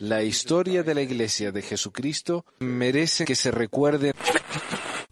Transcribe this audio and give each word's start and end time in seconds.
La 0.00 0.22
historia 0.22 0.82
de 0.82 0.94
la 0.94 1.02
Iglesia 1.02 1.52
de 1.52 1.62
Jesucristo 1.62 2.44
merece 2.60 3.24
que 3.24 3.34
se 3.34 3.50
recuerde. 3.50 4.12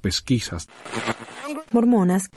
Pesquisas. 0.00 0.68
Mormonas. 1.72 2.30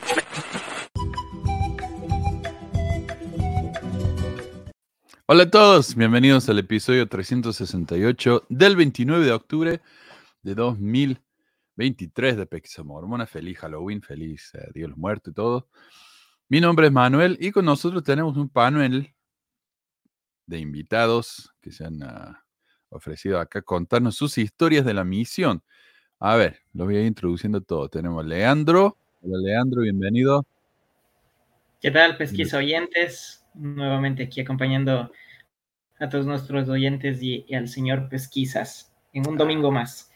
Hola 5.27 5.43
a 5.43 5.49
todos, 5.51 5.95
bienvenidos 5.95 6.49
al 6.49 6.57
episodio 6.59 7.07
368 7.07 8.47
del 8.49 8.75
29 8.75 9.25
de 9.25 9.31
octubre 9.31 9.81
de 10.41 10.55
2023 10.55 12.37
de 12.37 12.45
Pesquisa 12.47 12.83
Mormona. 12.83 13.27
Feliz 13.27 13.59
Halloween, 13.59 14.01
feliz 14.01 14.51
eh, 14.55 14.67
Día 14.73 14.85
de 14.85 14.89
los 14.89 14.97
Muertos 14.97 15.31
y 15.31 15.35
todo. 15.35 15.69
Mi 16.47 16.59
nombre 16.59 16.87
es 16.87 16.93
Manuel 16.93 17.37
y 17.39 17.51
con 17.51 17.65
nosotros 17.65 18.03
tenemos 18.03 18.37
un 18.37 18.49
panel 18.49 19.13
de 20.49 20.59
invitados 20.59 21.53
que 21.61 21.71
se 21.71 21.85
han 21.85 22.01
ah, 22.01 22.43
ofrecido 22.89 23.39
acá 23.39 23.61
contarnos 23.61 24.15
sus 24.15 24.37
historias 24.39 24.83
de 24.83 24.95
la 24.95 25.03
misión. 25.03 25.61
A 26.19 26.35
ver, 26.35 26.59
los 26.73 26.87
voy 26.87 26.97
a 26.97 27.01
ir 27.01 27.05
introduciendo 27.05 27.61
todo. 27.61 27.87
Tenemos 27.87 28.25
a 28.25 28.27
Leandro. 28.27 28.97
Hola 29.21 29.37
Leandro, 29.37 29.83
bienvenido. 29.83 30.45
¿Qué 31.79 31.91
tal, 31.91 32.17
pesquisa 32.17 32.57
oyentes? 32.57 33.45
Nuevamente 33.53 34.23
aquí 34.23 34.41
acompañando 34.41 35.11
a 35.99 36.09
todos 36.09 36.25
nuestros 36.25 36.67
oyentes 36.67 37.21
y, 37.21 37.45
y 37.47 37.53
al 37.53 37.67
señor 37.67 38.09
Pesquisas 38.09 38.91
en 39.13 39.27
un 39.27 39.37
domingo 39.37 39.71
más. 39.71 40.11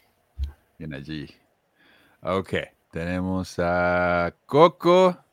Bien 0.80 0.94
allí. 0.96 1.28
Ok, 2.22 2.54
tenemos 2.92 3.60
a 3.60 4.36
Coco, 4.46 5.24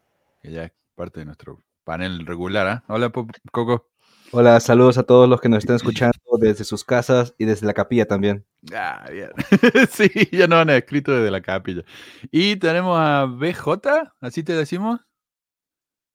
que 0.42 0.52
ya 0.52 0.64
es 0.64 0.72
parte 0.94 1.20
de 1.20 1.26
nuestro 1.26 1.62
panel 1.84 2.26
regular. 2.26 2.66
¿ah? 2.66 2.84
Hola, 2.88 3.10
Coco. 3.50 3.89
Hola, 4.32 4.60
saludos 4.60 4.96
a 4.96 5.02
todos 5.02 5.28
los 5.28 5.40
que 5.40 5.48
nos 5.48 5.58
estén 5.58 5.74
escuchando 5.74 6.16
desde 6.38 6.62
sus 6.62 6.84
casas 6.84 7.34
y 7.36 7.46
desde 7.46 7.66
la 7.66 7.74
capilla 7.74 8.06
también. 8.06 8.46
Ah, 8.72 9.04
bien. 9.10 9.32
sí, 9.90 10.08
ya 10.30 10.46
nos 10.46 10.60
han 10.60 10.70
escrito 10.70 11.10
desde 11.10 11.32
la 11.32 11.40
capilla. 11.40 11.82
Y 12.30 12.54
tenemos 12.54 12.96
a 12.96 13.24
BJ, 13.24 14.12
¿así 14.20 14.44
te 14.44 14.52
decimos? 14.52 15.00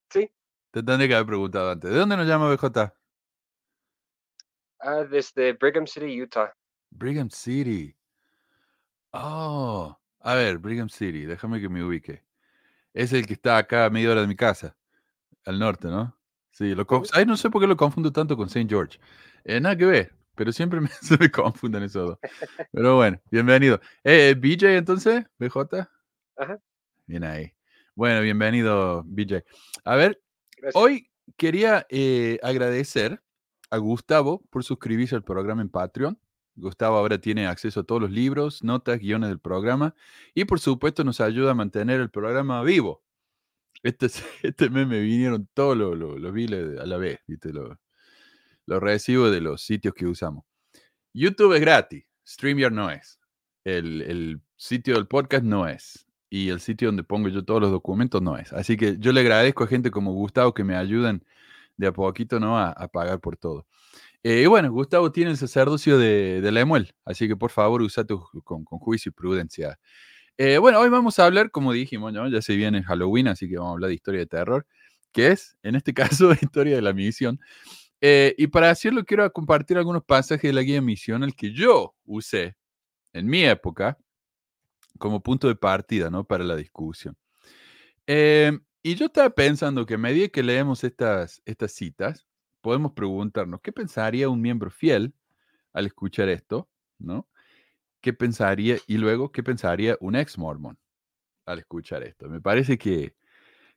Sí. 0.09 0.31
Te 0.71 0.81
tendré 0.81 1.09
que 1.09 1.15
haber 1.15 1.27
preguntado 1.27 1.71
antes. 1.71 1.91
¿De 1.91 1.97
dónde 1.97 2.15
nos 2.15 2.25
llama 2.25 2.49
BJ? 2.49 2.93
Ah, 4.79 5.03
desde 5.03 5.51
Brigham 5.51 5.85
City, 5.85 6.21
Utah. 6.21 6.53
Brigham 6.91 7.29
City. 7.29 7.93
Oh, 9.11 9.93
a 10.21 10.35
ver, 10.35 10.57
Brigham 10.57 10.87
City, 10.87 11.25
déjame 11.25 11.59
que 11.59 11.67
me 11.67 11.83
ubique. 11.83 12.23
Es 12.93 13.11
el 13.11 13.27
que 13.27 13.33
está 13.33 13.57
acá 13.57 13.85
a 13.85 13.89
media 13.89 14.11
hora 14.11 14.21
de 14.21 14.27
mi 14.27 14.37
casa, 14.37 14.77
al 15.43 15.59
norte, 15.59 15.89
¿no? 15.89 16.14
Sí, 16.55 16.73
lo 16.73 16.87
Ay, 17.11 17.25
no 17.25 17.35
sé 17.35 17.49
por 17.49 17.61
qué 17.61 17.67
lo 17.67 17.75
confundo 17.75 18.13
tanto 18.13 18.37
con 18.37 18.47
St. 18.47 18.65
George. 18.69 18.97
Eh, 19.43 19.59
nada 19.59 19.75
que 19.75 19.85
ver, 19.85 20.13
pero 20.35 20.53
siempre 20.53 20.79
me, 20.79 20.87
se 21.01 21.17
me 21.17 21.29
confunden 21.29 21.83
esos 21.83 22.07
dos. 22.11 22.19
Pero 22.71 22.95
bueno, 22.95 23.19
bienvenido. 23.29 23.81
Eh, 24.05 24.35
BJ 24.37 24.77
entonces, 24.77 25.25
BJ. 25.37 25.85
Ajá. 26.37 26.57
Bien 27.07 27.25
ahí. 27.25 27.51
Bueno, 27.93 28.21
bienvenido, 28.21 29.03
BJ. 29.03 29.43
A 29.83 29.95
ver, 29.97 30.21
Gracias. 30.55 30.81
Hoy 30.81 31.11
quería 31.35 31.85
eh, 31.89 32.39
agradecer 32.41 33.21
a 33.69 33.77
Gustavo 33.77 34.41
por 34.49 34.63
suscribirse 34.63 35.13
al 35.13 35.25
programa 35.25 35.61
en 35.61 35.67
Patreon. 35.67 36.17
Gustavo 36.55 36.95
ahora 36.95 37.19
tiene 37.19 37.47
acceso 37.47 37.81
a 37.81 37.83
todos 37.83 38.01
los 38.01 38.11
libros, 38.11 38.63
notas, 38.63 38.99
guiones 38.99 39.27
del 39.27 39.39
programa 39.39 39.93
y 40.33 40.45
por 40.45 40.61
supuesto 40.61 41.03
nos 41.03 41.19
ayuda 41.19 41.51
a 41.51 41.55
mantener 41.55 41.99
el 41.99 42.09
programa 42.09 42.63
vivo. 42.63 43.04
Este, 43.85 44.07
este 44.43 44.69
mes 44.71 44.87
me 44.87 44.99
vinieron 44.99 45.47
todos 45.53 45.77
los, 45.77 45.95
los, 45.95 46.19
los 46.19 46.33
biles 46.33 46.79
a 46.79 46.85
la 46.87 46.97
vez, 46.97 47.19
¿viste? 47.27 47.53
Los, 47.53 47.77
los 48.65 48.81
de 48.81 49.41
los 49.41 49.61
sitios 49.61 49.93
que 49.93 50.07
usamos. 50.07 50.43
YouTube 51.13 51.53
es 51.53 51.61
gratis, 51.61 52.03
StreamYard 52.27 52.73
no 52.73 52.89
es. 52.89 53.19
El, 53.63 54.01
el 54.01 54.41
sitio 54.57 54.95
del 54.95 55.07
podcast 55.07 55.43
no 55.43 55.67
es. 55.67 56.07
Y 56.31 56.49
el 56.49 56.59
sitio 56.59 56.87
donde 56.87 57.03
pongo 57.03 57.29
yo 57.29 57.45
todos 57.45 57.61
los 57.61 57.69
documentos 57.71 58.21
no 58.23 58.37
es. 58.37 58.51
Así 58.53 58.75
que 58.75 58.97
yo 58.97 59.11
le 59.11 59.21
agradezco 59.21 59.63
a 59.63 59.67
gente 59.67 59.91
como 59.91 60.13
Gustavo 60.13 60.53
que 60.55 60.63
me 60.63 60.75
ayudan 60.75 61.23
de 61.77 61.87
a 61.87 61.93
poquito 61.93 62.39
¿no? 62.39 62.57
a, 62.57 62.71
a 62.71 62.87
pagar 62.87 63.19
por 63.19 63.37
todo. 63.37 63.67
Eh, 64.23 64.41
y 64.41 64.45
bueno, 64.47 64.71
Gustavo 64.71 65.11
tiene 65.11 65.29
el 65.29 65.37
sacerdocio 65.37 65.99
de, 65.99 66.41
de 66.41 66.51
Lemuel, 66.51 66.95
así 67.05 67.27
que 67.27 67.35
por 67.35 67.51
favor 67.51 67.83
usa 67.83 68.03
tu, 68.03 68.19
con, 68.43 68.65
con 68.65 68.79
juicio 68.79 69.11
y 69.11 69.13
prudencia. 69.13 69.79
Eh, 70.37 70.57
bueno, 70.57 70.79
hoy 70.81 70.89
vamos 70.89 71.17
a 71.17 71.25
hablar, 71.25 71.49
como 71.49 71.71
dijimos, 71.71 72.11
¿no? 72.11 72.27
ya 72.27 72.41
se 72.41 72.57
viene 72.57 72.83
Halloween, 72.83 73.29
así 73.29 73.47
que 73.47 73.55
vamos 73.55 73.69
a 73.69 73.73
hablar 73.73 73.87
de 73.87 73.95
historia 73.95 74.19
de 74.19 74.25
terror, 74.25 74.67
que 75.13 75.27
es, 75.27 75.57
en 75.63 75.75
este 75.75 75.93
caso, 75.93 76.33
historia 76.33 76.75
de 76.75 76.81
la 76.81 76.93
misión. 76.93 77.39
Eh, 78.01 78.35
y 78.37 78.47
para 78.47 78.69
hacerlo 78.69 79.05
quiero 79.05 79.31
compartir 79.31 79.77
algunos 79.77 80.03
pasajes 80.03 80.49
de 80.49 80.53
la 80.53 80.61
guía 80.61 80.79
el 80.79 81.35
que 81.35 81.53
yo 81.53 81.95
usé 82.05 82.57
en 83.13 83.27
mi 83.27 83.45
época 83.45 83.97
como 84.99 85.23
punto 85.23 85.47
de 85.47 85.55
partida 85.55 86.09
¿no? 86.09 86.25
para 86.25 86.43
la 86.43 86.57
discusión. 86.57 87.15
Eh, 88.05 88.51
y 88.83 88.95
yo 88.95 89.05
estaba 89.07 89.29
pensando 89.29 89.85
que 89.85 89.95
a 89.95 89.97
medida 89.97 90.27
que 90.27 90.43
leemos 90.43 90.83
estas, 90.83 91.41
estas 91.45 91.71
citas, 91.71 92.27
podemos 92.61 92.91
preguntarnos, 92.91 93.61
¿qué 93.61 93.71
pensaría 93.71 94.27
un 94.27 94.41
miembro 94.41 94.69
fiel 94.69 95.13
al 95.73 95.85
escuchar 95.85 96.27
esto? 96.27 96.69
¿No? 96.99 97.27
¿Qué 98.05 98.13
pensaría? 98.13 98.77
Y 98.85 98.99
luego, 98.99 99.31
¿qué 99.31 99.41
pensaría 99.41 99.97
un 99.99 100.15
ex 100.15 100.37
mormon 100.37 100.77
al 101.47 101.57
escuchar 101.57 102.03
esto? 102.03 102.29
Me 102.29 102.39
parece 102.39 102.77
que, 102.77 103.15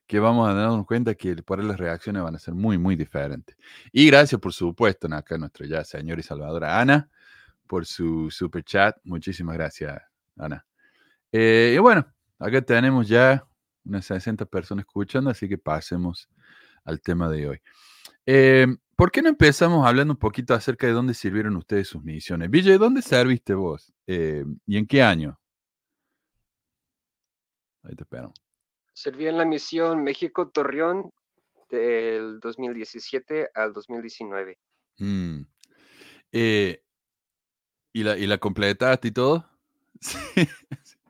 que 0.05 0.19
vamos 0.19 0.47
a 0.47 0.53
darnos 0.53 0.85
cuenta 0.85 1.15
que 1.15 1.35
por 1.37 1.63
las 1.63 1.79
reacciones 1.79 2.21
van 2.21 2.35
a 2.35 2.37
ser 2.37 2.53
muy, 2.53 2.77
muy 2.77 2.95
diferentes. 2.95 3.57
Y 3.91 4.05
gracias, 4.05 4.39
por 4.39 4.53
supuesto, 4.53 5.07
acá 5.11 5.35
nuestra 5.39 5.65
ya 5.65 5.83
señora 5.83 6.19
y 6.19 6.23
salvadora 6.23 6.79
Ana, 6.79 7.09
por 7.65 7.87
su 7.87 8.29
super 8.29 8.63
chat. 8.63 8.97
Muchísimas 9.03 9.55
gracias, 9.55 9.99
Ana. 10.37 10.63
Eh, 11.31 11.73
y 11.75 11.79
bueno, 11.79 12.05
acá 12.37 12.61
tenemos 12.61 13.07
ya 13.07 13.43
unas 13.83 14.05
60 14.05 14.45
personas 14.45 14.85
escuchando, 14.85 15.31
así 15.31 15.49
que 15.49 15.57
pasemos 15.57 16.29
al 16.83 17.01
tema 17.01 17.31
de 17.31 17.47
hoy. 17.47 17.61
Eh, 18.27 18.67
¿Por 18.99 19.11
qué 19.11 19.21
no 19.21 19.29
empezamos 19.29 19.87
hablando 19.87 20.11
un 20.11 20.19
poquito 20.19 20.53
acerca 20.53 20.85
de 20.85 20.91
dónde 20.91 21.13
sirvieron 21.13 21.55
ustedes 21.55 21.87
sus 21.87 22.03
misiones? 22.03 22.49
Villa, 22.49 22.77
¿dónde 22.77 23.01
serviste 23.01 23.53
vos? 23.53 23.93
Eh, 24.05 24.43
¿Y 24.65 24.77
en 24.77 24.85
qué 24.85 25.01
año? 25.01 25.39
Ahí 27.83 27.95
te 27.95 28.03
espero. 28.03 28.33
Serví 28.91 29.27
en 29.27 29.37
la 29.37 29.45
misión 29.45 30.03
México-Torreón 30.03 31.13
del 31.69 32.41
2017 32.41 33.51
al 33.55 33.71
2019. 33.71 34.59
Mm. 34.97 35.43
Eh, 36.33 36.83
¿y, 37.93 38.03
la, 38.03 38.17
¿Y 38.17 38.27
la 38.27 38.37
completaste 38.37 39.07
y 39.07 39.11
todo? 39.11 39.49
Sí. 40.01 40.17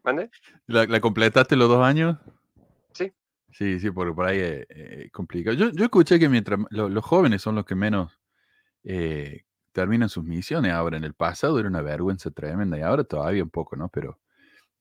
¿Mande? 0.03 0.29
¿La, 0.67 0.85
la 0.85 1.01
completaste 1.01 1.55
los 1.55 1.67
dos 1.67 1.83
años? 1.83 2.19
Sí. 3.51 3.79
Sí, 3.79 3.91
porque 3.91 4.13
por 4.13 4.25
ahí 4.27 4.39
es 4.39 4.65
eh, 4.69 5.09
complicado. 5.11 5.55
Yo, 5.57 5.69
yo 5.71 5.83
escuché 5.85 6.19
que 6.19 6.29
mientras 6.29 6.59
lo- 6.69 6.89
los 6.89 7.03
jóvenes 7.03 7.41
son 7.41 7.55
los 7.55 7.65
que 7.65 7.75
menos 7.75 8.19
eh, 8.83 9.43
terminan 9.71 10.09
sus 10.09 10.23
misiones 10.23 10.71
ahora. 10.73 10.97
En 10.97 11.03
el 11.03 11.13
pasado 11.13 11.59
era 11.59 11.67
una 11.69 11.81
vergüenza 11.81 12.31
tremenda 12.31 12.77
y 12.77 12.81
ahora 12.81 13.03
todavía 13.03 13.43
un 13.43 13.49
poco, 13.49 13.75
¿no? 13.75 13.89
Pero 13.89 14.19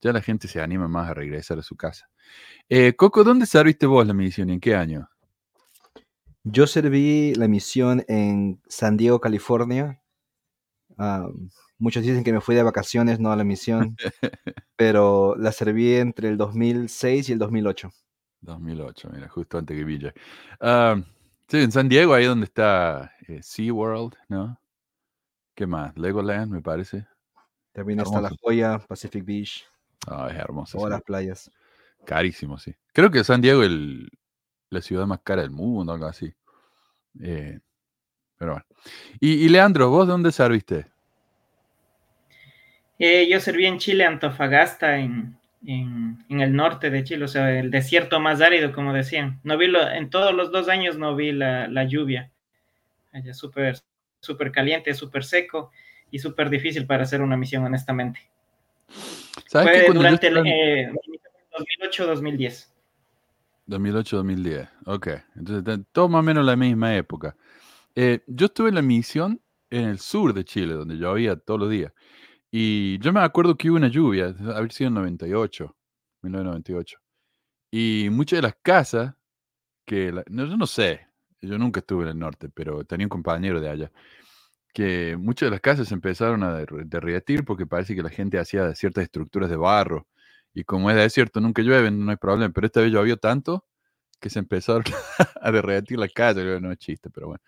ya 0.00 0.12
la 0.12 0.20
gente 0.22 0.48
se 0.48 0.60
anima 0.60 0.88
más 0.88 1.10
a 1.10 1.14
regresar 1.14 1.58
a 1.58 1.62
su 1.62 1.76
casa. 1.76 2.08
Eh, 2.68 2.94
Coco, 2.94 3.24
¿dónde 3.24 3.46
serviste 3.46 3.86
vos 3.86 4.06
la 4.06 4.14
misión 4.14 4.50
y 4.50 4.54
en 4.54 4.60
qué 4.60 4.74
año? 4.76 5.08
Yo 6.44 6.66
serví 6.66 7.34
la 7.34 7.48
misión 7.48 8.04
en 8.08 8.60
San 8.68 8.96
Diego, 8.96 9.20
California. 9.20 10.00
Ah, 10.96 11.28
muchos 11.78 12.02
dicen 12.02 12.24
que 12.24 12.32
me 12.32 12.40
fui 12.40 12.54
de 12.54 12.62
vacaciones, 12.62 13.20
no 13.20 13.30
a 13.32 13.36
la 13.36 13.44
misión, 13.44 13.96
pero 14.76 15.36
la 15.36 15.52
serví 15.52 15.94
entre 15.96 16.28
el 16.28 16.36
2006 16.36 17.28
y 17.28 17.32
el 17.32 17.38
2008. 17.38 17.90
2008, 18.40 19.10
mira, 19.12 19.28
justo 19.28 19.58
antes 19.58 19.76
que 19.76 19.84
Villa. 19.84 20.12
Ah, 20.60 20.96
sí, 21.48 21.58
en 21.58 21.72
San 21.72 21.88
Diego, 21.88 22.14
ahí 22.14 22.24
donde 22.24 22.44
está 22.44 23.12
eh, 23.26 23.40
SeaWorld, 23.42 24.14
¿no? 24.28 24.60
¿Qué 25.54 25.66
más? 25.66 25.96
Legoland, 25.98 26.52
me 26.52 26.62
parece. 26.62 27.06
También 27.72 27.98
está 28.00 28.20
La 28.20 28.28
Hermoso. 28.28 28.40
Joya, 28.42 28.78
Pacific 28.78 29.24
Beach, 29.24 29.66
Ah, 30.06 30.28
es 30.30 30.36
hermoso. 30.36 30.78
todas 30.78 30.90
sí. 30.90 30.92
las 30.94 31.02
playas. 31.02 31.50
Carísimo, 32.04 32.58
sí. 32.58 32.74
Creo 32.92 33.10
que 33.10 33.24
San 33.24 33.40
Diego 33.40 33.62
es 33.62 33.70
la 34.70 34.80
ciudad 34.80 35.06
más 35.06 35.20
cara 35.22 35.42
del 35.42 35.50
mundo, 35.50 35.92
algo 35.92 36.06
así. 36.06 36.32
Eh, 37.20 37.58
pero 38.36 38.52
bueno. 38.52 38.66
Y, 39.20 39.44
y 39.44 39.48
Leandro, 39.48 39.90
¿vos 39.90 40.06
dónde 40.06 40.30
serviste? 40.32 40.86
Eh, 42.98 43.28
yo 43.28 43.40
serví 43.40 43.66
en 43.66 43.78
Chile, 43.78 44.04
Antofagasta, 44.04 44.98
en, 44.98 45.38
en, 45.66 46.24
en 46.28 46.40
el 46.40 46.54
norte 46.54 46.90
de 46.90 47.04
Chile, 47.04 47.24
o 47.24 47.28
sea, 47.28 47.58
el 47.58 47.70
desierto 47.70 48.20
más 48.20 48.40
árido, 48.40 48.72
como 48.72 48.92
decían. 48.92 49.40
No 49.42 49.56
vi 49.58 49.66
lo, 49.66 49.88
en 49.90 50.10
todos 50.10 50.34
los 50.34 50.52
dos 50.52 50.68
años 50.68 50.98
no 50.98 51.16
vi 51.16 51.32
la, 51.32 51.68
la 51.68 51.84
lluvia. 51.84 52.30
Allá 53.12 53.34
súper 53.34 53.78
súper 54.20 54.52
caliente, 54.52 54.92
súper 54.94 55.24
seco 55.24 55.70
y 56.10 56.18
súper 56.18 56.50
difícil 56.50 56.86
para 56.86 57.04
hacer 57.04 57.22
una 57.22 57.36
misión, 57.36 57.64
honestamente. 57.64 58.20
¿Sabes 59.46 59.68
que 59.68 59.78
Fue 59.78 59.86
yo 59.88 59.94
durante 59.94 60.28
el 60.28 60.46
eh, 60.46 60.82
en 60.82 60.96
2008-2010. 61.90 62.68
2008-2010, 63.68 64.70
ok. 64.86 65.08
Entonces, 65.36 65.86
todo 65.92 66.08
más 66.08 66.20
o 66.20 66.22
menos 66.22 66.44
la 66.44 66.56
misma 66.56 66.96
época. 66.96 67.36
Eh, 67.94 68.20
yo 68.26 68.46
estuve 68.46 68.70
en 68.70 68.76
la 68.76 68.82
misión 68.82 69.40
en 69.70 69.84
el 69.84 69.98
sur 69.98 70.32
de 70.32 70.44
Chile, 70.44 70.74
donde 70.74 70.96
llovía 70.96 71.36
todos 71.36 71.60
los 71.60 71.70
días. 71.70 71.92
Y 72.50 72.98
yo 73.00 73.12
me 73.12 73.20
acuerdo 73.20 73.56
que 73.56 73.70
hubo 73.70 73.76
una 73.76 73.88
lluvia, 73.88 74.34
haber 74.54 74.72
sido 74.72 74.88
en 74.88 74.94
98, 74.94 75.76
1998. 76.22 76.98
Y 77.72 78.08
muchas 78.10 78.38
de 78.38 78.42
las 78.42 78.56
casas, 78.62 79.14
que 79.86 80.12
no, 80.30 80.46
yo 80.46 80.56
no 80.56 80.66
sé, 80.66 81.08
yo 81.42 81.58
nunca 81.58 81.80
estuve 81.80 82.04
en 82.04 82.10
el 82.10 82.18
norte, 82.18 82.48
pero 82.50 82.84
tenía 82.84 83.06
un 83.06 83.10
compañero 83.10 83.60
de 83.60 83.70
allá, 83.70 83.92
que 84.74 85.16
muchas 85.18 85.48
de 85.48 85.50
las 85.52 85.60
casas 85.60 85.92
empezaron 85.92 86.42
a 86.44 86.58
derr- 86.60 86.84
derretir 86.86 87.44
porque 87.44 87.66
parece 87.66 87.94
que 87.96 88.02
la 88.02 88.10
gente 88.10 88.38
hacía 88.38 88.74
ciertas 88.74 89.04
estructuras 89.04 89.50
de 89.50 89.56
barro. 89.56 90.06
Y 90.54 90.64
como 90.64 90.90
es 90.90 90.96
desierto, 90.96 91.40
nunca 91.40 91.62
llueve, 91.62 91.90
no 91.90 92.10
hay 92.10 92.16
problema. 92.18 92.52
Pero 92.54 92.66
esta 92.66 92.80
vez 92.80 92.92
llovió 92.92 93.16
tanto 93.18 93.64
que 94.20 94.30
se 94.30 94.40
empezaron 94.40 94.84
a 95.42 95.52
derretir 95.52 95.98
las 95.98 96.12
casas. 96.12 96.44
No 96.62 96.72
es 96.72 96.78
chiste, 96.78 97.10
pero 97.10 97.28
bueno. 97.28 97.42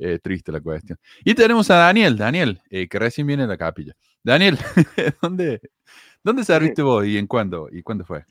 Eh, 0.00 0.18
triste 0.18 0.50
la 0.50 0.60
cuestión. 0.60 0.98
Y 1.24 1.34
tenemos 1.34 1.70
a 1.70 1.76
Daniel, 1.76 2.16
Daniel, 2.16 2.60
eh, 2.70 2.88
que 2.88 2.98
recién 2.98 3.26
viene 3.26 3.42
de 3.44 3.48
la 3.48 3.56
capilla. 3.58 3.94
Daniel, 4.24 4.56
¿dónde, 5.22 5.60
¿dónde 6.24 6.42
serviste 6.44 6.82
vos 6.82 7.06
y 7.06 7.16
en 7.18 7.26
cuándo? 7.26 7.68
¿Y 7.70 7.82
cuándo 7.82 8.04
fue? 8.04 8.24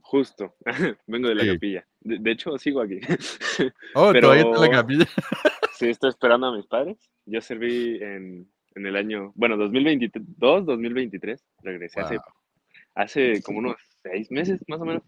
Justo, 0.00 0.54
vengo 1.06 1.28
de 1.28 1.34
la 1.34 1.42
Sí. 1.44 1.52
capilla. 1.54 1.86
De, 2.00 2.18
de 2.18 2.30
hecho, 2.32 2.56
sigo 2.58 2.80
aquí. 2.80 3.00
Oh, 3.94 4.10
Pero- 4.12 4.28
todavía 4.28 4.44
está 4.44 4.56
en 4.56 4.70
la 4.70 4.70
capilla. 4.70 5.06
Sí, 5.78 5.88
estoy 5.88 6.10
esperando 6.10 6.46
a 6.48 6.56
mis 6.56 6.66
padres. 6.66 6.96
Yo 7.26 7.40
serví 7.40 7.98
en, 8.02 8.48
en 8.74 8.86
el 8.86 8.96
año, 8.96 9.32
bueno, 9.34 9.56
2022, 9.56 10.66
2023. 10.66 11.44
Regresé 11.62 12.00
hace, 12.00 12.14
Wow. 12.16 12.24
hace 12.94 13.42
como 13.42 13.58
unos 13.60 13.76
seis 14.02 14.30
meses, 14.30 14.60
más 14.68 14.80
o 14.80 14.84
menos. 14.84 15.02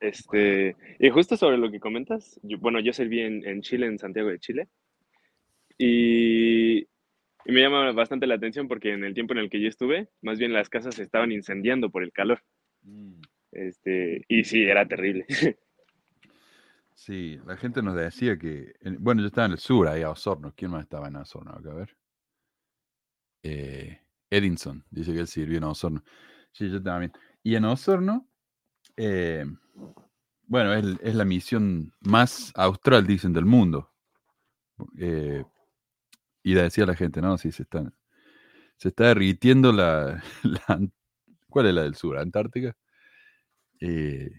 Este, 0.00 0.76
y 0.98 1.08
justo 1.08 1.36
sobre 1.36 1.56
lo 1.56 1.70
que 1.70 1.80
comentas, 1.80 2.38
yo- 2.42 2.58
bueno, 2.58 2.80
yo 2.80 2.92
serví 2.92 3.20
en, 3.20 3.46
en 3.46 3.62
Chile, 3.62 3.86
en 3.86 3.98
Santiago 3.98 4.28
de 4.28 4.38
Chile. 4.38 4.68
Y, 5.78 6.78
y 6.80 7.52
me 7.52 7.60
llama 7.60 7.92
bastante 7.92 8.26
la 8.26 8.34
atención 8.36 8.68
porque 8.68 8.92
en 8.92 9.04
el 9.04 9.14
tiempo 9.14 9.34
en 9.34 9.40
el 9.40 9.50
que 9.50 9.60
yo 9.60 9.68
estuve, 9.68 10.08
más 10.22 10.38
bien 10.38 10.52
las 10.52 10.68
casas 10.68 10.94
se 10.94 11.02
estaban 11.02 11.32
incendiando 11.32 11.90
por 11.90 12.02
el 12.02 12.12
calor. 12.12 12.42
Mm. 12.82 13.20
Este, 13.52 14.24
y 14.28 14.44
sí, 14.44 14.62
era 14.64 14.86
terrible. 14.86 15.26
Sí, 16.94 17.38
la 17.46 17.58
gente 17.58 17.82
nos 17.82 17.94
decía 17.94 18.38
que, 18.38 18.74
en- 18.80 18.96
bueno, 19.04 19.20
yo 19.20 19.26
estaba 19.28 19.44
en 19.46 19.52
el 19.52 19.58
sur, 19.58 19.86
ahí 19.86 20.02
a 20.02 20.10
Osorno. 20.10 20.54
¿Quién 20.56 20.70
más 20.70 20.82
estaba 20.82 21.08
en 21.08 21.16
Osorno? 21.16 21.52
Acá, 21.52 21.70
a 21.70 21.74
ver. 21.74 21.96
Eh, 23.42 24.00
Edinson, 24.30 24.84
dice 24.90 25.12
que 25.12 25.20
él 25.20 25.26
sirvió 25.26 25.58
en 25.58 25.64
Osorno. 25.64 26.02
Sí, 26.52 26.70
yo 26.70 26.82
también. 26.82 27.12
Y 27.42 27.54
en 27.54 27.66
Osorno, 27.66 28.26
eh, 28.96 29.44
bueno, 30.46 30.72
es, 30.74 30.84
es 31.02 31.14
la 31.14 31.24
misión 31.24 31.92
más 32.00 32.50
austral, 32.56 33.06
dicen, 33.06 33.32
del 33.32 33.44
mundo. 33.44 33.92
Eh, 34.98 35.44
y 36.46 36.54
decía 36.54 36.86
la 36.86 36.94
gente, 36.94 37.20
no, 37.20 37.36
sí, 37.38 37.50
se 37.50 37.64
está, 37.64 37.92
se 38.76 38.90
está 38.90 39.08
derritiendo 39.08 39.72
la, 39.72 40.22
¿Cuál 41.50 41.66
es 41.66 41.74
la 41.74 41.82
del 41.82 41.96
sur? 41.96 42.16
¿Antártica? 42.18 42.76
Eh, 43.80 44.30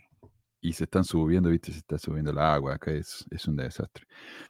y 0.62 0.72
se 0.72 0.86
están 0.86 1.04
subiendo, 1.04 1.50
¿viste? 1.50 1.74
Se 1.74 1.80
está 1.80 1.98
subiendo 1.98 2.32
el 2.32 2.38
agua, 2.38 2.76
acá 2.76 2.92
es, 2.94 3.26
es 3.30 3.46
un 3.50 3.58
desastre. 3.58 4.06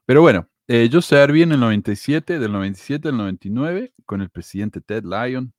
Pero 0.06 0.22
bueno, 0.22 0.48
eh, 0.68 0.88
yo 0.88 1.02
serví 1.02 1.42
en 1.42 1.54
el 1.54 1.60
97, 1.60 2.38
del 2.38 2.52
97 2.52 3.08
al 3.10 3.18
99, 3.18 3.92
con 4.06 4.22
el 4.22 4.30
presidente 4.30 4.80
Ted 4.80 5.04
Lyon, 5.04 5.52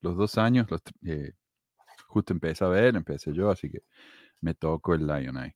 los 0.00 0.16
dos 0.16 0.38
años, 0.38 0.70
los, 0.70 0.80
eh, 1.04 1.32
justo 2.08 2.32
empezaba 2.32 2.80
él, 2.80 2.96
empecé 2.96 3.34
yo, 3.34 3.50
así 3.50 3.70
que 3.70 3.82
me 4.40 4.54
tocó 4.54 4.94
el 4.94 5.06
Lyon 5.06 5.36
ahí. 5.36 5.52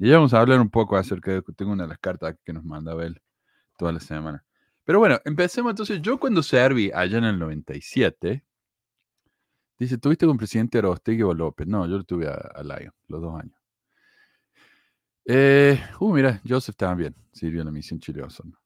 Y 0.00 0.08
ya 0.08 0.16
vamos 0.16 0.34
a 0.34 0.40
hablar 0.40 0.60
un 0.60 0.70
poco 0.70 0.96
acerca 0.96 1.30
de, 1.30 1.42
tengo 1.56 1.70
una 1.72 1.84
de 1.84 1.90
las 1.90 1.98
cartas 1.98 2.34
que 2.44 2.52
nos 2.52 2.64
mandaba 2.64 3.04
él 3.04 3.22
toda 3.78 3.92
la 3.92 4.00
semana. 4.00 4.44
Pero 4.88 5.00
bueno, 5.00 5.20
empecemos 5.26 5.70
entonces, 5.70 6.00
yo 6.00 6.18
cuando 6.18 6.42
serví 6.42 6.90
allá 6.94 7.18
en 7.18 7.24
el 7.24 7.38
97, 7.38 8.44
dice, 9.78 9.98
¿tuviste 9.98 10.26
con 10.26 10.36
presidente 10.36 10.78
Arostegui 10.78 11.22
o 11.22 11.34
López? 11.34 11.66
No, 11.66 11.86
yo 11.86 11.96
lo 11.98 12.04
tuve 12.04 12.28
a, 12.28 12.32
a 12.34 12.62
Lyon, 12.62 12.92
los 13.08 13.20
dos 13.22 13.34
años. 13.40 13.58
Eh, 15.26 15.78
uh, 16.00 16.12
mira, 16.12 16.40
Joseph 16.46 16.74
también 16.76 17.14
sirvió 17.32 17.60
en 17.60 17.66
la 17.66 17.72
misión 17.72 18.00
Chile 18.00 18.22
Osorno. 18.22 18.58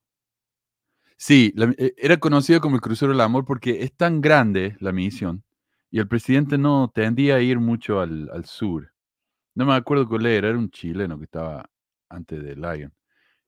Sí, 1.17 1.53
la- 1.57 1.75
eh, 1.79 1.95
era 1.97 2.19
conocido 2.19 2.61
como 2.61 2.77
el 2.77 2.81
Crucero 2.83 3.13
del 3.13 3.21
Amor 3.21 3.45
porque 3.45 3.83
es 3.83 3.93
tan 3.97 4.21
grande 4.21 4.77
la 4.81 4.93
misión 4.93 5.45
y 5.91 5.99
el 6.01 6.09
presidente 6.09 6.59
no 6.59 6.91
tendía 6.95 7.37
a 7.37 7.41
ir 7.41 7.59
mucho 7.61 8.01
al, 8.01 8.29
al 8.33 8.45
sur. 8.47 8.93
No 9.57 9.67
me 9.67 9.75
acuerdo 9.75 10.09
cuál 10.09 10.27
era, 10.27 10.51
era 10.51 10.59
un 10.59 10.71
chileno 10.71 11.19
que 11.19 11.27
estaba 11.27 11.71
antes 12.11 12.43
de 12.45 12.57
Lyon, 12.57 12.95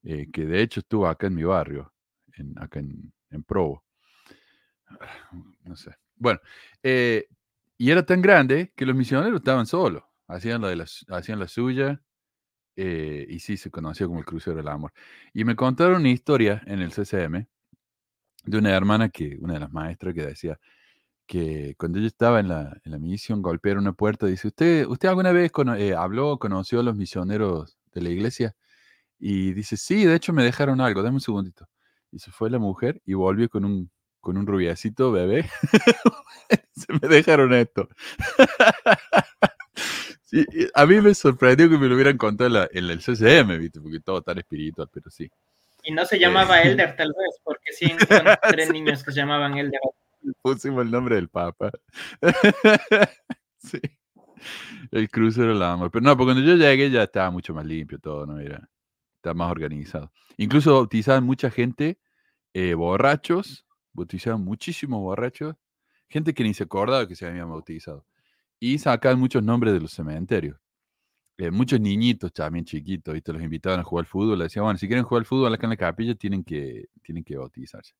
eh, 0.04 0.28
que 0.32 0.46
de 0.46 0.62
hecho 0.62 0.80
estuvo 0.82 1.08
acá 1.08 1.28
en 1.28 1.36
mi 1.36 1.44
barrio, 1.44 1.94
en, 2.38 2.58
acá 2.58 2.81
en, 2.81 3.12
en 3.31 3.42
Provo. 3.44 3.84
No 5.64 5.76
sé. 5.76 5.92
Bueno, 6.16 6.40
eh, 6.82 7.26
y 7.78 7.90
era 7.90 8.04
tan 8.04 8.22
grande 8.22 8.72
que 8.76 8.86
los 8.86 8.94
misioneros 8.96 9.36
estaban 9.40 9.66
solos, 9.66 10.04
hacían 10.28 10.62
la, 10.62 10.69
de 10.69 10.76
la 10.76 10.86
hacían 11.10 11.38
la 11.38 11.48
suya 11.48 12.00
eh, 12.76 13.26
y 13.28 13.40
sí 13.40 13.56
se 13.58 13.70
conoció 13.70 14.08
como 14.08 14.20
el 14.20 14.26
Crucero 14.26 14.56
del 14.56 14.69
Amor. 14.69 14.92
Y 15.34 15.44
me 15.44 15.56
contaron 15.56 16.02
una 16.02 16.10
historia 16.10 16.62
en 16.66 16.81
el 16.81 16.92
CCM 16.92 17.48
de 18.44 18.58
una 18.58 18.72
hermana 18.76 19.10
que, 19.10 19.38
una 19.40 19.54
de 19.54 19.60
las 19.60 19.72
maestras 19.72 20.14
que 20.14 20.26
decía 20.26 20.58
que 21.26 21.75
cuando 21.78 21.98
ella 21.98 22.08
estaba 22.08 22.40
en 22.40 22.48
la, 22.48 22.78
en 22.84 22.92
la 22.92 22.98
misión, 22.98 23.42
golpearon 23.42 23.84
una 23.84 23.94
puerta, 23.94 24.26
dice, 24.26 24.48
¿usted, 24.48 24.86
usted 24.86 25.08
alguna 25.10 25.32
vez 25.32 25.52
cono- 25.52 25.76
eh, 25.76 25.94
habló, 25.94 26.38
conoció 26.38 26.81
a 26.81 26.84
los 26.84 26.96
misioneros 26.96 27.78
de 27.94 28.02
la 28.02 28.10
iglesia? 28.10 28.56
Y 29.19 29.52
dice, 29.54 29.76
sí, 29.78 30.04
de 30.06 30.16
hecho 30.16 30.32
me 30.34 30.44
dejaron 30.44 30.81
algo, 30.82 31.02
dame 31.02 31.16
un 31.16 31.20
segundito. 31.22 31.66
Y 32.14 32.20
se 32.20 32.31
fue 32.31 32.49
la 32.49 32.61
mujer 32.61 33.02
y 33.05 33.14
volvió 33.14 33.49
con 33.49 33.64
un, 33.64 33.90
con 34.20 34.37
un 34.37 34.46
rubiacito 34.46 35.11
bebé. 35.11 35.50
se 36.72 36.93
me 36.93 37.08
dejaron 37.08 37.52
esto. 37.55 37.88
Sí, 40.26 40.44
a 40.75 40.87
mí 40.87 41.00
me 41.00 41.14
sorprendió 41.14 41.69
que 41.69 41.78
me 41.78 41.87
lo 41.87 41.94
hubieran 41.94 42.16
contado 42.16 42.46
en, 42.49 42.52
la- 42.55 42.69
en 42.72 42.90
el 42.90 42.99
CCM, 43.00 43.56
¿viste? 43.58 43.81
Porque 43.81 44.00
todo 44.00 44.20
tan 44.22 44.38
espiritual, 44.38 44.88
pero 44.93 45.08
sí. 45.11 45.31
Y 45.84 45.93
no 45.93 46.05
se 46.06 46.19
llamaba 46.19 46.61
Eh. 46.62 46.70
Elder, 46.72 46.96
tal 46.96 47.08
vez, 47.16 47.40
porque 47.44 47.72
sí 47.72 47.84
encontré 47.87 48.67
niños 48.72 49.05
que 49.05 49.12
se 49.12 49.19
llamaban 49.19 49.56
Elder. 49.56 49.78
Pusimos 50.43 50.82
el 50.84 50.90
nombre 50.90 51.17
del 51.17 51.28
Papa. 51.28 51.70
sí. 53.58 53.78
El 54.90 55.08
crucero 55.10 55.49
del 55.49 55.62
amor. 55.62 55.90
Pero 55.93 56.02
no, 56.05 56.17
porque 56.17 56.32
cuando 56.34 56.43
yo 56.50 56.56
llegué 56.56 56.90
ya 56.90 57.05
estaba 57.05 57.31
mucho 57.31 57.55
más 57.55 57.67
limpio 57.67 57.99
todo, 57.99 58.26
¿no? 58.26 58.41
Era, 58.41 58.69
estaba 59.17 59.34
más 59.34 59.50
organizado. 59.50 60.10
Incluso 60.36 60.72
bautizaban 60.74 61.24
mucha 61.24 61.50
gente, 61.50 61.98
eh, 62.55 62.75
borrachos, 62.75 63.67
bautizaban 63.93 64.43
muchísimos 64.43 65.01
borrachos, 65.01 65.56
gente 66.08 66.34
que 66.34 66.44
ni 66.44 66.55
se 66.55 66.65
acordaba 66.65 67.08
que 67.08 67.17
se 67.17 67.27
habían 67.27 67.51
bautizado. 67.51 68.06
Y 68.61 68.79
sacaban 68.79 69.19
muchos 69.20 69.43
nombres 69.43 69.75
de 69.75 69.81
los 69.81 69.93
cementerios. 69.93 70.58
Eh, 71.39 71.51
muchos 71.51 71.81
niñitos 71.81 72.32
también 72.32 72.65
chiquitos, 72.65 73.15
¿viste? 73.15 73.32
Los 73.32 73.43
invitaban 73.43 73.81
a 73.81 73.84
jugar 73.84 74.05
al 74.05 74.06
fútbol. 74.08 74.39
Les 74.39 74.46
decían, 74.46 74.65
bueno, 74.65 74.79
si 74.79 74.87
quieren 74.87 75.05
jugar 75.05 75.23
al 75.23 75.27
fútbol 75.27 75.53
acá 75.55 75.67
en 75.67 75.70
la 75.70 75.77
capilla, 75.77 76.15
tienen 76.15 76.44
que, 76.44 76.87
tienen 77.03 77.25
que 77.25 77.37
bautizarse. 77.37 77.94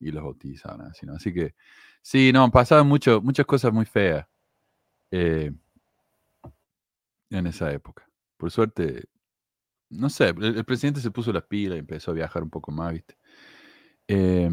Y 0.00 0.10
los 0.12 0.24
bautizaban 0.24 0.82
así, 0.82 1.06
¿no? 1.06 1.14
Así 1.14 1.32
que, 1.34 1.54
sí, 2.02 2.32
no, 2.32 2.50
pasaban 2.50 2.86
mucho, 2.88 3.20
muchas 3.22 3.46
cosas 3.46 3.72
muy 3.72 3.86
feas 3.86 4.26
eh, 5.12 5.52
en 7.30 7.46
esa 7.46 7.72
época. 7.72 8.08
Por 8.36 8.50
suerte, 8.50 9.04
no 9.90 10.10
sé, 10.10 10.30
el, 10.30 10.56
el 10.58 10.64
presidente 10.64 11.00
se 11.00 11.10
puso 11.10 11.32
las 11.32 11.44
pilas 11.44 11.76
y 11.76 11.80
empezó 11.80 12.12
a 12.12 12.14
viajar 12.14 12.42
un 12.42 12.50
poco 12.50 12.72
más, 12.72 12.92
¿viste? 12.94 13.16
Eh, 14.08 14.50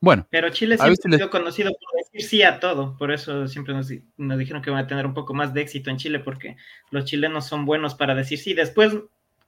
bueno, 0.00 0.26
Pero 0.30 0.50
Chile 0.50 0.76
siempre 0.76 0.86
ha 1.04 1.08
les- 1.10 1.18
sido 1.18 1.30
conocido 1.30 1.70
por 1.72 2.00
decir 2.04 2.22
sí 2.28 2.42
a 2.42 2.60
todo. 2.60 2.96
Por 2.96 3.10
eso 3.10 3.48
siempre 3.48 3.74
nos, 3.74 3.88
di- 3.88 4.04
nos 4.16 4.38
dijeron 4.38 4.62
que 4.62 4.70
van 4.70 4.84
a 4.84 4.86
tener 4.86 5.04
un 5.06 5.14
poco 5.14 5.34
más 5.34 5.52
de 5.52 5.60
éxito 5.62 5.90
en 5.90 5.96
Chile, 5.96 6.20
porque 6.20 6.56
los 6.90 7.04
chilenos 7.04 7.46
son 7.46 7.64
buenos 7.66 7.94
para 7.96 8.14
decir 8.14 8.38
sí. 8.38 8.54
Después, 8.54 8.94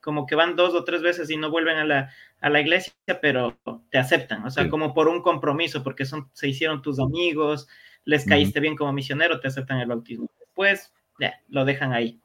como 0.01 0.27
que 0.27 0.35
van 0.35 0.57
dos 0.57 0.75
o 0.75 0.83
tres 0.83 1.03
veces 1.03 1.31
y 1.31 1.37
no 1.37 1.51
vuelven 1.51 1.77
a 1.77 1.85
la, 1.85 2.11
a 2.41 2.51
la 2.51 2.61
iglesia, 2.61 2.93
pero 3.23 3.57
te 3.91 3.99
aceptan. 3.99 4.45
O 4.45 4.51
sea, 4.51 4.65
Sí. 4.65 4.71
como 4.71 4.93
por 4.93 5.07
un 5.09 5.23
compromiso, 5.23 5.85
porque 5.85 6.05
son, 6.05 6.29
se 6.33 6.49
hicieron 6.49 6.83
tus 6.83 6.99
amigos, 6.99 7.69
les 8.05 8.25
caíste 8.25 8.59
bien 8.61 8.77
como 8.77 8.93
misionero, 8.93 9.39
te 9.41 9.49
aceptan 9.49 9.79
el 9.79 9.89
bautismo. 9.89 10.29
Después, 10.41 10.93
ya, 11.21 11.35
lo 11.49 11.65
dejan 11.65 11.93
ahí. 11.93 12.19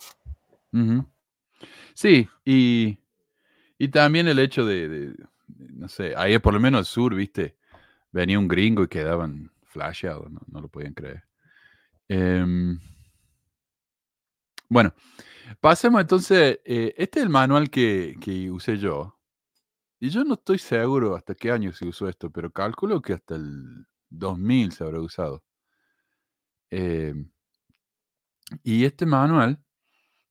Sí, 1.93 2.27
y, 2.43 2.97
y 3.77 3.87
también 3.89 4.27
el 4.27 4.39
hecho 4.39 4.65
de- 4.65 5.13
no 5.47 5.87
sé, 5.87 6.13
ahí 6.15 6.37
por 6.39 6.53
lo 6.53 6.59
menos 6.59 6.79
al 6.79 6.85
sur, 6.85 7.15
viste, 7.15 7.57
venía 8.11 8.39
un 8.39 8.47
gringo 8.47 8.83
y 8.83 8.87
quedaban 8.87 9.51
flasheados, 9.63 10.31
no, 10.31 10.41
no 10.47 10.61
lo 10.61 10.69
podían 10.69 10.93
creer. 10.93 11.23
Em, 12.07 12.79
bueno, 14.69 14.93
pasemos 15.59 16.01
entonces, 16.01 16.59
eh, 16.65 16.93
este 16.97 17.19
es 17.19 17.23
el 17.23 17.29
manual 17.29 17.69
que, 17.69 18.15
que 18.21 18.49
usé 18.51 18.77
yo, 18.77 19.15
y 19.99 20.09
yo 20.09 20.23
no 20.23 20.35
estoy 20.35 20.59
seguro 20.59 21.15
hasta 21.15 21.35
qué 21.35 21.51
año 21.51 21.71
se 21.73 21.87
usó 21.87 22.07
esto, 22.09 22.29
pero 22.29 22.51
calculo 22.51 23.01
que 23.01 23.13
hasta 23.13 23.35
el 23.35 23.87
2000 24.09 24.71
se 24.71 24.83
habrá 24.83 24.99
usado. 25.01 25.43
Em, 26.69 27.29
y 28.63 28.85
este 28.85 29.05
manual 29.05 29.63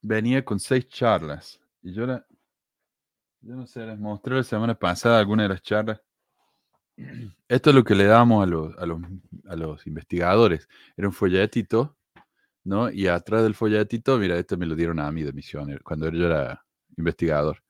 venía 0.02 0.44
con 0.44 0.60
seis 0.60 0.86
charlas. 0.88 1.60
Y 1.82 1.92
yo 1.92 2.06
la. 2.06 2.26
Yo 3.46 3.56
no 3.56 3.66
sé, 3.66 3.84
les 3.84 3.98
mostré 3.98 4.36
la 4.36 4.42
semana 4.42 4.74
pasada 4.74 5.18
alguna 5.18 5.42
de 5.42 5.50
las 5.50 5.60
charlas. 5.60 6.00
Esto 7.48 7.70
es 7.70 7.76
lo 7.76 7.84
que 7.84 7.94
le 7.94 8.04
damos 8.04 8.42
a 8.42 8.46
los, 8.46 8.78
a 8.78 8.86
los, 8.86 9.02
a 9.46 9.56
los 9.56 9.86
investigadores. 9.86 10.66
Era 10.96 11.08
un 11.08 11.12
folletito, 11.12 11.94
¿no? 12.64 12.90
Y 12.90 13.06
atrás 13.06 13.42
del 13.42 13.54
folletito, 13.54 14.16
mira, 14.16 14.38
este 14.38 14.56
me 14.56 14.64
lo 14.64 14.74
dieron 14.74 14.98
a 14.98 15.12
mí 15.12 15.22
de 15.22 15.34
misiones, 15.34 15.80
cuando 15.82 16.10
yo 16.10 16.26
era 16.26 16.64
investigador. 16.96 17.62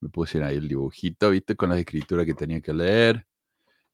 Me 0.00 0.08
pusieron 0.08 0.48
ahí 0.48 0.56
el 0.56 0.68
dibujito, 0.68 1.30
¿viste? 1.30 1.56
Con 1.56 1.70
las 1.70 1.80
escrituras 1.80 2.24
que 2.24 2.34
tenía 2.34 2.60
que 2.60 2.72
leer, 2.72 3.26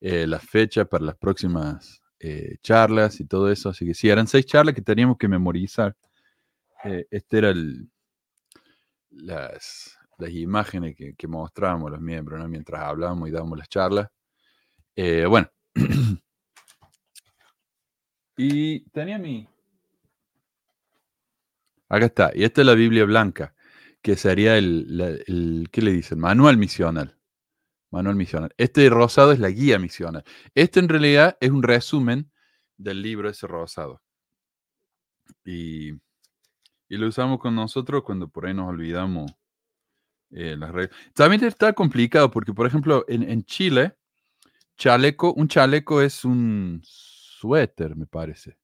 eh, 0.02 0.26
las 0.26 0.42
fechas 0.44 0.86
para 0.88 1.04
las 1.04 1.16
próximas 1.16 2.02
eh, 2.20 2.58
charlas 2.62 3.18
y 3.20 3.26
todo 3.26 3.50
eso. 3.50 3.70
Así 3.70 3.86
que 3.86 3.94
sí, 3.94 4.10
eran 4.10 4.26
seis 4.26 4.44
charlas 4.44 4.74
que 4.74 4.82
teníamos 4.82 5.16
que 5.16 5.28
memorizar. 5.28 5.96
Eh, 6.84 7.06
este 7.10 7.38
era 7.38 7.50
el, 7.50 7.88
las, 9.10 9.93
las 10.18 10.30
imágenes 10.30 10.94
que, 10.96 11.14
que 11.14 11.26
mostrábamos 11.28 11.90
los 11.90 12.00
miembros, 12.00 12.40
¿no? 12.40 12.48
Mientras 12.48 12.82
hablábamos 12.82 13.28
y 13.28 13.32
dábamos 13.32 13.58
las 13.58 13.68
charlas. 13.68 14.08
Eh, 14.96 15.26
bueno. 15.26 15.48
y 18.36 18.80
tenía 18.90 19.18
mi... 19.18 19.48
Acá 21.88 22.06
está. 22.06 22.30
Y 22.34 22.44
esta 22.44 22.62
es 22.62 22.66
la 22.66 22.74
Biblia 22.74 23.04
blanca, 23.04 23.54
que 24.02 24.16
sería 24.16 24.56
el, 24.58 25.22
el- 25.26 25.68
¿qué 25.70 25.82
le 25.82 25.92
dicen? 25.92 26.18
Manual 26.18 26.56
misional. 26.56 27.16
Manual 27.90 28.16
misional. 28.16 28.52
Este 28.56 28.88
rosado 28.90 29.32
es 29.32 29.38
la 29.38 29.50
guía 29.50 29.78
misional. 29.78 30.24
Este 30.54 30.80
en 30.80 30.88
realidad 30.88 31.36
es 31.40 31.50
un 31.50 31.62
resumen 31.62 32.30
del 32.76 33.02
libro 33.02 33.28
ese 33.28 33.46
rosado. 33.46 34.02
Y, 35.44 35.92
y 36.88 36.96
lo 36.96 37.06
usamos 37.06 37.38
con 37.38 37.54
nosotros 37.54 38.02
cuando 38.02 38.28
por 38.28 38.46
ahí 38.46 38.54
nos 38.54 38.68
olvidamos 38.68 39.30
eh, 40.30 40.56
las 40.58 40.70
reglas. 40.72 40.96
También 41.14 41.44
está 41.44 41.72
complicado 41.72 42.30
porque, 42.30 42.52
por 42.52 42.66
ejemplo, 42.66 43.04
en, 43.08 43.22
en 43.22 43.44
Chile, 43.44 43.96
chaleco, 44.76 45.32
un 45.34 45.48
chaleco 45.48 46.00
es 46.02 46.24
un 46.24 46.80
suéter, 46.84 47.96
me 47.96 48.06
parece. 48.06 48.58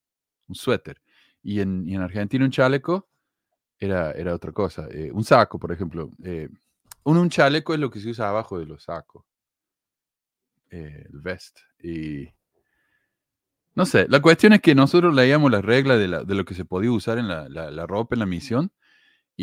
Un 0.48 0.54
suéter. 0.56 1.00
Y 1.42 1.60
en, 1.60 1.88
y 1.88 1.94
en 1.94 2.02
Argentina 2.02 2.44
un 2.44 2.50
chaleco 2.50 3.08
era, 3.78 4.12
era 4.12 4.34
otra 4.34 4.52
cosa. 4.52 4.88
eh, 4.90 5.10
un 5.12 5.24
saco, 5.24 5.58
por 5.58 5.72
ejemplo. 5.72 6.10
eh, 6.24 6.48
un, 7.04 7.16
un 7.18 7.30
chaleco 7.30 7.74
es 7.74 7.80
lo 7.80 7.90
que 7.90 8.00
se 8.00 8.10
usa 8.10 8.28
abajo 8.28 8.58
de 8.58 8.66
los 8.66 8.84
sacos. 8.84 9.24
eh, 10.70 11.06
el 11.12 11.20
vest. 11.20 11.58
Y 11.82 12.28
no 13.74 13.86
sé, 13.86 14.06
la 14.08 14.20
cuestión 14.20 14.52
es 14.52 14.60
que 14.60 14.74
nosotros 14.74 15.14
leíamos 15.14 15.50
las 15.50 15.64
reglas 15.64 15.98
de, 15.98 16.08
la- 16.08 16.24
de 16.24 16.34
lo 16.34 16.44
que 16.44 16.54
se 16.54 16.64
podía 16.64 16.92
usar 16.92 17.18
en 17.18 17.28
la, 17.28 17.48
la- 17.48 17.70
la 17.70 17.86
ropa 17.86 18.14
en 18.14 18.20
la 18.20 18.26
misión 18.26 18.72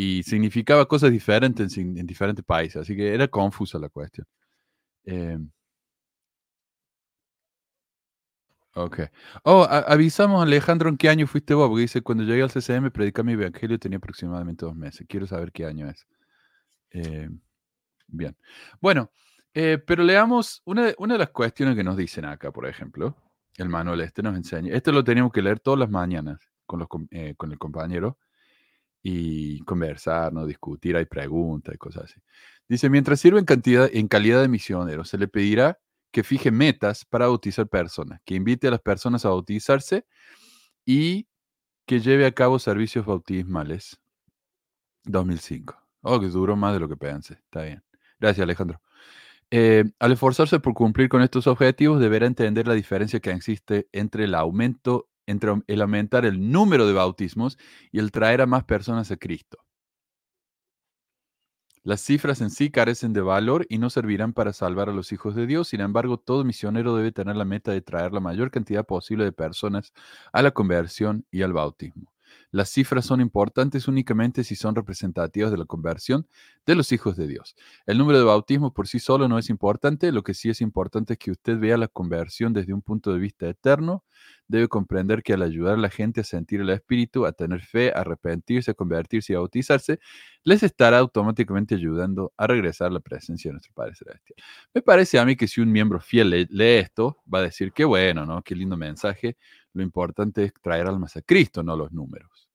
y 0.00 0.22
significaba 0.22 0.86
cosas 0.86 1.10
diferentes 1.12 1.76
en, 1.78 1.98
en 1.98 2.06
diferentes 2.06 2.44
países, 2.44 2.76
así 2.82 2.94
que 2.96 3.14
era 3.14 3.28
confusa 3.28 3.78
la 3.78 3.88
cuestión. 3.88 4.26
Eh, 5.06 5.38
ok. 8.74 9.00
Oh, 9.44 9.62
a- 9.64 9.78
avisamos 9.80 10.40
a 10.40 10.44
Alejandro 10.44 10.88
en 10.88 10.96
qué 10.96 11.08
año 11.08 11.26
fuiste 11.26 11.54
vos, 11.54 11.68
porque 11.68 11.82
dice, 11.82 12.02
cuando 12.02 12.24
llegué 12.24 12.42
al 12.42 12.50
CCM, 12.50 12.90
predicar 12.90 13.24
mi 13.24 13.32
evangelio 13.32 13.78
tenía 13.78 13.98
aproximadamente 13.98 14.64
dos 14.66 14.76
meses. 14.76 15.06
Quiero 15.08 15.26
saber 15.26 15.52
qué 15.52 15.66
año 15.66 15.88
es. 15.88 16.06
Eh, 16.92 17.30
bien. 18.08 18.36
Bueno, 18.80 19.10
eh, 19.54 19.78
pero 19.86 20.04
leamos 20.04 20.62
una, 20.66 20.92
una 20.98 21.14
de 21.14 21.20
las 21.20 21.30
cuestiones 21.30 21.76
que 21.76 21.84
nos 21.84 21.96
dicen 21.98 22.24
acá, 22.26 22.52
por 22.52 22.66
ejemplo. 22.68 23.16
El 23.58 23.68
manual 23.70 24.00
este 24.02 24.22
nos 24.22 24.36
enseña. 24.36 24.74
Este 24.74 24.92
lo 24.92 25.04
teníamos 25.04 25.32
que 25.32 25.42
leer 25.42 25.60
todas 25.60 25.80
las 25.80 25.90
mañanas 25.90 26.38
con, 26.66 26.80
los, 26.80 26.88
eh, 27.12 27.34
con 27.36 27.52
el 27.52 27.58
compañero 27.58 28.18
y 29.10 29.60
conversar, 29.60 30.32
no 30.32 30.44
discutir, 30.44 30.96
hay 30.96 31.06
preguntas 31.06 31.74
y 31.74 31.78
cosas 31.78 32.04
así. 32.04 32.20
Dice, 32.68 32.90
mientras 32.90 33.18
sirve 33.18 33.38
en, 33.38 33.46
cantidad, 33.46 33.88
en 33.90 34.06
calidad 34.06 34.42
de 34.42 34.48
misionero, 34.48 35.04
se 35.04 35.16
le 35.16 35.28
pedirá 35.28 35.78
que 36.10 36.22
fije 36.22 36.50
metas 36.50 37.04
para 37.06 37.26
bautizar 37.26 37.66
personas, 37.68 38.20
que 38.24 38.34
invite 38.34 38.68
a 38.68 38.70
las 38.70 38.80
personas 38.80 39.24
a 39.24 39.30
bautizarse 39.30 40.04
y 40.84 41.26
que 41.86 42.00
lleve 42.00 42.26
a 42.26 42.32
cabo 42.32 42.58
servicios 42.58 43.06
bautismales. 43.06 43.98
2005. 45.04 45.74
Oh, 46.02 46.20
que 46.20 46.26
duró 46.26 46.54
más 46.54 46.74
de 46.74 46.80
lo 46.80 46.88
que 46.88 46.96
pensé. 46.96 47.34
Está 47.34 47.62
bien. 47.62 47.82
Gracias, 48.20 48.42
Alejandro. 48.42 48.82
Eh, 49.50 49.84
al 49.98 50.12
esforzarse 50.12 50.60
por 50.60 50.74
cumplir 50.74 51.08
con 51.08 51.22
estos 51.22 51.46
objetivos, 51.46 51.98
deberá 51.98 52.26
entender 52.26 52.68
la 52.68 52.74
diferencia 52.74 53.20
que 53.20 53.30
existe 53.30 53.88
entre 53.92 54.24
el 54.24 54.34
aumento, 54.34 55.08
entre 55.28 55.52
el 55.66 55.82
aumentar 55.82 56.24
el 56.24 56.50
número 56.50 56.86
de 56.86 56.94
bautismos 56.94 57.58
y 57.92 58.00
el 58.00 58.10
traer 58.10 58.40
a 58.40 58.46
más 58.46 58.64
personas 58.64 59.10
a 59.12 59.16
Cristo. 59.16 59.58
Las 61.84 62.02
cifras 62.02 62.40
en 62.40 62.50
sí 62.50 62.70
carecen 62.70 63.12
de 63.12 63.20
valor 63.20 63.64
y 63.68 63.78
no 63.78 63.88
servirán 63.90 64.32
para 64.32 64.52
salvar 64.52 64.88
a 64.88 64.92
los 64.92 65.12
hijos 65.12 65.34
de 65.34 65.46
Dios. 65.46 65.68
Sin 65.68 65.80
embargo, 65.80 66.18
todo 66.18 66.44
misionero 66.44 66.94
debe 66.96 67.12
tener 67.12 67.36
la 67.36 67.44
meta 67.44 67.72
de 67.72 67.80
traer 67.80 68.12
la 68.12 68.20
mayor 68.20 68.50
cantidad 68.50 68.84
posible 68.84 69.24
de 69.24 69.32
personas 69.32 69.92
a 70.32 70.42
la 70.42 70.50
conversión 70.50 71.24
y 71.30 71.42
al 71.42 71.52
bautismo. 71.52 72.12
Las 72.50 72.70
cifras 72.70 73.04
son 73.04 73.20
importantes 73.20 73.88
únicamente 73.88 74.44
si 74.44 74.56
son 74.56 74.74
representativas 74.74 75.50
de 75.50 75.58
la 75.58 75.64
conversión 75.64 76.26
de 76.66 76.74
los 76.74 76.92
hijos 76.92 77.16
de 77.16 77.26
Dios. 77.26 77.56
El 77.86 77.98
número 77.98 78.18
de 78.18 78.24
bautismos 78.24 78.72
por 78.72 78.88
sí 78.88 78.98
solo 78.98 79.28
no 79.28 79.38
es 79.38 79.50
importante, 79.50 80.12
lo 80.12 80.22
que 80.22 80.34
sí 80.34 80.50
es 80.50 80.60
importante 80.60 81.14
es 81.14 81.18
que 81.18 81.30
usted 81.30 81.58
vea 81.58 81.76
la 81.76 81.88
conversión 81.88 82.52
desde 82.52 82.72
un 82.72 82.82
punto 82.82 83.12
de 83.12 83.18
vista 83.18 83.48
eterno. 83.48 84.04
Debe 84.48 84.68
comprender 84.68 85.22
que 85.22 85.34
al 85.34 85.42
ayudar 85.42 85.74
a 85.74 85.78
la 85.78 85.90
gente 85.90 86.22
a 86.22 86.24
sentir 86.24 86.60
el 86.60 86.70
Espíritu, 86.70 87.26
a 87.26 87.32
tener 87.32 87.60
fe, 87.60 87.90
a 87.90 88.00
arrepentirse, 88.00 88.70
a 88.70 88.74
convertirse 88.74 89.32
y 89.32 89.36
a 89.36 89.40
bautizarse, 89.40 90.00
les 90.44 90.62
estará 90.62 90.98
automáticamente 90.98 91.74
ayudando 91.74 92.32
a 92.36 92.46
regresar 92.46 92.88
a 92.88 92.94
la 92.94 93.00
presencia 93.00 93.50
de 93.50 93.54
nuestro 93.54 93.72
Padre 93.74 93.94
Celestial. 93.94 94.36
Me 94.74 94.82
parece 94.82 95.18
a 95.18 95.24
mí 95.24 95.36
que 95.36 95.46
si 95.46 95.60
un 95.60 95.70
miembro 95.70 96.00
fiel 96.00 96.30
lee, 96.30 96.64
esto, 96.78 97.18
va 97.32 97.40
a 97.40 97.42
decir 97.42 97.72
que 97.72 97.84
bueno, 97.84 98.24
¿no? 98.24 98.42
Qué 98.42 98.54
lindo 98.54 98.76
mensaje. 98.76 99.36
Lo 99.74 99.82
importante 99.82 100.44
es 100.44 100.52
traer 100.54 100.86
almas 100.86 101.16
a 101.16 101.22
Cristo, 101.22 101.62
no 101.62 101.76
los 101.76 101.92
números. 101.92 102.48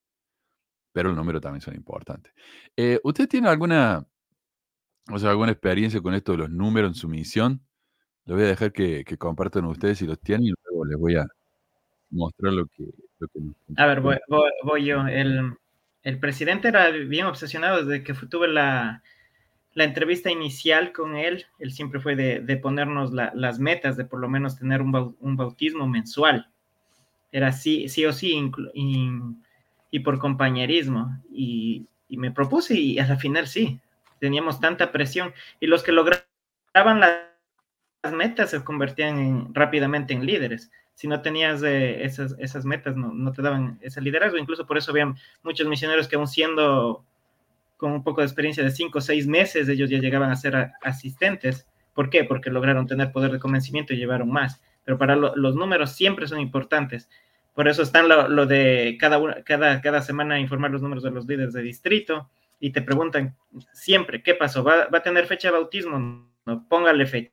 Pero 0.92 1.10
el 1.10 1.16
número 1.16 1.42
también 1.42 1.62
son 1.62 1.76
importantes. 1.76 2.34
Eh, 2.78 3.00
¿Usted 3.04 3.28
tiene 3.28 3.48
alguna, 3.50 4.06
o 5.12 5.20
sea, 5.20 5.32
alguna 5.32 5.52
experiencia 5.52 6.02
con 6.02 6.14
esto 6.14 6.34
de 6.34 6.40
los 6.40 6.50
números 6.50 6.90
en 6.92 6.96
su 6.96 7.08
misión? 7.08 7.62
Les 8.26 8.36
voy 8.36 8.46
a 8.46 8.50
dejar 8.50 8.72
que, 8.72 9.04
que 9.04 9.18
compartan 9.18 9.66
ustedes 9.66 9.98
si 9.98 10.06
los 10.06 10.20
tienen 10.20 10.48
y 10.48 10.54
luego 10.66 10.86
les 10.86 10.98
voy 10.98 11.16
a 11.16 11.26
mostrar 12.10 12.54
lo 12.54 12.68
que... 12.68 12.86
Lo 13.20 13.28
que 13.28 13.40
nos 13.40 13.56
A 13.78 13.86
ver, 13.88 14.02
voy, 14.02 14.18
voy- 14.28 14.52
voy 14.64 14.86
yo. 14.86 15.08
El, 15.08 15.56
el 16.04 16.20
presidente 16.20 16.68
era 16.68 16.90
bien 16.90 17.26
obsesionado 17.26 17.84
desde 17.84 18.04
que 18.04 18.14
tuve 18.28 18.48
la, 18.48 19.02
la 19.74 19.84
entrevista 19.84 20.30
inicial 20.30 20.94
con 20.94 21.16
él. 21.16 21.46
Él 21.60 21.72
siempre 21.72 22.00
fue 22.00 22.16
de, 22.16 22.40
de 22.42 22.58
ponernos 22.58 23.12
la- 23.14 23.32
las 23.36 23.60
metas 23.60 23.98
de 23.98 24.06
por 24.06 24.20
lo 24.20 24.30
menos 24.30 24.58
tener 24.60 24.82
un, 24.82 25.16
un 25.20 25.36
bautismo 25.38 25.88
mensual. 25.88 26.53
Era 27.34 27.52
sí, 27.52 27.90
sí 27.90 28.06
o 28.06 28.14
sí 28.14 28.52
y, 29.92 30.00
por 30.00 30.20
compañerismo. 30.20 31.20
Y, 31.32 31.88
me 32.10 32.32
propuse 32.32 32.76
y 32.76 33.00
a 33.00 33.08
la 33.08 33.18
final 33.18 33.48
sí. 33.48 33.80
Teníamos 34.20 34.60
tanta 34.62 34.92
presión. 34.92 35.34
Y 35.60 35.68
los 35.68 35.84
que 35.84 35.92
lograban 35.92 37.00
la- 37.02 37.32
las 38.04 38.14
metas 38.14 38.52
se 38.52 38.64
convertían 38.64 39.20
en- 39.20 39.56
rápidamente 39.56 40.14
en 40.14 40.26
líderes. 40.26 40.72
Si 40.96 41.08
no 41.08 41.22
tenías 41.24 41.64
eh, 41.64 42.04
esas, 42.06 42.36
esas 42.40 42.66
metas, 42.66 42.96
no, 42.98 43.14
no 43.14 43.32
te 43.34 43.42
daban 43.42 43.80
ese 43.82 44.02
liderazgo. 44.02 44.38
Incluso 44.38 44.68
por 44.68 44.78
eso 44.78 44.92
había 44.92 45.14
muchos 45.44 45.68
misioneros 45.68 46.08
que 46.08 46.16
aún 46.18 46.28
siendo 46.28 47.06
con 47.78 47.92
un 47.94 48.04
poco 48.04 48.22
de 48.22 48.28
experiencia 48.28 48.64
de 48.64 48.72
cinco 48.72 49.00
o 49.00 49.02
seis 49.02 49.28
meses, 49.28 49.70
ellos 49.70 49.90
ya 49.90 50.00
llegaban 50.00 50.32
a 50.32 50.36
ser 50.38 50.72
asistentes. 50.84 51.68
¿Por 51.94 52.10
qué? 52.10 52.24
Porque 52.26 52.50
lograron 52.50 52.88
tener 52.88 53.12
poder 53.12 53.32
de 53.32 53.40
convencimiento 53.40 53.94
y 53.94 53.98
llevaron 53.98 54.30
más. 54.32 54.62
Pero 54.86 54.98
para 54.98 55.16
lo- 55.16 55.36
los 55.36 55.56
números 55.56 55.92
siempre 55.94 56.28
son 56.28 56.40
importantes. 56.40 57.10
Por 57.54 57.68
eso 57.68 57.84
están 57.84 58.10
lo, 58.10 58.28
lo 58.28 58.46
de 58.46 58.98
cada, 59.00 59.18
una- 59.20 59.44
cada, 59.44 59.80
cada 59.82 60.02
semana 60.02 60.40
informar 60.40 60.72
los 60.72 60.82
números 60.82 61.04
de 61.04 61.12
los 61.12 61.26
líderes 61.28 61.54
de 61.54 61.62
distrito 61.62 62.30
y 62.60 62.72
te 62.72 62.82
preguntan 62.82 63.36
siempre, 63.74 64.24
¿qué 64.24 64.34
pasó? 64.36 64.64
¿Va, 64.64 64.88
va 64.88 64.98
a 65.00 65.04
tener 65.04 65.26
fecha 65.28 65.50
de 65.50 65.54
bautismo? 65.54 66.28
No, 66.46 66.68
póngale 66.68 67.06
fecha. 67.06 67.32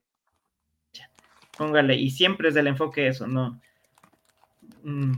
Póngale. 1.57 1.95
Y 1.95 2.09
siempre 2.11 2.49
es 2.49 2.53
del 2.55 2.67
enfoque 2.67 3.07
eso, 3.07 3.27
no. 3.27 3.59
mm, 4.83 5.13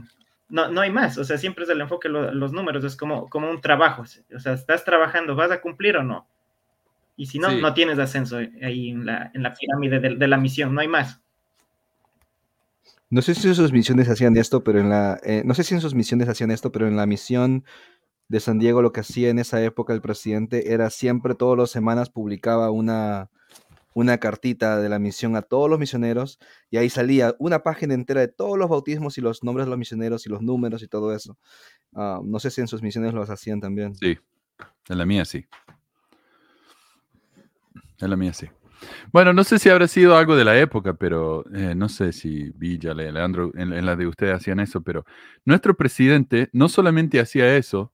No, 0.50 0.68
no 0.68 0.82
hay 0.82 0.90
más, 0.90 1.16
o 1.18 1.24
sea, 1.24 1.38
siempre 1.38 1.64
es 1.64 1.70
el 1.70 1.80
enfoque 1.80 2.08
lo- 2.08 2.32
los 2.32 2.52
números, 2.52 2.84
es 2.84 2.96
como, 2.96 3.28
como 3.30 3.50
un 3.50 3.60
trabajo, 3.62 4.02
o 4.02 4.38
sea, 4.38 4.52
estás 4.52 4.84
trabajando, 4.84 5.34
¿vas 5.34 5.50
a 5.50 5.60
cumplir 5.60 5.96
o 5.96 6.04
no? 6.04 6.28
Y 7.16 7.26
si 7.26 7.38
no, 7.38 7.48
Sí. 7.50 7.60
no 7.60 7.72
tienes 7.74 7.98
ascenso 7.98 8.36
ahí 8.62 8.90
en 8.90 9.06
la, 9.06 9.30
en 9.34 9.42
la 9.42 9.54
pirámide 9.54 9.98
de, 10.00 10.16
de 10.16 10.28
la 10.28 10.36
misión, 10.36 10.74
no 10.74 10.80
hay 10.82 10.86
más. 10.86 11.23
No 13.14 13.22
sé 13.22 13.36
si 13.36 13.46
en 13.46 13.54
sus 13.54 13.72
misiones 13.72 14.08
hacían 14.08 14.36
esto, 14.36 14.64
pero 14.64 14.80
en 14.80 14.88
la. 14.90 15.20
eh, 15.22 15.44
no 15.44 15.54
sé 15.54 15.62
si 15.62 15.72
en 15.72 15.80
sus 15.80 15.94
misiones 15.94 16.28
hacían 16.28 16.50
esto, 16.50 16.72
pero 16.72 16.88
en 16.88 16.96
la 16.96 17.06
misión 17.06 17.64
de 18.26 18.40
San 18.40 18.58
Diego 18.58 18.82
lo 18.82 18.92
que 18.92 19.02
hacía 19.02 19.28
en 19.28 19.38
esa 19.38 19.62
época 19.62 19.92
el 19.92 20.00
presidente 20.00 20.72
era 20.72 20.90
siempre 20.90 21.36
todas 21.36 21.56
las 21.56 21.70
semanas 21.70 22.10
publicaba 22.10 22.72
una, 22.72 23.30
una 23.94 24.18
cartita 24.18 24.80
de 24.80 24.88
la 24.88 24.98
misión 24.98 25.36
a 25.36 25.42
todos 25.42 25.70
los 25.70 25.78
misioneros 25.78 26.40
y 26.70 26.78
ahí 26.78 26.90
salía 26.90 27.36
una 27.38 27.62
página 27.62 27.94
entera 27.94 28.20
de 28.20 28.26
todos 28.26 28.58
los 28.58 28.68
bautismos 28.68 29.16
y 29.16 29.20
los 29.20 29.44
nombres 29.44 29.66
de 29.66 29.70
los 29.70 29.78
misioneros 29.78 30.26
y 30.26 30.30
los 30.30 30.42
números 30.42 30.82
y 30.82 30.88
todo 30.88 31.14
eso. 31.14 31.38
Ah, 31.94 32.20
no 32.24 32.40
sé 32.40 32.50
si 32.50 32.62
en 32.62 32.66
sus 32.66 32.82
misiones 32.82 33.14
los 33.14 33.30
hacían 33.30 33.60
también. 33.60 33.94
Sí, 33.94 34.18
en 34.88 34.98
la 34.98 35.06
mía 35.06 35.24
sí. 35.24 35.46
En 38.00 38.10
la 38.10 38.16
mía 38.16 38.32
sí. 38.32 38.48
Bueno, 39.12 39.32
no 39.32 39.44
sé 39.44 39.58
si 39.58 39.68
habrá 39.68 39.88
sido 39.88 40.16
algo 40.16 40.36
de 40.36 40.44
la 40.44 40.58
época, 40.58 40.94
pero 40.94 41.44
eh, 41.54 41.74
no 41.74 41.88
sé 41.88 42.12
si 42.12 42.50
Villa, 42.54 42.94
Le- 42.94 43.12
Leandro, 43.12 43.50
en, 43.54 43.84
la 43.86 43.96
de 43.96 44.06
ustedes 44.06 44.34
hacían 44.34 44.60
eso, 44.60 44.82
pero 44.82 45.04
nuestro 45.44 45.76
presidente 45.76 46.48
no 46.52 46.68
solamente 46.68 47.20
hacía 47.20 47.56
eso, 47.56 47.92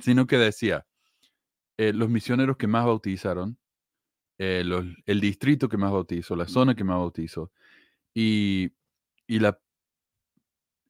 sino 0.00 0.26
que 0.26 0.36
decía, 0.38 0.86
eh, 1.78 1.92
los 1.92 2.10
misioneros 2.10 2.56
que 2.56 2.66
más 2.66 2.86
bautizaron, 2.86 3.58
eh, 4.38 4.64
el 5.06 5.20
distrito 5.20 5.68
que 5.68 5.78
más 5.78 5.92
bautizó, 5.92 6.36
la 6.36 6.48
zona 6.48 6.74
que 6.76 6.84
más 6.84 6.98
bautizó, 6.98 7.52
y, 8.14 8.72
y 9.26 9.40
la, 9.40 9.58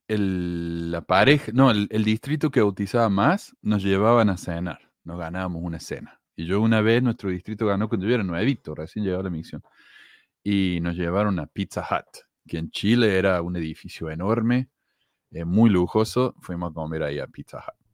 el- 0.07 0.91
la 0.91 1.01
pareja, 1.01 1.51
no, 1.53 1.71
el, 1.71 1.87
el 1.91 2.03
distrito 2.03 2.51
que 2.51 2.61
bautizaba 2.61 3.09
más, 3.09 3.55
nos 3.61 3.83
llevaban 3.83 4.29
a 4.29 4.37
cenar, 4.37 4.91
nos 5.03 5.17
ganábamos 5.19 5.61
una 5.63 5.79
cena. 5.79 6.18
Y 6.39 6.45
yo 6.45 6.61
una 6.61 6.79
vez, 6.79 7.03
nuestro 7.03 7.29
distrito 7.29 7.65
ganó 7.65 7.89
cuando 7.89 8.07
yo 8.07 8.13
era 8.15 8.23
nuevito, 8.23 8.73
recién 8.73 9.03
llegaba 9.03 9.19
a 9.19 9.23
la 9.25 9.29
misión, 9.29 9.61
y 10.41 10.79
nos 10.81 10.95
llevaron 10.95 11.37
a 11.37 11.47
Pizza 11.47 11.81
Hut, 11.81 12.23
que 12.47 12.57
en 12.57 12.71
Chile 12.71 13.17
era 13.17 13.41
un 13.41 13.57
edificio 13.57 14.09
enorme, 14.09 14.69
eh, 15.31 15.43
muy 15.43 15.69
lujoso, 15.69 16.35
fuimos 16.39 16.71
a 16.71 16.73
comer 16.73 17.03
ahí 17.03 17.19
a 17.19 17.27
Pizza 17.27 17.57
Hut. 17.57 17.85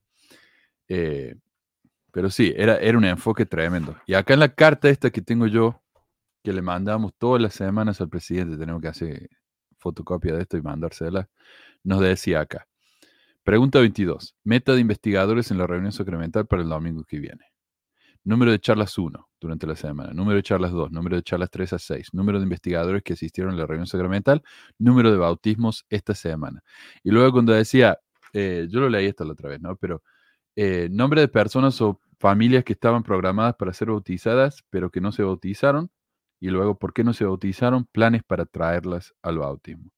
Eh, 0.90 1.36
pero 2.12 2.30
sí, 2.30 2.54
era, 2.56 2.78
era 2.78 2.96
un 3.00 3.06
enfoque 3.06 3.48
tremendo. 3.48 3.98
Y 4.06 4.14
acá 4.14 4.36
en 4.36 4.42
la 4.42 4.54
carta 4.54 4.90
esta 4.90 5.10
que 5.10 5.24
tengo 5.24 5.48
yo, 5.48 5.82
que 6.44 6.54
le 6.54 6.62
mandamos 6.62 7.16
todas 7.18 7.42
las 7.42 7.56
semanas 7.56 8.00
al 8.00 8.10
presidente, 8.10 8.58
tenemos 8.58 8.80
que 8.80 8.90
hacer 8.90 9.28
fotocopia 9.80 10.36
de 10.36 10.44
esto 10.44 10.56
y 10.56 10.62
mandársela, 10.62 11.28
nos 11.84 12.00
decía 12.00 12.42
acá. 12.42 12.68
Pregunta 13.44 13.80
22. 13.80 14.36
Meta 14.44 14.74
de 14.74 14.82
investigadores 14.82 15.50
en 15.50 15.58
la 15.58 15.66
reunión 15.66 15.92
sacramental 15.92 16.46
para 16.46 16.62
el 16.62 16.70
domingo 16.70 17.04
que 17.06 17.18
viene. 17.18 17.55
Número 18.26 18.52
de 18.52 18.60
charlas 18.60 18.98
1 18.98 19.30
durante 19.40 19.68
la 19.68 19.76
semana. 19.76 20.12
Número 20.12 20.38
de 20.38 20.44
charlas 20.44 20.72
2. 20.72 20.92
Número 20.92 21.16
de 21.16 21.24
charlas 21.24 21.50
3 21.52 21.74
a 21.74 21.80
6. 21.80 22.14
Número 22.14 22.40
de 22.40 22.44
investigadores 22.44 23.04
que 23.04 23.14
asistieron 23.14 23.54
a 23.54 23.58
la 23.58 23.68
reunión 23.68 23.86
sacramental. 23.88 24.44
Número 24.80 25.12
de 25.12 25.18
bautismos 25.18 25.86
esta 25.90 26.16
semana. 26.16 26.64
Y 27.04 27.12
luego 27.12 27.32
cuando 27.34 27.54
decía, 27.54 28.00
eh, 28.34 28.68
yo 28.70 28.80
lo 28.82 28.90
leí 28.90 29.06
esta 29.06 29.24
la 29.24 29.34
otra 29.34 29.50
vez, 29.50 29.62
¿no? 29.62 29.76
Pero 29.78 30.02
eh, 30.56 30.90
nombre 30.92 31.22
de 31.22 31.28
personas 31.28 31.80
o 31.82 32.02
familias 32.20 32.64
que 32.64 32.74
estaban 32.74 33.04
programadas 33.04 33.56
para 33.56 33.74
ser 33.74 33.90
bautizadas, 33.90 34.64
pero 34.70 34.90
que 34.90 35.02
no 35.02 35.12
se 35.12 35.24
bautizaron. 35.24 35.92
Y 36.40 36.50
luego, 36.50 36.78
¿por 36.80 36.94
qué 36.94 37.04
no 37.04 37.14
se 37.14 37.26
bautizaron? 37.26 37.86
Planes 37.86 38.24
para 38.24 38.46
traerlas 38.46 39.14
al 39.22 39.38
bautismo. 39.38 39.92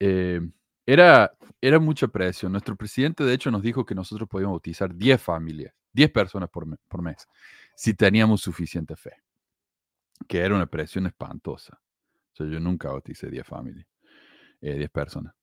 Eh, 0.00 0.40
era, 0.86 1.32
era 1.60 1.78
mucha 1.78 2.08
presión. 2.08 2.52
Nuestro 2.52 2.76
presidente, 2.76 3.24
de 3.24 3.34
hecho, 3.34 3.50
nos 3.50 3.62
dijo 3.62 3.86
que 3.86 3.94
nosotros 3.94 4.28
podíamos 4.28 4.54
bautizar 4.54 4.94
10 4.94 5.20
familias, 5.22 5.74
10 5.92 6.10
personas 6.10 6.48
por, 6.50 6.66
me- 6.66 6.76
por 6.88 7.02
mes, 7.02 7.26
si 7.76 7.94
teníamos 7.94 8.40
suficiente 8.40 8.96
fe. 8.96 9.12
Que 10.28 10.38
era 10.40 10.54
una 10.54 10.66
presión 10.66 11.06
espantosa. 11.06 11.80
O 12.38 12.44
yo 12.44 12.58
nunca 12.60 12.88
bauticé 12.88 13.28
10 13.30 13.46
familias, 13.46 13.86
eh, 14.60 14.74
10 14.76 14.90
personas. 14.90 15.34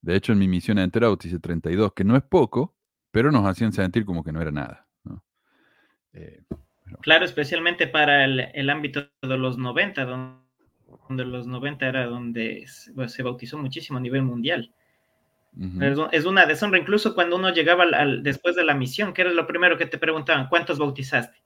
De 0.00 0.16
hecho, 0.16 0.32
en 0.32 0.38
mi 0.38 0.48
misión 0.48 0.78
entera 0.78 1.06
bauticé 1.08 1.38
32, 1.38 1.92
que 1.94 2.04
no 2.04 2.16
es 2.16 2.22
poco, 2.22 2.76
pero 3.10 3.30
nos 3.32 3.46
hacían 3.46 3.72
sentir 3.72 4.04
como 4.04 4.22
que 4.24 4.32
no 4.32 4.40
era 4.42 4.50
nada. 4.50 4.86
Eh, 6.12 6.42
Claro, 7.02 7.26
especialmente 7.26 7.86
para 7.86 8.24
el, 8.24 8.40
el 8.54 8.70
ámbito 8.70 9.10
de 9.22 9.36
los 9.36 9.58
90, 9.58 10.06
don- 10.06 10.42
donde 11.08 11.24
los 11.26 11.46
90 11.46 11.86
era 11.86 12.06
donde 12.06 12.64
se, 12.66 12.92
pues, 12.94 13.12
se 13.12 13.22
bautizó 13.22 13.58
muchísimo 13.58 13.98
a 13.98 14.00
nivel 14.00 14.22
mundial. 14.22 14.74
Es, 15.80 15.98
un- 15.98 16.08
es 16.12 16.24
una 16.24 16.46
deshonra, 16.46 16.78
incluso 16.78 17.14
cuando 17.14 17.36
uno 17.36 17.52
llegaba 17.52 17.82
al, 17.84 17.94
al- 17.94 18.22
después 18.22 18.54
de 18.54 18.64
la 18.64 18.74
misión, 18.74 19.12
que 19.12 19.22
era 19.22 19.32
lo 19.32 19.46
primero 19.46 19.76
que 19.76 19.86
te 19.86 19.98
preguntaban, 19.98 20.48
¿cuántos 20.48 20.78
bautizaste? 20.78 21.36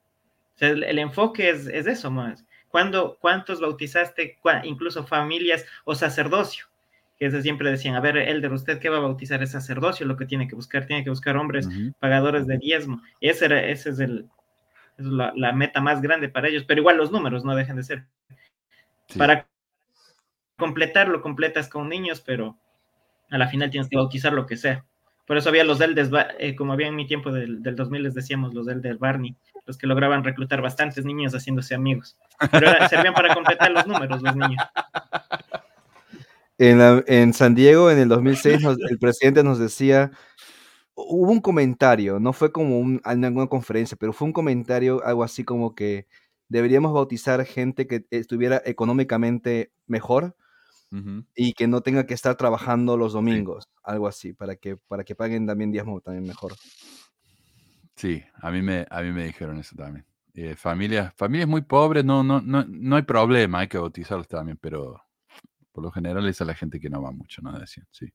O 0.54 0.59
sea, 0.59 0.68
el, 0.68 0.85
el 0.85 0.99
enfoque 0.99 1.49
es, 1.49 1.67
es 1.67 1.86
eso 1.86 2.10
más. 2.10 2.45
¿Cuándo, 2.69 3.17
¿Cuántos 3.21 3.60
bautizaste? 3.60 4.38
Cua- 4.43 4.62
incluso 4.65 5.06
familias 5.06 5.65
o 5.84 5.95
sacerdocio. 5.95 6.67
Que 7.19 7.26
eso 7.26 7.41
siempre 7.41 7.71
decían, 7.71 7.95
a 7.95 8.00
ver, 8.00 8.17
Elder, 8.19 8.52
¿usted 8.52 8.78
qué 8.80 8.88
va 8.91 8.97
a 8.99 9.00
bautizar? 9.00 9.43
Es 9.43 9.52
sacerdocio 9.52 10.04
lo 10.06 10.17
que 10.17 10.26
tiene 10.26 10.47
que 10.49 10.56
buscar, 10.56 10.86
tiene 10.86 11.04
que 11.04 11.10
buscar 11.10 11.36
hombres 11.36 11.69
pagadores 12.00 12.47
de 12.47 12.58
diezmo. 12.58 13.00
Ese, 13.21 13.45
era, 13.47 13.65
ese 13.65 13.91
es, 13.91 14.00
el, 14.00 14.28
es 14.99 15.06
la, 15.06 15.32
la 15.36 15.52
meta 15.52 15.80
más 15.80 16.02
grande 16.02 16.28
para 16.28 16.49
ellos, 16.49 16.65
pero 16.65 16.80
igual 16.80 16.97
los 16.97 17.12
números 17.12 17.45
no 17.45 17.54
dejan 17.54 17.76
de 17.76 17.82
ser. 17.84 18.04
Sí. 19.06 19.19
Para 19.19 19.47
completarlo, 20.58 21.23
completas 21.23 21.69
con 21.69 21.88
niños, 21.88 22.21
pero 22.21 22.58
a 23.32 23.38
la 23.38 23.49
final 23.49 23.71
tienes 23.71 23.88
que 23.88 23.97
bautizar 23.97 24.32
lo 24.32 24.47
que 24.47 24.56
sea. 24.56 24.84
Por 25.26 25.36
eso 25.36 25.49
había 25.49 25.64
los 25.64 25.80
Elders, 25.80 26.10
eh, 26.38 26.54
como 26.56 26.73
había 26.73 26.88
en 26.88 26.97
mi 26.97 27.06
tiempo 27.06 27.32
del, 27.32 27.62
del 27.62 27.75
2000, 27.76 28.02
les 28.02 28.14
decíamos 28.14 28.52
los 28.54 28.68
Elder 28.68 28.97
Barney, 28.99 29.36
los 29.66 29.78
que 29.78 29.86
lograban 29.86 30.25
reclutar 30.25 30.60
bastantes 30.60 31.04
niños 31.04 31.32
haciéndose 31.32 31.75
amigos. 31.75 32.16
Pero 32.50 32.68
era- 32.68 32.88
servían 32.88 33.14
para 33.14 33.32
completar 33.34 33.71
los 33.71 33.86
números, 33.86 34.21
los 34.21 34.34
niños. 34.36 34.62
En, 36.58 37.02
en 37.06 37.32
San 37.32 37.54
Diego, 37.54 37.90
en 37.90 37.99
el 37.99 38.08
2006, 38.08 38.62
nos- 38.62 38.78
el 38.90 38.99
presidente 38.99 39.42
nos 39.42 39.58
decía, 39.58 40.10
hubo 40.95 41.30
un 41.32 41.40
comentario, 41.40 42.21
no 42.21 42.32
fue 42.32 42.52
como 42.52 42.78
un, 42.78 43.00
en 43.04 43.25
alguna 43.25 43.47
conferencia, 43.47 43.97
pero 43.99 44.12
fue 44.12 44.26
un 44.26 44.32
comentario, 44.32 45.02
algo 45.04 45.25
así 45.25 45.45
como 45.45 45.75
que 45.75 46.06
deberíamos 46.49 46.92
bautizar 46.92 47.45
gente 47.47 47.86
que 47.86 48.04
estuviera 48.10 48.60
económicamente 48.64 49.73
mejor 49.86 50.36
Y 51.35 51.55
que 51.55 51.67
no 51.67 51.81
tenga 51.81 52.07
que 52.07 52.15
estar 52.15 52.37
trabajando 52.37 52.97
los 52.97 53.15
domingos, 53.15 53.69
algo 53.83 54.07
así, 54.07 54.33
para 54.35 54.57
que, 54.57 54.76
para 54.76 55.05
que 55.05 55.15
paguen 55.15 55.47
también 55.47 55.73
diezmo 55.73 56.00
también 56.00 56.26
mejor. 56.26 56.52
Sí, 57.97 58.23
a 58.35 58.50
mí 58.50 58.63
me, 58.63 58.87
a 58.91 59.02
mí 59.02 59.13
me 59.13 59.25
dijeron 59.25 59.59
eso 59.59 59.75
también. 59.76 60.05
Eh, 60.35 60.55
familias, 60.57 61.13
familias 61.15 61.49
muy 61.49 61.63
pobres, 61.63 62.05
no, 62.05 62.23
no, 62.23 62.41
no, 62.41 62.65
no 62.67 62.97
hay 62.97 63.02
problema, 63.02 63.61
hay 63.61 63.69
que 63.69 63.78
bautizarlos 63.78 64.28
también, 64.28 64.59
pero 64.61 65.02
por 65.73 65.85
lo 65.85 65.91
general 65.91 66.26
es 66.28 66.41
a 66.41 66.45
la 66.45 66.55
gente 66.55 66.81
que 66.81 66.91
no 66.91 67.02
va 67.02 67.13
mucho, 67.13 67.43
¿no? 67.43 67.59
Decían, 67.59 67.87
sí. 67.91 68.13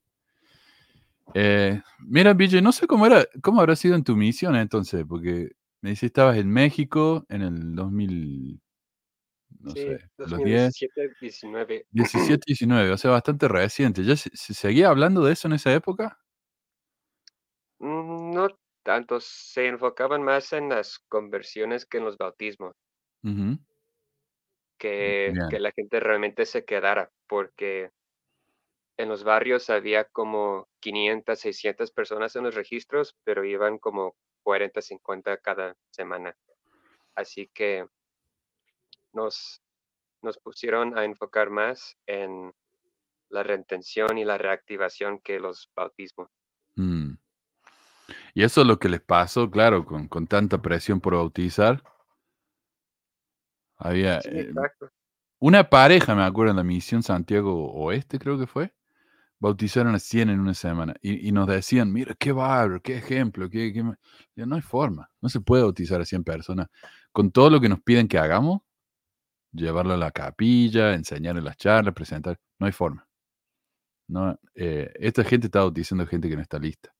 Eh, 1.34 1.80
mira, 2.00 2.32
Villa, 2.34 2.60
no 2.60 2.72
sé 2.72 2.86
cómo 2.86 3.06
era, 3.06 3.24
cómo 3.42 3.60
habrá 3.60 3.76
sido 3.76 3.94
en 3.94 4.04
tu 4.04 4.16
misión 4.16 4.56
entonces, 4.56 5.04
porque 5.06 5.52
me 5.80 5.90
dice 5.90 6.06
estabas 6.06 6.36
en 6.38 6.50
México 6.50 7.26
en 7.28 7.42
el 7.42 7.74
2000, 7.74 8.60
no 9.60 9.74
Sí, 9.74 9.76
sé, 9.76 9.98
los 10.22 10.42
10, 10.42 10.74
2017, 10.88 11.12
19. 11.20 11.86
17, 11.90 12.44
19, 12.46 12.92
o 12.92 12.98
sea, 12.98 13.10
bastante 13.12 13.48
reciente. 13.48 14.04
¿Ya 14.04 14.16
se, 14.16 14.30
se 14.34 14.54
seguía 14.54 14.88
hablando 14.90 15.24
de 15.24 15.32
eso 15.34 15.48
en 15.48 15.54
esa 15.54 15.72
época? 15.74 16.20
Mm, 17.80 18.30
No 18.34 18.48
tanto, 18.84 19.18
se 19.20 19.66
enfocaban 19.66 20.22
más 20.22 20.52
en 20.52 20.68
las 20.68 21.00
conversiones 21.08 21.86
que 21.86 21.98
en 21.98 22.04
los 22.04 22.16
bautismos, 22.16 22.76
Ujú, 23.22 23.58
que, 24.78 25.34
Bien. 25.34 25.48
que 25.48 25.60
la 25.60 25.72
gente 25.72 26.00
realmente 26.00 26.46
se 26.46 26.64
quedara, 26.64 27.10
porque 27.26 27.90
en 28.96 29.08
los 29.08 29.24
barrios 29.24 29.70
había 29.70 30.04
como 30.04 30.68
500, 30.80 31.40
600 31.40 31.90
personas 31.92 32.34
en 32.36 32.44
los 32.44 32.54
registros, 32.54 33.16
pero 33.24 33.44
iban 33.44 33.78
como 33.78 34.16
40, 34.42 34.82
50 34.82 35.36
cada 35.38 35.74
semana. 35.90 36.36
Así 37.16 37.50
que 37.54 37.86
nos, 39.12 39.62
nos 40.22 40.38
pusieron 40.38 40.96
a 40.96 41.04
enfocar 41.04 41.50
más 41.50 41.96
en 42.06 42.52
la 43.30 43.42
retención 43.42 44.18
y 44.18 44.24
la 44.24 44.38
reactivación 44.38 45.20
que 45.20 45.38
los 45.38 45.70
bautismos. 45.74 46.28
Mm. 46.76 47.14
Y 48.34 48.42
eso 48.42 48.62
es 48.62 48.66
lo 48.66 48.78
que 48.78 48.88
les 48.88 49.00
pasó, 49.00 49.50
claro, 49.50 49.84
con, 49.84 50.08
con 50.08 50.26
tanta 50.26 50.62
presión 50.62 51.00
por 51.00 51.14
bautizar. 51.14 51.82
Había 53.76 54.20
Sí, 54.20 54.30
eh, 54.32 54.52
una 55.40 55.70
pareja, 55.70 56.14
me 56.14 56.24
acuerdo, 56.24 56.50
en 56.50 56.56
la 56.56 56.64
misión 56.64 57.02
Santiago 57.02 57.72
Oeste, 57.72 58.18
creo 58.18 58.38
que 58.38 58.46
fue. 58.46 58.74
Bautizaron 59.38 59.94
a 59.94 60.00
100 60.00 60.30
en 60.30 60.40
una 60.40 60.54
semana 60.54 60.94
y, 61.00 61.28
y 61.28 61.32
nos 61.32 61.46
decían, 61.46 61.92
mira, 61.92 62.14
qué 62.18 62.32
bárbaro, 62.32 62.82
qué 62.82 62.96
ejemplo, 62.96 63.48
qué, 63.48 63.72
qué 63.72 63.84
ma-". 63.84 63.98
Yo, 64.34 64.46
no 64.46 64.56
hay 64.56 64.62
forma, 64.62 65.10
no 65.20 65.28
se 65.28 65.40
puede 65.40 65.62
bautizar 65.62 66.00
a 66.00 66.04
100 66.04 66.24
personas. 66.24 66.68
Con 67.12 67.30
todo 67.30 67.50
lo 67.50 67.60
que 67.60 67.68
nos 67.68 67.80
piden 67.80 68.08
que 68.08 68.18
hagamos, 68.18 68.62
llevarlo 69.58 69.94
a 69.94 69.96
la 69.96 70.10
capilla, 70.10 70.94
enseñarle 70.94 71.42
las 71.42 71.56
charlas, 71.56 71.94
presentar, 71.94 72.38
no 72.58 72.66
hay 72.66 72.72
forma. 72.72 73.06
No, 74.08 74.38
eh, 74.54 74.90
esta 74.96 75.22
gente 75.24 75.48
está 75.48 75.60
bautizando 75.60 76.06
gente 76.06 76.28
que 76.28 76.36
no 76.36 76.42
está 76.42 76.58
lista. 76.58 76.94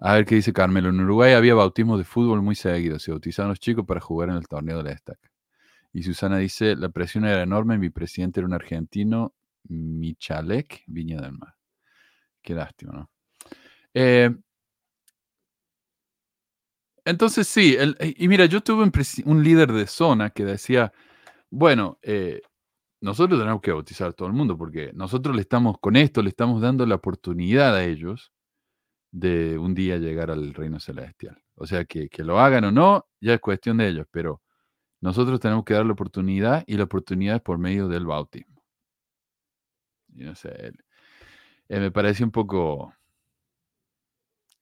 A 0.00 0.14
ver 0.14 0.24
qué 0.26 0.36
dice 0.36 0.52
Carmelo. 0.52 0.90
En 0.90 1.00
Uruguay 1.00 1.32
había 1.32 1.54
bautismos 1.54 1.98
de 1.98 2.04
fútbol 2.04 2.42
muy 2.42 2.54
seguidos. 2.54 3.02
Se 3.02 3.10
bautizaban 3.10 3.50
los 3.50 3.60
chicos 3.60 3.84
para 3.86 4.00
jugar 4.00 4.28
en 4.30 4.36
el 4.36 4.46
torneo 4.46 4.78
de 4.78 4.84
la 4.84 4.92
estaca. 4.92 5.30
Y 5.92 6.02
Susana 6.02 6.38
dice, 6.38 6.76
la 6.76 6.90
presión 6.90 7.24
era 7.24 7.42
enorme. 7.42 7.78
Mi 7.78 7.90
presidente 7.90 8.40
era 8.40 8.46
un 8.46 8.54
argentino, 8.54 9.34
Michalek, 9.68 10.84
Viña 10.86 11.20
del 11.20 11.32
Mar. 11.32 11.54
Qué 12.42 12.54
lástima, 12.54 12.92
¿no? 12.92 13.10
Eh, 13.94 14.30
entonces 17.04 17.48
sí, 17.48 17.74
el- 17.78 17.96
y 18.00 18.28
mira, 18.28 18.44
yo 18.46 18.60
tuve 18.60 18.84
un, 19.24 19.42
líder 19.42 19.72
de 19.72 19.86
zona 19.86 20.30
que 20.30 20.44
decía, 20.44 20.92
bueno, 21.50 21.98
eh, 22.02 22.42
nosotros 23.00 23.38
tenemos 23.40 23.60
que 23.62 23.72
bautizar 23.72 24.08
a 24.10 24.12
todo 24.12 24.28
el 24.28 24.34
mundo 24.34 24.58
porque 24.58 24.92
nosotros 24.94 25.36
le 25.36 25.42
estamos, 25.42 25.78
con 25.80 25.96
esto 25.96 26.22
le 26.22 26.30
estamos 26.30 26.60
dando 26.62 26.86
la 26.86 26.96
oportunidad 26.96 27.76
a 27.76 27.84
ellos 27.84 28.32
de 29.12 29.58
un 29.58 29.74
día 29.74 29.98
llegar 29.98 30.30
al 30.30 30.54
reino 30.54 30.80
celestial. 30.80 31.42
O 31.56 31.66
sea, 31.66 31.84
que, 31.84 32.08
que 32.08 32.24
lo 32.24 32.40
hagan 32.40 32.64
o 32.64 32.72
no, 32.72 33.06
ya 33.20 33.34
es 33.34 33.40
cuestión 33.40 33.78
de 33.78 33.88
ellos, 33.88 34.06
pero 34.10 34.42
Nosotros 35.02 35.40
tenemos 35.40 35.64
que 35.64 35.74
dar 35.74 35.86
la 35.86 35.92
oportunidad 35.94 36.64
y 36.66 36.76
la 36.78 36.84
oportunidad 36.84 37.36
es 37.36 37.42
por 37.42 37.58
medio 37.58 37.88
del 37.88 38.06
bautismo. 38.06 38.62
Y 40.14 40.24
no 40.24 40.34
sé, 40.34 40.50
él- 40.66 40.84
eh, 41.68 41.80
me 41.80 41.90
parece 41.92 42.24
un 42.24 42.30
poco 42.32 42.94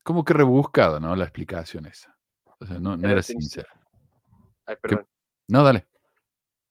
como 0.03 0.25
que 0.25 0.33
rebuscado, 0.35 1.01
¿no? 1.01 1.15
La 1.17 1.25
explicación 1.25 1.87
esa. 1.87 2.17
O 2.61 2.67
sea, 2.67 2.79
no, 2.79 2.95
era 2.95 3.23
sincera. 3.23 3.69
Ay, 4.67 4.77
perdón. 4.81 5.07
No, 5.49 5.63
dale. 5.65 5.87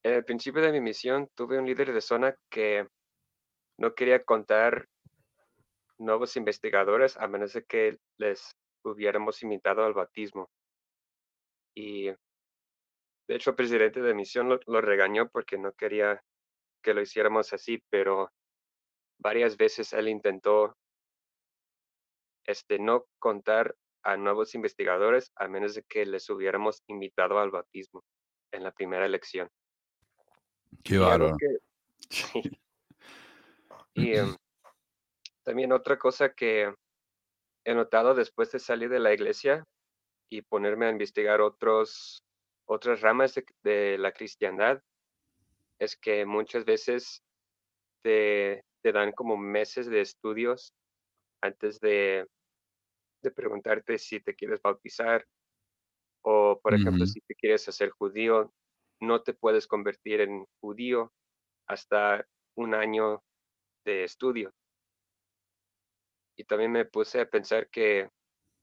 En 0.05 0.13
el 0.13 0.23
principio 0.23 0.61
de 0.61 0.71
mi 0.71 0.81
misión 0.81 1.31
tuve 1.33 1.57
un 1.57 1.65
líder 1.65 1.91
de 1.91 1.99
zona 1.99 2.37
que 2.51 2.87
no 3.79 3.95
quería 3.95 4.23
contar 4.23 4.87
nuevos 5.97 6.37
investigadores 6.37 7.17
a 7.17 7.27
menos 7.27 7.53
de 7.53 7.65
que 7.65 7.97
les 8.19 8.55
hubiéramos 8.83 9.41
invitado 9.41 9.83
al 9.83 9.95
bautismo. 9.95 10.51
Y 11.73 12.09
de 12.09 13.35
hecho 13.35 13.49
el 13.49 13.55
presidente 13.55 13.99
de 13.99 14.13
misión 14.13 14.47
lo, 14.47 14.59
lo 14.67 14.79
regañó 14.79 15.27
porque 15.27 15.57
no 15.57 15.73
quería 15.73 16.23
que 16.83 16.93
lo 16.93 17.01
hiciéramos 17.01 17.51
así, 17.51 17.83
pero 17.89 18.31
varias 19.17 19.57
veces 19.57 19.91
él 19.91 20.07
intentó 20.07 20.77
este, 22.45 22.77
no 22.77 23.07
contar 23.17 23.75
a 24.03 24.17
nuevos 24.17 24.53
investigadores 24.53 25.31
a 25.35 25.47
menos 25.47 25.73
de 25.73 25.81
que 25.81 26.05
les 26.05 26.29
hubiéramos 26.29 26.83
invitado 26.85 27.39
al 27.39 27.49
bautismo 27.49 28.03
en 28.51 28.61
la 28.61 28.71
primera 28.71 29.07
elección. 29.07 29.49
Qué 30.83 30.97
bárbaro. 30.97 31.37
que-. 31.37 31.57
Y 33.95 34.13
em, 34.13 34.35
también 35.43 35.71
otra 35.71 35.97
cosa 35.97 36.33
que 36.33 36.73
he 37.65 37.73
notado 37.73 38.13
después 38.13 38.51
de 38.51 38.59
salir 38.59 38.89
de 38.89 38.99
la 38.99 39.13
iglesia 39.13 39.63
y 40.29 40.41
ponerme 40.41 40.85
a 40.85 40.91
investigar 40.91 41.41
otros, 41.41 42.23
otras 42.67 43.01
ramas 43.01 43.33
de, 43.35 43.45
de 43.63 43.97
la 43.97 44.11
cristiandad 44.11 44.81
es 45.79 45.97
que 45.97 46.25
muchas 46.25 46.65
veces 46.65 47.21
te, 48.03 48.63
te 48.81 48.91
dan 48.91 49.11
como 49.11 49.37
meses 49.37 49.87
de 49.87 50.01
estudios 50.01 50.73
antes 51.41 51.79
de, 51.79 52.27
de 53.23 53.31
preguntarte 53.31 53.97
si 53.97 54.19
te 54.19 54.35
quieres 54.35 54.61
bautizar 54.61 55.25
o, 56.23 56.59
por 56.61 56.73
ejemplo, 56.73 57.05
si 57.05 57.21
te 57.21 57.35
quieres 57.35 57.67
hacer 57.69 57.91
judío, 57.91 58.51
no 59.01 59.21
te 59.21 59.33
puedes 59.33 59.67
convertir 59.67 60.21
en 60.21 60.45
judío 60.61 61.11
hasta 61.67 62.25
un 62.55 62.73
año 62.73 63.23
de 63.85 64.03
estudio. 64.03 64.53
Y 66.37 66.43
también 66.43 66.71
me 66.71 66.85
puse 66.85 67.21
a 67.21 67.29
pensar 67.29 67.69
que 67.69 68.09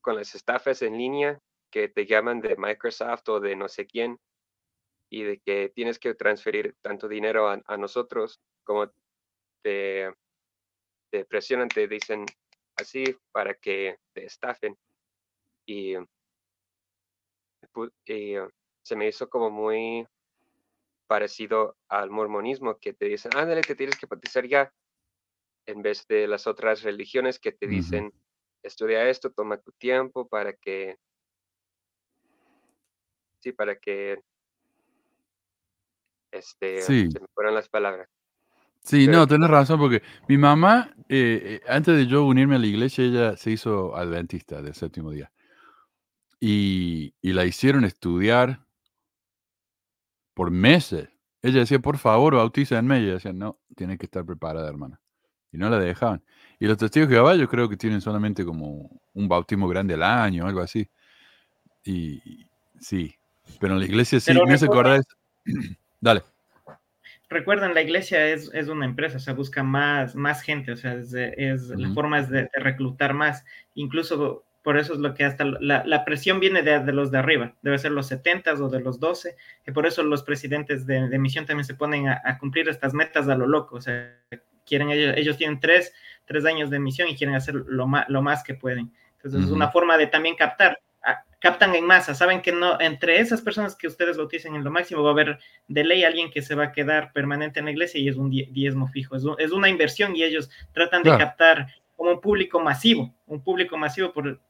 con 0.03 0.17
las 0.17 0.35
estafas 0.35 0.83
en 0.83 0.99
línea 0.99 1.39
que 1.71 1.89
te 1.89 2.07
llaman 2.07 2.41
de 2.41 2.57
Microsoft 2.57 3.29
o 3.29 3.41
de 3.41 3.57
no 3.57 3.69
sé 3.69 3.87
quién 3.87 4.19
y 5.11 5.23
de 5.25 5.41
que 5.41 5.71
tienes 5.75 5.99
que 5.99 6.15
transferir 6.15 6.75
tanto 6.83 7.09
dinero 7.09 7.49
a, 7.49 7.77
nosotros 7.77 8.41
como 8.65 8.91
te, 9.63 10.13
presionan, 11.29 11.69
te 11.69 11.87
dicen 11.87 12.25
así 12.77 13.05
para 13.31 13.55
que 13.55 13.99
te 14.15 14.25
estafen. 14.25 14.77
Y, 15.67 15.95
se 18.85 18.97
me 18.97 19.07
hizo 19.07 19.29
como 19.29 19.51
muy 19.51 20.07
parecido 21.13 21.77
al 21.91 22.09
mormonismo 22.09 22.79
que 22.79 22.95
te 22.95 23.05
dicen, 23.05 23.33
ándale, 23.37 23.61
te 23.61 23.75
tienes 23.75 23.99
que 23.99 24.07
bautizar 24.07 24.47
ya, 24.49 24.73
en 25.67 25.83
vez 25.83 26.07
de 26.09 26.27
las 26.27 26.47
otras 26.47 26.83
religiones 26.83 27.39
que 27.39 27.53
te 27.53 27.67
dicen, 27.67 28.15
estudia 28.63 29.07
esto, 29.07 29.31
toma 29.31 29.59
tu 29.59 29.73
tiempo 29.73 30.27
para 30.27 30.55
que, 30.55 30.97
sí, 33.41 33.53
para 33.53 33.77
que, 33.77 34.23
este, 36.33 36.81
Sí. 36.81 37.11
se 37.13 37.21
me 37.21 37.27
fueron 37.35 37.57
las 37.57 37.69
palabras. 37.69 38.09
Sí, 38.83 39.05
Pero 39.05 39.27
no, 39.27 39.37
no- 39.39 39.49
razón, 39.49 39.79
porque 39.79 40.03
mi 40.29 40.39
mamá, 40.39 40.95
eh, 41.11 41.61
eh, 41.61 41.61
antes 41.69 41.95
de 41.95 42.07
yo 42.07 42.25
unirme 42.25 42.57
a 42.57 42.59
la 42.59 42.67
iglesia, 42.69 43.05
ella 43.05 43.37
se 43.37 43.51
hizo 43.51 43.95
adventista 43.95 44.63
del 44.63 44.73
séptimo 44.75 45.11
día. 45.11 45.31
Y, 46.41 47.15
y 47.21 47.35
la 47.35 47.45
hicieron 47.45 47.85
estudiar 47.85 48.65
por 50.35 50.51
meses. 50.51 51.09
Ella 51.43 51.61
decía, 51.61 51.79
por 51.81 51.99
favor, 51.99 52.35
bautícenme. 52.37 53.01
Y 53.01 53.05
ella 53.05 53.15
decía, 53.15 53.33
no, 53.33 53.59
tiene 53.77 53.99
que 53.99 54.07
estar 54.07 54.25
preparada, 54.25 54.69
hermana. 54.69 55.01
Y 55.53 55.59
no 55.59 55.69
la 55.69 55.79
dejaban. 55.79 56.23
Y 56.59 56.67
los 56.67 56.79
testigos 56.79 57.09
de 57.09 57.17
Jehová 57.17 57.35
yo 57.37 57.49
creo 57.49 57.69
que 57.69 57.77
tienen 57.77 58.01
solamente 58.01 58.45
como 58.45 58.89
un 59.13 59.29
bautismo 59.29 59.69
grande 59.69 59.95
al 59.95 60.03
año, 60.03 60.47
algo 60.47 60.61
así. 60.61 60.89
Y 61.85 62.23
y 62.25 62.47
sí, 62.81 63.15
pero 63.61 63.75
en 63.75 63.81
la 63.81 63.87
iglesia 63.87 64.21
sí, 64.21 64.33
Pero 64.33 64.47
me 64.47 64.55
hace 64.55 64.67
recuerda- 64.67 64.95
acordar. 64.95 65.05
Dale. 66.01 66.23
Recuerden, 67.29 67.73
la 67.75 67.81
iglesia 67.83 68.29
es, 68.29 68.51
es 68.53 68.69
una 68.69 68.85
empresa, 68.85 69.17
o 69.17 69.21
sea, 69.21 69.33
busca 69.35 69.63
más, 69.63 70.15
más 70.15 70.43
gente, 70.43 70.71
o 70.73 70.77
sea, 70.77 70.95
es, 70.95 71.15
es 71.15 71.69
la 71.69 71.89
forma 71.95 72.19
es 72.19 72.29
de, 72.29 72.43
de 72.43 72.49
reclutar 72.61 73.15
más. 73.15 73.45
Incluso 73.75 74.45
por 74.63 74.79
eso 74.79 74.93
es 74.95 75.01
lo 75.01 75.15
que 75.15 75.25
hasta 75.25 75.45
la, 75.45 75.83
la 75.85 76.05
presión 76.05 76.39
viene 76.41 76.63
de, 76.63 76.79
de 76.81 76.93
los 76.93 77.11
de 77.11 77.19
arriba, 77.19 77.55
debe 77.63 77.79
ser 77.79 77.91
los 77.93 78.07
70 78.07 78.55
o 78.55 78.69
de 78.69 78.81
los 78.81 79.01
12, 79.01 79.37
que 79.65 79.73
por 79.73 79.87
eso 79.87 80.03
los 80.03 80.23
presidentes 80.23 80.87
de, 80.87 81.09
de 81.09 81.19
misión 81.19 81.47
también 81.47 81.65
se 81.65 81.75
ponen 81.75 82.09
a, 82.09 82.21
a 82.25 82.39
cumplir 82.39 82.69
estas 82.69 82.95
metas 82.95 83.29
a 83.29 83.35
lo 83.35 83.47
loco, 83.47 83.77
o 83.77 83.81
sea, 83.81 84.17
quieren 84.65 84.91
ellos, 84.91 85.15
ellos 85.17 85.37
tienen 85.37 85.59
tres, 85.61 85.93
tres 86.25 86.45
años 86.45 86.71
de 86.71 86.79
misión 86.79 87.09
y 87.09 87.17
quieren 87.17 87.35
hacer 87.35 87.55
lo 87.55 87.87
más, 87.89 88.09
lo 88.09 88.23
más 88.23 88.45
que 88.45 88.55
pueden. 88.55 88.93
Entonces 89.17 89.41
es 89.41 89.47
Ujú. 89.47 89.57
una 89.57 89.71
forma 89.71 89.97
de 89.99 90.07
también 90.07 90.37
captar, 90.37 90.79
a- 91.03 91.25
captan 91.41 91.75
en 91.75 91.85
masa, 91.85 92.15
saben 92.15 92.41
que 92.43 92.53
no, 92.53 92.81
entre 92.81 93.19
esas 93.19 93.41
personas 93.43 93.75
que 93.75 93.89
ustedes 93.89 94.17
bauticen 94.17 94.55
en 94.55 94.63
lo 94.63 94.71
máximo 94.71 95.03
va 95.03 95.11
a 95.11 95.13
haber 95.13 95.39
de 95.67 95.83
ley 95.85 96.05
alguien 96.05 96.31
que 96.31 96.43
se 96.43 96.55
va 96.55 96.65
a 96.67 96.73
quedar 96.73 97.13
permanente 97.13 97.59
en 97.59 97.65
la 97.67 97.73
iglesia 97.73 98.01
y 98.01 98.09
es 98.09 98.17
un 98.17 98.31
die- 98.31 98.49
diezmo 98.53 98.87
fijo, 98.87 99.17
es, 99.17 99.25
un- 99.25 99.35
es 99.41 99.51
una 99.51 99.69
inversión 99.69 100.15
y 100.15 100.23
ellos 100.23 100.49
tratan 100.73 101.03
de 101.03 101.11
Claro. 101.11 101.25
captar 101.25 101.67
como 101.97 102.13
un 102.13 102.21
público 102.21 102.59
masivo, 102.61 103.13
un 103.27 103.43
público 103.43 103.77
masivo 103.77 104.13
por, 104.13 104.41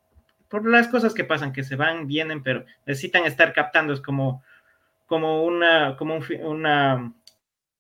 por 0.52 0.68
las 0.68 0.88
cosas 0.88 1.14
que 1.14 1.24
pasan, 1.24 1.54
que 1.54 1.64
se 1.64 1.76
van, 1.76 2.06
vienen, 2.06 2.42
pero 2.42 2.66
necesitan 2.84 3.24
estar 3.24 3.54
captando, 3.54 3.94
es 3.94 4.02
como, 4.02 4.44
como, 5.06 5.44
una, 5.44 5.96
como 5.96 6.14
un, 6.14 6.24
una, 6.42 7.14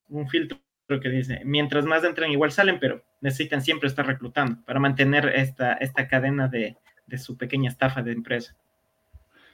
un 0.08 0.26
filtro 0.26 0.58
que 0.88 1.10
dice, 1.10 1.42
mientras 1.44 1.84
más 1.84 2.02
entran 2.02 2.30
igual 2.30 2.50
salen, 2.50 2.80
pero 2.80 3.04
necesitan 3.20 3.60
siempre 3.60 3.90
estar 3.90 4.06
reclutando 4.06 4.64
para 4.64 4.80
mantener 4.80 5.26
esta, 5.34 5.74
esta 5.74 6.08
cadena 6.08 6.48
de, 6.48 6.78
de 7.06 7.18
su 7.18 7.36
pequeña 7.36 7.68
estafa 7.68 8.00
de 8.02 8.12
empresa. 8.12 8.56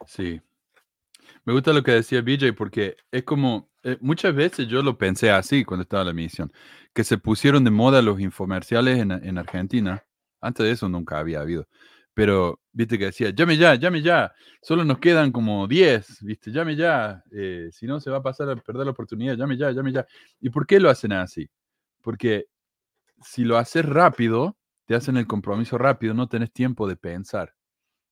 Sí. 0.07 0.41
Me 1.45 1.53
gusta 1.53 1.73
lo 1.73 1.83
que 1.83 1.91
decía 1.91 2.23
BJ 2.23 2.53
porque 2.53 2.99
es 3.11 3.25
como, 3.25 3.69
eh, 3.83 3.97
muchas 4.01 4.33
veces 4.33 4.69
yo 4.69 4.81
lo 4.81 4.97
pensé 4.97 5.33
así 5.33 5.65
cuando 5.65 5.83
estaba 5.83 6.03
en 6.03 6.09
la 6.09 6.15
misión, 6.15 6.53
que 6.95 7.03
se 7.03 7.19
pusieron 7.19 7.65
de 7.65 7.73
moda 7.73 8.01
los 8.01 8.21
infomerciales 8.21 9.01
en, 9.01 9.11
en 9.11 9.39
Argentina. 9.39 10.05
Antes 10.41 10.67
de 10.67 10.71
eso 10.71 10.89
nunca 10.89 11.19
había 11.19 11.41
habido. 11.41 11.67
Pero, 12.19 12.61
viste 12.79 12.97
que 12.97 13.07
decía, 13.07 13.31
llame 13.31 13.57
ya, 13.57 13.75
llame 13.75 14.03
ya, 14.03 14.33
solo 14.63 14.85
nos 14.85 15.01
quedan 15.01 15.33
como 15.33 15.67
10, 15.67 16.23
viste, 16.23 16.53
llame 16.53 16.77
ya, 16.77 17.25
eh, 17.33 17.71
si 17.73 17.87
no 17.87 17.99
se 17.99 18.09
va 18.09 18.19
a 18.19 18.23
pasar 18.23 18.49
a 18.51 18.55
perder 18.55 18.85
la 18.87 18.93
oportunidad, 18.93 19.37
llame 19.37 19.57
ya, 19.57 19.73
llame 19.73 19.93
ya. 19.93 20.07
¿Y 20.41 20.51
por 20.51 20.65
qué 20.65 20.79
lo 20.79 20.89
hacen 20.89 21.13
así? 21.13 21.51
Porque 22.03 22.47
si 23.21 23.45
lo 23.45 23.59
haces 23.59 23.85
rápido, 23.85 24.57
te 24.87 24.95
hacen 24.95 25.17
el 25.17 25.27
compromiso 25.27 25.77
rápido, 25.77 26.15
no 26.15 26.29
tenés 26.29 26.53
tiempo 26.53 26.87
de 26.87 26.95
pensar 26.97 27.53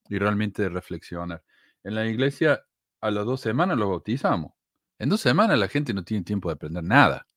y 0.09 0.19
realmente 0.19 0.63
de 0.63 0.69
reflexionar. 0.69 1.45
En 1.85 1.95
la 1.95 2.07
iglesia, 2.07 2.65
a 3.01 3.13
las 3.13 3.25
dos 3.25 3.41
semanas 3.41 3.79
lo 3.79 3.89
bautizamos. 3.91 4.53
En 4.99 5.11
dos 5.11 5.21
semanas 5.21 5.59
la 5.61 5.69
gente 5.69 5.95
no 5.95 6.03
tiene 6.03 6.25
tiempo 6.25 6.49
de 6.49 6.55
aprender 6.55 6.83
nada. 6.83 7.29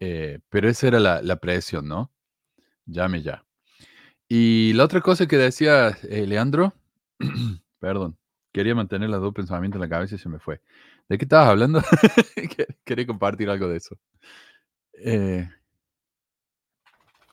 Eh, 0.00 0.38
pero 0.48 0.70
esa 0.70 0.86
era 0.88 0.98
la, 0.98 1.20
la 1.20 1.36
presión, 1.36 1.86
¿no? 1.88 2.10
Llame 2.86 3.22
ya. 3.22 3.44
Y 4.28 4.72
la 4.72 4.84
otra 4.84 5.00
cosa 5.00 5.26
que 5.26 5.36
decía 5.36 5.96
eh, 6.08 6.26
Leandro, 6.26 6.72
perdón, 7.78 8.16
quería 8.52 8.74
mantener 8.74 9.08
los 9.10 9.20
dos 9.20 9.34
pensamientos 9.34 9.76
en 9.76 9.82
la 9.82 9.88
cabeza 9.88 10.14
y 10.14 10.18
se 10.18 10.28
me 10.28 10.38
fue. 10.38 10.60
¿De 11.08 11.18
qué 11.18 11.24
estabas 11.24 11.48
hablando? 11.48 11.80
Que- 12.56 12.66
Quería 12.84 13.06
compartir 13.06 13.48
algo 13.50 13.68
de 13.68 13.76
eso. 13.76 13.96
Eh, 14.94 15.48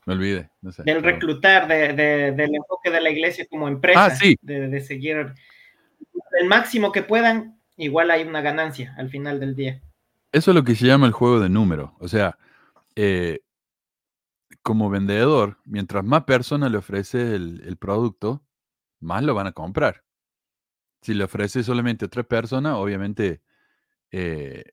me 0.05 0.13
olvidé, 0.13 0.49
no 0.61 0.71
sé. 0.71 0.83
Del 0.83 0.97
perdón. 0.97 1.11
reclutar, 1.11 1.67
de, 1.67 1.93
de- 1.93 2.31
del 2.33 2.55
enfoque 2.55 2.91
de 2.91 3.01
la 3.01 3.09
iglesia 3.09 3.47
como 3.49 3.67
empresa, 3.67 4.05
Ah, 4.05 4.09
sí. 4.11 4.35
de, 4.41 4.67
de 4.67 4.81
seguir 4.81 5.33
el 6.39 6.47
máximo 6.47 6.91
que 6.91 7.03
puedan, 7.03 7.59
igual 7.77 8.11
hay 8.11 8.23
una 8.23 8.41
ganancia 8.41 8.93
al 8.97 9.09
final 9.09 9.39
del 9.39 9.55
día. 9.55 9.81
Eso 10.31 10.51
es 10.51 10.55
lo 10.55 10.63
que 10.63 10.75
se 10.75 10.85
llama 10.87 11.05
el 11.07 11.13
juego 11.13 11.39
de 11.39 11.49
números. 11.49 11.91
O 11.99 12.07
sea, 12.07 12.37
eh, 12.95 13.39
como 14.63 14.89
vendedor, 14.89 15.57
mientras 15.65 16.03
más 16.05 16.23
personas 16.23 16.71
le 16.71 16.77
ofreces 16.77 17.33
el, 17.33 17.77
producto, 17.77 18.43
más 19.01 19.23
lo 19.23 19.35
van 19.35 19.47
a 19.47 19.51
comprar. 19.51 20.03
Si 21.01 21.13
le 21.13 21.25
ofreces 21.25 21.65
solamente 21.65 22.05
a 22.05 22.07
tres 22.07 22.25
personas, 22.25 22.75
obviamente 22.75 23.41
eh, 24.11 24.63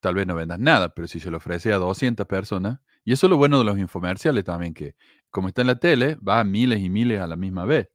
tal 0.00 0.14
vez 0.14 0.26
no 0.26 0.34
vendas 0.34 0.58
nada, 0.58 0.90
pero 0.90 1.08
si 1.08 1.18
se 1.18 1.30
lo 1.30 1.38
ofrece 1.38 1.72
a 1.72 1.78
200 1.78 2.26
personas, 2.26 2.80
y 3.04 3.12
eso 3.12 3.26
es 3.26 3.30
lo 3.30 3.38
bueno 3.38 3.58
de 3.58 3.64
los 3.64 3.78
infomerciales 3.78 4.44
también, 4.44 4.74
que 4.74 4.96
como 5.30 5.48
está 5.48 5.62
en 5.62 5.68
la 5.68 5.78
tele, 5.78 6.16
va 6.16 6.40
a 6.40 6.44
miles 6.44 6.80
y 6.80 6.90
miles 6.90 7.20
a 7.20 7.26
la 7.26 7.36
misma 7.36 7.64
vez. 7.64 7.88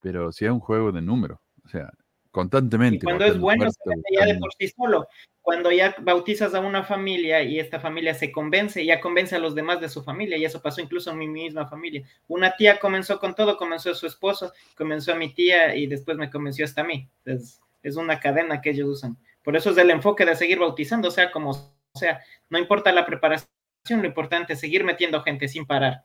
Pero 0.00 0.32
si 0.32 0.44
es 0.44 0.50
un 0.50 0.60
juego 0.60 0.90
de 0.92 1.02
números, 1.02 1.38
o 1.64 1.68
sea, 1.68 1.90
constantemente. 2.38 2.98
Y 2.98 3.00
cuando 3.00 3.24
es 3.24 3.36
bueno, 3.36 3.68
se 3.68 3.78
ya 4.16 4.24
de 4.24 4.36
por 4.36 4.54
sí 4.54 4.68
solo. 4.68 5.08
Cuando 5.42 5.72
ya 5.72 5.96
bautizas 5.98 6.54
a 6.54 6.60
una 6.60 6.84
familia 6.84 7.42
y 7.42 7.58
esta 7.58 7.80
familia 7.80 8.14
se 8.14 8.30
convence, 8.30 8.84
ya 8.84 9.00
convence 9.00 9.34
a 9.34 9.40
los 9.40 9.56
demás 9.56 9.80
de 9.80 9.88
su 9.88 10.04
familia, 10.04 10.36
y 10.36 10.44
eso 10.44 10.62
pasó 10.62 10.80
incluso 10.80 11.10
en 11.10 11.18
mi 11.18 11.26
misma 11.26 11.66
familia. 11.66 12.06
Una 12.28 12.52
tía 12.52 12.78
comenzó 12.78 13.18
con 13.18 13.34
todo, 13.34 13.56
comenzó 13.56 13.92
su 13.92 14.06
esposo, 14.06 14.52
comenzó 14.76 15.14
a 15.14 15.16
mi 15.16 15.34
tía 15.34 15.74
y 15.74 15.88
después 15.88 16.16
me 16.16 16.30
convenció 16.30 16.64
hasta 16.64 16.82
a 16.82 16.84
mí. 16.84 17.08
Entonces, 17.24 17.60
es 17.82 17.96
una 17.96 18.20
cadena 18.20 18.60
que 18.60 18.70
ellos 18.70 18.88
usan. 18.88 19.16
Por 19.42 19.56
eso 19.56 19.70
es 19.70 19.78
el 19.78 19.90
enfoque 19.90 20.24
de 20.24 20.36
seguir 20.36 20.60
bautizando, 20.60 21.10
sea 21.10 21.32
como 21.32 21.74
sea. 21.94 22.20
No 22.50 22.58
importa 22.58 22.92
la 22.92 23.04
preparación, 23.04 23.48
lo 23.88 24.06
importante 24.06 24.52
es 24.52 24.60
seguir 24.60 24.84
metiendo 24.84 25.22
gente 25.22 25.48
sin 25.48 25.66
parar. 25.66 26.04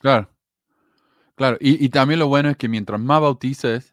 Claro. 0.00 0.28
Claro. 1.34 1.56
Y, 1.60 1.84
y 1.84 1.88
también 1.88 2.20
lo 2.20 2.28
bueno 2.28 2.50
es 2.50 2.56
que 2.56 2.68
mientras 2.68 3.00
más 3.00 3.20
bautices, 3.20 3.91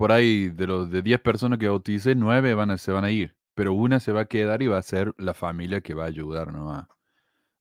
por 0.00 0.12
ahí 0.12 0.48
de 0.48 0.66
los 0.66 0.90
de 0.90 1.02
10 1.02 1.20
personas 1.20 1.58
que 1.58 1.68
bautices, 1.68 2.16
9 2.16 2.54
van 2.54 2.70
a, 2.70 2.78
se 2.78 2.90
van 2.90 3.04
a 3.04 3.10
ir. 3.10 3.36
Pero 3.54 3.74
una 3.74 4.00
se 4.00 4.12
va 4.12 4.22
a 4.22 4.24
quedar 4.24 4.62
y 4.62 4.66
va 4.66 4.78
a 4.78 4.82
ser 4.82 5.12
la 5.18 5.34
familia 5.34 5.82
que 5.82 5.92
va 5.92 6.04
a 6.04 6.06
ayudar 6.06 6.54
¿no? 6.54 6.72
a, 6.72 6.88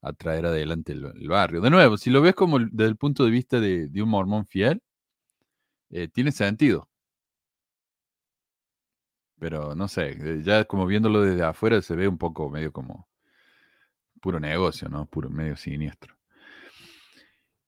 a 0.02 0.14
traer 0.14 0.46
adelante 0.46 0.94
el, 0.94 1.28
barrio. 1.28 1.60
De 1.60 1.70
nuevo, 1.70 1.98
si 1.98 2.10
lo 2.10 2.22
ves 2.22 2.36
como 2.36 2.60
desde 2.60 2.86
el 2.86 2.96
punto 2.96 3.26
de 3.26 3.32
vista 3.32 3.60
de, 3.60 3.90
de 3.90 4.02
un 4.02 4.10
mormón 4.10 4.46
fiel, 4.46 4.82
eh, 5.90 6.08
tiene 6.08 6.32
sentido. 6.32 6.88
Pero 9.38 9.76
no 9.76 9.90
sé, 9.90 10.12
eh, 10.12 10.42
ya 10.44 10.64
como 10.66 10.86
viéndolo 10.86 11.22
desde 11.22 11.44
afuera 11.44 11.82
se 11.82 11.96
ve 11.96 12.08
un 12.08 12.18
poco 12.18 12.50
medio 12.50 12.72
como 12.72 13.10
puro 14.22 14.40
negocio, 14.40 14.88
¿no? 14.90 15.06
Puro 15.08 15.30
medio 15.30 15.58
siniestro. 15.58 16.19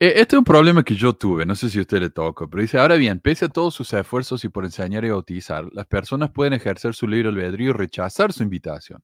Eh, 0.02 0.14
Este 0.16 0.36
es 0.36 0.40
un 0.40 0.44
problema 0.44 0.84
que 0.84 0.96
yo 0.96 1.14
tuve, 1.14 1.46
no 1.46 1.54
sé 1.54 1.70
si 1.70 1.78
a 1.78 1.82
usted 1.82 2.00
le 2.00 2.10
tocó, 2.10 2.50
pero 2.50 2.62
dice, 2.64 2.80
ahora 2.80 2.96
bien, 2.96 3.20
pese 3.20 3.46
a 3.46 3.50
todos 3.50 3.76
sus 3.76 3.94
esfuerzos 3.94 4.44
y 4.44 4.50
por 4.50 4.66
enseñar 4.66 5.06
y 5.06 5.12
bautizar, 5.12 5.66
las 5.74 5.86
personas 5.86 6.32
pueden 6.32 6.54
ejercer 6.54 6.96
su 6.96 7.08
libre 7.08 7.30
albedrío 7.30 7.70
y 7.70 7.74
rechazar 7.74 8.34
su 8.34 8.42
invitación. 8.42 9.04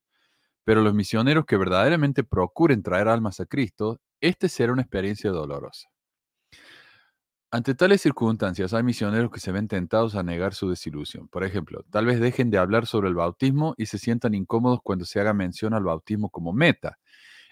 Pero 0.66 0.82
los 0.82 0.96
misioneros 0.96 1.46
que 1.46 1.58
verdaderamente 1.58 2.24
procuren 2.24 2.84
traer 2.84 3.10
almas 3.10 3.40
a 3.40 3.46
Cristo, 3.46 4.00
este 4.22 4.50
será 4.50 4.74
una 4.74 4.82
experiencia 4.84 5.32
dolorosa. 5.32 5.90
Ante 7.52 7.76
tales 7.76 8.02
circunstancias, 8.02 8.74
hay 8.74 8.84
misioneros 8.84 9.32
que 9.32 9.40
se 9.40 9.52
ven 9.52 9.68
tentados 9.68 10.16
a 10.16 10.24
negar 10.24 10.54
su 10.54 10.70
desilusión. 10.70 11.28
Por 11.30 11.44
ejemplo, 11.44 11.86
tal 11.92 12.06
vez 12.06 12.20
dejen 12.20 12.50
de 12.50 12.58
hablar 12.58 12.88
sobre 12.88 13.08
el 13.10 13.16
bautismo 13.16 13.76
y 13.78 13.86
se 13.86 14.00
sientan 14.00 14.34
incómodos 14.34 14.80
cuando 14.84 15.06
se 15.06 15.20
haga 15.20 15.34
mención 15.34 15.74
al 15.74 15.84
bautismo 15.84 16.30
como 16.30 16.54
meta. 16.54 16.98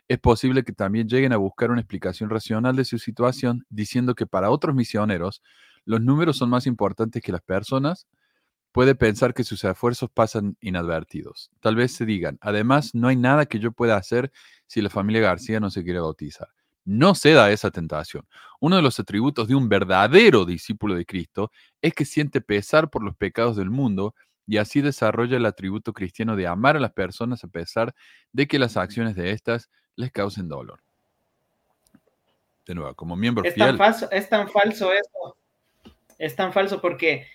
Es 0.08 0.20
posible 0.20 0.64
que 0.64 0.72
también 0.72 1.08
lleguen 1.08 1.34
a 1.34 1.38
buscar 1.38 1.72
una 1.72 1.82
explicación 1.82 2.30
racional 2.30 2.76
de 2.76 2.86
su 2.86 3.00
situación, 3.00 3.66
diciendo 3.70 4.14
que 4.14 4.28
para 4.28 4.52
otros 4.52 4.76
misioneros 4.76 5.42
los 5.84 6.02
números 6.02 6.38
son 6.38 6.50
más 6.50 6.68
importantes 6.68 7.24
que 7.24 7.32
las 7.32 7.42
personas. 7.42 8.08
Puede 8.72 8.94
pensar 8.94 9.34
que 9.34 9.44
sus 9.44 9.64
esfuerzos 9.64 10.10
pasan 10.14 10.58
inadvertidos. 10.62 11.50
Tal 11.60 11.76
vez 11.76 11.94
se 11.94 12.06
digan, 12.06 12.38
además, 12.42 12.94
no 12.94 13.08
hay 13.08 13.16
nada 13.16 13.48
que 13.48 13.60
yo 13.60 13.72
pueda 13.72 13.98
hacer 13.98 14.32
si 14.68 14.82
la 14.82 14.90
familia 14.90 15.22
García 15.22 15.60
no 15.60 15.72
se 15.72 15.84
quiere 15.84 16.00
bautizar. 16.00 16.50
No 16.84 17.16
ceda 17.16 17.46
a 17.46 17.52
esa 17.52 17.72
tentación. 17.72 18.28
Uno 18.60 18.76
de 18.76 18.84
los 18.84 19.00
atributos 19.00 19.48
de 19.48 19.56
un 19.56 19.70
verdadero 19.70 20.46
discípulo 20.46 20.94
de 20.94 21.06
Cristo 21.06 21.52
es 21.82 21.94
que 21.96 22.06
siente 22.06 22.42
pesar 22.42 22.92
por 22.92 23.04
los 23.04 23.16
pecados 23.16 23.56
del 23.56 23.72
mundo 23.72 24.14
y 24.46 24.58
así 24.58 24.82
desarrolla 24.82 25.38
el 25.38 25.46
atributo 25.48 25.94
cristiano 25.94 26.36
de 26.36 26.46
amar 26.46 26.78
a 26.78 26.80
las 26.80 26.92
personas 26.92 27.44
a 27.44 27.48
pesar 27.48 27.96
de 28.34 28.48
que 28.48 28.60
las 28.60 28.78
acciones 28.78 29.16
de 29.16 29.32
éstas 29.32 29.72
les 29.96 30.12
causen 30.12 30.48
dolor. 30.48 30.80
De 32.66 32.74
nuevo, 32.76 32.94
como 32.96 33.16
miembro 33.16 33.44
Es 33.44 33.56
tan, 33.56 33.68
fiel. 33.70 33.78
falso, 33.78 34.10
es 34.12 34.28
tan 34.30 34.50
falso 34.50 34.92
eso. 34.92 35.38
Es 36.18 36.36
tan 36.36 36.52
falso 36.52 36.82
porque 36.82 37.28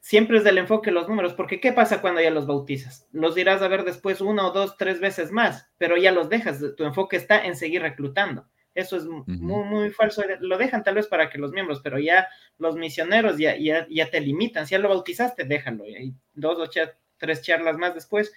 siempre 0.00 0.38
es 0.38 0.44
del 0.44 0.58
enfoque 0.58 0.90
los 0.90 1.08
números. 1.08 1.34
Porque 1.34 1.60
¿qué 1.60 1.72
pasa 1.72 2.00
cuando 2.00 2.20
ya 2.22 2.30
los 2.30 2.46
bautizas? 2.46 3.06
Los 3.12 3.36
irás 3.36 3.60
a 3.60 3.68
ver 3.68 3.84
después 3.84 4.20
una 4.20 4.46
o 4.46 4.52
dos, 4.52 4.76
tres 4.78 4.98
veces 5.00 5.30
más, 5.32 5.68
pero 5.76 5.96
ya 5.98 6.12
los 6.12 6.28
dejas. 6.30 6.60
Tu 6.76 6.84
enfoque 6.84 7.16
está 7.16 7.44
en 7.44 7.56
seguir 7.56 7.82
reclutando. 7.82 8.46
Eso 8.74 8.96
es 8.96 9.04
muy, 9.04 9.24
muy 9.26 9.90
falso. 9.90 10.22
Lo 10.40 10.56
dejan 10.56 10.82
tal 10.84 10.94
vez 10.94 11.08
para 11.08 11.28
que 11.28 11.38
los 11.38 11.52
miembros, 11.52 11.80
pero 11.82 11.98
ya 11.98 12.28
los 12.56 12.76
misioneros 12.76 13.36
ya, 13.36 13.56
ya, 13.58 13.86
ya 13.90 14.08
te 14.10 14.20
limitan. 14.20 14.66
Si 14.66 14.72
ya 14.72 14.78
lo 14.78 14.88
bautizaste, 14.88 15.44
déjalo. 15.44 15.86
Y 15.86 16.14
dos 16.32 16.56
o 16.58 16.70
tres 17.18 17.42
charlas 17.42 17.76
más 17.76 17.94
después, 17.94 18.32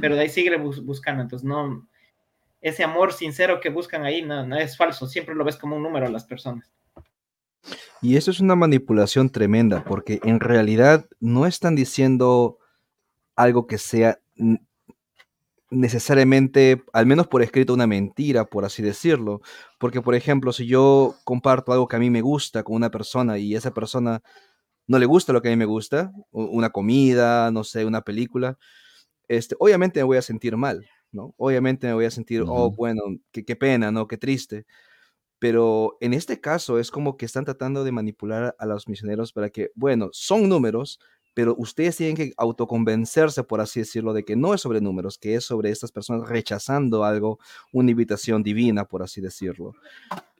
pero 0.00 0.14
de 0.14 0.22
ahí 0.22 0.28
sigue 0.30 0.56
bus- 0.56 0.82
buscando. 0.84 1.20
Entonces, 1.22 1.46
no, 1.46 1.86
ese 2.60 2.84
amor 2.84 3.12
sincero 3.12 3.60
que 3.60 3.70
buscan 3.70 4.04
ahí 4.04 4.22
no, 4.22 4.46
no 4.46 4.56
es 4.56 4.76
falso. 4.76 5.06
Siempre 5.06 5.34
lo 5.34 5.44
ves 5.44 5.56
como 5.56 5.76
un 5.76 5.82
número 5.82 6.06
a 6.06 6.10
las 6.10 6.24
personas. 6.24 6.70
Y 8.00 8.16
eso 8.16 8.30
es 8.30 8.40
una 8.40 8.54
manipulación 8.54 9.30
tremenda, 9.30 9.84
porque 9.84 10.20
en 10.22 10.40
realidad 10.40 11.06
no 11.20 11.46
están 11.46 11.74
diciendo 11.74 12.58
algo 13.34 13.66
que 13.66 13.78
sea 13.78 14.20
necesariamente, 15.70 16.82
al 16.92 17.06
menos 17.06 17.26
por 17.26 17.42
escrito, 17.42 17.74
una 17.74 17.86
mentira, 17.86 18.44
por 18.44 18.64
así 18.64 18.82
decirlo. 18.82 19.42
Porque, 19.78 20.00
por 20.00 20.14
ejemplo, 20.14 20.52
si 20.52 20.66
yo 20.66 21.16
comparto 21.24 21.72
algo 21.72 21.88
que 21.88 21.96
a 21.96 22.00
mí 22.00 22.10
me 22.10 22.20
gusta 22.20 22.62
con 22.62 22.76
una 22.76 22.90
persona 22.90 23.38
y 23.38 23.54
esa 23.54 23.72
persona 23.74 24.22
no 24.86 24.98
le 24.98 25.06
gusta 25.06 25.32
lo 25.32 25.42
que 25.42 25.48
a 25.48 25.50
mí 25.50 25.56
me 25.56 25.66
gusta, 25.66 26.12
una 26.30 26.70
comida, 26.70 27.50
no 27.50 27.64
sé, 27.64 27.84
una 27.84 28.02
película, 28.02 28.58
este, 29.28 29.54
obviamente 29.58 30.00
me 30.00 30.04
voy 30.04 30.16
a 30.16 30.22
sentir 30.22 30.56
mal, 30.56 30.88
¿no? 31.12 31.34
Obviamente 31.36 31.86
me 31.86 31.94
voy 31.94 32.04
a 32.04 32.10
sentir, 32.10 32.42
oh, 32.42 32.66
Ujú. 32.66 32.76
bueno, 32.76 33.02
qué, 33.32 33.44
qué 33.44 33.56
pena, 33.56 33.90
¿no? 33.90 34.06
Qué 34.06 34.16
triste. 34.16 34.66
Pero 35.38 35.96
en 36.00 36.14
este 36.14 36.40
caso 36.40 36.78
es 36.78 36.90
como 36.90 37.16
que 37.16 37.24
están 37.26 37.44
tratando 37.44 37.84
de 37.84 37.92
manipular 37.92 38.56
a 38.58 38.66
los 38.66 38.88
misioneros 38.88 39.32
para 39.32 39.50
que, 39.50 39.70
bueno, 39.74 40.08
son 40.12 40.48
números, 40.48 40.98
pero 41.34 41.54
ustedes 41.56 41.96
tienen 41.96 42.16
que 42.16 42.32
autoconvencerse, 42.36 43.44
por 43.44 43.60
así 43.60 43.78
decirlo, 43.78 44.12
de 44.12 44.24
que 44.24 44.34
no 44.34 44.54
es 44.54 44.60
sobre 44.60 44.80
números, 44.80 45.18
que 45.18 45.36
es 45.36 45.44
sobre 45.44 45.70
estas 45.70 45.92
personas 45.92 46.28
rechazando 46.28 47.04
algo, 47.04 47.38
una 47.72 47.92
invitación 47.92 48.42
divina, 48.42 48.84
por 48.84 49.04
así 49.04 49.20
decirlo. 49.20 49.74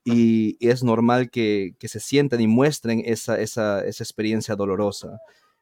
Y, 0.04 0.56
y 0.58 0.70
es 0.70 0.82
normal 0.82 1.30
que, 1.30 1.76
que 1.78 1.86
se 1.86 2.00
sientan 2.00 2.40
y 2.40 2.48
muestren 2.48 3.02
esa, 3.04 3.38
esa, 3.40 3.84
esa 3.84 4.02
experiencia 4.02 4.56
dolorosa. 4.56 5.20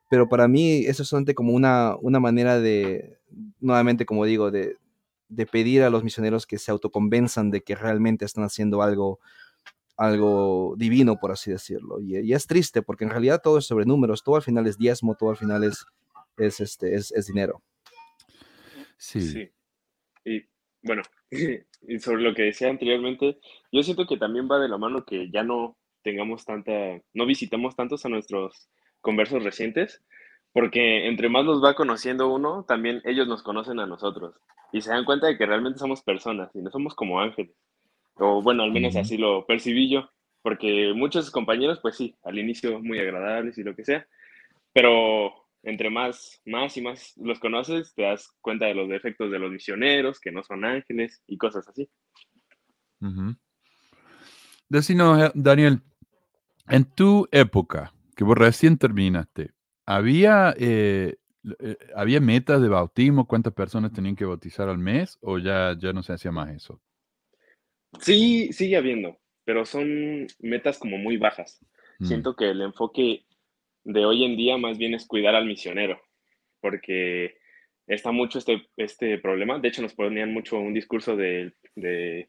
Pero 0.09 0.29
para 0.29 0.49
mí 0.49 0.87
eso 0.87 1.03
es 1.03 1.09
solamente 1.09 1.35
como 1.35 1.53
una, 1.53 1.97
una 2.01 2.21
manera 2.21 2.59
de, 2.59 3.19
nuevamente 3.61 4.07
como 4.07 4.25
digo, 4.25 4.51
de, 4.51 4.77
de 5.29 5.47
pedir 5.47 5.83
a 5.83 5.91
los 5.91 6.05
misioneros 6.05 6.47
que 6.47 6.59
se 6.59 6.71
autoconvenzan 6.71 7.51
de 7.51 7.63
que 7.63 7.75
realmente 7.75 8.25
están 8.25 8.45
haciendo 8.45 8.83
algo, 8.83 9.21
algo 9.97 10.75
divino, 10.77 11.17
por 11.17 11.33
así 11.33 11.51
decirlo. 11.51 12.01
Y, 12.01 12.19
y 12.19 12.33
es 12.33 12.47
triste 12.47 12.83
porque 12.83 13.05
en 13.05 13.11
realidad 13.11 13.41
todo 13.43 13.59
es 13.59 13.67
sobre 13.67 13.87
números, 13.87 14.23
todo 14.23 14.37
al 14.37 14.43
final 14.43 14.67
es 14.67 14.79
diezmo, 14.79 15.15
todo 15.15 15.31
al 15.31 15.37
final 15.37 15.65
es, 15.65 15.87
es, 16.37 16.61
este, 16.61 16.95
es, 16.95 17.13
es 17.13 17.27
dinero. 17.27 17.63
Sí. 18.99 19.21
Sí. 19.21 19.51
Y 20.25 20.45
bueno, 20.83 21.03
y 21.31 21.99
sobre 21.99 22.23
lo 22.23 22.35
que 22.35 22.43
decía 22.43 22.69
anteriormente, 22.69 23.39
yo 23.73 23.83
siento 23.83 24.07
que 24.07 24.17
también 24.17 24.49
va 24.51 24.59
de 24.59 24.69
la 24.69 24.79
mano 24.79 25.05
que 25.05 25.31
ya 25.31 25.43
no 25.43 25.77
tengamos 26.03 26.45
tanta, 26.45 26.73
no 27.15 27.27
visitemos 27.27 27.75
tantos 27.75 28.05
a 28.05 28.09
nuestros 28.09 28.69
conversos 29.01 29.43
recientes, 29.43 30.03
porque 30.57 31.07
entre 31.07 31.29
más 31.29 31.45
los 31.45 31.63
va 31.63 31.75
conociendo 31.75 32.33
uno, 32.33 32.65
también 32.67 33.03
ellos 33.05 33.29
nos 33.29 33.43
conocen 33.43 33.79
a 33.79 33.87
nosotros 33.87 34.37
y 34.73 34.81
se 34.81 34.89
dan 34.89 35.05
cuenta 35.05 35.27
de 35.27 35.37
que 35.37 35.45
realmente 35.45 35.79
somos 35.79 36.01
personas 36.01 36.51
y 36.55 36.63
no 36.63 36.71
somos 36.71 36.95
como 36.95 37.21
ángeles. 37.21 37.55
O 38.15 38.41
bueno, 38.41 38.63
al 38.63 38.73
menos 38.73 38.97
así 38.97 39.19
lo 39.19 39.45
percibí 39.45 39.91
yo, 39.91 40.09
porque 40.41 40.95
muchos 40.97 41.31
compañeros, 41.31 41.79
pues 41.83 41.97
sí, 41.97 42.17
al 42.23 42.39
inicio 42.39 42.81
muy 42.81 42.99
agradables 42.99 43.59
y 43.59 43.65
lo 43.65 43.77
que 43.77 43.85
sea, 43.85 44.07
pero 44.73 45.31
entre 45.63 45.91
más, 45.91 46.41
más 46.47 46.75
y 46.79 46.81
más 46.81 47.13
los 47.19 47.39
conoces, 47.39 47.93
te 47.95 48.05
das 48.05 48.35
cuenta 48.41 48.65
de 48.65 48.77
los 48.77 48.89
defectos 48.89 49.31
de 49.31 49.39
los 49.39 49.53
misioneros, 49.53 50.21
que 50.21 50.33
no 50.33 50.43
son 50.43 50.65
ángeles 50.65 51.23
y 51.27 51.37
cosas 51.37 51.69
así. 51.69 51.87
Decinos, 54.71 55.23
eh, 55.23 55.33
Daniel, 55.35 55.83
en 56.67 56.87
tu 56.87 57.29
época, 57.31 57.93
que 58.17 58.25
vos 58.25 58.39
recién 58.39 58.79
terminaste, 58.79 59.51
¿había, 59.87 60.55
eh, 60.59 61.17
eh, 61.61 61.77
¿había 61.95 62.21
metas 62.21 62.61
de 62.61 62.69
bautismo? 62.69 63.27
¿Cuántas 63.27 63.55
personas 63.55 63.93
tenían 63.93 64.17
que 64.17 64.25
bautizar 64.25 64.69
al 64.69 64.79
mes? 64.79 65.19
¿O 65.23 65.39
ya, 65.39 65.77
ya 65.79 65.93
no 65.93 66.03
se 66.03 66.13
hacía 66.13 66.33
más 66.33 66.51
eso? 66.51 66.81
Sí, 68.01 68.53
sigue 68.53 68.77
habiendo, 68.77 69.19
pero 69.45 69.65
son 69.65 70.27
metas 70.41 70.79
como 70.79 70.99
muy 70.99 71.17
bajas. 71.17 71.65
Mm, 71.99 72.07
Siento 72.07 72.37
que 72.37 72.51
el 72.51 72.61
enfoque 72.61 73.25
de 73.85 74.05
hoy 74.05 74.25
en 74.25 74.37
día 74.37 74.59
más 74.59 74.77
bien 74.77 74.95
es 74.95 75.07
cuidar 75.07 75.35
al 75.35 75.47
misionero, 75.47 76.01
porque 76.61 77.39
está 77.87 78.11
mucho 78.11 78.39
este, 78.39 78.69
este 78.77 79.19
problema. 79.19 79.59
De 79.59 79.69
hecho, 79.69 79.83
nos 79.83 79.95
ponían 79.95 80.33
mucho 80.33 80.59
un 80.59 80.75
discurso 80.75 81.17
de, 81.17 81.55
de, 81.75 82.29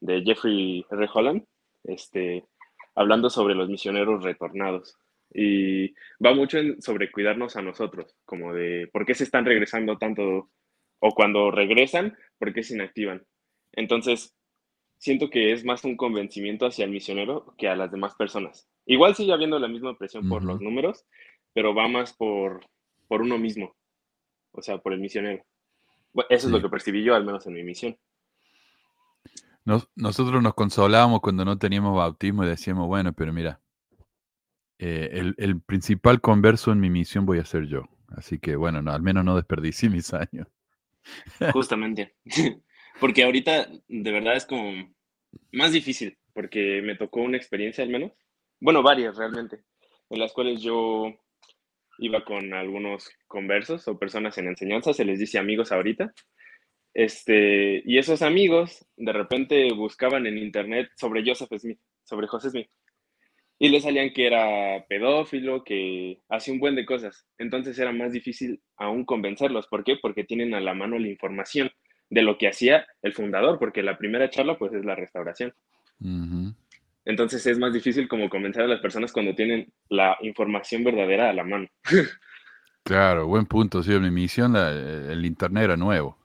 de 0.00 0.22
Jeffrey 0.22 0.84
R. 0.90 1.08
Holland, 1.14 1.44
este, 1.84 2.44
hablando 2.94 3.30
sobre 3.30 3.54
los 3.54 3.68
misioneros 3.68 4.22
retornados. 4.22 4.96
Y 5.36 5.92
va 6.24 6.32
mucho 6.32 6.58
en, 6.58 6.80
sobre 6.80 7.10
cuidarnos 7.10 7.56
a 7.56 7.62
nosotros, 7.62 8.16
como 8.24 8.54
de 8.54 8.88
por 8.92 9.04
qué 9.04 9.14
se 9.14 9.24
están 9.24 9.44
regresando 9.44 9.98
tanto, 9.98 10.50
o 11.00 11.14
cuando 11.14 11.50
regresan, 11.50 12.16
por 12.38 12.54
qué 12.54 12.62
se 12.62 12.74
inactivan. 12.74 13.26
Entonces, 13.72 14.34
siento 14.96 15.28
que 15.30 15.52
es 15.52 15.64
más 15.64 15.84
un 15.84 15.96
convencimiento 15.96 16.66
hacia 16.66 16.84
el 16.84 16.92
misionero 16.92 17.52
que 17.58 17.68
a 17.68 17.74
las 17.76 17.90
demás 17.90 18.14
personas. 18.14 18.68
Igual 18.86 19.16
sigue 19.16 19.32
habiendo 19.32 19.58
la 19.58 19.66
misma 19.68 19.98
presión 19.98 20.28
por 20.28 20.42
los 20.44 20.60
números, 20.60 21.04
pero 21.52 21.74
va 21.74 21.88
más 21.88 22.12
por, 22.14 22.64
por 23.08 23.20
uno 23.22 23.36
mismo, 23.36 23.74
o 24.52 24.62
sea, 24.62 24.78
por 24.78 24.92
el 24.92 25.00
misionero. 25.00 25.44
Bueno, 26.12 26.28
eso 26.30 26.46
es 26.46 26.52
lo 26.52 26.62
que 26.62 26.68
percibí 26.70 27.02
yo, 27.02 27.16
al 27.16 27.24
menos 27.24 27.44
en 27.48 27.54
mi 27.54 27.64
misión. 27.64 27.98
Nos- 29.64 29.88
nosotros 29.96 30.42
nos 30.42 30.54
consolábamos 30.54 31.20
cuando 31.20 31.44
no 31.44 31.58
teníamos 31.58 31.96
bautismo 31.96 32.44
y 32.44 32.48
decíamos, 32.48 32.86
bueno, 32.86 33.12
pero 33.14 33.32
mira, 33.32 33.60
eh, 34.78 35.32
el, 35.36 35.60
principal 35.60 36.20
converso 36.20 36.72
en 36.72 36.80
mi 36.80 36.90
misión 36.90 37.26
voy 37.26 37.38
a 37.38 37.44
ser 37.44 37.66
yo. 37.66 37.84
Así 38.08 38.38
que 38.38 38.56
bueno, 38.56 38.82
no, 38.82 38.92
al 38.92 39.02
menos 39.02 39.24
no 39.24 39.36
desperdicié 39.36 39.88
mis 39.90 40.12
años. 40.12 40.48
Justamente. 41.52 42.14
Porque 43.00 43.24
ahorita 43.24 43.68
de 43.88 44.12
verdad 44.12 44.36
es 44.36 44.46
como 44.46 44.94
más 45.52 45.72
difícil, 45.72 46.16
porque 46.32 46.80
me 46.82 46.94
tocó 46.94 47.20
una 47.20 47.36
experiencia 47.36 47.82
al 47.82 47.90
menos, 47.90 48.12
bueno, 48.60 48.82
varias 48.82 49.16
realmente, 49.16 49.60
en 50.10 50.20
las 50.20 50.32
cuales 50.32 50.62
yo 50.62 51.12
iba 51.98 52.24
con 52.24 52.54
algunos 52.54 53.10
conversos 53.26 53.86
o 53.88 53.98
personas 53.98 54.38
en 54.38 54.46
enseñanza, 54.46 54.92
se 54.92 55.04
les 55.04 55.18
dice 55.18 55.38
amigos 55.38 55.72
ahorita, 55.72 56.12
este, 56.92 57.82
y 57.84 57.98
esos 57.98 58.22
amigos 58.22 58.86
de 58.96 59.12
repente 59.12 59.72
buscaban 59.72 60.26
en 60.26 60.38
internet 60.38 60.90
sobre 60.96 61.24
Joseph 61.26 61.50
Smith, 61.58 61.80
sobre 62.04 62.28
José 62.28 62.50
Smith, 62.50 62.68
y 63.58 63.68
le 63.68 63.80
salían 63.80 64.10
que 64.12 64.26
era 64.26 64.84
pedófilo, 64.88 65.62
que 65.64 66.20
hacía 66.28 66.52
un 66.54 66.60
buen 66.60 66.74
de 66.74 66.84
cosas. 66.84 67.26
Entonces 67.38 67.78
era 67.78 67.92
más 67.92 68.12
difícil 68.12 68.60
aún 68.76 69.04
convencerlos. 69.04 69.66
¿Por 69.68 69.84
qué? 69.84 69.96
Porque 70.00 70.24
tienen 70.24 70.54
a 70.54 70.60
la 70.60 70.74
mano 70.74 70.98
la 70.98 71.08
información 71.08 71.70
de 72.10 72.22
lo 72.22 72.36
que 72.36 72.48
hacía 72.48 72.86
el 73.02 73.12
fundador, 73.14 73.58
porque 73.58 73.82
la 73.82 73.96
primera 73.96 74.28
charla 74.30 74.58
pues 74.58 74.72
es 74.74 74.84
la 74.84 74.94
restauración. 74.94 75.54
Entonces 77.06 77.46
es 77.46 77.58
más 77.58 77.72
difícil 77.72 78.08
como 78.08 78.28
convencer 78.28 78.62
a 78.64 78.68
las 78.68 78.80
personas 78.80 79.12
cuando 79.12 79.34
tienen 79.34 79.72
la 79.88 80.16
información 80.22 80.84
verdadera 80.84 81.30
a 81.30 81.32
la 81.32 81.44
mano. 81.44 81.68
Claro, 82.86 83.26
buen 83.26 83.46
punto. 83.46 83.82
Sí, 83.82 83.94
en 83.94 84.02
mi 84.02 84.10
misión 84.10 84.52
la- 84.52 84.70
el 84.70 85.24
internet 85.24 85.64
era 85.64 85.76
nuevo. 85.78 86.18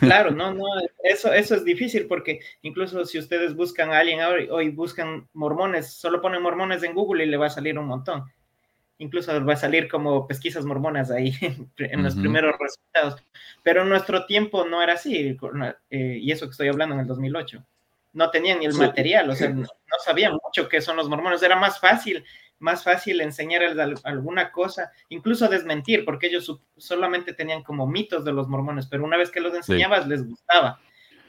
Claro, 0.00 0.32
no, 0.32 0.52
no, 0.52 0.64
eso, 1.04 1.32
eso 1.32 1.54
es 1.54 1.64
difícil 1.64 2.06
porque 2.06 2.40
incluso 2.62 3.04
si 3.04 3.18
ustedes 3.18 3.54
buscan 3.54 3.90
a 3.92 3.98
alguien 3.98 4.20
hoy 4.50 4.70
buscan 4.70 5.28
mormones, 5.34 5.92
solo 5.92 6.20
ponen 6.20 6.42
mormones 6.42 6.82
en 6.82 6.94
Google 6.94 7.24
y 7.24 7.28
le 7.28 7.36
va 7.36 7.46
a 7.46 7.50
salir 7.50 7.78
un 7.78 7.86
montón. 7.86 8.24
Incluso 8.98 9.44
va 9.44 9.54
a 9.54 9.56
salir 9.56 9.88
como 9.88 10.26
pesquisas 10.28 10.64
mormonas 10.64 11.10
ahí 11.10 11.32
en 11.78 12.02
los 12.02 12.14
primeros 12.14 12.54
resultados. 12.58 13.24
Pero 13.62 13.82
en 13.82 13.88
nuestro 13.88 14.26
tiempo 14.26 14.64
no 14.64 14.82
era 14.82 14.94
así, 14.94 15.36
eh, 15.90 16.18
y 16.20 16.32
eso 16.32 16.46
que 16.46 16.50
estoy 16.52 16.68
hablando 16.68 16.94
en 16.94 17.00
el 17.02 17.06
2008. 17.06 17.64
No 18.14 18.30
tenían 18.30 18.58
ni 18.58 18.66
el 18.66 18.72
Sí. 18.74 18.80
material, 18.80 19.30
o 19.30 19.34
sea, 19.34 19.48
no, 19.48 19.62
no 19.62 19.96
sabían 20.04 20.32
mucho 20.44 20.68
qué 20.68 20.80
son 20.80 20.96
los 20.96 21.08
mormones. 21.08 21.42
Era 21.42 21.56
más 21.56 21.80
fácil, 21.80 22.24
más 22.62 22.84
fácil 22.84 23.20
enseñarles 23.20 23.78
al- 23.78 24.00
alguna 24.04 24.50
cosa, 24.52 24.90
incluso 25.10 25.48
desmentir, 25.48 26.04
porque 26.04 26.28
ellos 26.28 26.58
solamente 26.78 27.34
tenían 27.34 27.62
como 27.62 27.86
mitos 27.86 28.24
de 28.24 28.32
los 28.32 28.48
mormones, 28.48 28.86
pero 28.86 29.04
una 29.04 29.16
vez 29.18 29.30
que 29.30 29.40
los 29.40 29.54
enseñabas 29.54 30.06
les 30.08 30.26
gustaba. 30.26 30.80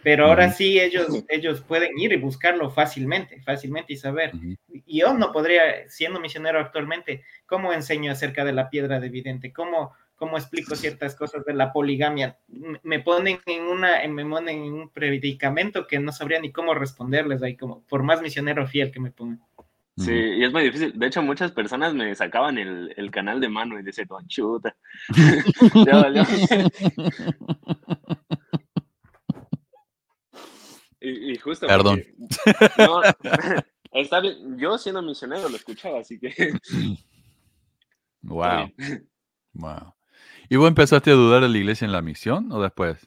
Pero 0.01 0.25
ahora 0.27 0.51
sí 0.51 0.79
ellos, 0.81 1.07
ellos 1.29 1.61
pueden 1.61 1.97
ir 1.97 2.11
y 2.11 2.17
buscarlo 2.17 2.69
fácilmente, 2.69 3.41
fácilmente 3.41 3.93
y 3.93 3.97
saber. 3.97 4.31
Y 4.85 4.99
yo 4.99 5.13
no 5.13 5.31
podría, 5.31 5.89
siendo 5.89 6.19
misionero 6.19 6.59
actualmente, 6.59 7.23
¿cómo 7.45 7.71
enseño 7.71 8.11
acerca 8.11 8.43
de 8.43 8.51
la 8.51 8.69
piedra 8.69 8.99
de 8.99 9.07
vidente? 9.07 9.53
¿Cómo, 9.53 9.93
cómo 10.17 10.37
explico 10.37 10.75
ciertas 10.75 11.15
cosas 11.15 11.45
de 11.45 11.53
la 11.53 11.71
poligamia? 11.71 12.37
Me 12.83 12.99
ponen 12.99 13.39
en 13.45 13.63
una, 13.63 14.05
me 14.09 14.25
ponen 14.25 14.63
en 14.63 14.73
un 14.73 14.89
predicamento 14.89 15.87
que 15.87 15.99
no 15.99 16.11
sabría 16.11 16.41
ni 16.41 16.51
cómo 16.51 16.73
responderles 16.73 17.41
ahí, 17.41 17.55
como 17.55 17.81
por 17.85 18.03
más 18.03 18.21
misionero 18.21 18.67
fiel 18.67 18.91
que 18.91 18.99
me 18.99 19.11
pongan. 19.11 19.41
Sí, 19.95 20.11
y 20.11 20.43
es 20.43 20.51
muy 20.51 20.63
difícil. 20.63 20.97
De 20.97 21.05
hecho, 21.05 21.21
muchas 21.21 21.51
personas 21.51 21.93
me 21.93 22.15
sacaban 22.15 22.57
el, 22.57 22.91
el 22.97 23.11
canal 23.11 23.39
de 23.39 23.47
mano 23.47 23.79
y 23.79 23.83
decían, 23.83 24.07
"Oh, 24.09 24.19
chuta. 24.27 24.75
Ya 25.87 25.97
valió". 26.01 26.23
y, 30.99 31.33
y 31.33 31.37
justo. 31.37 31.67
Perdón. 31.67 32.01
porque- 32.45 32.69
no, 32.79 33.01
está 33.91 34.19
bien. 34.19 34.57
Yo 34.57 34.77
siendo 34.77 35.01
misionero 35.01 35.49
lo 35.49 35.55
escuchaba, 35.55 35.99
así 35.99 36.19
que. 36.19 36.53
Wow, 38.25 38.71
wow. 39.51 39.93
¿Y 40.47 40.55
vos 40.55 40.69
empezaste 40.69 41.11
a 41.11 41.13
dudar 41.13 41.41
de 41.41 41.49
la 41.49 41.57
iglesia 41.57 41.83
en 41.83 41.91
la 41.91 42.01
misión 42.01 42.49
o 42.53 42.61
después? 42.61 43.05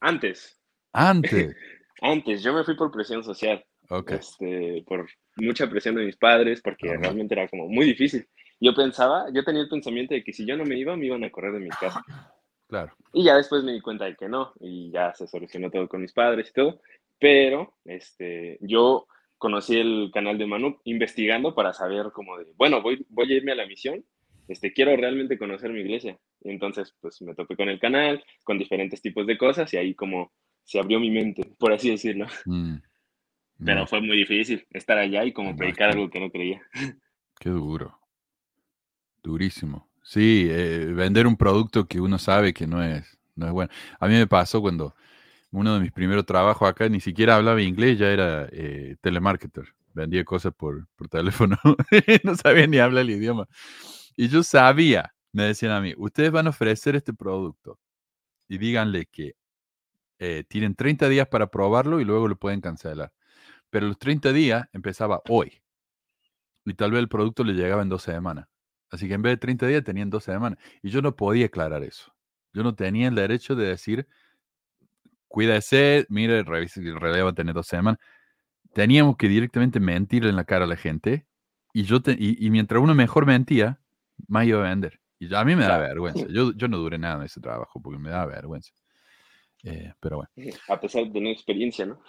Antes, 0.00 0.58
Antes. 0.94 1.54
antes, 2.00 2.42
yo 2.42 2.54
me 2.54 2.64
fui 2.64 2.74
por 2.74 2.90
presión 2.90 3.22
social. 3.22 3.62
Ok. 3.88 4.12
este, 4.12 4.84
por 4.86 5.08
mucha 5.36 5.68
presión 5.68 5.94
de 5.94 6.04
mis 6.04 6.16
padres, 6.16 6.60
porque 6.62 6.96
realmente 6.96 7.34
era 7.34 7.48
como 7.48 7.68
muy 7.68 7.86
difícil. 7.86 8.26
Yo 8.60 8.74
pensaba, 8.74 9.26
yo 9.32 9.44
tenía 9.44 9.62
el 9.62 9.68
pensamiento 9.68 10.14
de 10.14 10.22
que 10.22 10.32
si 10.32 10.46
yo 10.46 10.56
no 10.56 10.64
me 10.64 10.78
iba, 10.78 10.96
me 10.96 11.06
iban 11.06 11.24
a 11.24 11.30
correr 11.30 11.52
de 11.52 11.60
mi 11.60 11.70
casa. 11.70 12.04
Claro. 12.68 12.90
Y 13.12 13.24
ya 13.24 13.36
después 13.36 13.62
me 13.62 13.72
di 13.72 13.82
cuenta 13.82 14.06
de 14.06 14.16
que 14.16 14.30
no, 14.30 14.54
y 14.58 14.90
ya 14.90 15.12
se 15.12 15.26
solucionó 15.26 15.70
todo 15.70 15.86
con 15.88 16.00
mis 16.00 16.14
padres 16.14 16.48
y 16.48 16.52
todo. 16.54 16.80
Pero 17.18 17.74
este, 17.84 18.56
yo 18.62 19.06
conocí 19.36 19.78
el 19.78 20.10
canal 20.10 20.38
de 20.38 20.46
Manu 20.46 20.80
investigando 20.84 21.54
para 21.54 21.74
saber 21.74 22.12
como 22.12 22.38
de, 22.38 22.46
bueno, 22.56 22.80
voy, 22.80 23.04
voy 23.10 23.30
a 23.30 23.36
irme 23.36 23.52
a 23.52 23.56
la 23.56 23.66
misión, 23.66 24.02
este, 24.48 24.72
quiero 24.72 24.96
realmente 24.96 25.36
conocer 25.36 25.70
mi 25.70 25.80
iglesia. 25.80 26.18
Y 26.40 26.50
entonces, 26.50 26.94
pues 27.00 27.20
me 27.22 27.34
topé 27.34 27.56
con 27.56 27.68
el 27.68 27.78
canal, 27.78 28.24
con 28.44 28.56
diferentes 28.56 29.02
tipos 29.02 29.26
de 29.26 29.36
cosas, 29.36 29.72
y 29.74 29.76
ahí 29.76 29.94
como 29.94 30.32
se 30.64 30.78
abrió 30.78 30.98
mi 30.98 31.10
mente, 31.10 31.42
por 31.58 31.72
así 31.72 31.90
decirlo. 31.90 32.26
Mm. 32.46 32.76
Pero 33.64 33.86
fue 33.86 34.00
muy 34.00 34.16
difícil 34.16 34.66
estar 34.70 34.98
allá 34.98 35.24
y 35.24 35.32
como 35.32 35.56
predicar 35.56 35.90
algo 35.90 36.10
que 36.10 36.20
no 36.20 36.30
creía. 36.30 36.62
Qué 37.38 37.50
duro. 37.50 37.98
Durísimo. 39.22 39.88
Sí, 40.02 40.48
eh, 40.50 40.86
vender 40.92 41.26
un 41.26 41.36
producto 41.36 41.86
que 41.86 42.00
uno 42.00 42.18
sabe 42.18 42.52
que 42.52 42.66
no 42.66 42.82
es, 42.82 43.18
no 43.36 43.46
es 43.46 43.52
bueno. 43.52 43.70
A 44.00 44.08
mí 44.08 44.14
me 44.14 44.26
pasó 44.26 44.60
cuando 44.60 44.94
uno 45.52 45.74
de 45.74 45.80
mis 45.80 45.92
primeros 45.92 46.26
trabajos 46.26 46.68
acá 46.68 46.88
ni 46.88 47.00
siquiera 47.00 47.36
hablaba 47.36 47.62
inglés, 47.62 47.98
ya 47.98 48.08
era 48.08 48.48
eh, 48.50 48.96
telemarketer. 49.00 49.74
Vendía 49.94 50.24
cosas 50.24 50.52
por, 50.54 50.88
por 50.96 51.08
teléfono. 51.08 51.56
no 52.24 52.34
sabía 52.36 52.66
ni 52.66 52.78
hablar 52.78 53.02
el 53.02 53.10
idioma. 53.10 53.46
Y 54.16 54.28
yo 54.28 54.42
sabía, 54.42 55.14
me 55.32 55.44
decían 55.44 55.72
a 55.72 55.80
mí, 55.80 55.94
ustedes 55.96 56.30
van 56.30 56.46
a 56.46 56.50
ofrecer 56.50 56.96
este 56.96 57.12
producto 57.12 57.78
y 58.48 58.58
díganle 58.58 59.06
que 59.06 59.34
eh, 60.18 60.44
tienen 60.48 60.74
30 60.74 61.08
días 61.08 61.28
para 61.28 61.48
probarlo 61.48 62.00
y 62.00 62.04
luego 62.04 62.28
lo 62.28 62.36
pueden 62.36 62.60
cancelar. 62.60 63.12
Pero 63.72 63.86
los 63.88 63.98
30 63.98 64.34
días 64.34 64.68
empezaba 64.74 65.22
hoy. 65.30 65.62
Y 66.66 66.74
tal 66.74 66.90
vez 66.90 67.00
el 67.00 67.08
producto 67.08 67.42
le 67.42 67.54
llegaba 67.54 67.80
en 67.80 67.88
dos 67.88 68.02
semanas. 68.02 68.46
Así 68.90 69.08
que 69.08 69.14
en 69.14 69.22
vez 69.22 69.32
de 69.32 69.36
30 69.38 69.66
días 69.66 69.82
tenían 69.82 70.10
dos 70.10 70.24
semanas. 70.24 70.58
Y 70.82 70.90
yo 70.90 71.00
no 71.00 71.16
podía 71.16 71.46
aclarar 71.46 71.82
eso. 71.82 72.12
Yo 72.52 72.62
no 72.62 72.74
tenía 72.74 73.08
el 73.08 73.14
derecho 73.14 73.56
de 73.56 73.68
decir, 73.68 74.06
cuídese, 75.26 76.04
mire, 76.10 76.42
revise, 76.42 76.80
en 76.80 77.00
realidad 77.00 77.24
va 77.24 77.30
a 77.30 77.34
tener 77.34 77.54
dos 77.54 77.66
semanas. 77.66 77.98
Teníamos 78.74 79.16
que 79.16 79.26
directamente 79.28 79.80
mentir 79.80 80.26
en 80.26 80.36
la 80.36 80.44
cara 80.44 80.66
a 80.66 80.68
la 80.68 80.76
gente. 80.76 81.26
Y, 81.72 81.84
yo 81.84 82.02
te- 82.02 82.12
y, 82.18 82.44
y 82.46 82.50
mientras 82.50 82.82
uno 82.82 82.94
mejor 82.94 83.24
mentía, 83.24 83.80
más 84.28 84.46
iba 84.46 84.58
a 84.60 84.68
vender. 84.68 85.00
Y 85.18 85.28
yo- 85.28 85.38
a 85.38 85.46
mí 85.46 85.56
me 85.56 85.62
da 85.64 85.78
vergüenza. 85.78 86.26
Yo, 86.28 86.52
yo 86.52 86.68
no 86.68 86.76
duré 86.76 86.98
nada 86.98 87.16
en 87.16 87.22
ese 87.22 87.40
trabajo 87.40 87.80
porque 87.80 87.98
me 87.98 88.10
da 88.10 88.26
vergüenza. 88.26 88.70
Eh, 89.62 89.94
pero 89.98 90.16
bueno. 90.18 90.30
A 90.68 90.78
pesar 90.78 91.04
de 91.06 91.10
tener 91.10 91.32
experiencia, 91.32 91.86
¿no? 91.86 92.02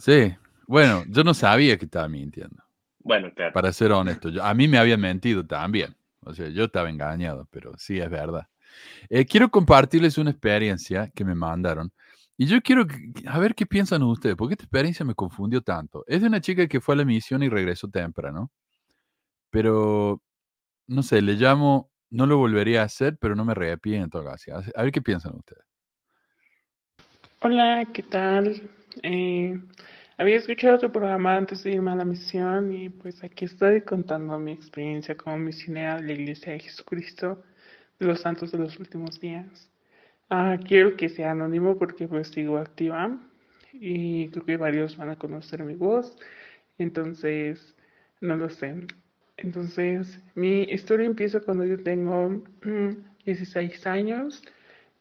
Sí, 0.00 0.34
bueno, 0.66 1.04
yo 1.08 1.24
no 1.24 1.34
sabía 1.34 1.76
que 1.76 1.84
estaba 1.84 2.08
mintiendo. 2.08 2.62
Bueno, 3.00 3.32
claro. 3.34 3.52
Para 3.52 3.72
ser 3.72 3.92
honesto, 3.92 4.30
yo- 4.30 4.42
a 4.44 4.54
mí 4.54 4.68
me 4.68 4.78
habían 4.78 5.00
mentido 5.00 5.44
también. 5.46 5.94
O 6.20 6.32
sea, 6.32 6.48
yo 6.48 6.64
estaba 6.64 6.88
engañado, 6.88 7.46
pero 7.50 7.72
sí 7.76 7.98
es 7.98 8.08
verdad. 8.08 8.48
Eh, 9.08 9.26
quiero 9.26 9.50
compartirles 9.50 10.16
una 10.18 10.30
experiencia 10.30 11.10
que 11.14 11.24
me 11.24 11.34
mandaron. 11.34 11.92
Y 12.36 12.46
yo 12.46 12.60
quiero 12.62 12.86
que- 12.86 13.12
a 13.26 13.38
ver 13.38 13.54
qué 13.54 13.66
piensan 13.66 14.02
ustedes, 14.02 14.34
porque 14.36 14.54
esta 14.54 14.64
experiencia 14.64 15.04
me 15.04 15.14
confundió 15.14 15.60
tanto. 15.60 16.02
Es 16.06 16.22
de 16.22 16.26
una 16.28 16.40
chica 16.40 16.66
que 16.66 16.80
fue 16.80 16.94
a 16.94 16.98
la 16.98 17.04
misión 17.04 17.42
y 17.42 17.48
regresó 17.48 17.88
temprano. 17.88 18.50
Pero, 19.50 20.20
no 20.88 21.02
sé, 21.02 21.22
le 21.22 21.34
llamo, 21.34 21.90
no 22.10 22.26
lo 22.26 22.38
volvería 22.38 22.82
a 22.82 22.86
hacer, 22.86 23.16
pero 23.18 23.36
no 23.36 23.44
me 23.44 23.52
arrepiento. 23.52 24.18
así. 24.28 24.50
A 24.50 24.82
ver 24.82 24.90
qué 24.90 25.02
piensan 25.02 25.36
ustedes. 25.36 25.64
Hola, 27.40 27.86
¿qué 27.92 28.02
tal? 28.02 28.62
Eh, 29.02 29.60
había 30.16 30.36
escuchado 30.36 30.78
tu 30.78 30.92
programa 30.92 31.36
antes 31.36 31.64
de 31.64 31.72
irme 31.72 31.90
a 31.90 31.96
la 31.96 32.04
misión 32.04 32.72
y 32.72 32.88
pues 32.88 33.22
aquí 33.24 33.46
estoy 33.46 33.80
contando 33.82 34.38
mi 34.38 34.52
experiencia 34.52 35.16
como 35.16 35.38
misionera 35.38 35.96
de 35.96 36.02
la 36.02 36.12
Iglesia 36.12 36.52
de 36.52 36.60
Jesucristo 36.60 37.42
de 37.98 38.06
los 38.06 38.20
Santos 38.20 38.52
de 38.52 38.58
los 38.58 38.78
Últimos 38.78 39.20
Días. 39.20 39.70
Ah, 40.30 40.56
quiero 40.66 40.96
que 40.96 41.08
sea 41.08 41.32
anónimo 41.32 41.78
porque 41.78 42.06
pues 42.08 42.28
sigo 42.28 42.58
activa 42.58 43.18
y 43.72 44.28
creo 44.28 44.44
que 44.46 44.56
varios 44.56 44.96
van 44.96 45.10
a 45.10 45.16
conocer 45.16 45.64
mi 45.64 45.74
voz, 45.74 46.16
entonces 46.78 47.74
no 48.20 48.36
lo 48.36 48.48
sé. 48.50 48.86
Entonces, 49.36 50.20
mi 50.36 50.62
historia 50.62 51.06
empieza 51.06 51.40
cuando 51.40 51.64
yo 51.64 51.82
tengo 51.82 52.28
mm, 52.62 52.90
16 53.24 53.86
años. 53.86 54.42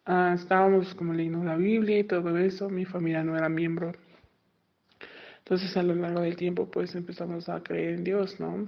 Ah, 0.05 0.33
estábamos 0.35 0.95
como 0.95 1.13
leyendo 1.13 1.43
la 1.43 1.55
Biblia 1.55 1.99
y 1.99 2.03
todo 2.03 2.37
eso. 2.37 2.69
Mi 2.69 2.85
familia 2.85 3.23
no 3.23 3.37
era 3.37 3.47
miembro 3.49 3.93
Entonces 5.43 5.75
a 5.75 5.83
lo 5.83 5.93
largo 5.93 6.21
del 6.21 6.37
tiempo 6.37 6.71
pues 6.71 6.95
empezamos 6.95 7.49
a 7.49 7.61
creer 7.61 7.95
en 7.95 8.03
Dios, 8.05 8.39
¿no? 8.39 8.67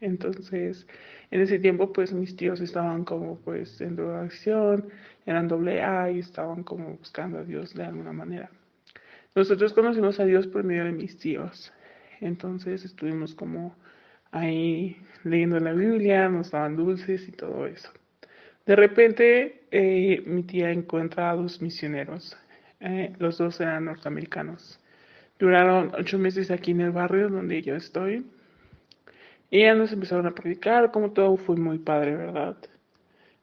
Entonces 0.00 0.86
en 1.30 1.40
ese 1.40 1.60
tiempo 1.60 1.92
pues 1.92 2.12
mis 2.12 2.34
tíos 2.36 2.60
estaban 2.60 3.04
como 3.04 3.38
pues 3.38 3.80
en 3.80 3.94
drogadicción, 3.94 4.88
eran 5.26 5.46
doble 5.46 5.80
A 5.80 6.10
y 6.10 6.18
estaban 6.18 6.64
como 6.64 6.96
buscando 6.96 7.38
a 7.38 7.44
Dios 7.44 7.72
de 7.74 7.84
alguna 7.84 8.12
manera. 8.12 8.50
Nosotros 9.34 9.72
conocimos 9.72 10.18
a 10.18 10.24
Dios 10.24 10.48
por 10.48 10.64
medio 10.64 10.84
de 10.84 10.92
mis 10.92 11.16
tíos. 11.18 11.72
Entonces 12.20 12.84
estuvimos 12.84 13.34
como 13.34 13.76
ahí 14.32 14.96
leyendo 15.22 15.60
la 15.60 15.72
Biblia, 15.72 16.28
nos 16.28 16.50
daban 16.50 16.76
dulces 16.76 17.28
y 17.28 17.32
todo 17.32 17.66
eso. 17.66 17.90
De 18.66 18.74
repente 18.74 19.66
eh, 19.70 20.22
mi 20.26 20.42
tía 20.42 20.72
encuentra 20.72 21.30
a 21.30 21.36
dos 21.36 21.62
misioneros. 21.62 22.36
Eh, 22.80 23.14
los 23.18 23.38
dos 23.38 23.60
eran 23.60 23.84
norteamericanos. 23.84 24.81
Duraron 25.42 25.90
ocho 25.98 26.18
meses 26.18 26.52
aquí 26.52 26.70
en 26.70 26.82
el 26.82 26.92
barrio 26.92 27.28
donde 27.28 27.60
yo 27.62 27.74
estoy. 27.74 28.24
Y 29.50 29.62
ya 29.62 29.74
nos 29.74 29.92
empezaron 29.92 30.24
a 30.28 30.36
predicar, 30.36 30.92
como 30.92 31.10
todo 31.10 31.36
fue 31.36 31.56
muy 31.56 31.80
padre, 31.80 32.14
¿verdad? 32.14 32.56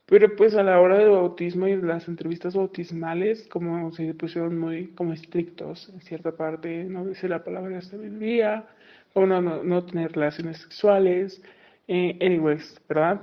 Pero 0.05 0.33
pues 0.37 0.55
a 0.55 0.63
la 0.63 0.79
hora 0.79 0.97
del 0.97 1.09
bautismo 1.09 1.67
y 1.67 1.75
las 1.75 2.07
entrevistas 2.07 2.55
bautismales, 2.55 3.45
como 3.49 3.91
se 3.91 4.13
pusieron 4.13 4.57
muy 4.57 4.87
como 4.91 5.11
estrictos 5.11 5.89
en 5.93 5.99
cierta 5.99 6.31
parte, 6.31 6.85
no 6.85 7.05
dice 7.05 7.27
la 7.27 7.43
palabra 7.43 7.81
sabiduría, 7.81 8.65
como 9.13 9.27
no, 9.27 9.41
no, 9.41 9.61
no 9.61 9.83
tener 9.83 10.13
relaciones 10.13 10.59
sexuales, 10.59 11.43
eh, 11.89 12.17
anyways, 12.21 12.79
¿verdad? 12.87 13.19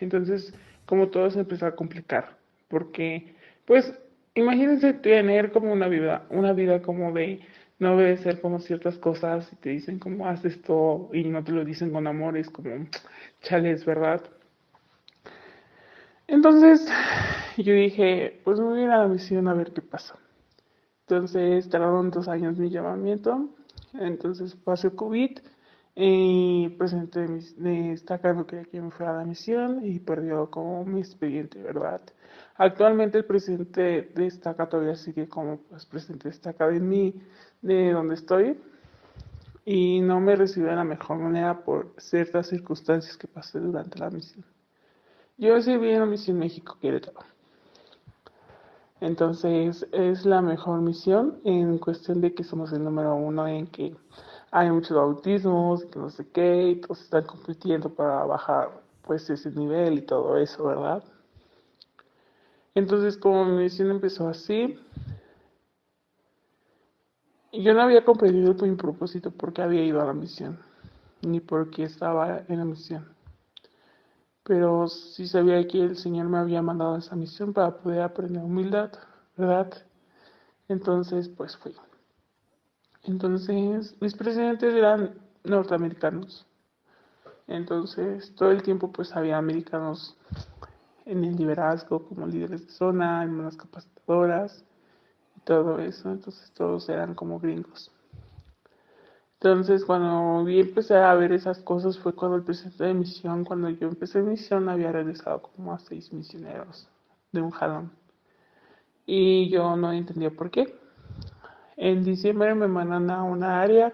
Entonces, 0.00 0.54
como 0.86 1.08
todo 1.08 1.28
se 1.32 1.40
empezó 1.40 1.66
a 1.66 1.74
complicar, 1.74 2.36
porque 2.68 3.34
pues 3.64 3.92
imagínense 4.36 4.92
tener 4.92 5.50
como 5.50 5.72
una 5.72 5.88
vida, 5.88 6.26
una 6.30 6.52
vida 6.52 6.80
como 6.80 7.10
de 7.10 7.40
no 7.78 7.94
obedecer 7.94 8.40
como 8.40 8.58
ciertas 8.60 8.98
cosas 8.98 9.52
y 9.52 9.56
te 9.56 9.70
dicen 9.70 9.98
como 9.98 10.26
haz 10.26 10.44
esto 10.44 11.10
y 11.12 11.24
no 11.24 11.44
te 11.44 11.52
lo 11.52 11.64
dicen 11.64 11.92
con 11.92 12.06
amor, 12.06 12.36
es 12.36 12.50
como 12.50 12.86
chales, 13.42 13.84
¿verdad? 13.84 14.22
Entonces 16.26 16.86
yo 17.56 17.72
dije, 17.72 18.40
pues 18.44 18.58
me 18.58 18.66
voy 18.66 18.80
a 18.80 18.84
ir 18.84 18.90
a 18.90 18.98
la 18.98 19.08
misión 19.08 19.48
a 19.48 19.54
ver 19.54 19.72
qué 19.72 19.82
pasa. 19.82 20.16
Entonces 21.06 21.68
tardaron 21.70 22.10
dos 22.10 22.28
años 22.28 22.58
mi 22.58 22.68
llamamiento. 22.68 23.48
Entonces 23.94 24.54
pasó 24.56 24.94
COVID 24.94 25.38
y 25.94 26.68
presenté 26.78 27.26
mi 27.26 27.94
quería 28.46 28.64
que 28.66 28.80
me 28.80 28.90
fuera 28.90 29.14
a 29.14 29.18
la 29.18 29.24
misión 29.24 29.84
y 29.84 29.98
perdió 29.98 30.50
como 30.50 30.84
mi 30.84 31.00
expediente, 31.00 31.62
¿verdad? 31.62 32.02
Actualmente 32.58 33.18
el 33.18 33.24
presidente 33.24 34.10
de 34.14 34.26
estaca 34.26 34.68
todavía 34.68 34.96
sigue 34.96 35.28
como 35.28 35.58
pues, 35.58 35.86
presidente 35.86 36.28
de 36.28 36.66
de 36.72 36.80
mí, 36.80 37.14
de 37.62 37.92
donde 37.92 38.16
estoy 38.16 38.58
y 39.64 40.00
no 40.00 40.18
me 40.18 40.34
recibió 40.34 40.70
de 40.70 40.76
la 40.76 40.82
mejor 40.82 41.18
manera 41.18 41.62
por 41.62 41.92
ciertas 41.98 42.48
circunstancias 42.48 43.16
que 43.16 43.28
pasé 43.28 43.60
durante 43.60 43.98
la 44.00 44.10
misión. 44.10 44.44
Yo 45.36 45.60
serví 45.62 45.90
en 45.90 46.00
la 46.00 46.06
misión 46.06 46.38
México 46.38 46.76
Querétaro. 46.80 47.20
Entonces 49.00 49.86
es 49.92 50.26
la 50.26 50.42
mejor 50.42 50.80
misión 50.80 51.38
en 51.44 51.78
cuestión 51.78 52.20
de 52.20 52.34
que 52.34 52.42
somos 52.42 52.72
el 52.72 52.82
número 52.82 53.14
uno 53.14 53.46
en 53.46 53.68
que 53.68 53.94
hay 54.50 54.68
muchos 54.72 54.96
autismos, 54.96 55.84
que 55.84 55.98
no 56.00 56.10
sé 56.10 56.26
qué, 56.30 56.70
y 56.70 56.80
todos 56.80 57.02
están 57.02 57.24
compitiendo 57.24 57.88
para 57.88 58.24
bajar 58.24 58.70
pues 59.02 59.30
ese 59.30 59.50
nivel 59.52 59.98
y 59.98 60.02
todo 60.02 60.36
eso, 60.38 60.64
¿verdad? 60.64 61.04
Entonces 62.78 63.16
como 63.16 63.44
mi 63.44 63.64
misión 63.64 63.90
empezó 63.90 64.28
así, 64.28 64.78
yo 67.52 67.74
no 67.74 67.82
había 67.82 68.04
comprendido 68.04 68.54
mi 68.66 68.76
propósito 68.76 69.30
porque 69.30 69.62
había 69.62 69.84
ido 69.84 70.00
a 70.00 70.06
la 70.06 70.12
misión, 70.12 70.58
ni 71.22 71.40
porque 71.40 71.84
estaba 71.84 72.42
en 72.48 72.58
la 72.58 72.64
misión 72.64 73.18
pero 74.48 74.88
sí 74.88 75.28
sabía 75.28 75.68
que 75.68 75.78
el 75.84 75.96
Señor 75.98 76.26
me 76.26 76.38
había 76.38 76.62
mandado 76.62 76.96
esa 76.96 77.14
misión 77.14 77.52
para 77.52 77.76
poder 77.76 78.00
aprender 78.00 78.42
humildad, 78.42 78.90
¿verdad? 79.36 79.70
Entonces, 80.68 81.28
pues 81.28 81.54
fui. 81.54 81.74
Entonces, 83.04 83.94
mis 84.00 84.14
presidentes 84.14 84.74
eran 84.74 85.18
norteamericanos. 85.44 86.46
Entonces, 87.46 88.34
todo 88.36 88.50
el 88.50 88.62
tiempo 88.62 88.90
pues 88.90 89.14
había 89.14 89.36
americanos 89.36 90.16
en 91.08 91.24
el 91.24 91.36
liderazgo 91.36 92.06
como 92.06 92.26
líderes 92.26 92.66
de 92.66 92.72
zona, 92.72 93.24
hermanas 93.24 93.56
capacitadoras 93.56 94.64
y 95.36 95.40
todo 95.40 95.78
eso. 95.78 96.12
Entonces, 96.12 96.52
todos 96.52 96.88
eran 96.88 97.14
como 97.14 97.40
gringos. 97.40 97.90
Entonces, 99.40 99.84
cuando 99.84 100.44
vi 100.44 100.60
empecé 100.60 100.96
a 100.96 101.14
ver 101.14 101.32
esas 101.32 101.60
cosas 101.60 101.98
fue 101.98 102.12
cuando 102.12 102.36
el 102.36 102.42
presidente 102.42 102.84
de 102.84 102.92
misión, 102.92 103.44
cuando 103.44 103.70
yo 103.70 103.88
empecé 103.88 104.20
misión, 104.20 104.68
había 104.68 104.92
regresado 104.92 105.42
como 105.42 105.72
a 105.72 105.78
seis 105.78 106.12
misioneros 106.12 106.88
de 107.32 107.40
un 107.40 107.50
jalón. 107.50 107.92
Y 109.06 109.48
yo 109.48 109.76
no 109.76 109.92
entendía 109.92 110.30
por 110.30 110.50
qué. 110.50 110.74
En 111.76 112.04
diciembre 112.04 112.54
me 112.54 112.68
mandan 112.68 113.10
a 113.10 113.22
una 113.22 113.62
área 113.62 113.92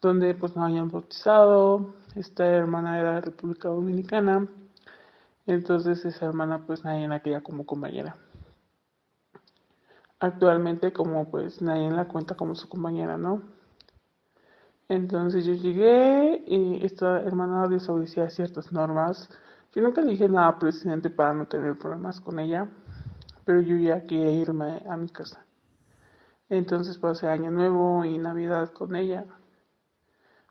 donde 0.00 0.34
pues 0.34 0.56
no 0.56 0.64
habían 0.64 0.90
bautizado. 0.90 1.94
Esta 2.14 2.46
hermana 2.46 2.98
era 2.98 3.14
de 3.16 3.20
República 3.22 3.68
Dominicana. 3.68 4.46
Entonces 5.46 6.04
esa 6.04 6.26
hermana 6.26 6.66
pues 6.66 6.84
nadie 6.84 7.08
la 7.08 7.20
quería 7.20 7.42
como 7.42 7.64
compañera. 7.64 8.16
Actualmente 10.18 10.92
como 10.92 11.30
pues 11.30 11.62
nadie 11.62 11.90
la 11.90 12.08
cuenta 12.08 12.34
como 12.34 12.54
su 12.54 12.68
compañera, 12.68 13.16
¿no? 13.16 13.42
Entonces 14.88 15.44
yo 15.44 15.54
llegué 15.54 16.44
y 16.46 16.84
esta 16.84 17.20
hermana 17.22 17.66
desobedecía 17.68 18.30
ciertas 18.30 18.72
normas. 18.72 19.28
Yo 19.74 19.82
nunca 19.82 20.02
dije 20.02 20.28
nada 20.28 20.48
al 20.48 20.58
presidente 20.58 21.10
para 21.10 21.34
no 21.34 21.46
tener 21.46 21.76
problemas 21.76 22.20
con 22.20 22.38
ella, 22.38 22.68
pero 23.44 23.60
yo 23.60 23.76
ya 23.76 24.06
quería 24.06 24.30
irme 24.30 24.82
a 24.88 24.96
mi 24.96 25.08
casa. 25.08 25.44
Entonces 26.48 26.98
pasé 26.98 27.28
Año 27.28 27.50
Nuevo 27.50 28.04
y 28.04 28.18
Navidad 28.18 28.72
con 28.72 28.94
ella. 28.94 29.24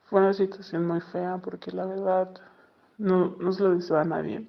Fue 0.04 0.20
una 0.20 0.34
situación 0.34 0.86
muy 0.86 1.00
fea 1.00 1.38
porque 1.42 1.72
la 1.72 1.86
verdad 1.86 2.34
no, 2.98 3.36
se 3.52 3.62
lo 3.62 3.74
deseaba 3.74 4.02
a 4.02 4.04
nadie. 4.04 4.46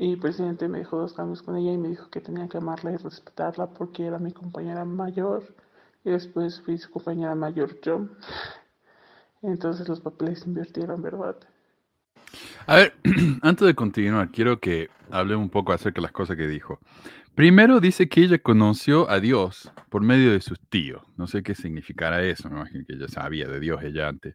Y 0.00 0.14
el 0.14 0.18
presidente 0.18 0.66
me 0.66 0.78
dejó 0.78 0.96
dos 0.96 1.12
cambios 1.12 1.42
con 1.42 1.58
ella 1.58 1.72
y 1.74 1.76
me 1.76 1.90
dijo 1.90 2.08
que 2.08 2.22
tenía 2.22 2.48
que 2.48 2.56
amarla 2.56 2.92
y 2.92 2.96
respetarla 2.96 3.66
porque 3.66 4.06
era 4.06 4.18
mi 4.18 4.32
compañera 4.32 4.86
mayor. 4.86 5.54
Y 6.06 6.10
después 6.10 6.62
fui 6.62 6.78
su 6.78 6.90
compañera 6.90 7.34
mayor 7.34 7.78
yo. 7.82 8.08
Entonces 9.42 9.86
los 9.86 10.00
papeles 10.00 10.46
invirtieron, 10.46 11.02
¿verdad? 11.02 11.36
A 12.66 12.76
ver, 12.76 12.94
antes 13.42 13.66
de 13.66 13.74
continuar, 13.74 14.30
quiero 14.30 14.58
que 14.58 14.88
hable 15.10 15.36
un 15.36 15.50
poco 15.50 15.74
acerca 15.74 15.96
de 15.96 16.06
las 16.06 16.12
cosas 16.12 16.38
que 16.38 16.48
dijo. 16.48 16.78
Primero 17.34 17.78
dice 17.78 18.08
que 18.08 18.22
ella 18.22 18.38
conoció 18.38 19.10
a 19.10 19.20
Dios 19.20 19.70
por 19.90 20.00
medio 20.02 20.32
de 20.32 20.40
sus 20.40 20.58
tíos. 20.70 21.02
No 21.18 21.26
sé 21.26 21.42
qué 21.42 21.54
significará 21.54 22.22
eso, 22.22 22.48
me 22.48 22.56
imagino 22.56 22.86
que 22.86 22.94
ella 22.94 23.08
sabía 23.08 23.48
de 23.48 23.60
Dios 23.60 23.82
ella 23.82 24.08
antes. 24.08 24.34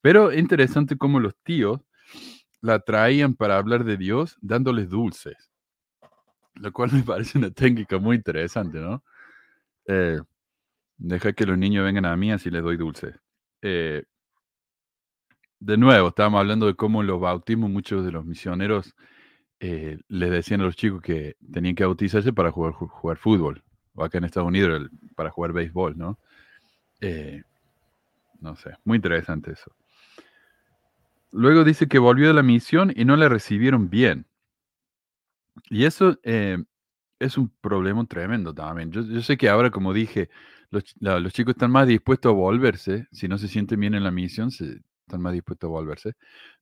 Pero 0.00 0.32
interesante 0.32 0.98
cómo 0.98 1.20
los 1.20 1.36
tíos 1.44 1.82
la 2.64 2.78
traían 2.78 3.34
para 3.34 3.58
hablar 3.58 3.84
de 3.84 3.98
Dios 3.98 4.38
dándoles 4.40 4.88
dulces. 4.88 5.50
Lo 6.54 6.72
cual 6.72 6.92
me 6.92 7.02
parece 7.02 7.36
una 7.36 7.50
técnica 7.50 7.98
muy 7.98 8.16
interesante, 8.16 8.78
¿no? 8.78 9.04
Eh, 9.86 10.18
deja 10.96 11.34
que 11.34 11.44
los 11.44 11.58
niños 11.58 11.84
vengan 11.84 12.06
a 12.06 12.16
mí 12.16 12.32
así 12.32 12.50
les 12.50 12.62
doy 12.62 12.78
dulces. 12.78 13.20
Eh, 13.60 14.04
de 15.60 15.76
nuevo, 15.76 16.08
estábamos 16.08 16.40
hablando 16.40 16.66
de 16.66 16.74
cómo 16.74 17.02
los 17.02 17.20
bautismos, 17.20 17.68
muchos 17.68 18.02
de 18.02 18.12
los 18.12 18.24
misioneros 18.24 18.94
eh, 19.60 19.98
les 20.08 20.30
decían 20.30 20.62
a 20.62 20.64
los 20.64 20.76
chicos 20.76 21.02
que 21.02 21.36
tenían 21.52 21.74
que 21.74 21.84
bautizarse 21.84 22.32
para 22.32 22.50
jugar, 22.50 22.72
jugar 22.72 23.18
fútbol, 23.18 23.62
o 23.94 24.04
acá 24.04 24.16
en 24.18 24.24
Estados 24.24 24.48
Unidos 24.48 24.90
para 25.14 25.30
jugar 25.30 25.52
béisbol, 25.52 25.98
¿no? 25.98 26.18
No 28.40 28.56
sé, 28.56 28.74
muy 28.84 28.96
interesante 28.96 29.52
eso. 29.52 29.70
Luego 31.34 31.64
dice 31.64 31.88
que 31.88 31.98
volvió 31.98 32.28
de 32.28 32.34
la 32.34 32.44
misión 32.44 32.92
y 32.94 33.04
no 33.04 33.16
le 33.16 33.28
recibieron 33.28 33.90
bien. 33.90 34.26
Y 35.68 35.84
eso 35.84 36.16
eh, 36.22 36.58
es 37.18 37.36
un 37.36 37.48
problema 37.60 38.06
tremendo 38.06 38.54
también. 38.54 38.92
Yo, 38.92 39.02
sé 39.20 39.36
que 39.36 39.48
ahora, 39.48 39.70
como 39.70 39.92
dije, 39.92 40.30
los, 40.70 41.32
chicos 41.32 41.54
están 41.54 41.72
más 41.72 41.88
dispuestos 41.88 42.30
a 42.30 42.34
volverse, 42.34 43.08
si 43.10 43.26
no 43.26 43.38
se 43.38 43.48
sienten 43.48 43.80
bien 43.80 43.94
en 43.94 44.04
la 44.04 44.12
misión, 44.12 44.52
se, 44.52 44.80
están 45.06 45.22
más 45.22 45.32
dispuestos 45.32 45.66
a 45.68 45.72
volverse. 45.72 46.12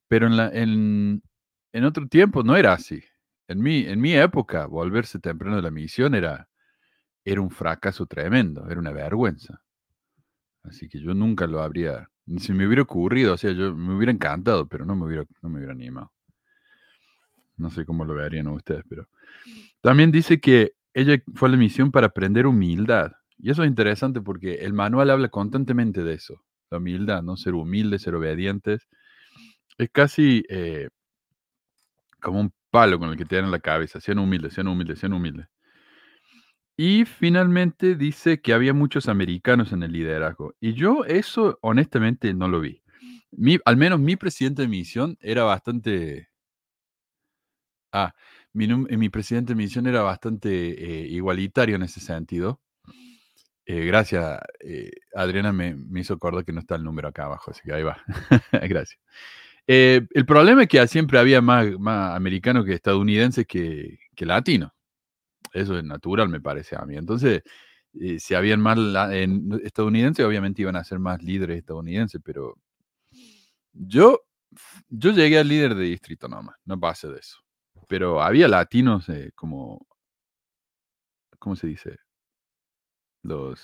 Pero 0.09 0.27
en, 0.29 1.23
otro 1.85 2.07
tiempo 2.09 2.43
no 2.43 2.57
era 2.57 2.73
así. 2.73 3.03
En 3.49 3.61
mi, 3.61 4.15
época, 4.15 4.67
volverse 4.67 5.19
temprano 5.19 5.57
de 5.57 5.63
la 5.63 5.71
misión 5.71 6.15
era 6.15 6.49
un 7.27 7.51
fracaso 7.51 8.07
tremendo, 8.07 8.67
era 8.71 8.81
una 8.81 8.93
vergüenza. 8.93 9.63
Así 10.63 10.89
que 10.89 10.99
yo 11.01 11.13
nunca 11.15 11.47
lo 11.47 11.61
habría, 11.61 12.09
ni 12.33 12.41
si 12.41 12.53
me 12.55 12.67
hubiera 12.67 12.83
ocurrido, 12.83 13.35
o 13.35 13.37
sea, 13.37 13.53
yo 13.53 13.75
me 13.75 13.95
hubiera 13.95 14.13
encantado, 14.13 14.67
pero 14.67 14.87
no 14.87 14.97
me 14.97 15.07
hubiera, 15.07 15.25
no 15.43 15.51
me 15.51 15.59
hubiera 15.59 15.73
animado. 15.73 16.11
No 17.57 17.71
sé 17.71 17.85
cómo 17.85 18.05
lo 18.05 18.15
verían 18.15 18.49
ustedes, 18.49 18.85
pero 18.89 19.07
también 19.83 20.11
dice 20.11 20.41
que 20.41 20.73
ella 20.95 21.23
fue 21.35 21.49
a 21.49 21.53
la 21.53 21.59
misión 21.59 21.93
para 21.93 22.09
aprender 22.09 22.47
humildad. 22.47 23.13
Y 23.39 23.51
eso 23.51 23.63
es 23.65 23.69
interesante 23.69 24.23
porque 24.23 24.55
el 24.55 24.73
manual 24.73 25.11
habla 25.11 25.29
constantemente 25.29 26.03
de 26.03 26.15
eso 26.15 26.43
la 26.71 26.79
humildad, 26.79 27.23
¿no? 27.23 27.37
Ser 27.37 27.55
humildes, 27.55 28.03
ser 28.03 28.15
obedientes. 28.15 28.89
Es 29.79 29.91
casi 29.91 30.43
eh, 30.49 30.89
como 32.21 32.41
un 32.41 32.53
palo 32.71 32.99
con 32.99 33.11
el 33.11 33.17
que 33.17 33.27
te 33.27 33.37
dan 33.37 33.45
en 33.47 33.51
la 33.51 33.61
cabeza. 33.61 34.01
Sean 34.01 34.19
humildes, 34.19 34.55
sean 34.55 34.69
humildes, 34.69 34.99
sean 34.99 35.13
humildes. 35.13 35.47
Y 36.77 37.05
finalmente 37.05 37.97
dice 37.97 38.41
que 38.41 38.55
había 38.55 38.73
muchos 38.73 39.09
americanos 39.09 39.73
en 39.73 39.83
el 39.83 39.93
liderazgo. 39.93 40.55
Y 40.61 40.73
yo 40.75 41.05
eso 41.05 41.59
honestamente 41.63 42.33
no 42.35 42.49
lo 42.49 42.61
vi. 42.61 42.83
al 43.65 43.77
menos 43.77 44.01
mi 44.01 44.17
presidente 44.17 44.63
de 44.63 44.69
misión 44.69 45.19
era 45.21 45.45
bastante... 45.45 46.29
Ah, 47.93 48.15
mi, 48.55 48.67
mi 48.69 49.09
presidente 49.11 49.53
de 49.53 49.57
misión 49.57 49.87
era 49.87 50.03
bastante 50.03 50.51
eh, 50.51 51.07
igualitario 51.09 51.77
en 51.77 51.83
ese 51.83 52.01
sentido. 52.01 52.61
Eh, 53.67 53.85
gracias, 53.87 54.41
eh, 54.61 54.91
Adriana 55.15 55.53
me, 55.53 55.77
hizo 56.01 56.15
acordar 56.15 56.45
que 56.45 56.53
no 56.53 56.61
está 56.61 56.75
el 56.75 56.85
número 56.85 57.09
acá 57.09 57.25
abajo, 57.27 57.51
así 57.51 57.61
que 57.65 57.73
ahí 57.73 57.83
va. 57.83 58.03
gracias. 58.53 58.99
el 59.67 60.27
problema 60.27 60.63
es 60.63 60.69
que 60.69 60.87
siempre 60.89 61.19
había 61.19 61.41
más, 61.41 61.67
más 61.79 62.17
americanos 62.17 62.65
que 62.65 62.75
estadounidenses 62.75 63.47
que, 63.47 63.99
que 64.17 64.27
latinos. 64.27 64.73
Eso 65.53 65.79
es 65.79 65.85
natural, 65.85 66.29
me 66.29 66.41
parece 66.41 66.77
a 66.77 66.85
mí. 66.85 66.97
Entonces, 66.97 67.43
si 68.19 68.35
habían 68.35 68.61
más 68.61 68.79
estadounidenses, 69.63 70.25
obviamente 70.25 70.63
iban 70.63 70.77
a 70.77 70.85
ser 70.85 70.99
más 70.99 71.23
líderes 71.23 71.59
estadounidenses, 71.59 72.21
pero 72.25 72.57
yo, 73.73 74.21
yo 74.89 75.13
llegué 75.13 75.39
al 75.39 75.49
líder 75.49 75.75
de 75.75 75.85
distrito 75.85 76.29
nomás, 76.29 76.57
no 76.65 76.79
pase 76.81 77.09
de 77.09 77.19
eso 77.19 77.43
pero 77.93 78.23
había 78.23 78.49
latinos 78.49 79.07
eh, 79.11 79.33
como, 79.35 79.87
¿cómo 81.39 81.55
se 81.57 81.67
dice? 81.67 81.99
Los, 83.23 83.61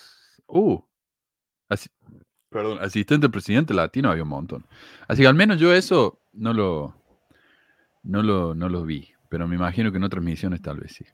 uh, 0.49 0.79
perdón, 2.51 2.79
asistente 2.81 3.31
presidente 3.31 3.73
latino 3.73 4.11
había 4.11 4.25
un 4.25 4.29
montón. 4.29 4.67
Así 5.09 5.23
que 5.23 5.29
al 5.29 5.35
menos 5.35 5.59
yo 5.59 5.73
eso 5.73 6.21
no 6.33 6.53
lo, 6.53 6.95
no 8.03 8.23
lo, 8.23 8.55
no 8.55 8.69
lo 8.69 8.85
vi, 8.85 9.09
pero 9.31 9.49
me 9.49 9.57
imagino 9.57 9.91
que 9.91 9.97
en 9.97 10.05
otras 10.05 10.23
misiones 10.23 10.61
tal 10.61 10.79
vez 10.81 10.93
sí. 10.93 11.07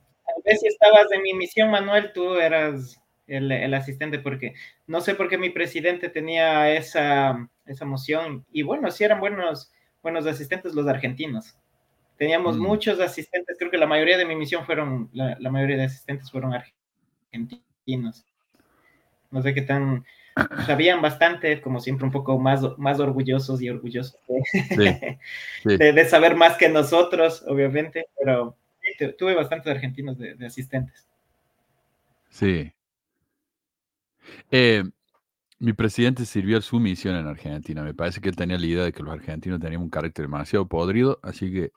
Vez 0.44 0.60
si 0.60 0.66
estabas 0.66 1.10
en 1.12 1.22
mi 1.22 1.34
misión, 1.34 1.70
Manuel, 1.70 2.12
tú 2.12 2.34
eras 2.34 3.00
el, 3.26 3.50
el, 3.50 3.74
asistente, 3.74 4.18
porque 4.18 4.54
no 4.86 5.00
sé 5.00 5.14
por 5.14 5.28
qué 5.28 5.38
mi 5.38 5.50
presidente 5.50 6.08
tenía 6.08 6.70
esa, 6.72 7.48
esa 7.66 7.84
moción. 7.84 8.44
Y 8.52 8.62
bueno, 8.62 8.90
sí 8.90 9.04
eran 9.04 9.20
buenos, 9.20 9.72
buenos 10.02 10.26
asistentes 10.26 10.74
los 10.74 10.86
argentinos. 10.86 11.56
Teníamos 12.16 12.56
mm. 12.56 12.62
muchos 12.62 13.00
asistentes, 13.00 13.56
creo 13.58 13.70
que 13.70 13.78
la 13.78 13.86
mayoría 13.86 14.16
de 14.16 14.24
mi 14.24 14.36
misión 14.36 14.64
fueron, 14.64 15.08
la, 15.12 15.36
mayoría 15.50 15.76
de 15.76 15.84
asistentes 15.84 16.30
fueron 16.30 16.54
argentinos. 16.54 18.24
No 19.30 19.42
sé 19.42 19.52
qué 19.52 19.62
tan, 19.62 20.04
sabían 20.66 21.02
bastante, 21.02 21.60
como 21.60 21.80
siempre, 21.80 22.06
un 22.06 22.12
poco 22.12 22.38
más, 22.38 22.62
más 22.78 23.00
orgullosos 23.00 23.60
y 23.60 23.68
orgullosos 23.68 24.20
de, 25.64 26.04
saber 26.08 26.36
más 26.36 26.56
que 26.56 26.68
nosotros, 26.68 27.44
obviamente, 27.48 28.06
pero 28.16 28.56
tuve 29.18 29.34
bastantes 29.34 29.74
argentinos 29.74 30.18
de, 30.18 30.36
asistentes. 30.46 31.06
Sí. 32.30 32.72
Eh, 34.50 34.84
mi 35.58 35.72
presidente 35.72 36.24
sirvió 36.24 36.60
su 36.60 36.80
misión 36.80 37.16
en 37.16 37.26
Argentina. 37.26 37.82
Me 37.82 37.94
parece 37.94 38.20
que 38.20 38.28
él 38.28 38.36
tenía 38.36 38.58
la 38.58 38.66
idea 38.66 38.84
de 38.84 38.92
que 38.92 39.02
los 39.02 39.12
argentinos 39.12 39.60
tenían 39.60 39.82
un 39.82 39.90
carácter 39.90 40.24
demasiado 40.24 40.68
podrido, 40.68 41.20
así 41.22 41.52
que 41.52 41.72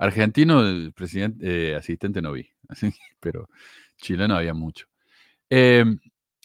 Argentino, 0.00 0.62
el 0.62 0.94
presidente, 0.94 1.72
eh, 1.72 1.76
asistente 1.76 2.22
no 2.22 2.32
vi, 2.32 2.48
así, 2.68 2.90
pero 3.20 3.50
chileno 3.98 4.34
había 4.34 4.54
mucho. 4.54 4.86
Em, 5.50 5.98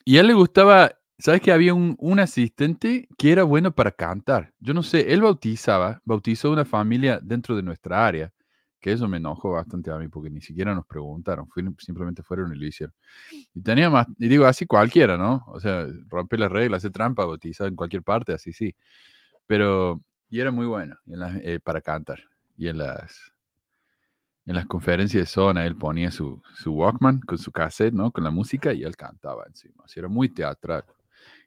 y 0.03 0.17
a 0.17 0.21
él 0.21 0.27
le 0.27 0.33
gustaba, 0.33 0.91
¿sabes 1.17 1.39
que 1.39 1.53
había 1.53 1.73
un, 1.73 2.19
asistente 2.19 3.07
que 3.17 3.31
era 3.31 3.43
bueno 3.43 3.73
para 3.73 3.91
cantar? 3.91 4.53
Yo 4.59 4.73
no 4.73 4.83
sé, 4.83 5.13
él 5.13 5.21
bautizaba, 5.21 6.01
bautizó 6.03 6.51
una 6.51 6.65
familia 6.65 7.19
dentro 7.23 7.55
de 7.55 7.63
nuestra 7.63 8.05
área, 8.05 8.33
que 8.85 8.91
eso 8.91 9.07
me 9.07 9.17
enojó 9.17 9.53
bastante 9.53 9.89
a 9.89 9.97
mí 9.97 10.09
porque 10.09 10.29
ni 10.29 10.41
siquiera 10.41 10.75
nos 10.75 10.85
preguntaron, 10.85 11.49
simplemente 11.79 12.21
fueron 12.21 12.53
y 12.53 12.59
lo 12.59 12.67
hicieron. 12.67 12.93
Y 13.55 13.63
tenía 13.63 13.89
más, 13.89 14.05
y 14.19 14.27
digo, 14.27 14.45
así 14.45 14.67
cualquiera, 14.67 15.17
¿no? 15.17 15.43
O 15.47 15.59
sea, 15.59 15.87
rompe 16.07 16.37
las 16.37 16.51
reglas, 16.51 16.83
hace 16.83 16.91
trampa, 16.91 17.25
bautizar 17.25 17.67
en 17.67 17.75
cualquier 17.75 18.03
parte, 18.03 18.33
así 18.33 18.53
sí. 18.53 18.75
Pero, 19.47 20.03
y 20.29 20.39
era 20.39 20.51
muy 20.51 20.67
bueno 20.67 20.97
eh, 21.41 21.59
para 21.63 21.81
cantar. 21.81 22.25
Y 22.57 22.67
en 22.67 22.77
las, 22.77 23.33
en 24.45 24.53
las 24.53 24.67
conferencias 24.67 25.19
de 25.19 25.25
zona 25.25 25.65
él 25.65 25.75
ponía 25.75 26.11
su, 26.11 26.39
su, 26.53 26.71
Walkman 26.71 27.21
con 27.21 27.39
su 27.39 27.51
cassette, 27.51 27.95
¿no? 27.95 28.11
Con 28.11 28.23
la 28.23 28.29
música 28.29 28.71
y 28.71 28.83
él 28.83 28.95
cantaba 28.95 29.45
encima. 29.47 29.85
Así 29.85 29.99
era 29.99 30.09
muy 30.09 30.29
teatral. 30.29 30.85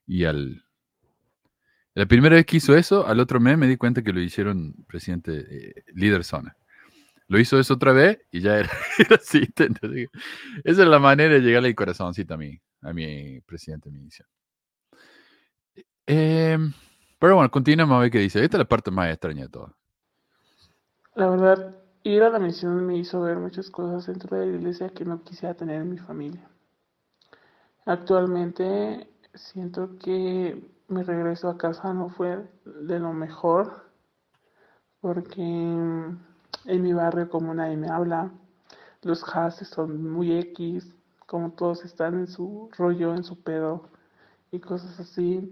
Y 0.08 0.24
al... 0.24 0.64
La 1.94 2.06
primera 2.06 2.34
vez 2.34 2.46
que 2.46 2.56
hizo 2.56 2.76
eso, 2.76 3.06
al 3.06 3.20
otro 3.20 3.38
mes 3.38 3.56
me 3.56 3.68
di 3.68 3.76
cuenta 3.76 4.02
que 4.02 4.12
lo 4.12 4.20
hicieron 4.20 4.74
presidente, 4.88 5.46
eh, 5.48 5.84
líder 5.94 6.24
zona. 6.24 6.56
Lo 7.28 7.38
hizo 7.38 7.58
eso 7.58 7.74
otra 7.74 7.92
vez 7.92 8.18
y 8.30 8.40
ya 8.40 8.58
era, 8.58 8.70
asistente. 9.20 10.08
esa 10.64 10.82
es 10.82 10.88
la 10.88 10.98
manera 10.98 11.34
de 11.34 11.40
llegarle 11.40 11.68
al 11.68 11.74
corazoncito 11.74 12.34
a 12.34 12.36
mí, 12.38 12.58
a 12.82 12.92
mi 12.92 13.40
presidente 13.42 13.90
de 13.90 13.98
mi 13.98 14.08
em, 16.06 16.72
pero 17.18 17.34
bueno, 17.36 17.50
continuamos 17.50 17.96
a 17.96 18.00
ver 18.00 18.10
qué 18.10 18.18
dice. 18.18 18.42
Esta 18.42 18.56
es 18.56 18.60
la 18.60 18.68
parte 18.68 18.90
más 18.90 19.10
extraña 19.10 19.42
de 19.42 19.48
todo. 19.50 19.76
La 21.14 21.28
verdad, 21.28 21.74
Ir 22.04 22.22
a 22.22 22.30
la 22.30 22.38
misión 22.38 22.86
me 22.86 22.96
hizo 22.96 23.20
ver 23.20 23.36
muchas 23.36 23.68
cosas 23.70 24.06
dentro 24.06 24.38
de 24.38 24.46
la 24.46 24.56
iglesia 24.56 24.88
que 24.88 25.04
no 25.04 25.22
quisiera 25.22 25.54
tener 25.54 25.82
en 25.82 25.90
mi 25.90 25.98
familia. 25.98 26.48
Actualmente 27.84 29.08
siento 29.34 29.98
que 29.98 30.62
mi 30.88 31.02
regreso 31.02 31.50
a 31.50 31.58
casa 31.58 31.92
no 31.92 32.08
fue 32.08 32.48
de 32.64 32.98
lo 32.98 33.12
mejor 33.12 33.90
porque 35.00 35.34
en 36.68 36.82
mi 36.82 36.92
barrio 36.92 37.28
como 37.28 37.52
nadie 37.52 37.76
me 37.76 37.88
habla, 37.88 38.30
los 39.02 39.24
hases 39.34 39.68
son 39.68 40.08
muy 40.10 40.38
X, 40.38 40.94
como 41.26 41.50
todos 41.50 41.84
están 41.84 42.14
en 42.20 42.28
su 42.28 42.70
rollo, 42.78 43.14
en 43.14 43.24
su 43.24 43.42
pedo 43.42 43.88
y 44.52 44.60
cosas 44.60 45.00
así. 45.00 45.50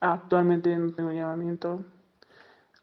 Actualmente 0.00 0.76
no 0.76 0.92
tengo 0.92 1.12
llamamiento, 1.12 1.84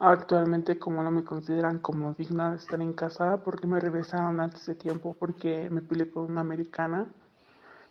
Actualmente, 0.06 0.78
como 0.78 1.02
no 1.02 1.12
me 1.12 1.24
consideran 1.24 1.80
como 1.80 2.14
digna 2.14 2.52
de 2.52 2.58
estar 2.58 2.82
en 2.82 2.92
casa, 2.92 3.38
porque 3.38 3.68
me 3.68 3.80
regresaron 3.80 4.42
antes 4.42 4.66
de 4.66 4.76
tiempo, 4.76 5.16
porque 5.18 5.70
me 5.70 5.82
peleé 5.82 6.12
con 6.12 6.26
una 6.30 6.42
americana. 6.42 7.08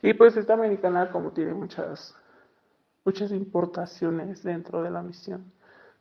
Y 0.02 0.12
pues 0.12 0.36
esta 0.36 0.52
americana, 0.52 1.10
como 1.10 1.30
tiene 1.30 1.54
muchas, 1.54 2.14
muchas 3.06 3.32
importaciones 3.32 4.42
dentro 4.42 4.82
de 4.82 4.90
la 4.90 5.02
misión, 5.02 5.50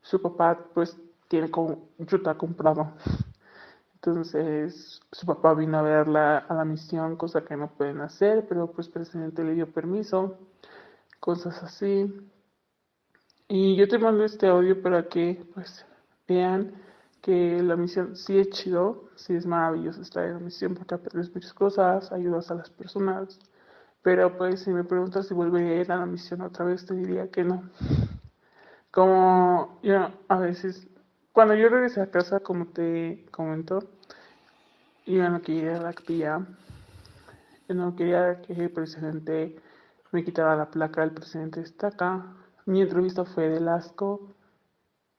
su 0.02 0.22
papá 0.22 0.60
pues 0.74 0.98
tiene 1.30 1.50
como 1.50 1.88
yuta 2.00 2.36
comprado. 2.36 2.92
Entonces, 4.04 5.00
su 5.12 5.28
papá 5.28 5.54
vino 5.54 5.78
a 5.78 5.84
verla 5.84 6.40
a 6.40 6.56
la 6.56 6.66
misión, 6.66 7.18
cosa 7.18 7.42
que 7.46 7.56
no 7.56 7.68
pueden 7.70 8.02
hacer, 8.02 8.48
pero 8.50 8.72
pues 8.72 8.88
el 8.88 8.94
presidente 8.94 9.44
le 9.44 9.54
dio 9.54 9.72
permiso, 9.72 10.40
cosas 11.20 11.62
así. 11.62 12.12
Y 13.48 13.76
yo 13.76 13.88
te 13.88 14.00
mando 14.00 14.24
este 14.24 14.48
audio 14.48 14.82
para 14.82 15.08
que 15.08 15.46
pues 15.54 15.86
vean 16.28 16.74
que 17.22 17.62
la 17.62 17.76
misión 17.76 18.16
sí 18.16 18.40
es 18.40 18.50
chido, 18.50 19.10
sí 19.16 19.36
es 19.36 19.46
maravilloso 19.46 20.02
estar 20.02 20.26
en 20.26 20.34
la 20.34 20.40
misión 20.40 20.74
porque 20.74 20.96
aprendes 20.96 21.32
muchas 21.36 21.54
cosas, 21.54 22.12
ayudas 22.12 22.50
a 22.50 22.56
las 22.56 22.72
personas, 22.72 23.38
pero 24.02 24.36
pues 24.36 24.62
si 24.62 24.72
me 24.72 24.84
preguntas 24.84 25.28
si 25.28 25.36
volvería 25.36 25.74
a 25.74 25.82
ir 25.82 25.92
a 25.92 25.98
la 25.98 26.08
misión 26.08 26.42
otra 26.42 26.66
vez, 26.66 26.88
te 26.88 26.96
diría 26.96 27.30
que 27.30 27.44
no. 27.44 27.70
Como 28.90 29.80
yo 29.84 30.10
a 30.28 30.40
veces, 30.40 30.88
cuando 31.34 31.56
yo 31.56 31.70
regresé 31.70 32.02
a 32.02 32.12
casa, 32.12 32.40
como 32.42 32.68
te 32.68 33.26
comento, 33.32 33.80
yo 35.06 35.30
no 35.30 35.42
quería 35.42 35.82
la 35.82 35.94
capilla, 35.94 36.46
yo 37.68 37.76
no 37.76 37.96
quería 37.96 38.42
que 38.42 38.54
el 38.54 38.70
presidente 38.70 39.56
me 40.12 40.24
quitara 40.24 40.56
la 40.56 40.70
placa, 40.70 41.04
el 41.04 41.12
presidente 41.12 41.62
está 41.62 41.88
acá. 41.88 42.26
Mi 42.66 42.82
entrevista 42.82 43.26
fue 43.26 43.48
de 43.50 43.70
asco 43.70 44.36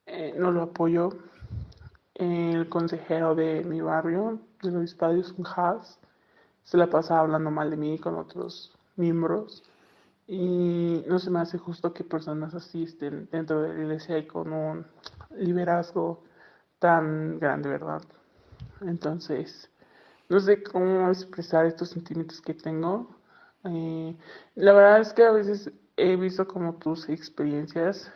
eh, 0.07 0.35
no 0.37 0.51
lo 0.51 0.63
apoyó. 0.63 1.11
El 2.15 2.69
consejero 2.69 3.35
de 3.35 3.65
mi 3.65 3.81
barrio, 3.81 4.41
de 4.63 4.71
los 4.71 4.85
estadios, 4.85 5.35
un 5.39 5.47
Haas, 5.47 5.99
se 6.65 6.77
la 6.77 6.89
pasaba 6.89 7.21
hablando 7.21 7.51
mal 7.51 7.71
de 7.71 7.77
mí 7.77 7.99
con 7.99 8.17
otros 8.17 8.77
miembros. 8.97 9.65
Y 10.27 11.05
no 11.09 11.19
se 11.19 11.31
me 11.31 11.41
hace 11.41 11.59
justo 11.59 11.93
que 11.93 12.05
personas 12.05 12.55
asisten 12.55 13.29
dentro 13.33 13.63
de 13.63 13.75
la 13.75 13.81
iglesia 13.83 14.19
y 14.19 14.27
con 14.27 14.53
un 14.53 14.87
liderazgo 15.37 16.23
tan 16.79 17.39
grande, 17.39 17.69
¿verdad? 17.69 18.03
Entonces, 18.81 19.71
no 20.29 20.41
sé 20.41 20.63
cómo 20.63 21.09
expresar 21.09 21.67
estos 21.67 21.91
sentimientos 21.91 22.41
que 22.41 22.55
tengo. 22.55 23.09
Eh, 23.65 24.17
la 24.55 24.73
verdad 24.73 25.01
es 25.01 25.13
que 25.13 25.25
a 25.25 25.33
veces 25.33 25.71
he 25.97 26.17
visto 26.17 26.47
como 26.49 26.75
tus 26.77 27.09
experiencias. 27.09 28.11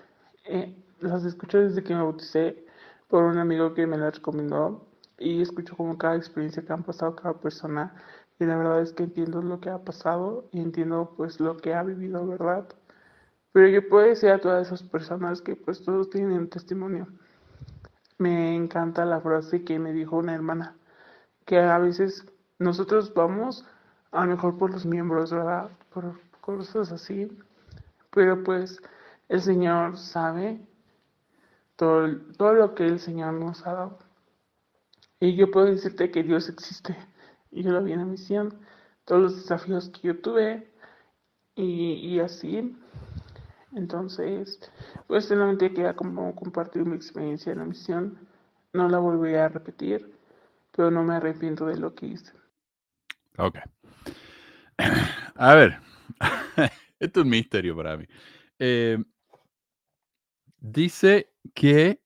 Eh, 0.45 0.75
las 1.01 1.25
escucho 1.25 1.59
desde 1.59 1.83
que 1.83 1.95
me 1.95 2.03
bauticé 2.03 2.65
por 3.09 3.25
un 3.25 3.39
amigo 3.39 3.75
que 3.75 3.87
me 3.87 3.99
las 3.99 4.17
recomendó 4.17 4.87
y 5.19 5.43
escucho 5.43 5.77
como 5.77 5.97
cada 5.99 6.17
experiencia 6.17 6.65
que 6.65 6.73
han 6.73 6.83
pasado 6.83 7.15
cada 7.15 7.35
persona 7.35 7.95
y 8.39 8.45
la 8.45 8.57
verdad 8.57 8.83
es 8.83 8.93
que 8.93 9.05
entiendo 9.05 9.41
lo 9.43 9.61
que 9.61 9.71
ha 9.71 9.79
pasado 9.79 10.49
y 10.53 10.61
entiendo 10.61 11.15
pues 11.17 11.41
lo 11.41 11.57
que 11.57 11.75
ha 11.75 11.83
vivido, 11.83 12.27
¿verdad? 12.27 12.69
Pero 13.57 13.69
yo 13.69 13.89
puedo 13.89 14.07
decir 14.07 14.29
a 14.29 14.39
todas 14.39 14.67
esas 14.67 14.83
personas 14.83 15.41
que 15.41 15.57
pues 15.57 15.83
todos 15.83 16.11
tienen 16.11 16.51
testimonio. 16.51 17.09
Me 18.19 18.55
encanta 18.55 19.07
la 19.07 19.23
frase 19.23 19.65
que 19.65 19.79
me 19.79 19.95
dijo 19.95 20.19
una 20.19 20.35
hermana, 20.35 20.77
que 21.47 21.59
a 21.61 21.79
veces 21.79 22.27
nosotros 22.59 23.15
vamos 23.15 23.65
a 24.11 24.27
lo 24.27 24.33
mejor 24.33 24.59
por 24.59 24.73
los 24.73 24.85
miembros, 24.85 25.33
¿verdad? 25.33 25.71
Por 25.89 26.21
cosas 26.43 26.93
así. 26.93 27.35
Pero 28.11 28.45
pues 28.45 28.79
el 29.31 29.41
Señor 29.41 29.97
sabe 29.97 30.61
todo, 31.77 32.15
todo 32.37 32.53
lo 32.53 32.75
que 32.75 32.85
el 32.85 33.01
Señor 33.01 33.33
nos 33.33 33.67
ha 33.67 33.73
dado. 33.73 33.99
Y 35.19 35.35
yo 35.35 35.51
puedo 35.51 35.65
decirte 35.65 36.11
que 36.11 36.23
Dios 36.23 36.51
existe. 36.51 36.95
Y 37.51 37.63
yo 37.63 37.71
lo 37.71 37.83
vi 37.83 37.93
en 37.93 38.01
la 38.01 38.05
misión. 38.05 38.61
Todos 39.07 39.23
los 39.23 39.37
desafíos 39.37 39.89
que 39.89 40.09
yo 40.09 40.21
tuve. 40.21 40.71
Y, 41.55 41.95
y 42.07 42.21
así. 42.21 42.77
Entonces, 43.77 44.59
pues 45.07 45.27
solamente 45.27 45.73
queda 45.73 45.95
como 45.95 46.35
compartir 46.35 46.85
mi 46.85 46.97
experiencia 46.97 47.53
en 47.53 47.59
la 47.59 47.67
misión. 47.67 48.19
No 48.73 48.89
la 48.89 48.99
volveré 48.99 49.39
a 49.39 49.49
repetir. 49.49 50.13
Pero 50.73 50.91
no 50.91 51.05
me 51.05 51.15
arrepiento 51.15 51.67
de 51.67 51.77
lo 51.77 51.95
que 51.95 52.07
hice. 52.07 52.33
Ok. 53.37 53.59
A 55.37 55.55
ver. 55.55 55.79
Esto 56.99 57.21
es 57.21 57.25
un 57.25 57.31
misterio 57.31 57.77
para 57.77 57.99
mí. 57.99 58.07
Eh, 58.59 58.99
dice 60.59 61.31
que 61.55 62.01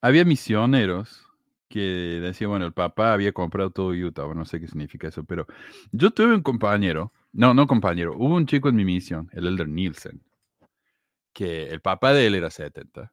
había 0.00 0.24
misioneros 0.24 1.26
que 1.68 2.20
decían, 2.22 2.50
bueno, 2.50 2.64
el 2.64 2.72
papá 2.72 3.12
había 3.12 3.32
comprado 3.32 3.70
todo 3.70 3.90
Utah, 3.90 4.32
no 4.34 4.46
sé 4.46 4.60
qué 4.60 4.66
significa 4.66 5.08
eso, 5.08 5.24
pero 5.24 5.46
yo 5.92 6.10
tuve 6.10 6.34
un 6.34 6.42
compañero, 6.42 7.12
no, 7.32 7.52
no 7.52 7.66
compañero, 7.66 8.14
hubo 8.16 8.34
un 8.34 8.46
chico 8.46 8.70
en 8.70 8.76
mi 8.76 8.84
misión, 8.84 9.28
el 9.32 9.46
Elder 9.46 9.68
Nielsen, 9.68 10.22
que 11.36 11.68
el 11.68 11.82
papá 11.82 12.14
de 12.14 12.26
él 12.26 12.34
era 12.34 12.48
70. 12.48 13.12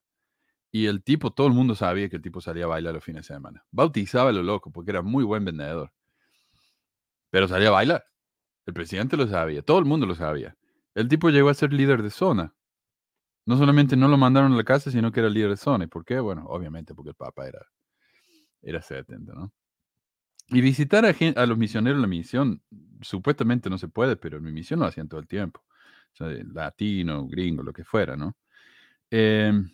Y 0.72 0.86
el 0.86 1.04
tipo, 1.04 1.32
todo 1.32 1.48
el 1.48 1.54
mundo 1.54 1.76
sabía 1.76 2.08
que 2.08 2.16
el 2.16 2.22
tipo 2.22 2.40
salía 2.40 2.64
a 2.64 2.68
bailar 2.68 2.94
los 2.94 3.04
fines 3.04 3.28
de 3.28 3.34
semana. 3.36 3.66
Bautizaba 3.70 4.30
a 4.30 4.34
lo 4.34 4.42
loco 4.42 4.72
porque 4.72 4.92
era 4.92 5.02
muy 5.02 5.26
buen 5.26 5.44
vendedor. 5.44 5.92
Pero 7.30 7.50
salía 7.50 7.68
a 7.68 7.72
bailar. 7.72 8.06
El 8.66 8.74
presidente 8.74 9.18
lo 9.18 9.28
sabía, 9.28 9.62
todo 9.62 9.78
el 9.78 9.84
mundo 9.84 10.06
lo 10.06 10.16
sabía. 10.16 10.56
El 10.96 11.10
tipo 11.10 11.32
llegó 11.32 11.50
a 11.50 11.54
ser 11.54 11.74
líder 11.74 12.02
de 12.02 12.12
zona. 12.12 12.56
No 13.46 13.58
solamente 13.58 13.98
no 13.98 14.08
lo 14.08 14.18
mandaron 14.18 14.54
a 14.54 14.56
la 14.56 14.64
casa, 14.64 14.90
sino 14.90 15.12
que 15.12 15.20
era 15.20 15.28
líder 15.28 15.50
de 15.50 15.58
zona. 15.58 15.84
¿Y 15.84 15.88
por 15.88 16.06
qué? 16.06 16.22
Bueno, 16.22 16.46
obviamente 16.48 16.96
porque 16.96 17.10
el 17.10 17.16
Papa 17.16 17.46
era, 17.46 17.60
era 18.62 18.82
70, 18.82 19.34
¿no? 19.34 19.52
Y 20.48 20.62
visitar 20.62 21.06
a, 21.06 21.46
los 21.46 21.58
misioneros 21.58 21.98
en 21.98 22.02
la 22.02 22.08
misión, 22.08 22.64
supuestamente 23.02 23.70
no 23.70 23.78
se 23.78 23.90
puede, 23.90 24.16
pero 24.16 24.38
en 24.38 24.44
mi 24.44 24.54
misión 24.54 24.80
lo 24.80 24.86
hacían 24.86 25.10
todo 25.10 25.20
el 25.20 25.28
tiempo. 25.28 25.62
Sea, 26.14 26.28
latino, 26.54 27.28
gringo, 27.28 27.64
lo 27.64 27.74
que 27.74 27.84
fuera, 27.84 28.16
¿no? 28.16 28.36
Em, 29.10 29.70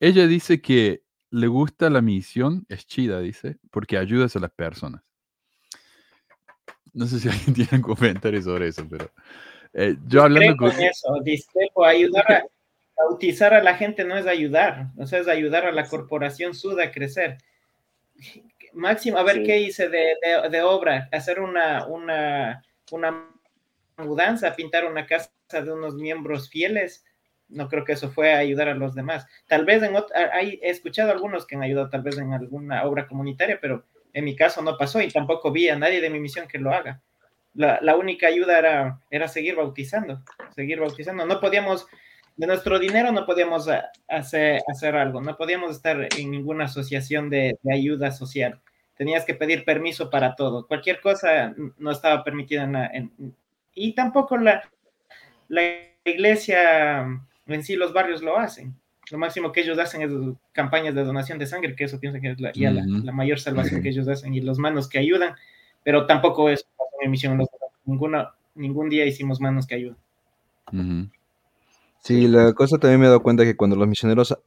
ella 0.00 0.26
dice 0.26 0.60
que 0.60 1.02
le 1.30 1.46
gusta 1.46 1.88
la 1.88 2.02
misión, 2.02 2.66
es 2.68 2.86
chida, 2.86 3.20
dice, 3.20 3.56
porque 3.70 3.96
ayudas 3.96 4.36
a 4.36 4.40
las 4.40 4.50
personas. 4.50 5.02
No 6.92 7.06
sé 7.06 7.18
si 7.18 7.28
alguien 7.30 7.54
tiene 7.54 7.70
un 7.72 7.82
comentario 7.82 8.42
sobre 8.42 8.68
eso, 8.68 8.86
pero 8.88 9.10
eh, 9.72 9.96
yo 10.06 10.22
hablando 10.22 10.56
con, 10.56 10.70
eso, 10.70 11.14
ayudar 11.84 12.32
a 12.32 12.44
bautizar 12.96 13.54
a 13.54 13.62
la 13.62 13.74
gente 13.74 14.04
no 14.04 14.16
es 14.16 14.26
ayudar, 14.26 14.90
o 14.98 15.06
sea, 15.06 15.20
es 15.20 15.28
ayudar 15.28 15.64
a 15.64 15.72
la 15.72 15.88
corporación 15.88 16.54
suda 16.54 16.84
a 16.84 16.92
crecer. 16.92 17.38
Máximo, 18.74 19.18
a 19.18 19.22
ver 19.22 19.42
qué 19.42 19.60
hice 19.60 19.88
de, 19.88 20.16
de, 20.50 20.62
obra, 20.62 21.08
hacer 21.12 21.40
una, 21.40 21.86
una, 21.86 22.62
una 22.90 23.31
mudanza, 24.02 24.54
pintar 24.54 24.84
una 24.84 25.06
casa 25.06 25.30
de 25.50 25.72
unos 25.72 25.94
miembros 25.94 26.50
fieles. 26.50 27.04
No 27.48 27.68
creo 27.68 27.84
que 27.84 27.92
eso 27.92 28.10
fue 28.10 28.32
ayudar 28.32 28.68
a 28.68 28.74
los 28.74 28.94
demás. 28.94 29.26
Tal 29.46 29.64
vez 29.64 29.82
en 29.82 29.94
hay, 30.32 30.58
he 30.62 30.70
escuchado 30.70 31.12
algunos 31.12 31.46
que 31.46 31.56
han 31.56 31.62
ayudado 31.62 31.90
tal 31.90 32.02
vez 32.02 32.18
en 32.18 32.32
alguna 32.32 32.84
obra 32.84 33.06
comunitaria, 33.06 33.58
pero 33.60 33.84
en 34.12 34.24
mi 34.24 34.36
caso 34.36 34.62
no 34.62 34.76
pasó 34.76 35.00
y 35.00 35.08
tampoco 35.08 35.50
vi 35.50 35.68
a 35.68 35.76
nadie 35.76 36.00
de 36.00 36.10
mi 36.10 36.20
misión 36.20 36.48
que 36.48 36.58
lo 36.58 36.72
haga. 36.72 37.00
La, 37.54 37.78
la 37.82 37.96
única 37.96 38.28
ayuda 38.28 38.58
era, 38.58 39.00
era 39.10 39.28
seguir 39.28 39.56
bautizando, 39.56 40.22
seguir 40.54 40.80
bautizando. 40.80 41.26
No 41.26 41.40
podíamos, 41.40 41.86
de 42.36 42.46
nuestro 42.46 42.78
dinero 42.78 43.12
no 43.12 43.26
podíamos 43.26 43.68
hacer, 44.08 44.62
hacer 44.68 44.96
algo, 44.96 45.20
no 45.20 45.36
podíamos 45.36 45.72
estar 45.72 46.08
en 46.16 46.30
ninguna 46.30 46.64
asociación 46.64 47.28
de, 47.28 47.58
ayuda 47.70 48.10
social. 48.10 48.60
Tenías 48.96 49.24
que 49.24 49.34
pedir 49.34 49.64
permiso 49.64 50.10
para 50.10 50.34
todo. 50.34 50.66
Cualquier 50.66 51.00
cosa 51.00 51.54
no 51.78 51.90
estaba 51.90 52.24
permitida 52.24 52.64
en, 52.64 53.34
y 53.74 53.94
tampoco 53.94 54.36
la, 54.36 54.62
la 55.48 55.62
iglesia 56.04 57.06
en 57.46 57.62
sí, 57.62 57.76
los 57.76 57.92
barrios 57.92 58.22
lo 58.22 58.38
hacen. 58.38 58.74
Lo 59.10 59.18
máximo 59.18 59.52
que 59.52 59.60
ellos 59.60 59.78
hacen 59.78 60.02
es 60.02 60.10
campañas 60.52 60.94
de 60.94 61.04
donación 61.04 61.38
de 61.38 61.46
sangre, 61.46 61.74
que 61.74 61.84
eso 61.84 61.98
pienso 61.98 62.20
que 62.20 62.30
es 62.30 62.40
la, 62.40 62.52
la, 62.54 63.12
mayor 63.12 63.40
salvación 63.40 63.82
que 63.82 63.90
ellos 63.90 64.08
hacen 64.08 64.32
y 64.32 64.40
los 64.40 64.58
manos 64.58 64.88
que 64.88 64.98
ayudan, 64.98 65.34
pero 65.82 66.06
tampoco 66.06 66.48
es 66.48 66.66
mi 67.02 67.08
misión. 67.08 67.38
Ninguna, 67.84 68.32
ningún 68.54 68.88
día 68.88 69.04
hicimos 69.04 69.40
manos 69.40 69.66
que 69.66 69.74
ayudan. 69.74 71.10
Sí, 71.98 72.28
la 72.28 72.52
cosa 72.54 72.78
también 72.78 73.00
me 73.00 73.06
he 73.06 73.08
dado 73.08 73.22
cuenta 73.22 73.44
que 73.44 73.56
cuando 73.56 73.76
los 73.76 73.88
misioneros 73.88 74.38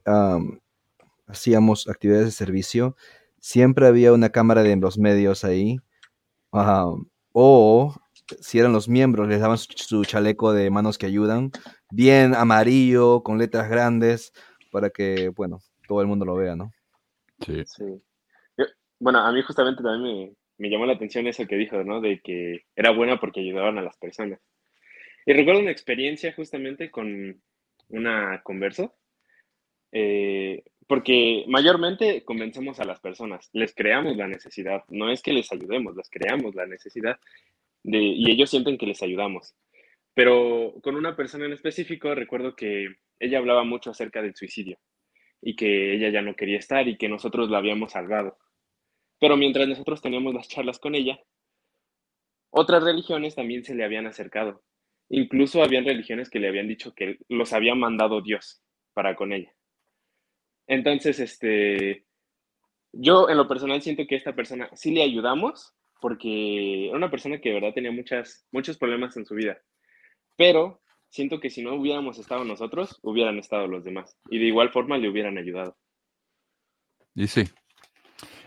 hacíamos 1.28 1.88
actividades 1.88 2.26
de 2.26 2.32
servicio, 2.32 2.96
siempre 3.38 3.86
había 3.86 4.12
una 4.12 4.30
cámara 4.30 4.62
de 4.62 4.76
los 4.76 4.98
medios 4.98 5.44
ahí. 5.44 5.78
o 7.32 7.94
si 8.40 8.58
eran 8.58 8.72
los 8.72 8.88
miembros, 8.88 9.28
les 9.28 9.40
daban 9.40 9.58
su, 9.58 10.04
chaleco 10.04 10.52
de 10.52 10.70
manos 10.70 10.98
que 10.98 11.06
ayudan, 11.06 11.50
bien 11.90 12.34
amarillo, 12.34 13.22
con 13.22 13.38
letras 13.38 13.68
grandes, 13.68 14.32
para 14.70 14.90
que, 14.90 15.28
bueno, 15.30 15.60
todo 15.86 16.00
el 16.00 16.06
mundo 16.06 16.24
lo 16.24 16.34
vea, 16.34 16.56
¿no? 16.56 16.72
Sí. 17.44 17.62
bueno, 18.98 19.18
a 19.18 19.30
mí 19.30 19.42
justamente 19.42 19.82
también 19.82 20.34
me, 20.58 20.70
llamó 20.70 20.86
la 20.86 20.94
atención 20.94 21.26
eso 21.26 21.46
que 21.46 21.56
dijo, 21.56 21.82
¿no? 21.84 22.00
De 22.00 22.20
que 22.20 22.64
era 22.74 22.90
buena 22.90 23.20
porque 23.20 23.40
ayudaban 23.40 23.78
a 23.78 23.82
las 23.82 23.96
personas. 23.98 24.40
Y 25.26 25.32
recuerdo 25.32 25.60
una 25.60 25.70
experiencia 25.70 26.32
justamente 26.32 26.90
con 26.90 27.40
una 27.88 28.40
converso, 28.42 28.94
eh, 29.92 30.62
porque 30.86 31.44
mayormente 31.48 32.24
convencemos 32.24 32.80
a 32.80 32.84
las 32.84 33.00
personas, 33.00 33.48
les 33.52 33.74
creamos 33.74 34.16
la 34.16 34.28
necesidad, 34.28 34.84
no 34.88 35.10
es 35.10 35.20
que 35.20 35.32
les 35.32 35.50
ayudemos, 35.52 35.96
les 35.96 36.08
creamos 36.08 36.54
la 36.54 36.66
necesidad 36.66 37.18
y 37.86 38.30
ellos 38.30 38.50
sienten 38.50 38.78
que 38.78 38.86
les 38.86 39.02
ayudamos. 39.02 39.54
Pero 40.14 40.74
con 40.82 40.96
una 40.96 41.14
persona 41.14 41.46
en 41.46 41.52
específico 41.52 42.14
recuerdo 42.14 42.56
que 42.56 42.96
ella 43.18 43.38
hablaba 43.38 43.64
mucho 43.64 43.90
acerca 43.90 44.22
del 44.22 44.34
suicidio 44.34 44.78
y 45.42 45.54
que 45.56 45.94
ella 45.94 46.08
ya 46.08 46.22
no 46.22 46.34
quería 46.34 46.58
estar 46.58 46.88
y 46.88 46.96
que 46.96 47.08
nosotros 47.08 47.50
la 47.50 47.58
habíamos 47.58 47.92
salvado. 47.92 48.38
Pero 49.20 49.36
mientras 49.36 49.68
nosotros 49.68 50.02
teníamos 50.02 50.34
las 50.34 50.48
charlas 50.48 50.78
con 50.78 50.94
ella, 50.94 51.20
otras 52.50 52.82
religiones 52.82 53.34
también 53.34 53.64
se 53.64 53.74
le 53.74 53.84
habían 53.84 54.06
acercado. 54.06 54.62
Incluso 55.08 55.62
habían 55.62 55.84
religiones 55.84 56.30
que 56.30 56.40
le 56.40 56.48
habían 56.48 56.68
dicho 56.68 56.94
que 56.94 57.18
los 57.28 57.52
había 57.52 57.74
mandado 57.74 58.22
Dios 58.22 58.62
para 58.94 59.14
con 59.14 59.32
ella. 59.32 59.52
Entonces, 60.66 61.20
este, 61.20 62.06
yo 62.92 63.28
en 63.28 63.36
lo 63.36 63.46
personal 63.46 63.82
siento 63.82 64.06
que 64.06 64.16
esta 64.16 64.34
persona 64.34 64.70
sí 64.74 64.92
le 64.92 65.02
ayudamos, 65.02 65.75
porque 66.00 66.88
era 66.88 66.96
una 66.96 67.10
persona 67.10 67.40
que 67.40 67.50
de 67.50 67.54
verdad 67.56 67.74
tenía 67.74 67.92
muchas, 67.92 68.46
muchos 68.52 68.78
problemas 68.78 69.16
en 69.16 69.26
su 69.26 69.34
vida. 69.34 69.58
Pero 70.36 70.80
siento 71.08 71.40
que 71.40 71.50
si 71.50 71.62
no 71.62 71.74
hubiéramos 71.74 72.18
estado 72.18 72.44
nosotros, 72.44 72.98
hubieran 73.02 73.38
estado 73.38 73.66
los 73.66 73.84
demás. 73.84 74.16
Y 74.30 74.38
de 74.38 74.46
igual 74.46 74.70
forma 74.70 74.98
le 74.98 75.08
hubieran 75.08 75.38
ayudado. 75.38 75.76
Y 77.14 77.26
sí. 77.26 77.44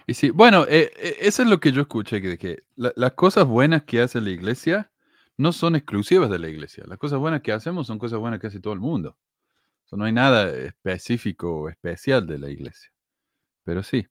Y 0.06 0.14
sí, 0.16 0.30
bueno, 0.32 0.66
eh, 0.68 0.92
eh, 0.98 1.18
eso 1.22 1.44
es 1.44 1.50
lo 1.50 1.60
que 1.60 1.72
yo 1.72 1.82
escuché, 1.82 2.22
que, 2.22 2.38
que 2.38 2.64
las 2.76 3.14
cosas 3.14 3.46
buenas 3.46 3.84
que 3.84 4.02
hace 4.02 4.22
la 4.22 4.32
iglesia 4.32 4.92
no 5.38 5.52
son 5.52 5.76
exclusivas 5.76 6.30
de 6.30 6.40
la 6.40 6.50
iglesia. 6.50 6.84
Las 6.88 6.98
cosas 6.98 7.20
buenas 7.20 7.42
que 7.42 7.52
hacemos 7.52 7.88
son 7.88 8.00
cosas 8.00 8.20
buenas 8.20 8.40
que 8.40 8.48
hace 8.48 8.60
todo 8.60 8.74
el 8.74 8.80
mundo. 8.80 9.18
no 9.92 10.06
hay 10.06 10.12
nada 10.12 10.50
específico 10.50 11.62
o 11.62 11.70
especial 11.70 12.28
de 12.28 12.40
la 12.40 12.50
iglesia. 12.50 12.92
Pero 13.64 13.84
sí. 13.84 14.06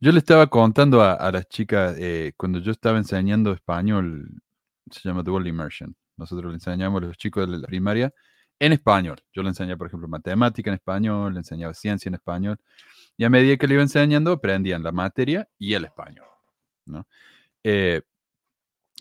Yo 0.00 0.12
le 0.12 0.18
estaba 0.18 0.46
contando 0.48 1.02
a, 1.02 1.30
las 1.32 1.48
chicas, 1.48 1.96
eh, 1.98 2.32
cuando 2.36 2.58
yo 2.58 2.72
estaba 2.72 2.98
enseñando 2.98 3.52
español, 3.52 4.28
se 4.90 5.00
llama 5.08 5.22
Dual 5.22 5.46
Immersion. 5.46 5.94
Nosotros 6.16 6.50
le 6.50 6.56
enseñamos 6.56 7.02
a 7.02 7.06
los 7.06 7.16
chicos 7.16 7.50
de 7.50 7.58
la 7.58 7.66
primaria 7.66 8.12
en 8.58 8.72
español. 8.72 9.22
Yo 9.32 9.42
le 9.42 9.48
enseñaba, 9.48 9.76
por 9.76 9.86
ejemplo, 9.88 10.08
matemática 10.08 10.70
en 10.70 10.74
español, 10.74 11.34
le 11.34 11.40
enseñaba 11.40 11.74
ciencia 11.74 12.08
en 12.08 12.14
español. 12.14 12.58
Y 13.16 13.24
a 13.24 13.30
medida 13.30 13.56
que 13.56 13.66
le 13.66 13.74
iba 13.74 13.82
enseñando, 13.82 14.32
aprendían 14.32 14.82
la 14.82 14.92
materia 14.92 15.48
y 15.58 15.74
el 15.74 15.84
español. 15.84 16.26
¿no? 16.86 17.06
Eh, 17.62 18.02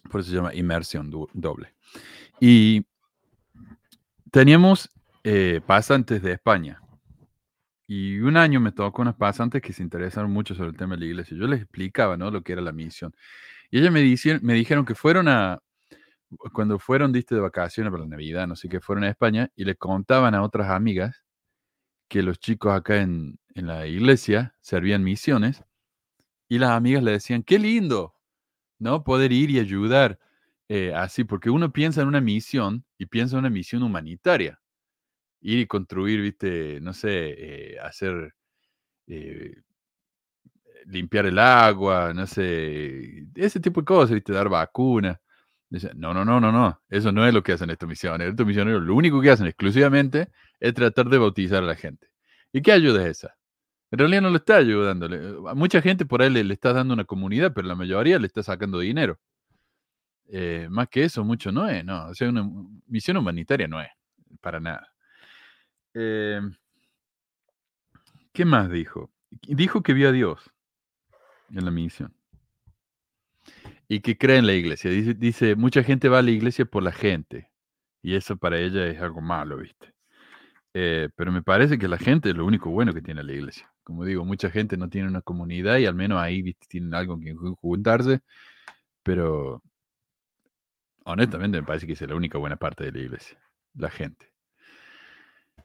por 0.09 0.21
eso 0.21 0.29
se 0.29 0.35
llama 0.35 0.53
inmersión 0.53 1.09
doble. 1.33 1.73
Y 2.39 2.85
teníamos 4.31 4.89
eh, 5.23 5.61
pasantes 5.65 6.21
de 6.21 6.33
España. 6.33 6.81
Y 7.87 8.19
un 8.19 8.37
año 8.37 8.59
me 8.59 8.71
tocó 8.71 9.01
unas 9.01 9.15
pasantes 9.15 9.61
que 9.61 9.73
se 9.73 9.83
interesaron 9.83 10.31
mucho 10.31 10.55
sobre 10.55 10.69
el 10.69 10.77
tema 10.77 10.95
de 10.95 11.01
la 11.01 11.05
iglesia. 11.05 11.37
Yo 11.37 11.47
les 11.47 11.61
explicaba, 11.61 12.17
¿no? 12.17 12.31
Lo 12.31 12.41
que 12.41 12.53
era 12.53 12.61
la 12.61 12.71
misión. 12.71 13.13
Y 13.71 13.79
ellas 13.79 13.91
me, 13.91 14.01
dijeron 14.53 14.85
que 14.85 14.95
fueron 14.95 15.27
a, 15.27 15.59
cuando 16.53 16.79
fueron, 16.79 17.11
diste 17.11 17.35
de 17.35 17.41
vacaciones 17.41 17.91
para 17.91 18.03
la 18.03 18.09
Navidad, 18.09 18.47
no 18.47 18.55
sé 18.55 18.69
qué, 18.69 18.81
fueron 18.81 19.03
a 19.03 19.09
España 19.09 19.51
y 19.55 19.65
le 19.65 19.75
contaban 19.75 20.35
a 20.35 20.43
otras 20.43 20.69
amigas 20.69 21.23
que 22.07 22.23
los 22.23 22.39
chicos 22.39 22.73
acá 22.73 23.01
en, 23.01 23.39
en 23.55 23.67
la 23.67 23.87
iglesia 23.87 24.55
servían 24.61 25.03
misiones 25.03 25.63
y 26.47 26.59
las 26.59 26.71
amigas 26.71 27.03
le 27.03 27.11
decían, 27.11 27.43
qué 27.43 27.59
lindo, 27.59 28.15
¿no? 28.79 29.03
Poder 29.03 29.31
ir 29.31 29.49
y 29.49 29.59
ayudar 29.59 30.19
eh, 30.69 30.93
así, 30.95 31.23
porque 31.23 31.49
uno 31.49 31.71
piensa 31.71 32.01
en 32.01 32.07
una 32.07 32.21
misión 32.21 32.85
y 32.97 33.05
piensa 33.05 33.35
en 33.35 33.39
una 33.39 33.49
misión 33.49 33.83
humanitaria. 33.83 34.59
Ir 35.45 35.59
y 35.59 35.67
construir, 35.67 36.21
viste, 36.21 36.79
no 36.81 36.91
sé, 36.93 37.73
eh, 37.75 37.79
hacer, 37.79 38.33
eh, 39.07 39.55
limpiar 40.87 41.27
el 41.27 41.37
agua, 41.39 42.13
no 42.15 42.25
sé, 42.25 43.27
ese 43.35 43.59
tipo 43.59 43.81
de 43.81 43.85
cosas, 43.85 44.15
viste, 44.15 44.33
dar 44.33 44.49
vacunas. 44.49 45.19
No, 45.95 46.13
no, 46.13 46.25
no, 46.25 46.39
no, 46.39 46.51
no. 46.51 46.81
Eso 46.89 47.11
no 47.11 47.27
es 47.27 47.33
lo 47.33 47.43
que 47.43 47.53
hacen 47.53 47.69
estos 47.69 47.87
misioneros. 47.89 48.31
Estos 48.33 48.45
misioneros 48.47 48.83
lo 48.83 48.95
único 48.95 49.21
que 49.21 49.29
hacen 49.31 49.47
exclusivamente 49.47 50.29
es 50.59 50.73
tratar 50.73 51.09
de 51.09 51.17
bautizar 51.17 51.63
a 51.63 51.65
la 51.67 51.75
gente. 51.75 52.07
¿Y 52.51 52.61
qué 52.61 52.71
ayuda 52.71 53.03
es 53.03 53.19
esa? 53.19 53.35
En 53.91 53.99
realidad 53.99 54.21
no 54.21 54.29
le 54.31 54.37
está 54.37 54.57
ayudando. 54.57 55.07
Mucha 55.55 55.81
gente 55.81 56.05
por 56.05 56.21
ahí 56.21 56.29
le, 56.29 56.53
está 56.53 56.73
dando 56.73 56.93
una 56.93 57.05
comunidad, 57.05 57.53
pero 57.53 57.67
la 57.67 57.75
mayoría 57.75 58.19
le 58.19 58.27
está 58.27 58.43
sacando 58.43 58.79
dinero. 58.79 59.19
Eh, 60.27 60.67
más 60.71 60.87
que 60.89 61.03
eso, 61.03 61.23
mucho 61.23 61.51
no 61.51 61.67
es, 61.69 61.85
no. 61.85 62.07
O 62.07 62.15
sea, 62.15 62.29
una 62.29 62.49
misión 62.87 63.17
humanitaria 63.17 63.67
no 63.67 63.81
es, 63.81 63.89
para 64.41 64.59
nada. 64.59 64.94
Eh, 65.95 66.41
¿Qué 68.33 68.45
más 68.45 68.69
dijo? 68.69 69.11
Dijo 69.47 69.81
que 69.81 69.93
vio 69.93 70.09
a 70.09 70.11
Dios 70.11 70.51
en 71.49 71.65
la 71.65 71.71
misión. 71.71 72.13
Y 73.87 74.01
que 74.01 74.17
cree 74.17 74.37
en 74.37 74.47
la 74.47 74.53
iglesia. 74.53 74.91
Dice, 74.91 75.13
dice, 75.13 75.55
mucha 75.55 75.83
gente 75.83 76.09
va 76.09 76.19
a 76.19 76.21
la 76.21 76.31
iglesia 76.31 76.65
por 76.65 76.83
la 76.83 76.91
gente. 76.91 77.49
Y 78.01 78.15
eso 78.15 78.37
para 78.37 78.59
ella 78.59 78.87
es 78.87 79.01
algo 79.01 79.21
malo, 79.21 79.57
¿viste? 79.57 79.93
Eh, 80.73 81.09
pero 81.15 81.31
me 81.31 81.41
parece 81.41 81.77
que 81.79 81.87
la 81.87 81.97
gente 81.97 82.29
es 82.31 82.35
lo 82.35 82.45
único 82.45 82.69
bueno 82.69 82.93
que 82.93 83.01
tiene 83.01 83.23
la 83.23 83.33
iglesia. 83.33 83.71
Como 83.83 84.03
digo, 84.03 84.25
mucha 84.25 84.49
gente 84.51 84.77
no 84.77 84.89
tiene 84.89 85.07
una 85.07 85.21
comunidad 85.21 85.77
y 85.77 85.85
al 85.85 85.95
menos 85.95 86.19
ahí 86.19 86.53
tienen 86.67 86.93
algo 86.93 87.19
que 87.19 87.33
juntarse, 87.61 88.21
pero 89.03 89.61
honestamente 91.05 91.61
me 91.61 91.67
parece 91.67 91.87
que 91.87 91.93
es 91.93 92.01
la 92.01 92.15
única 92.15 92.37
buena 92.37 92.57
parte 92.57 92.83
de 92.83 92.91
la 92.91 92.99
iglesia, 92.99 93.39
la 93.75 93.89
gente. 93.89 94.34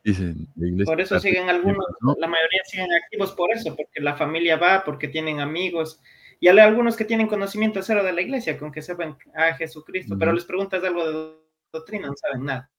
Dicen, 0.03 0.49
por 0.87 1.01
eso 1.01 1.21
siguen 1.21 1.51
algunos, 1.51 1.85
la 2.19 2.27
mayoría 2.27 2.63
siguen 2.65 2.93
activos 2.93 3.33
por 3.33 3.51
eso, 3.53 3.77
porque 3.77 4.01
la 4.01 4.17
familia 4.17 4.57
va, 4.57 4.83
porque 4.85 5.09
tienen 5.09 5.41
amigos, 5.41 6.01
y 6.41 6.49
hay 6.49 6.59
algunos 6.59 6.97
que 6.97 7.05
tienen 7.05 7.27
conocimiento 7.27 7.83
cero 7.83 8.03
de 8.03 8.15
la 8.15 8.23
iglesia, 8.23 8.59
con 8.59 8.73
que 8.73 8.81
sepan 8.81 9.19
a 9.35 9.53
Jesucristo, 9.55 10.17
pero 10.19 10.33
les 10.33 10.47
preguntas 10.47 10.83
algo 10.83 11.07
de 11.07 11.35
doctrina, 11.71 12.07
no 12.09 12.15
saben 12.17 12.47
nada. 12.47 12.71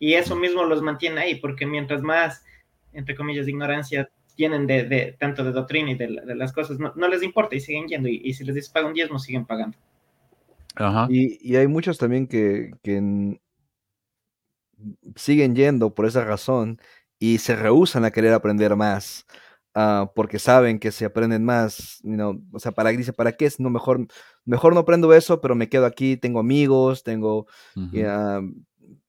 Y 0.00 0.14
eso 0.14 0.34
mismo 0.34 0.64
los 0.64 0.82
mantiene 0.82 1.20
ahí, 1.20 1.34
porque 1.36 1.64
mientras 1.64 2.02
más, 2.02 2.44
entre 2.92 3.14
comillas, 3.14 3.46
ignorancia 3.46 4.10
tienen 4.34 4.66
de, 4.66 5.14
tanto 5.18 5.44
de 5.44 5.52
doctrina 5.52 5.92
y 5.92 5.94
de, 5.94 6.08
las 6.34 6.52
cosas, 6.52 6.78
no, 6.78 7.08
les 7.08 7.22
importa 7.22 7.54
y 7.54 7.60
siguen 7.60 7.86
yendo. 7.86 8.08
Y, 8.08 8.34
si 8.34 8.44
les 8.44 8.56
dices 8.56 8.70
pagan 8.70 8.88
un 8.88 8.94
diezmo, 8.94 9.20
siguen 9.20 9.46
pagando. 9.46 9.78
Y, 11.08 11.54
hay 11.54 11.68
muchos 11.68 11.98
también 11.98 12.26
que, 12.26 12.72
siguen 15.16 15.54
yendo 15.54 15.94
por 15.94 16.06
esa 16.06 16.24
razón 16.24 16.80
y 17.18 17.38
se 17.38 17.56
rehusan 17.56 18.04
a 18.04 18.10
querer 18.10 18.32
aprender 18.32 18.76
más. 18.76 19.26
Ah, 19.74 20.10
porque 20.14 20.38
saben 20.38 20.78
que 20.78 20.92
si 20.92 21.04
aprenden 21.04 21.44
más, 21.44 22.02
o 22.52 22.58
sea, 22.58 22.72
para, 22.72 22.90
dice, 22.90 23.14
¿para 23.14 23.32
qué? 23.32 23.48
No, 23.58 23.70
mejor, 23.70 24.06
mejor 24.44 24.74
no 24.74 24.80
aprendo 24.80 25.14
eso, 25.14 25.40
pero 25.40 25.54
me 25.54 25.70
quedo 25.70 25.86
aquí, 25.86 26.18
tengo 26.18 26.40
amigos, 26.40 27.04
tengo, 27.04 27.46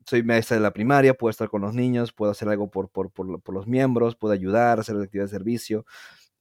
soy 0.05 0.23
maestra 0.23 0.55
de 0.55 0.63
la 0.63 0.71
primaria, 0.71 1.15
puedo 1.15 1.31
estar 1.31 1.49
con 1.49 1.61
los 1.61 1.73
niños, 1.73 2.13
puedo 2.13 2.31
hacer 2.31 2.47
algo 2.47 2.69
por, 2.71 2.89
por, 2.89 3.11
por, 3.11 3.53
los 3.53 3.67
miembros, 3.67 4.15
puedo 4.15 4.33
ayudar, 4.33 4.79
hacer 4.79 4.95
actividad 4.95 5.25
de 5.25 5.31
servicio. 5.31 5.85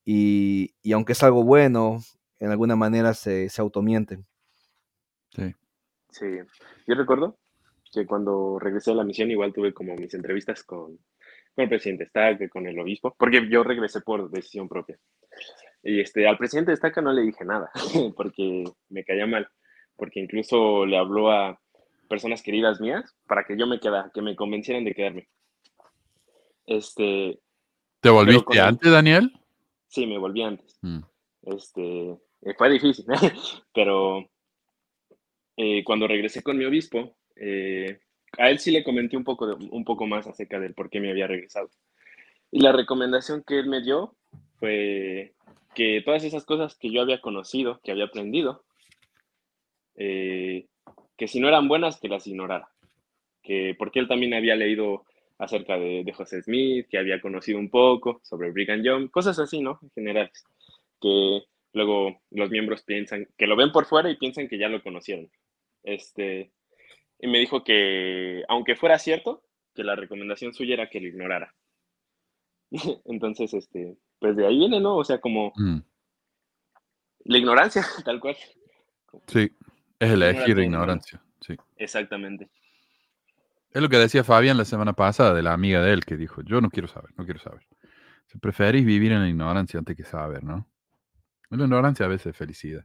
Y, 0.04 0.74
y, 0.82 0.92
aunque 0.92 1.12
es 1.12 1.22
algo 1.22 1.42
bueno, 1.42 1.98
en 2.38 2.50
alguna 2.50 2.76
manera 2.76 3.14
se, 3.14 3.48
se 3.48 3.60
automienten. 3.60 4.26
Sí. 5.30 5.54
Sí. 6.10 6.26
Yo 6.86 6.94
recuerdo 6.94 7.38
que 7.92 8.06
cuando 8.06 8.58
regresé 8.58 8.92
a 8.92 8.94
la 8.94 9.04
misión 9.04 9.30
igual 9.30 9.52
tuve 9.52 9.74
como 9.74 9.94
mis 9.94 10.14
entrevistas 10.14 10.64
con, 10.64 10.96
con 11.54 11.62
el 11.62 11.68
presidente 11.68 12.06
Staca, 12.06 12.48
con 12.48 12.66
el 12.66 12.78
obispo, 12.78 13.14
porque 13.18 13.46
yo 13.50 13.62
regresé 13.62 14.00
por 14.00 14.30
decisión 14.30 14.68
propia. 14.68 14.98
Y 15.82 16.00
este, 16.00 16.26
al 16.26 16.38
presidente 16.38 16.74
Staca 16.74 17.02
no 17.02 17.12
le 17.12 17.22
dije 17.22 17.44
nada, 17.44 17.70
porque 18.16 18.64
me 18.88 19.04
caía 19.04 19.26
mal, 19.26 19.46
porque 19.96 20.20
incluso 20.20 20.86
le 20.86 20.96
habló 20.96 21.30
a 21.30 21.60
personas 22.08 22.42
queridas 22.42 22.80
mías 22.80 23.14
para 23.26 23.44
que 23.44 23.56
yo 23.56 23.66
me 23.66 23.78
quedara, 23.78 24.10
que 24.12 24.22
me 24.22 24.36
convencieran 24.36 24.84
de 24.84 24.94
quedarme. 24.94 25.28
Este. 26.66 27.40
¿Te 28.00 28.10
volviste 28.10 28.58
antes, 28.58 28.90
Daniel? 28.90 29.32
Sí, 29.88 30.06
me 30.06 30.18
volví 30.18 30.42
antes. 30.42 30.78
Mm. 30.80 31.00
Este, 31.42 32.16
fue 32.56 32.70
difícil, 32.70 33.04
pero 33.74 34.30
eh, 35.56 35.84
cuando 35.84 36.08
regresé 36.08 36.42
con 36.42 36.56
mi 36.56 36.64
obispo, 36.64 37.16
eh, 37.36 38.00
a 38.38 38.50
él 38.50 38.58
sí 38.58 38.70
le 38.70 38.84
comenté 38.84 39.16
un 39.16 39.24
poco, 39.24 39.56
un 39.56 39.84
poco 39.84 40.06
más 40.06 40.26
acerca 40.26 40.58
del 40.58 40.74
por 40.74 40.90
qué 40.90 41.00
me 41.00 41.10
había 41.10 41.26
regresado. 41.26 41.70
Y 42.50 42.60
la 42.60 42.72
recomendación 42.72 43.42
que 43.46 43.58
él 43.58 43.66
me 43.66 43.82
dio 43.82 44.14
fue 44.58 45.34
que 45.74 46.02
todas 46.04 46.24
esas 46.24 46.44
cosas 46.44 46.76
que 46.76 46.90
yo 46.90 47.00
había 47.00 47.20
conocido, 47.20 47.80
que 47.82 47.92
había 47.92 48.04
aprendido, 48.04 48.64
eh, 49.96 50.66
que 51.16 51.28
si 51.28 51.40
no 51.40 51.48
eran 51.48 51.68
buenas, 51.68 52.00
que 52.00 52.08
las 52.08 52.26
ignorara. 52.26 52.68
Que, 53.42 53.74
porque 53.78 53.98
él 53.98 54.08
también 54.08 54.34
había 54.34 54.54
leído 54.54 55.04
acerca 55.38 55.78
de, 55.78 56.04
de 56.04 56.12
José 56.12 56.42
Smith, 56.42 56.86
que 56.88 56.98
había 56.98 57.20
conocido 57.20 57.58
un 57.58 57.70
poco 57.70 58.20
sobre 58.22 58.50
Brigham 58.50 58.82
Young, 58.82 59.10
cosas 59.10 59.38
así, 59.38 59.60
¿no? 59.60 59.78
En 59.82 59.90
general. 59.90 60.30
Que 61.00 61.42
luego 61.72 62.20
los 62.30 62.50
miembros 62.50 62.82
piensan, 62.82 63.26
que 63.36 63.46
lo 63.46 63.56
ven 63.56 63.72
por 63.72 63.86
fuera 63.86 64.10
y 64.10 64.16
piensan 64.16 64.48
que 64.48 64.58
ya 64.58 64.68
lo 64.68 64.82
conocieron. 64.82 65.30
Este, 65.82 66.52
y 67.22 67.28
me 67.28 67.38
dijo 67.38 67.62
que, 67.62 68.42
aunque 68.48 68.74
fuera 68.74 68.98
cierto, 68.98 69.44
que 69.74 69.84
la 69.84 69.94
recomendación 69.94 70.52
suya 70.52 70.74
era 70.74 70.90
que 70.90 71.00
lo 71.00 71.06
ignorara. 71.06 71.54
Entonces, 73.06 73.54
este, 73.54 73.96
pues 74.18 74.36
de 74.36 74.44
ahí 74.44 74.58
viene, 74.58 74.80
¿no? 74.80 74.96
O 74.96 75.04
sea, 75.04 75.20
como 75.20 75.52
mm. 75.54 75.78
la 77.26 77.38
ignorancia, 77.38 77.86
tal 78.04 78.18
cual. 78.18 78.36
Sí. 79.28 79.50
Es 80.00 80.10
elegir 80.10 80.58
ignorancia, 80.58 81.22
sí. 81.40 81.54
Exactamente. 81.76 82.50
Es 83.70 83.80
lo 83.80 83.88
que 83.88 83.98
decía 83.98 84.24
Fabián 84.24 84.58
la 84.58 84.64
semana 84.64 84.92
pasada 84.92 85.32
de 85.32 85.42
la 85.42 85.52
amiga 85.52 85.80
de 85.80 85.92
él 85.92 86.04
que 86.04 86.16
dijo, 86.16 86.42
yo 86.42 86.60
no 86.60 86.70
quiero 86.70 86.88
saber, 86.88 87.12
no 87.16 87.24
quiero 87.24 87.38
saber. 87.38 87.64
Si 88.26 88.38
preferís 88.38 88.84
vivir 88.84 89.12
en 89.12 89.20
la 89.20 89.28
ignorancia 89.28 89.78
antes 89.78 89.96
que 89.96 90.04
saber, 90.04 90.42
¿no? 90.42 90.68
La 91.50 91.64
ignorancia 91.64 92.06
a 92.06 92.08
veces 92.08 92.28
es 92.28 92.36
felicidad. 92.36 92.84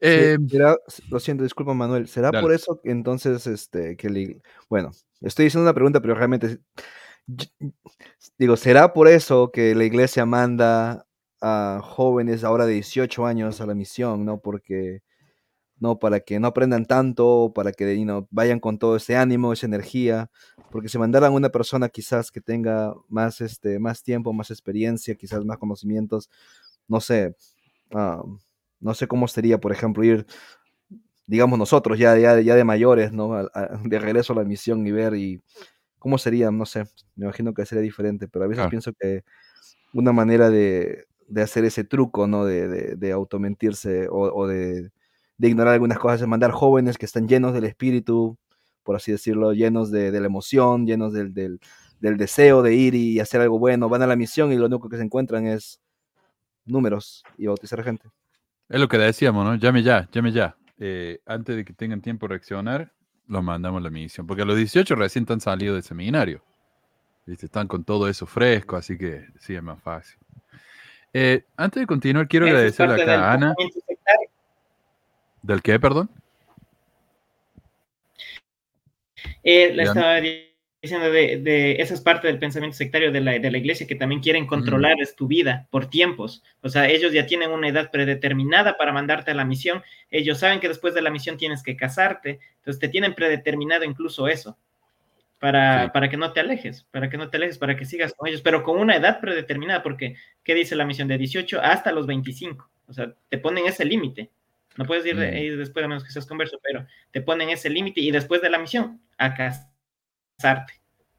Eh, 0.00 0.38
lo 1.08 1.20
siento, 1.20 1.44
disculpa 1.44 1.74
Manuel, 1.74 2.08
¿será 2.08 2.30
por 2.32 2.52
eso 2.52 2.80
que 2.82 2.90
entonces, 2.90 3.46
este, 3.46 3.96
que 3.96 4.40
bueno, 4.68 4.92
estoy 5.20 5.44
diciendo 5.44 5.64
una 5.64 5.74
pregunta, 5.74 6.00
pero 6.00 6.14
realmente, 6.14 6.58
digo, 8.38 8.56
¿será 8.56 8.92
por 8.92 9.08
eso 9.08 9.50
que 9.52 9.74
la 9.74 9.84
iglesia 9.84 10.24
manda 10.24 11.06
a 11.42 11.80
jóvenes 11.82 12.44
ahora 12.44 12.66
de 12.66 12.74
18 12.74 13.26
años 13.26 13.60
a 13.60 13.66
la 13.66 13.74
misión, 13.74 14.24
¿no? 14.24 14.40
Porque 14.40 15.02
¿no? 15.80 15.98
Para 15.98 16.20
que 16.20 16.38
no 16.38 16.48
aprendan 16.48 16.86
tanto, 16.86 17.52
para 17.54 17.72
que 17.72 18.06
vayan 18.30 18.60
con 18.60 18.78
todo 18.78 18.96
ese 18.96 19.16
ánimo, 19.16 19.52
esa 19.52 19.66
energía, 19.66 20.30
porque 20.70 20.88
si 20.88 20.98
mandaran 20.98 21.32
una 21.32 21.48
persona 21.48 21.88
quizás 21.88 22.30
que 22.30 22.40
tenga 22.40 22.94
más, 23.08 23.40
este, 23.40 23.78
más 23.78 24.02
tiempo, 24.02 24.32
más 24.32 24.50
experiencia, 24.50 25.14
quizás 25.14 25.44
más 25.44 25.58
conocimientos, 25.58 26.30
no 26.86 27.00
sé, 27.00 27.34
ah, 27.92 28.22
no 28.80 28.94
sé 28.94 29.06
cómo 29.06 29.28
sería, 29.28 29.58
por 29.58 29.72
ejemplo, 29.72 30.04
ir, 30.04 30.26
digamos 31.26 31.58
nosotros 31.58 31.98
ya, 31.98 32.16
ya, 32.18 32.40
ya 32.40 32.54
de 32.54 32.64
mayores, 32.64 33.12
¿no? 33.12 33.48
de 33.84 33.98
regreso 33.98 34.32
a 34.32 34.36
la 34.36 34.44
misión 34.44 34.86
y 34.86 34.92
ver 34.92 35.14
y 35.14 35.42
cómo 35.98 36.18
sería, 36.18 36.50
no 36.50 36.66
sé, 36.66 36.84
me 37.14 37.26
imagino 37.26 37.54
que 37.54 37.66
sería 37.66 37.82
diferente, 37.82 38.28
pero 38.28 38.44
a 38.44 38.48
veces 38.48 38.66
pienso 38.68 38.92
que 38.98 39.22
una 39.92 40.12
manera 40.12 40.50
de, 40.50 41.06
hacer 41.36 41.64
ese 41.64 41.84
truco, 41.84 42.26
¿no? 42.26 42.44
De, 42.44 42.68
de, 42.68 42.96
de 42.96 43.12
automentirse 43.12 44.08
o 44.10 44.46
de 44.46 44.90
de 45.40 45.48
ignorar 45.48 45.72
algunas 45.72 45.98
cosas, 45.98 46.20
de 46.20 46.26
mandar 46.26 46.50
jóvenes 46.50 46.98
que 46.98 47.06
están 47.06 47.26
llenos 47.26 47.54
del 47.54 47.64
espíritu, 47.64 48.36
por 48.82 48.96
así 48.96 49.10
decirlo, 49.10 49.54
llenos 49.54 49.90
de, 49.90 50.12
la 50.12 50.26
emoción, 50.26 50.86
llenos 50.86 51.14
del, 51.14 51.58
deseo 51.98 52.60
de 52.60 52.74
ir 52.74 52.94
y 52.94 53.20
hacer 53.20 53.40
algo 53.40 53.58
bueno, 53.58 53.88
van 53.88 54.02
a 54.02 54.06
la 54.06 54.16
misión 54.16 54.52
y 54.52 54.56
lo 54.56 54.66
único 54.66 54.90
que 54.90 54.98
se 54.98 55.02
encuentran 55.02 55.46
es 55.46 55.80
números 56.66 57.24
y 57.38 57.46
bautizar 57.46 57.82
gente. 57.82 58.10
Es 58.70 58.78
lo 58.78 58.88
que 58.88 58.98
decíamos, 58.98 59.44
¿no? 59.44 59.56
Llame 59.56 59.82
ya, 59.82 60.08
llame 60.12 60.30
ya. 60.30 60.56
Eh, 60.78 61.20
antes 61.26 61.56
de 61.56 61.64
que 61.64 61.72
tengan 61.72 62.00
tiempo 62.00 62.26
de 62.26 62.34
reaccionar, 62.34 62.92
los 63.26 63.42
mandamos 63.42 63.82
la 63.82 63.90
misión. 63.90 64.28
Porque 64.28 64.42
a 64.42 64.44
los 64.44 64.56
18 64.56 64.94
recién 64.94 65.24
están 65.24 65.40
salidos 65.40 65.74
del 65.74 65.82
seminario. 65.82 66.40
Están 67.26 67.66
con 67.66 67.84
todo 67.84 68.08
eso 68.08 68.26
fresco, 68.26 68.76
así 68.76 68.96
que 68.96 69.26
sí, 69.40 69.56
es 69.56 69.62
más 69.62 69.80
fácil. 69.82 70.18
Eh, 71.12 71.44
antes 71.56 71.80
de 71.80 71.86
continuar, 71.86 72.28
quiero 72.28 72.46
agradecerle 72.46 73.02
acá 73.02 73.30
a 73.30 73.32
Ana. 73.32 73.54
¿Del 75.42 75.62
qué, 75.62 75.80
perdón? 75.80 76.08
La 79.42 79.82
estaba 79.82 80.20
diciendo 80.82 81.10
de, 81.10 81.38
de 81.38 81.72
esa 81.82 81.92
es 81.94 82.00
parte 82.00 82.26
del 82.26 82.38
pensamiento 82.38 82.76
sectario 82.76 83.12
de 83.12 83.20
la, 83.20 83.38
de 83.38 83.50
la 83.50 83.58
iglesia 83.58 83.86
que 83.86 83.94
también 83.96 84.20
quieren 84.22 84.46
controlar 84.46 84.96
es 85.00 85.14
tu 85.14 85.26
vida 85.26 85.66
por 85.70 85.90
tiempos. 85.90 86.42
O 86.62 86.68
sea, 86.70 86.88
ellos 86.88 87.12
ya 87.12 87.26
tienen 87.26 87.50
una 87.50 87.68
edad 87.68 87.90
predeterminada 87.90 88.76
para 88.78 88.92
mandarte 88.92 89.30
a 89.30 89.34
la 89.34 89.44
misión. 89.44 89.82
Ellos 90.10 90.38
saben 90.38 90.58
que 90.60 90.68
después 90.68 90.94
de 90.94 91.02
la 91.02 91.10
misión 91.10 91.36
tienes 91.36 91.62
que 91.62 91.76
casarte. 91.76 92.40
Entonces 92.58 92.80
te 92.80 92.88
tienen 92.88 93.14
predeterminado 93.14 93.84
incluso 93.84 94.26
eso. 94.28 94.56
Para, 95.38 95.84
Sí. 95.84 95.90
para 95.94 96.08
que 96.10 96.18
no 96.18 96.32
te 96.34 96.40
alejes, 96.40 96.84
para 96.90 97.08
que 97.08 97.16
no 97.16 97.30
te 97.30 97.38
alejes, 97.38 97.56
para 97.56 97.74
que 97.74 97.86
sigas 97.86 98.12
con 98.12 98.28
ellos, 98.28 98.42
pero 98.42 98.62
con 98.62 98.78
una 98.78 98.94
edad 98.96 99.20
predeterminada, 99.20 99.82
porque 99.82 100.14
¿qué 100.44 100.54
dice 100.54 100.76
la 100.76 100.84
misión? 100.84 101.08
De 101.08 101.16
18 101.16 101.60
hasta 101.62 101.92
los 101.92 102.06
25. 102.06 102.68
O 102.88 102.92
sea, 102.92 103.14
te 103.30 103.38
ponen 103.38 103.66
ese 103.66 103.86
límite. 103.86 104.28
No 104.76 104.84
puedes 104.84 105.06
ir, 105.06 105.16
Mm. 105.16 105.36
ir 105.36 105.56
después 105.56 105.82
a 105.84 105.88
menos 105.88 106.04
que 106.04 106.10
seas 106.10 106.26
converso, 106.26 106.58
pero 106.62 106.86
te 107.10 107.22
ponen 107.22 107.48
ese 107.48 107.70
límite 107.70 108.00
y 108.02 108.10
después 108.10 108.42
de 108.42 108.50
la 108.50 108.58
misión 108.58 109.00
a 109.16 109.34
casarte. 110.40 110.74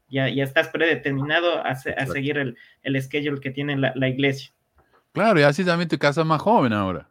Ya, 0.08 0.28
ya 0.28 0.44
estás 0.44 0.68
predeterminado 0.68 1.64
a, 1.64 1.74
seguir 1.74 2.36
el, 2.36 2.56
el 2.82 3.02
schedule 3.02 3.40
que 3.40 3.50
tiene 3.50 3.76
la, 3.78 3.92
la 3.94 4.08
iglesia. 4.08 4.52
Claro, 5.12 5.40
y 5.40 5.42
así 5.42 5.64
también 5.64 5.88
te 5.88 5.98
casas 5.98 6.26
más 6.26 6.40
joven 6.42 6.72
ahora. 6.72 7.08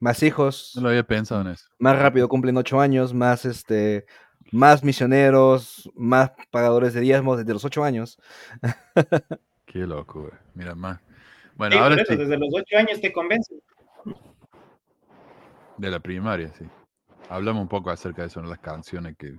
Más 0.00 0.22
hijos, 0.22 0.72
No 0.76 0.82
lo 0.82 0.88
había 0.88 1.02
pensado 1.02 1.42
en 1.42 1.48
eso. 1.48 1.66
más 1.78 1.98
rápido 1.98 2.28
cumplen 2.28 2.56
ocho 2.56 2.80
años, 2.80 3.12
más 3.12 3.44
este, 3.44 4.06
más 4.52 4.82
misioneros, 4.82 5.90
más 5.94 6.32
pagadores 6.50 6.94
de 6.94 7.00
diezmos 7.00 7.38
desde 7.38 7.52
los 7.52 7.64
ocho 7.64 7.84
años. 7.84 8.18
Qué 9.66 9.80
loco, 9.80 10.22
güey. 10.22 10.32
Mira 10.54 10.74
más. 10.74 11.00
Bueno, 11.56 11.76
Sí, 11.76 11.82
ahora 11.82 11.94
eso, 11.96 12.12
sí, 12.12 12.16
desde 12.16 12.38
los 12.38 12.48
ocho 12.54 12.76
años 12.78 13.00
te 13.00 13.12
convencen. 13.12 13.58
de 15.76 15.90
la 15.90 16.00
primaria, 16.00 16.48
sí. 16.58 16.64
Hablamos 17.28 17.62
un 17.62 17.68
poco 17.68 17.90
acerca 17.90 18.22
de 18.22 18.28
eso 18.28 18.40
en 18.40 18.48
las 18.48 18.58
canciones 18.58 19.16
que 19.16 19.34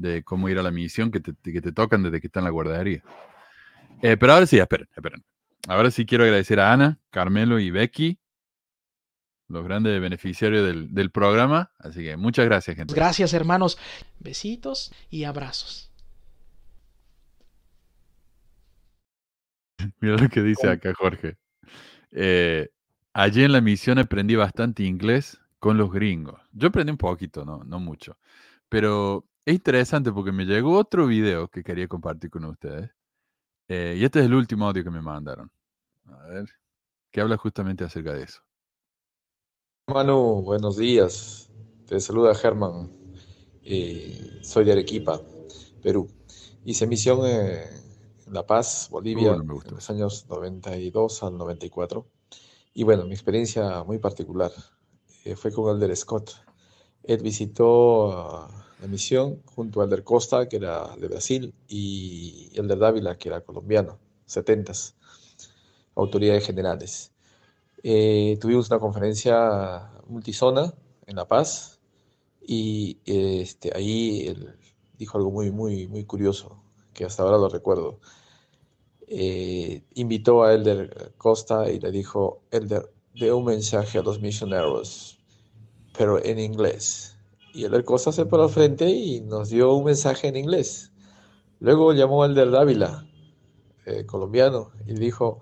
de 0.00 0.24
cómo 0.24 0.48
ir 0.48 0.58
a 0.58 0.62
la 0.62 0.70
misión 0.70 1.10
que 1.10 1.20
te, 1.20 1.34
que 1.34 1.60
te 1.60 1.72
tocan 1.72 2.02
desde 2.02 2.20
que 2.20 2.26
está 2.26 2.40
en 2.40 2.44
la 2.44 2.50
guardería. 2.50 3.02
Eh, 4.02 4.16
pero 4.16 4.32
ahora 4.32 4.46
sí, 4.46 4.58
esperen, 4.58 4.88
esperen. 4.96 5.22
Ahora 5.68 5.90
sí 5.90 6.06
quiero 6.06 6.24
agradecer 6.24 6.58
a 6.58 6.72
Ana, 6.72 6.98
Carmelo 7.10 7.58
y 7.58 7.70
Becky, 7.70 8.18
los 9.48 9.62
grandes 9.62 10.00
beneficiarios 10.00 10.66
del, 10.66 10.94
del 10.94 11.10
programa. 11.10 11.70
Así 11.78 12.02
que 12.02 12.16
muchas 12.16 12.46
gracias, 12.46 12.76
gente. 12.76 12.94
Gracias, 12.94 13.34
hermanos. 13.34 13.76
Besitos 14.18 14.90
y 15.10 15.24
abrazos. 15.24 15.92
Mira 20.00 20.16
lo 20.16 20.28
que 20.30 20.42
dice 20.42 20.66
acá 20.68 20.94
Jorge. 20.94 21.36
Eh, 22.12 22.70
allí 23.12 23.44
en 23.44 23.52
la 23.52 23.60
misión 23.60 23.98
aprendí 23.98 24.34
bastante 24.34 24.84
inglés 24.84 25.38
con 25.58 25.76
los 25.76 25.92
gringos. 25.92 26.40
Yo 26.52 26.68
aprendí 26.68 26.90
un 26.90 26.96
poquito, 26.96 27.44
no, 27.44 27.62
no 27.64 27.78
mucho. 27.78 28.16
Pero 28.70 29.26
es 29.50 29.56
interesante 29.56 30.12
porque 30.12 30.30
me 30.30 30.44
llegó 30.44 30.78
otro 30.78 31.06
video 31.06 31.48
que 31.48 31.64
quería 31.64 31.88
compartir 31.88 32.30
con 32.30 32.44
ustedes. 32.44 32.90
Eh, 33.68 33.96
y 33.98 34.04
este 34.04 34.20
es 34.20 34.26
el 34.26 34.34
último 34.34 34.66
audio 34.66 34.84
que 34.84 34.90
me 34.90 35.02
mandaron. 35.02 35.50
A 36.06 36.26
ver, 36.26 36.48
que 37.10 37.20
habla 37.20 37.36
justamente 37.36 37.84
acerca 37.84 38.12
de 38.12 38.24
eso. 38.24 38.40
Manu, 39.88 40.42
buenos 40.42 40.76
días. 40.76 41.50
Te 41.86 41.98
saluda 42.00 42.34
Germán. 42.34 42.90
Eh, 43.62 44.38
soy 44.42 44.64
de 44.64 44.72
Arequipa, 44.72 45.20
Perú. 45.82 46.08
Hice 46.64 46.86
misión 46.86 47.26
en 47.26 47.64
La 48.32 48.46
Paz, 48.46 48.88
Bolivia, 48.90 49.32
Uh, 49.32 49.62
en 49.64 49.74
los 49.74 49.90
años 49.90 50.26
92 50.28 51.22
al 51.24 51.36
94. 51.36 52.06
Y 52.72 52.84
bueno, 52.84 53.04
mi 53.04 53.14
experiencia 53.14 53.82
muy 53.82 53.98
particular 53.98 54.52
eh, 55.24 55.34
fue 55.34 55.52
con 55.52 55.74
Elder 55.74 55.96
Scott. 55.96 56.30
Él 57.02 57.20
visitó 57.22 58.12
ah, 58.12 58.69
la 58.80 58.86
misión 58.86 59.42
junto 59.54 59.80
a 59.80 59.84
Elder 59.84 60.04
Costa, 60.04 60.48
que 60.48 60.56
era 60.56 60.96
de 60.96 61.08
Brasil, 61.08 61.54
y 61.68 62.50
Elder 62.54 62.78
Dávila, 62.78 63.18
que 63.18 63.28
era 63.28 63.42
colombiano, 63.42 63.98
70s, 64.26 64.94
autoridades 65.94 66.46
generales. 66.46 67.12
Eh, 67.82 68.38
tuvimos 68.40 68.70
una 68.70 68.78
conferencia 68.78 69.90
multizona 70.08 70.74
en 71.06 71.16
La 71.16 71.26
Paz 71.26 71.80
y 72.46 72.98
este, 73.04 73.70
ahí 73.74 74.26
él 74.28 74.54
dijo 74.98 75.18
algo 75.18 75.30
muy, 75.30 75.50
muy, 75.50 75.86
muy 75.86 76.04
curioso, 76.04 76.62
que 76.92 77.04
hasta 77.04 77.22
ahora 77.22 77.38
lo 77.38 77.48
recuerdo. 77.48 78.00
Eh, 79.06 79.82
invitó 79.94 80.44
a 80.44 80.54
Elder 80.54 81.14
Costa 81.16 81.70
y 81.70 81.80
le 81.80 81.90
dijo, 81.90 82.42
Elder, 82.50 82.92
dé 83.14 83.32
un 83.32 83.44
mensaje 83.44 83.98
a 83.98 84.02
los 84.02 84.20
misioneros, 84.20 85.18
pero 85.96 86.22
en 86.24 86.38
inglés. 86.38 87.09
Y 87.52 87.64
Elder 87.64 87.84
Costa 87.84 88.12
se 88.12 88.26
paró 88.26 88.44
al 88.44 88.50
frente 88.50 88.88
y 88.88 89.20
nos 89.20 89.50
dio 89.50 89.74
un 89.74 89.84
mensaje 89.84 90.28
en 90.28 90.36
inglés. 90.36 90.92
Luego 91.58 91.92
llamó 91.92 92.22
a 92.22 92.26
Elder 92.26 92.50
Dávila, 92.50 93.06
eh, 93.86 94.06
colombiano, 94.06 94.70
y 94.86 94.94
dijo, 94.94 95.40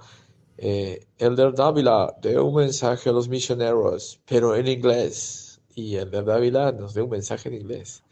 eh, 0.57 1.07
Elder 1.19 1.55
Dávila 1.55 2.17
dio 2.23 2.45
un 2.45 2.57
mensaje 2.57 3.11
a 3.11 3.13
los 3.13 3.29
misioneros, 3.29 4.21
pero 4.27 4.57
en 4.57 4.67
inglés. 4.67 5.61
Y 5.75 5.97
Elder 5.97 6.25
Dávila 6.25 6.73
nos 6.73 6.95
dio 6.95 7.05
un 7.05 7.11
mensaje 7.11 7.49
en 7.49 7.57
inglés. 7.57 8.03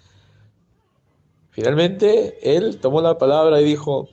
Finalmente, 1.57 2.55
él 2.55 2.79
tomó 2.81 3.01
la 3.01 3.17
palabra 3.17 3.63
y 3.63 3.65
dijo, 3.65 4.11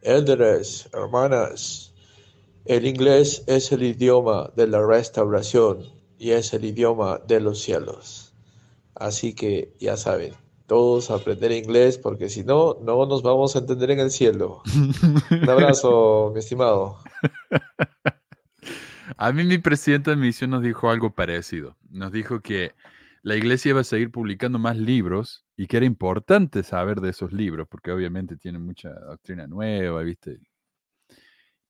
Elders, 0.00 0.88
hermanas, 0.94 1.92
el 2.64 2.86
inglés 2.86 3.44
es 3.46 3.72
el 3.72 3.82
idioma 3.82 4.50
de 4.56 4.66
la 4.66 4.86
restauración 4.86 5.92
y 6.18 6.30
es 6.30 6.54
el 6.54 6.64
idioma 6.64 7.20
de 7.26 7.40
los 7.40 7.60
cielos. 7.60 8.23
Así 8.94 9.34
que 9.34 9.74
ya 9.78 9.96
saben, 9.96 10.34
todos 10.66 11.10
aprender 11.10 11.52
inglés 11.52 11.98
porque 11.98 12.28
si 12.28 12.44
no, 12.44 12.76
no 12.82 13.06
nos 13.06 13.22
vamos 13.22 13.54
a 13.56 13.58
entender 13.60 13.90
en 13.90 14.00
el 14.00 14.10
cielo. 14.10 14.62
Un 15.30 15.50
abrazo, 15.50 16.30
mi 16.34 16.40
estimado. 16.40 16.98
A 19.16 19.32
mí 19.32 19.44
mi 19.44 19.58
presidente 19.58 20.10
de 20.10 20.16
misión 20.16 20.50
nos 20.50 20.62
dijo 20.62 20.90
algo 20.90 21.14
parecido. 21.14 21.76
Nos 21.90 22.12
dijo 22.12 22.40
que 22.40 22.72
la 23.22 23.36
iglesia 23.36 23.70
iba 23.70 23.80
a 23.80 23.84
seguir 23.84 24.10
publicando 24.10 24.58
más 24.58 24.76
libros 24.76 25.44
y 25.56 25.66
que 25.66 25.76
era 25.76 25.86
importante 25.86 26.62
saber 26.62 27.00
de 27.00 27.10
esos 27.10 27.32
libros, 27.32 27.68
porque 27.68 27.92
obviamente 27.92 28.36
tienen 28.36 28.62
mucha 28.62 28.90
doctrina 28.90 29.46
nueva, 29.46 30.02
¿viste? 30.02 30.40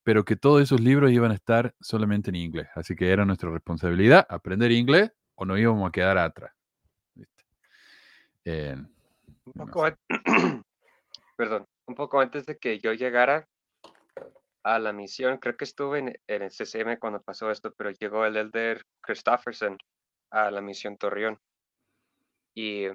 Pero 0.02 0.24
que 0.24 0.36
todos 0.36 0.62
esos 0.62 0.80
libros 0.80 1.12
iban 1.12 1.30
a 1.30 1.34
estar 1.34 1.74
solamente 1.80 2.30
en 2.30 2.36
inglés. 2.36 2.68
Así 2.74 2.94
que 2.94 3.10
era 3.10 3.24
nuestra 3.24 3.50
responsabilidad 3.50 4.26
aprender 4.28 4.72
inglés 4.72 5.12
o 5.34 5.44
nos 5.44 5.58
íbamos 5.58 5.88
a 5.88 5.92
quedar 5.92 6.18
atrás. 6.18 6.53
Eh, 8.44 8.74
Un 8.74 9.52
no 9.54 9.66
poco, 9.66 9.86
sé. 9.86 9.96
perdón, 11.36 11.66
un 11.86 11.94
poco 11.94 12.20
antes 12.20 12.46
de 12.46 12.58
que 12.58 12.78
yo 12.78 12.92
llegara 12.92 13.46
a 14.62 14.78
la 14.78 14.92
misión, 14.92 15.38
creo 15.38 15.56
que 15.56 15.64
estuve 15.64 15.98
en, 15.98 16.18
en 16.26 16.42
el 16.42 16.50
CCM 16.50 16.98
cuando 16.98 17.22
pasó 17.22 17.50
esto, 17.50 17.72
pero 17.76 17.90
llegó 17.90 18.24
el 18.24 18.36
Elder 18.36 18.82
Christofferson 19.02 19.78
a 20.30 20.50
la 20.50 20.60
misión 20.60 20.96
Torreón. 20.96 21.38
Y 22.54 22.86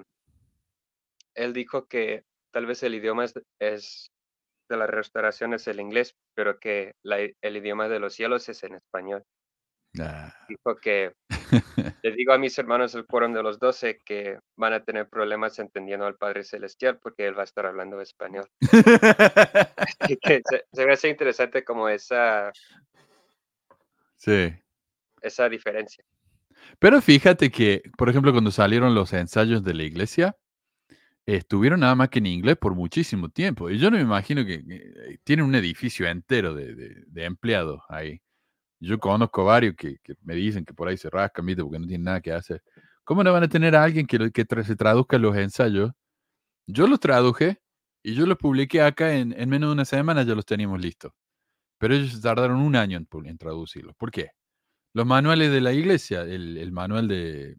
él 1.34 1.52
dijo 1.52 1.86
que 1.86 2.24
tal 2.52 2.66
vez 2.66 2.82
el 2.82 2.94
idioma 2.94 3.24
es, 3.24 3.34
es 3.60 4.10
de 4.68 4.76
la 4.76 4.86
restauración 4.86 5.54
es 5.54 5.66
el 5.68 5.80
inglés, 5.80 6.14
pero 6.34 6.58
que 6.58 6.94
la 7.02 7.18
el 7.18 7.56
idioma 7.56 7.88
de 7.88 7.98
los 7.98 8.14
cielos 8.14 8.48
es 8.48 8.62
en 8.62 8.74
español. 8.74 9.24
Ah, 9.98 10.32
Dijo 10.48 10.76
que 10.76 11.12
le 12.02 12.12
digo 12.12 12.32
a 12.32 12.38
mis 12.38 12.56
hermanos 12.58 12.92
del 12.92 13.06
quórum 13.06 13.32
de 13.32 13.42
los 13.42 13.58
doce 13.58 13.98
que 14.04 14.38
van 14.56 14.72
a 14.72 14.84
tener 14.84 15.08
problemas 15.08 15.58
entendiendo 15.58 16.06
al 16.06 16.16
Padre 16.16 16.44
Celestial 16.44 16.98
porque 17.02 17.26
él 17.26 17.36
va 17.36 17.42
a 17.42 17.44
estar 17.44 17.66
hablando 17.66 18.00
español. 18.00 18.46
Que 20.22 20.42
se, 20.48 20.64
se 20.72 20.86
me 20.86 20.92
hace 20.92 21.08
interesante 21.08 21.64
como 21.64 21.88
esa, 21.88 22.52
sí. 24.16 24.52
esa 25.22 25.48
diferencia. 25.48 26.04
Pero 26.78 27.00
fíjate 27.00 27.50
que, 27.50 27.82
por 27.96 28.08
ejemplo, 28.08 28.32
cuando 28.32 28.50
salieron 28.50 28.94
los 28.94 29.12
ensayos 29.12 29.64
de 29.64 29.74
la 29.74 29.82
iglesia, 29.82 30.36
estuvieron 31.26 31.80
nada 31.80 31.94
más 31.94 32.08
que 32.10 32.18
en 32.18 32.26
inglés 32.26 32.56
por 32.56 32.74
muchísimo 32.74 33.28
tiempo. 33.28 33.70
Y 33.70 33.78
yo 33.78 33.90
no 33.90 33.96
me 33.96 34.02
imagino 34.02 34.44
que, 34.44 34.64
que 34.64 35.18
tienen 35.24 35.46
un 35.46 35.54
edificio 35.54 36.06
entero 36.06 36.54
de, 36.54 36.74
de- 36.74 37.04
de 37.06 37.24
empleados 37.24 37.82
ahí. 37.88 38.20
Yo 38.80 38.98
conozco 38.98 39.44
varios 39.44 39.74
que, 39.76 39.98
que 40.02 40.14
me 40.22 40.34
dicen 40.34 40.64
que 40.64 40.74
por 40.74 40.88
ahí 40.88 40.96
se 40.96 41.10
rascan, 41.10 41.46
¿viste? 41.46 41.62
Porque 41.62 41.78
no 41.78 41.86
tienen 41.86 42.04
nada 42.04 42.20
que 42.20 42.32
hacer. 42.32 42.62
¿Cómo 43.04 43.22
no 43.24 43.32
van 43.32 43.42
a 43.44 43.48
tener 43.48 43.76
a 43.76 43.84
alguien 43.84 44.06
que, 44.06 44.30
que 44.32 44.46
se 44.64 44.76
traduzca 44.76 45.18
los 45.18 45.36
ensayos? 45.36 45.92
Yo 46.66 46.86
los 46.86 47.00
traduje 47.00 47.60
y 48.02 48.14
yo 48.14 48.26
los 48.26 48.38
publiqué 48.38 48.82
acá 48.82 49.14
en, 49.16 49.34
en 49.38 49.48
menos 49.50 49.70
de 49.70 49.74
una 49.74 49.84
semana, 49.84 50.22
ya 50.22 50.34
los 50.34 50.46
teníamos 50.46 50.80
listos. 50.80 51.12
Pero 51.78 51.94
ellos 51.94 52.20
tardaron 52.22 52.58
un 52.60 52.76
año 52.76 52.98
en, 52.98 53.08
en 53.26 53.38
traducirlos. 53.38 53.94
¿Por 53.96 54.10
qué? 54.10 54.30
Los 54.94 55.06
manuales 55.06 55.52
de 55.52 55.60
la 55.60 55.72
iglesia, 55.72 56.22
el, 56.22 56.56
el 56.58 56.72
manual 56.72 57.08
de, 57.08 57.56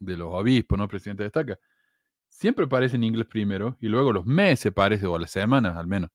de 0.00 0.16
los 0.16 0.28
obispos, 0.32 0.78
¿no? 0.78 0.88
Presidente 0.88 1.24
destaca, 1.24 1.58
siempre 2.28 2.66
aparece 2.66 2.96
en 2.96 3.04
inglés 3.04 3.26
primero 3.28 3.76
y 3.80 3.88
luego 3.88 4.12
los 4.12 4.26
meses 4.26 4.66
aparece, 4.72 5.06
o 5.06 5.18
las 5.18 5.30
semanas 5.32 5.76
al 5.76 5.86
menos, 5.86 6.10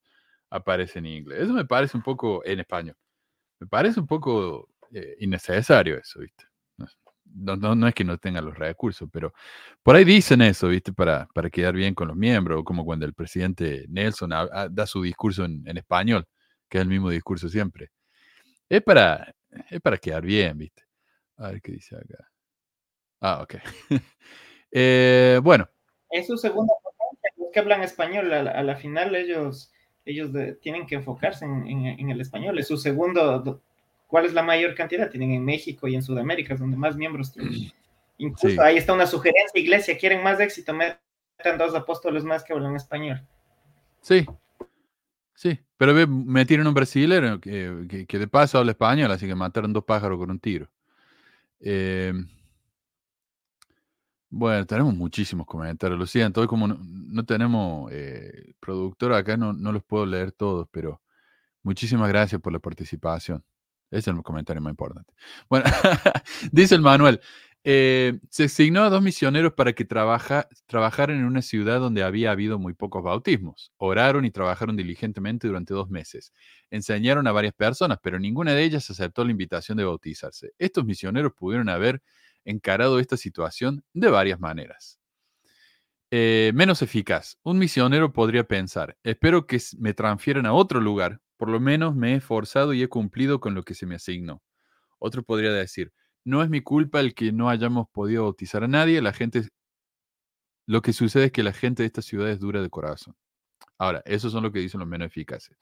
aparece 0.50 1.00
en 1.00 1.08
inglés. 1.08 1.42
Eso 1.44 1.54
me 1.54 1.66
parece 1.66 1.98
un 1.98 2.04
poco 2.04 2.44
en 2.46 2.60
español. 2.62 2.96
Me 3.60 3.68
parece 3.68 4.00
un 4.00 4.08
poco 4.08 4.70
eh, 4.92 5.16
innecesario 5.20 5.98
eso, 5.98 6.20
¿viste? 6.20 6.46
No 6.78 7.56
no, 7.58 7.76
no, 7.76 7.88
es 7.88 7.94
que 7.94 8.04
no 8.04 8.18
tengan 8.18 8.46
los 8.46 8.58
recursos, 8.58 9.10
pero 9.12 9.34
por 9.84 9.96
ahí 9.96 10.04
dicen 10.04 10.42
eso, 10.42 10.70
¿viste? 10.70 10.94
Para, 10.94 11.28
para 11.34 11.50
quedar 11.50 11.74
bien 11.76 11.94
con 11.94 12.08
los 12.08 12.18
miembros, 12.18 12.64
como 12.64 12.86
cuando 12.86 13.06
el 13.06 13.14
presidente 13.14 13.86
Nelson 13.90 14.30
da 14.72 14.88
su 14.88 15.02
discurso 15.02 15.46
en, 15.46 15.64
en 15.68 15.78
español, 15.78 16.26
que 16.70 16.78
es 16.78 16.82
el 16.84 16.90
mismo 16.90 17.10
discurso 17.10 17.50
siempre. 17.50 17.92
Es 18.70 18.82
para, 18.82 19.34
es 19.70 19.82
para 19.82 19.98
quedar 19.98 20.24
bien, 20.24 20.58
¿viste? 20.58 20.84
A 21.38 21.52
ver 21.52 21.62
qué 21.62 21.74
dice 21.74 21.96
acá. 21.96 22.30
Ah, 23.22 23.42
ok. 23.44 23.56
Eh, 24.70 25.40
bueno, 25.42 25.70
Es 26.10 26.28
su 26.28 26.38
segunda 26.38 26.74
potencia, 26.84 27.32
los 27.38 27.48
que 27.54 27.60
hablan 27.62 27.84
español, 27.84 28.34
a 28.34 28.44
la, 28.44 28.52
a 28.52 28.64
la 28.64 28.76
final 28.76 29.16
ellos, 29.16 29.72
ellos 30.10 30.32
de- 30.34 30.54
tienen 30.54 30.86
que 30.88 30.96
enfocarse 30.96 31.46
en, 31.46 31.68
en- 31.68 31.86
en 32.00 32.10
el 32.10 32.22
español. 32.22 32.58
Es 32.60 32.68
su 32.68 32.78
segundo, 32.78 33.40
do- 33.40 33.62
¿cuál 34.08 34.26
es 34.26 34.34
la 34.34 34.42
mayor 34.44 34.74
cantidad? 34.76 35.10
Tienen 35.10 35.32
en 35.32 35.44
México 35.46 35.88
y 35.88 35.96
en 35.96 36.02
Sudamérica, 36.04 36.54
es 36.54 36.60
donde 36.60 36.78
más 36.78 36.96
miembros 36.96 37.32
tienen. 37.34 37.72
Incluso 38.18 38.56
Sí. 38.56 38.60
ahí 38.68 38.78
está 38.78 38.94
una 38.94 39.06
sugerencia, 39.06 39.60
iglesia, 39.62 39.98
quieren 39.98 40.24
más 40.24 40.40
éxito, 40.40 40.74
metan 40.74 41.58
dos 41.58 41.76
apóstoles 41.76 42.24
más 42.24 42.44
que 42.44 42.54
hablan 42.54 42.76
español. 42.76 43.22
sí. 44.02 44.26
Sí, 45.40 45.60
pero 45.78 45.94
ve, 45.94 46.08
metieron 46.08 46.66
un 46.66 46.74
brasileño 46.74 47.40
que, 47.40 47.86
que- 47.88 48.08
que 48.08 48.18
de 48.18 48.28
paso 48.28 48.58
habla 48.58 48.72
español, 48.72 49.12
así 49.12 49.28
que 49.28 49.36
mataron 49.36 49.72
dos 49.72 49.84
pájaros 49.84 50.18
con 50.18 50.32
un 50.32 50.40
tiro. 50.40 50.68
Eh, 51.60 52.12
bueno, 54.30 54.66
tenemos 54.66 54.94
muchísimos 54.96 55.46
comentarios, 55.48 56.00
lo 56.00 56.06
siento, 56.06 56.42
hoy 56.42 56.48
como 56.48 56.68
no, 56.68 57.26
tenemos 57.26 57.92
eh, 57.92 58.54
productor 58.60 59.14
acá, 59.14 59.38
no, 59.38 59.54
no 59.54 59.72
los 59.72 59.84
puedo 59.84 60.06
leer 60.06 60.32
todos, 60.32 60.68
pero 60.72 61.02
muchísimas 61.64 62.10
gracias 62.10 62.42
por 62.42 62.54
la 62.54 62.60
participación. 62.60 63.44
Ese 63.90 64.12
es 64.12 64.18
el 64.18 64.24
comentario 64.24 64.62
más 64.62 64.72
importante. 64.72 65.14
Bueno, 65.50 65.66
dice 66.52 66.76
el 66.76 66.82
Manuel, 66.82 67.22
eh, 67.70 68.20
se 68.30 68.46
asignó 68.46 68.84
a 68.84 68.90
dos 68.90 69.02
misioneros 69.02 69.54
para 69.54 69.74
que 69.74 69.84
trabaja, 69.84 70.48
trabajaran 70.68 71.18
en 71.18 71.26
una 71.26 71.42
ciudad 71.42 71.82
donde 71.82 72.04
había 72.04 72.32
habido 72.32 72.60
muy 72.60 72.74
pocos 72.74 73.04
bautismos. 73.04 73.74
Oraron 73.78 74.24
y 74.24 74.32
trabajaron 74.32 74.78
diligentemente 74.78 75.48
durante 75.48 75.74
dos 75.74 75.90
meses. 75.90 76.32
Enseñaron 76.72 77.28
a 77.28 77.34
varias 77.34 77.54
personas, 77.54 77.98
pero 78.02 78.20
ninguna 78.20 78.54
de 78.54 78.64
ellas 78.64 78.90
aceptó 78.90 79.26
la 79.26 79.32
invitación 79.32 79.78
de 79.78 79.84
bautizarse. 79.84 80.52
Estos 80.58 80.86
misioneros 80.86 81.34
pudieron 81.34 81.68
haber 81.68 82.02
encarado 82.48 83.00
esta 83.00 83.18
situación 83.18 83.84
de 83.94 84.10
varias 84.10 84.40
maneras. 84.40 85.00
Eh, 86.10 86.52
menos 86.56 86.82
eficaz. 86.82 87.38
Un 87.44 87.60
misionero 87.60 88.14
podría 88.14 88.48
pensar, 88.48 88.98
espero 89.04 89.46
que 89.46 89.62
me 89.78 89.94
transfieran 89.94 90.46
a 90.46 90.54
otro 90.54 90.80
lugar, 90.80 91.20
por 91.36 91.50
lo 91.50 91.60
menos 91.60 91.96
me 91.96 92.14
he 92.14 92.16
esforzado 92.16 92.74
y 92.74 92.82
he 92.82 92.88
cumplido 92.88 93.42
con 93.42 93.54
lo 93.54 93.64
que 93.64 93.74
se 93.74 93.86
me 93.86 93.96
asignó. 93.96 94.42
Otro 95.00 95.24
podría 95.24 95.52
decir, 95.52 95.92
no 96.24 96.42
es 96.42 96.50
mi 96.50 96.62
culpa 96.62 97.02
el 97.02 97.14
que 97.14 97.32
no 97.34 97.50
hayamos 97.50 97.88
podido 97.90 98.24
bautizar 98.24 98.64
a 98.64 98.68
nadie, 98.68 99.02
la 99.02 99.12
gente, 99.12 99.50
lo 100.66 100.82
que 100.82 100.94
sucede 100.94 101.26
es 101.26 101.32
que 101.34 101.44
la 101.44 101.54
gente 101.54 101.84
de 101.84 101.88
esta 101.88 102.02
ciudad 102.02 102.30
es 102.30 102.40
dura 102.40 102.62
de 102.62 102.70
corazón. 102.70 103.16
Ahora, 103.78 104.02
esos 104.06 104.32
son 104.32 104.44
lo 104.44 104.52
que 104.52 104.60
dicen 104.60 104.80
los 104.80 104.90
menos 104.90 105.08
eficaces. 105.08 105.58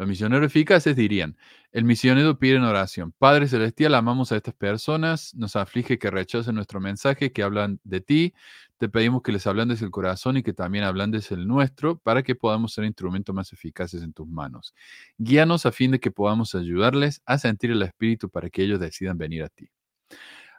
Los 0.00 0.08
misioneros 0.08 0.46
eficaces 0.46 0.96
dirían, 0.96 1.36
el 1.72 1.84
misionero 1.84 2.38
pide 2.38 2.56
en 2.56 2.62
oración, 2.62 3.12
Padre 3.18 3.46
Celestial, 3.48 3.94
amamos 3.94 4.32
a 4.32 4.36
estas 4.36 4.54
personas, 4.54 5.34
nos 5.34 5.56
aflige 5.56 5.98
que 5.98 6.10
rechacen 6.10 6.54
nuestro 6.54 6.80
mensaje, 6.80 7.32
que 7.32 7.42
hablan 7.42 7.80
de 7.84 8.00
ti, 8.00 8.34
te 8.78 8.88
pedimos 8.88 9.20
que 9.20 9.30
les 9.30 9.46
ablandes 9.46 9.82
el 9.82 9.90
corazón 9.90 10.38
y 10.38 10.42
que 10.42 10.54
también 10.54 10.84
ablandes 10.84 11.30
el 11.32 11.46
nuestro 11.46 11.98
para 11.98 12.22
que 12.22 12.34
podamos 12.34 12.72
ser 12.72 12.86
instrumentos 12.86 13.34
más 13.34 13.52
eficaces 13.52 14.02
en 14.02 14.14
tus 14.14 14.26
manos. 14.26 14.74
Guíanos 15.18 15.66
a 15.66 15.70
fin 15.70 15.90
de 15.90 16.00
que 16.00 16.10
podamos 16.10 16.54
ayudarles 16.54 17.20
a 17.26 17.36
sentir 17.36 17.70
el 17.70 17.82
Espíritu 17.82 18.30
para 18.30 18.48
que 18.48 18.62
ellos 18.62 18.80
decidan 18.80 19.18
venir 19.18 19.42
a 19.42 19.50
ti. 19.50 19.68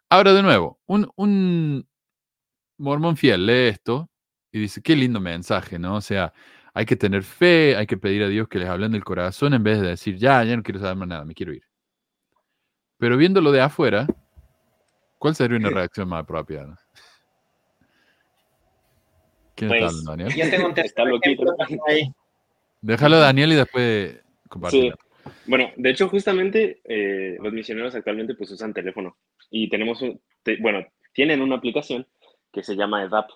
Ahora, 0.07 0.33
de 0.33 0.43
nuevo, 0.43 0.79
un, 0.85 1.09
un 1.15 1.87
mormón 2.77 3.17
fiel 3.17 3.47
lee 3.47 3.69
esto 3.69 4.07
y 4.51 4.59
dice, 4.59 4.83
qué 4.83 4.95
lindo 4.95 5.19
mensaje, 5.19 5.79
¿no? 5.79 5.95
O 5.95 6.01
sea, 6.01 6.31
hay 6.73 6.85
que 6.85 6.95
tener 6.95 7.23
fe, 7.23 7.75
hay 7.75 7.85
que 7.85 7.97
pedir 7.97 8.23
a 8.23 8.27
Dios 8.27 8.47
que 8.47 8.59
les 8.59 8.69
hablen 8.69 8.91
del 8.91 9.03
corazón 9.03 9.53
en 9.53 9.63
vez 9.63 9.81
de 9.81 9.89
decir, 9.89 10.15
ya, 10.17 10.43
ya 10.43 10.55
no 10.55 10.63
quiero 10.63 10.79
saber 10.79 10.95
más 10.95 11.07
nada, 11.07 11.25
me 11.25 11.33
quiero 11.33 11.53
ir. 11.53 11.63
Pero 12.97 13.17
viéndolo 13.17 13.51
de 13.51 13.61
afuera, 13.61 14.07
¿cuál 15.17 15.35
sería 15.35 15.57
una 15.57 15.69
reacción 15.69 16.07
más 16.07 16.23
apropiada? 16.23 16.79
¿Quién 19.55 19.71
está 19.71 19.85
Pues, 19.85 19.89
hablando, 19.89 20.11
Daniel? 20.11 20.33
Yo 20.35 20.49
tengo 20.49 20.67
un 20.67 20.73
Está 20.79 21.05
loquito. 21.05 21.43
Déjalo 22.81 23.15
a 23.17 23.19
Daniel 23.19 23.51
y 23.51 23.55
después 23.55 24.11
Sí. 24.13 24.21
compártelo. 24.49 24.95
Bueno, 25.45 25.71
de 25.75 25.89
hecho, 25.89 26.09
justamente 26.09 26.81
eh, 26.83 27.37
los 27.41 27.53
misioneros 27.53 27.93
actualmente 27.93 28.33
pues 28.35 28.49
usan 28.51 28.73
teléfono 28.73 29.17
y 29.51 29.69
tenemos, 29.69 30.01
un, 30.01 30.19
te- 30.43 30.57
bueno, 30.59 30.85
tienen 31.13 31.41
una 31.41 31.57
aplicación 31.57 32.07
que 32.51 32.63
se 32.63 32.75
llama 32.75 33.03
EDAP. 33.03 33.29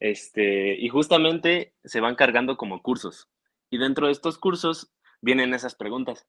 Este, 0.00 0.74
y 0.74 0.88
justamente 0.88 1.74
se 1.84 2.00
van 2.00 2.16
cargando 2.16 2.56
como 2.56 2.82
cursos. 2.82 3.28
Y 3.70 3.78
dentro 3.78 4.06
de 4.06 4.12
estos 4.12 4.38
cursos 4.38 4.92
vienen 5.20 5.54
esas 5.54 5.74
preguntas. 5.74 6.26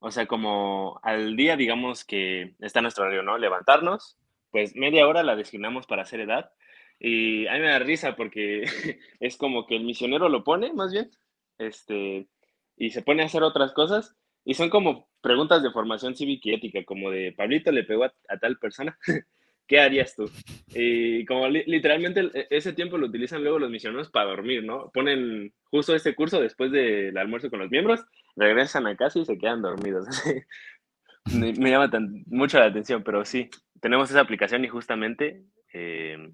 O 0.00 0.10
sea, 0.10 0.26
como 0.26 1.00
al 1.02 1.36
día, 1.36 1.56
digamos 1.56 2.04
que 2.04 2.54
está 2.60 2.82
nuestro 2.82 3.04
horario, 3.04 3.22
¿no? 3.22 3.38
Levantarnos, 3.38 4.18
pues 4.50 4.74
media 4.76 5.06
hora 5.08 5.22
la 5.22 5.36
designamos 5.36 5.86
para 5.86 6.02
hacer 6.02 6.20
edad. 6.20 6.50
Y 6.98 7.46
a 7.46 7.54
mí 7.54 7.60
me 7.60 7.68
da 7.68 7.78
risa 7.78 8.16
porque 8.16 8.64
es 9.20 9.36
como 9.36 9.66
que 9.66 9.76
el 9.76 9.84
misionero 9.84 10.28
lo 10.28 10.44
pone, 10.44 10.72
más 10.72 10.92
bien, 10.92 11.10
este, 11.58 12.28
y 12.76 12.90
se 12.90 13.02
pone 13.02 13.22
a 13.22 13.26
hacer 13.26 13.42
otras 13.42 13.72
cosas. 13.72 14.16
Y 14.44 14.54
son 14.54 14.70
como 14.70 15.08
preguntas 15.22 15.62
de 15.62 15.72
formación 15.72 16.14
cívica 16.14 16.50
y 16.50 16.54
ética, 16.54 16.84
como 16.84 17.10
de 17.10 17.32
Pablito 17.32 17.72
le 17.72 17.84
pegó 17.84 18.04
a, 18.04 18.14
a 18.28 18.38
tal 18.38 18.58
persona, 18.58 18.98
¿qué 19.66 19.80
harías 19.80 20.14
tú? 20.14 20.30
Y 20.74 21.24
como 21.26 21.48
li- 21.48 21.64
literalmente 21.66 22.30
e- 22.34 22.46
ese 22.50 22.72
tiempo 22.72 22.98
lo 22.98 23.06
utilizan 23.06 23.42
luego 23.42 23.58
los 23.58 23.70
misioneros 23.70 24.10
para 24.10 24.30
dormir, 24.30 24.64
¿no? 24.64 24.90
Ponen 24.92 25.52
justo 25.64 25.94
este 25.94 26.14
curso 26.14 26.40
después 26.40 26.70
del 26.72 27.16
almuerzo 27.18 27.50
con 27.50 27.60
los 27.60 27.70
miembros, 27.70 28.04
regresan 28.36 28.86
a 28.86 28.96
casa 28.96 29.18
y 29.18 29.24
se 29.24 29.38
quedan 29.38 29.62
dormidos. 29.62 30.06
me, 31.32 31.52
me 31.54 31.70
llama 31.70 31.90
tan- 31.90 32.24
mucho 32.26 32.58
la 32.58 32.66
atención, 32.66 33.02
pero 33.02 33.24
sí, 33.24 33.48
tenemos 33.80 34.10
esa 34.10 34.20
aplicación 34.20 34.64
y 34.64 34.68
justamente 34.68 35.42
eh, 35.72 36.30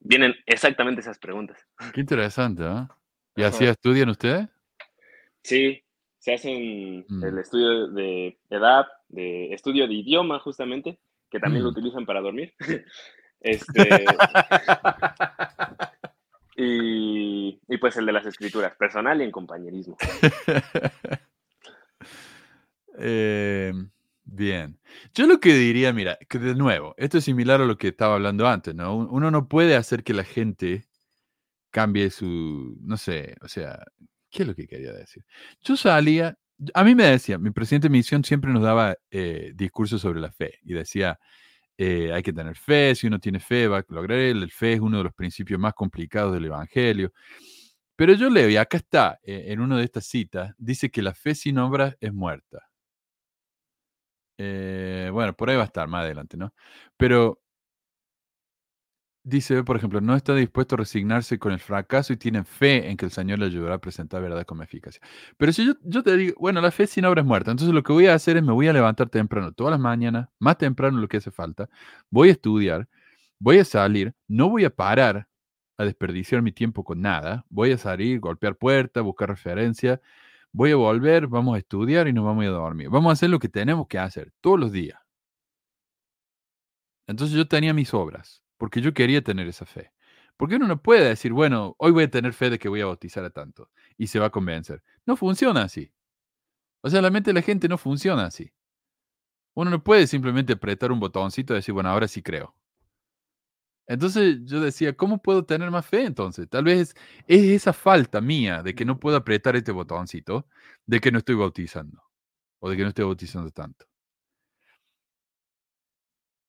vienen 0.00 0.34
exactamente 0.46 1.00
esas 1.00 1.18
preguntas. 1.18 1.58
Qué 1.92 2.00
interesante, 2.00 2.62
¿ah? 2.64 2.88
¿Y 3.36 3.42
Ajá. 3.42 3.50
así 3.50 3.64
estudian 3.64 4.08
ustedes? 4.10 4.48
Sí, 5.42 5.82
se 6.18 6.34
hacen 6.34 7.04
Mm. 7.08 7.24
el 7.24 7.38
estudio 7.38 7.88
de 7.88 8.38
edad, 8.50 8.86
de 9.08 9.52
estudio 9.54 9.86
de 9.86 9.94
idioma 9.94 10.38
justamente, 10.40 10.98
que 11.30 11.40
también 11.40 11.62
lo 11.64 11.70
Mm. 11.70 11.72
utilizan 11.72 12.06
para 12.06 12.20
dormir. 12.20 12.54
Este, 13.40 14.04
y, 16.56 17.60
y 17.68 17.76
pues 17.78 17.96
el 17.96 18.06
de 18.06 18.12
las 18.12 18.26
escrituras, 18.26 18.74
personal 18.76 19.20
y 19.20 19.24
en 19.24 19.30
compañerismo. 19.30 19.96
Eh, 22.98 23.72
bien. 24.24 24.78
Yo 25.14 25.26
lo 25.26 25.40
que 25.40 25.54
diría, 25.54 25.92
mira, 25.92 26.18
que 26.28 26.38
de 26.38 26.54
nuevo, 26.54 26.94
esto 26.96 27.18
es 27.18 27.24
similar 27.24 27.60
a 27.60 27.66
lo 27.66 27.76
que 27.78 27.88
estaba 27.88 28.14
hablando 28.14 28.46
antes, 28.48 28.74
¿no? 28.74 28.96
Un- 28.96 29.08
Uno 29.10 29.30
no 29.30 29.48
puede 29.48 29.76
hacer 29.76 30.02
que 30.02 30.14
la 30.14 30.24
gente 30.24 30.84
cambie 31.70 32.10
su, 32.10 32.76
no 32.80 32.96
sé, 32.96 33.36
o 33.42 33.48
sea, 33.48 33.84
¿qué 34.30 34.42
es 34.42 34.48
lo 34.48 34.54
que 34.54 34.66
quería 34.66 34.92
decir? 34.92 35.24
Yo 35.62 35.76
salía, 35.76 36.36
a 36.74 36.84
mí 36.84 36.94
me 36.94 37.04
decía, 37.04 37.38
mi 37.38 37.50
presidente 37.50 37.88
de 37.88 37.92
misión 37.92 38.24
siempre 38.24 38.52
nos 38.52 38.62
daba 38.62 38.96
eh, 39.10 39.52
discursos 39.54 40.00
sobre 40.00 40.20
la 40.20 40.32
fe 40.32 40.58
y 40.64 40.74
decía, 40.74 41.18
eh, 41.78 42.12
hay 42.12 42.22
que 42.22 42.32
tener 42.32 42.56
fe, 42.56 42.94
si 42.94 43.06
uno 43.06 43.20
tiene 43.20 43.40
fe 43.40 43.68
va 43.68 43.78
a 43.78 43.84
lograr, 43.88 44.18
el 44.18 44.50
fe 44.50 44.74
es 44.74 44.80
uno 44.80 44.98
de 44.98 45.04
los 45.04 45.14
principios 45.14 45.60
más 45.60 45.74
complicados 45.74 46.34
del 46.34 46.46
Evangelio. 46.46 47.12
Pero 47.96 48.14
yo 48.14 48.30
leo, 48.30 48.48
y 48.48 48.56
acá 48.56 48.78
está, 48.78 49.20
eh, 49.24 49.46
en 49.48 49.60
una 49.60 49.78
de 49.78 49.84
estas 49.84 50.06
citas, 50.06 50.54
dice 50.58 50.90
que 50.90 51.02
la 51.02 51.14
fe 51.14 51.34
sin 51.34 51.58
obras 51.58 51.96
es 52.00 52.12
muerta. 52.14 52.68
Bueno, 54.38 55.34
por 55.34 55.50
ahí 55.50 55.56
va 55.56 55.62
a 55.62 55.66
estar 55.66 55.88
más 55.88 56.04
adelante, 56.04 56.36
¿no? 56.36 56.52
Pero 56.96 57.40
dice, 59.28 59.62
por 59.64 59.76
ejemplo, 59.76 60.00
no 60.00 60.14
está 60.14 60.34
dispuesto 60.34 60.74
a 60.74 60.78
resignarse 60.78 61.38
con 61.38 61.52
el 61.52 61.60
fracaso 61.60 62.12
y 62.12 62.16
tiene 62.16 62.44
fe 62.44 62.90
en 62.90 62.96
que 62.96 63.04
el 63.04 63.10
Señor 63.10 63.38
le 63.38 63.46
ayudará 63.46 63.74
a 63.76 63.78
presentar 63.78 64.22
verdad 64.22 64.44
con 64.44 64.62
eficacia. 64.62 65.00
Pero 65.36 65.52
si 65.52 65.74
yo, 65.82 66.02
te 66.02 66.16
digo, 66.16 66.34
bueno, 66.38 66.60
la 66.60 66.70
fe 66.70 66.86
sin 66.86 67.04
obra 67.04 67.20
es 67.20 67.26
muerta, 67.26 67.50
entonces 67.50 67.74
lo 67.74 67.82
que 67.82 67.92
voy 67.92 68.06
a 68.06 68.14
hacer 68.14 68.36
es 68.36 68.42
me 68.42 68.52
voy 68.52 68.68
a 68.68 68.72
levantar 68.72 69.08
temprano 69.08 69.52
todas 69.52 69.72
las 69.72 69.80
mañanas, 69.80 70.28
más 70.38 70.58
temprano 70.58 70.98
lo 71.00 71.08
que 71.08 71.18
hace 71.18 71.30
falta, 71.30 71.68
voy 72.10 72.30
a 72.30 72.32
estudiar, 72.32 72.88
voy 73.38 73.58
a 73.58 73.64
salir, 73.64 74.14
no 74.26 74.48
voy 74.50 74.64
a 74.64 74.70
parar 74.70 75.28
a 75.78 75.84
desperdiciar 75.84 76.42
mi 76.42 76.52
tiempo 76.52 76.84
con 76.84 77.00
nada, 77.00 77.44
voy 77.50 77.72
a 77.72 77.78
salir, 77.78 78.20
golpear 78.20 78.56
puertas, 78.56 79.02
buscar 79.04 79.28
referencia, 79.28 80.00
voy 80.52 80.72
a 80.72 80.76
volver, 80.76 81.28
vamos 81.28 81.54
a 81.56 81.58
estudiar 81.58 82.08
y 82.08 82.12
nos 82.12 82.24
vamos 82.24 82.44
a 82.44 82.48
dormir. 82.48 82.88
Vamos 82.90 83.10
a 83.10 83.12
hacer 83.12 83.30
lo 83.30 83.38
que 83.38 83.48
tenemos 83.48 83.86
que 83.88 83.98
hacer 83.98 84.32
todos 84.40 84.58
los 84.58 84.72
días. 84.72 84.98
Entonces 87.06 87.36
yo 87.36 87.48
tenía 87.48 87.72
mis 87.72 87.94
obras, 87.94 88.42
porque 88.58 88.80
yo 88.82 88.94
quería 88.94 89.22
tener 89.22 89.48
esa 89.48 89.66
fe. 89.66 89.92
Porque 90.36 90.56
uno 90.56 90.68
no 90.68 90.82
puede 90.82 91.08
decir, 91.08 91.32
bueno, 91.32 91.74
hoy 91.78 91.92
voy 91.92 92.04
a 92.04 92.10
tener 92.10 92.32
fe 92.32 92.50
de 92.50 92.58
que 92.58 92.68
voy 92.68 92.80
a 92.80 92.86
bautizar 92.86 93.24
a 93.24 93.30
tanto 93.30 93.70
y 93.96 94.08
se 94.08 94.18
va 94.20 94.26
a 94.26 94.30
convencer. 94.30 94.82
No 95.06 95.16
funciona 95.16 95.62
así. 95.62 95.92
O 96.82 96.90
sea, 96.90 97.02
la 97.02 97.10
mente 97.10 97.30
de 97.30 97.34
la 97.34 97.42
gente 97.42 97.68
no 97.68 97.78
funciona 97.78 98.26
así. 98.26 98.52
Uno 99.54 99.70
no 99.70 99.82
puede 99.82 100.06
simplemente 100.06 100.52
apretar 100.52 100.92
un 100.92 101.00
botoncito 101.00 101.52
y 101.54 101.56
decir, 101.56 101.74
bueno, 101.74 101.90
ahora 101.90 102.08
sí 102.08 102.22
creo. 102.22 102.54
Entonces 103.88 104.38
yo 104.44 104.60
decía, 104.60 104.94
¿cómo 104.96 105.18
puedo 105.20 105.44
tener 105.46 105.70
más 105.70 105.86
fe 105.86 106.04
entonces? 106.04 106.48
Tal 106.48 106.64
vez 106.64 106.94
es 107.26 107.42
esa 107.44 107.72
falta 107.72 108.20
mía 108.20 108.62
de 108.62 108.74
que 108.74 108.84
no 108.84 109.00
puedo 109.00 109.16
apretar 109.16 109.56
este 109.56 109.72
botoncito, 109.72 110.46
de 110.86 111.00
que 111.00 111.10
no 111.10 111.18
estoy 111.18 111.36
bautizando 111.36 112.02
o 112.60 112.70
de 112.70 112.76
que 112.76 112.82
no 112.82 112.90
estoy 112.90 113.06
bautizando 113.06 113.50
tanto. 113.50 113.86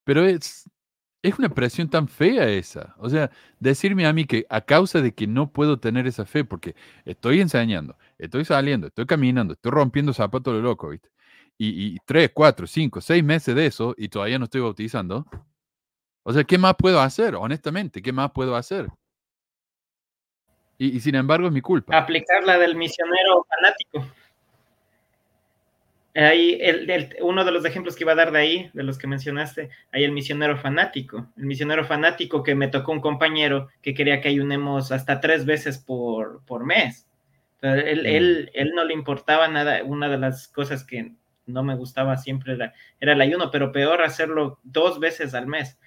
Pero 0.03 0.25
es, 0.25 0.69
es 1.21 1.37
una 1.37 1.49
presión 1.49 1.89
tan 1.89 2.07
fea 2.07 2.47
esa. 2.47 2.95
O 2.97 3.09
sea, 3.09 3.29
decirme 3.59 4.05
a 4.05 4.13
mí 4.13 4.25
que 4.25 4.45
a 4.49 4.61
causa 4.61 5.01
de 5.01 5.13
que 5.13 5.27
no 5.27 5.51
puedo 5.51 5.79
tener 5.79 6.07
esa 6.07 6.25
fe, 6.25 6.45
porque 6.45 6.75
estoy 7.05 7.41
enseñando, 7.41 7.97
estoy 8.17 8.45
saliendo, 8.45 8.87
estoy 8.87 9.05
caminando, 9.05 9.53
estoy 9.53 9.71
rompiendo 9.71 10.13
zapatos 10.13 10.53
de 10.53 10.61
loco, 10.61 10.89
¿viste? 10.89 11.09
Y, 11.61 11.97
tres, 12.05 12.31
cuatro, 12.33 12.65
cinco, 12.67 13.01
seis 13.01 13.21
meses 13.21 13.53
de 13.53 13.65
eso 13.65 13.93
y 13.97 14.07
todavía 14.07 14.39
no 14.39 14.45
estoy 14.45 14.61
bautizando. 14.61 15.25
O 16.23 16.31
sea, 16.31 16.45
¿qué 16.45 16.57
más 16.57 16.75
puedo 16.77 17.01
hacer? 17.01 17.35
Honestamente, 17.35 18.01
¿qué 18.01 18.13
más 18.13 18.31
puedo 18.31 18.55
hacer? 18.55 18.87
Y, 20.77 20.95
y 20.95 20.99
sin 21.01 21.15
embargo 21.15 21.47
es 21.47 21.53
mi 21.53 21.59
culpa. 21.59 21.97
Aplicar 21.97 22.45
la 22.45 22.57
del 22.57 22.77
misionero 22.77 23.45
fanático. 23.49 24.18
Ahí, 26.15 26.57
el, 26.61 26.89
el- 26.89 27.15
uno 27.21 27.45
de 27.45 27.51
los 27.51 27.63
ejemplos 27.65 27.95
que 27.95 28.03
iba 28.03 28.13
a 28.13 28.15
dar 28.15 28.31
de 28.31 28.39
ahí, 28.39 28.71
de 28.73 28.83
los 28.83 28.97
que 28.97 29.07
mencionaste, 29.07 29.69
hay 29.91 30.03
el 30.03 30.11
misionero 30.11 30.57
fanático. 30.57 31.27
El 31.37 31.45
misionero 31.45 31.85
fanático 31.85 32.43
que 32.43 32.55
me 32.55 32.67
tocó 32.67 32.91
un 32.91 32.99
compañero 32.99 33.69
que 33.81 33.93
quería 33.93 34.19
que 34.19 34.29
ayunemos 34.29 34.91
hasta 34.91 35.21
tres 35.21 35.45
veces 35.45 35.77
por, 35.77 36.43
por 36.45 36.65
mes. 36.65 37.07
Él, 37.61 38.01
Mm. 38.03 38.05
él, 38.05 38.51
él 38.53 38.71
no 38.75 38.83
le 38.85 38.93
importaba 38.93 39.47
nada. 39.47 39.83
Una 39.83 40.09
de 40.09 40.17
las 40.17 40.47
cosas 40.47 40.83
que 40.83 41.11
no 41.45 41.63
me 41.63 41.75
gustaba 41.75 42.17
siempre 42.17 42.53
era, 42.53 42.73
era 42.99 43.13
el 43.13 43.21
ayuno, 43.21 43.51
pero 43.51 43.71
peor 43.71 44.01
hacerlo 44.01 44.59
dos 44.63 44.99
veces 44.99 45.33
al 45.35 45.45
mes. 45.47 45.77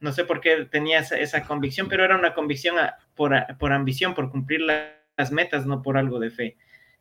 No 0.00 0.12
sé 0.12 0.24
por 0.24 0.40
qué 0.40 0.66
tenía 0.66 1.00
esa, 1.00 1.18
esa 1.18 1.42
convicción, 1.44 1.88
pero 1.88 2.04
era 2.04 2.16
una 2.16 2.32
convicción 2.34 2.78
a- 2.78 2.96
por, 3.16 3.34
a- 3.34 3.56
por 3.58 3.72
ambición, 3.72 4.14
por 4.14 4.30
cumplir 4.30 4.60
la- 4.60 4.94
las 5.16 5.32
metas, 5.32 5.66
no 5.66 5.82
por 5.82 5.96
algo 5.98 6.20
de 6.20 6.30
fe. 6.30 6.56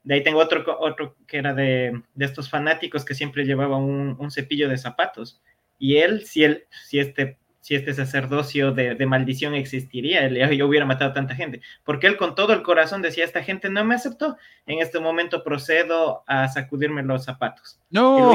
De 0.08 0.16
ahí 0.16 0.24
tengo 0.24 0.39
otro, 0.39 0.64
otro 0.80 1.18
que 1.28 1.36
era 1.36 1.53
de, 1.53 2.01
de 2.16 2.26
estos 2.26 2.49
fanáticos 2.49 3.03
que 3.03 3.14
siempre 3.14 3.43
llevaba 3.43 3.76
un, 3.76 4.16
un 4.18 4.32
cepillo 4.32 4.70
de 4.70 4.78
zapatos. 4.78 5.41
Y 5.78 5.97
él, 5.97 6.26
si 6.26 6.45
él, 6.45 6.64
si 6.86 6.99
este, 6.99 7.38
si 7.60 7.76
este 7.76 7.93
sacerdocio 7.93 8.72
de, 8.72 8.95
de 8.95 9.05
maldición 9.05 9.53
existiría, 9.53 10.24
él, 10.24 10.38
yo 10.58 10.66
hubiera 10.66 10.86
matado 10.86 11.12
a 11.12 11.14
tanta 11.14 11.36
gente. 11.36 11.60
Porque 11.84 12.08
él 12.08 12.16
con 12.16 12.36
todo 12.36 12.53
el 12.53 12.62
corazón 12.62 13.01
decía, 13.01 13.26
esta 13.26 13.43
gente 13.43 13.70
no 13.70 13.84
me 13.84 13.95
aceptó, 13.95 14.38
en 14.66 14.80
este 14.80 15.01
momento 15.01 15.43
procedo 15.43 16.24
a 16.26 16.47
sacudirme 16.47 17.03
los 17.03 17.26
zapatos. 17.26 17.82
No, 17.89 18.34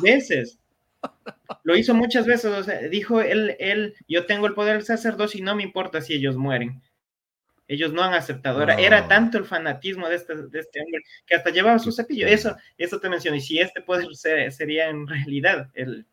veces. 0.00 0.60
Lo 1.64 1.76
hizo 1.76 1.94
muchas 1.94 2.26
veces. 2.26 2.52
o 2.52 2.62
sea, 2.62 2.78
dijo 2.82 3.20
él, 3.20 3.56
él, 3.58 3.96
yo 4.06 4.24
tengo 4.26 4.46
el 4.46 4.54
poder 4.54 4.74
del 4.76 4.84
sacerdocio 4.84 5.40
y 5.40 5.42
no 5.42 5.56
me 5.56 5.64
importa 5.64 6.00
si 6.00 6.14
ellos 6.14 6.36
mueren. 6.36 6.80
Ellos 7.68 7.92
no 7.92 8.02
han 8.02 8.12
aceptado. 8.14 8.60
Era, 8.62 9.08
tanto 9.08 9.38
el 9.38 9.44
fanatismo 9.44 10.08
de 10.08 10.16
este, 10.16 10.34
de 10.34 10.58
este 10.60 10.80
hombre 10.80 11.02
que 11.26 11.34
hasta 11.36 11.50
llevaba 11.50 11.78
su 11.78 11.92
cepillo. 11.92 12.26
Eso, 12.26 12.54
eso 12.76 13.00
te 13.00 13.08
menciono. 13.08 13.36
Y 13.36 13.40
si 13.40 13.58
este 13.58 13.80
poder 13.80 14.06
ser- 14.16 14.52
sería 14.52 14.88
en 14.90 15.06
realidad, 15.06 15.70
el, 15.74 16.04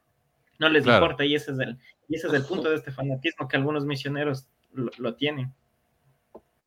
no 0.59 0.69
les 0.69 0.83
Claro. 0.83 1.03
importa. 1.03 1.25
Y 1.25 1.35
ese, 1.35 1.51
es 1.51 1.59
el, 1.59 1.77
y 2.07 2.15
ese 2.15 2.27
es 2.27 2.33
el 2.33 2.43
punto 2.45 2.69
de 2.69 2.75
este 2.75 2.91
fanatismo 2.91 3.47
que 3.47 3.57
algunos 3.57 3.85
misioneros 3.85 4.47
lo, 4.73 4.89
lo 4.97 5.15
tienen. 5.15 5.53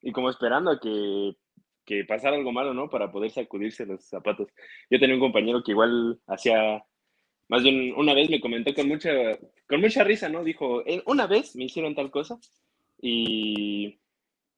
Y 0.02 0.10
como 0.12 0.28
esperando 0.28 0.72
a 0.72 0.80
que, 0.80 1.36
que 1.84 2.04
pasara 2.04 2.36
algo 2.36 2.52
malo, 2.52 2.74
¿no? 2.74 2.90
Para 2.90 3.10
poder 3.12 3.30
sacudirse 3.30 3.86
los 3.86 4.04
zapatos. 4.04 4.48
Yo 4.90 4.98
tenía 4.98 5.14
un 5.14 5.20
compañero 5.20 5.62
que 5.62 5.70
igual 5.72 6.18
hacía, 6.26 6.84
más 7.48 7.62
bien 7.62 7.94
una 7.96 8.12
vez 8.14 8.28
me 8.28 8.40
comentó 8.40 8.74
con 8.74 8.88
mucha, 8.88 9.10
con 9.68 9.80
mucha 9.80 10.02
risa, 10.04 10.28
¿no? 10.28 10.42
Dijo, 10.42 10.84
"Eh, 10.86 11.02
una 11.06 11.26
vez 11.28 11.54
me 11.54 11.64
hicieron 11.64 11.94
tal 11.94 12.10
cosa 12.10 12.36
y, 13.00 14.00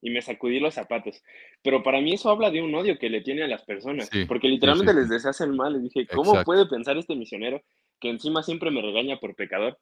y 0.04 0.10
me 0.10 0.20
sacudí 0.20 0.60
los 0.60 0.74
zapatos. 0.74 1.22
Pero 1.62 1.82
para 1.82 2.00
mí 2.02 2.12
eso 2.12 2.28
habla 2.28 2.50
de 2.50 2.60
un 2.62 2.74
odio 2.74 2.98
que 2.98 3.08
le 3.08 3.22
tiene 3.22 3.42
a 3.42 3.48
las 3.48 3.62
personas, 3.62 4.10
Sí, 4.12 4.26
porque 4.26 4.48
literalmente 4.48 4.92
sí, 4.92 4.98
les 4.98 5.08
sí. 5.08 5.14
deshace 5.14 5.44
el 5.44 5.54
mal. 5.54 5.74
Y 5.76 5.80
dije, 5.80 6.06
¿cómo 6.06 6.32
Exacto. 6.32 6.44
puede 6.44 6.66
pensar 6.66 6.96
este 6.98 7.16
misionero 7.16 7.62
que 7.98 8.10
encima 8.10 8.42
siempre 8.42 8.70
me 8.70 8.82
regaña 8.82 9.18
por 9.18 9.34
pecador? 9.34 9.78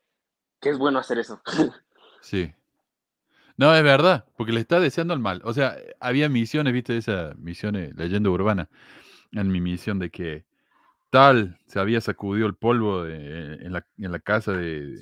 Que 0.61 0.71
es 0.71 0.79
bueno 0.79 0.99
hacer 1.01 1.19
eso. 1.19 1.43
Sí. 2.23 2.53
No, 3.57 3.75
es 3.75 3.83
verdad, 3.83 4.25
porque 4.37 4.53
le 4.53 4.61
está 4.61 4.79
deseando 4.79 5.13
el 5.13 5.19
mal. 5.19 5.43
O 5.45 5.53
sea, 5.53 5.77
había 5.99 6.29
misiones, 6.29 6.73
viste, 6.73 6.97
esa 6.97 7.35
misiones, 7.37 7.95
leyenda 7.97 8.31
urbana, 8.31 8.69
en 9.33 9.51
mi 9.51 9.61
misión 9.61 9.99
de 9.99 10.11
que 10.11 10.45
tal 11.11 11.59
se 11.67 11.81
había 11.81 12.01
sacudido 12.01 12.47
el 12.47 12.55
polvo 12.55 13.03
de- 13.03 13.55
en, 13.57 13.73
la, 13.73 13.85
en 13.99 14.13
la 14.13 14.21
casa 14.21 14.53
de, 14.53 14.95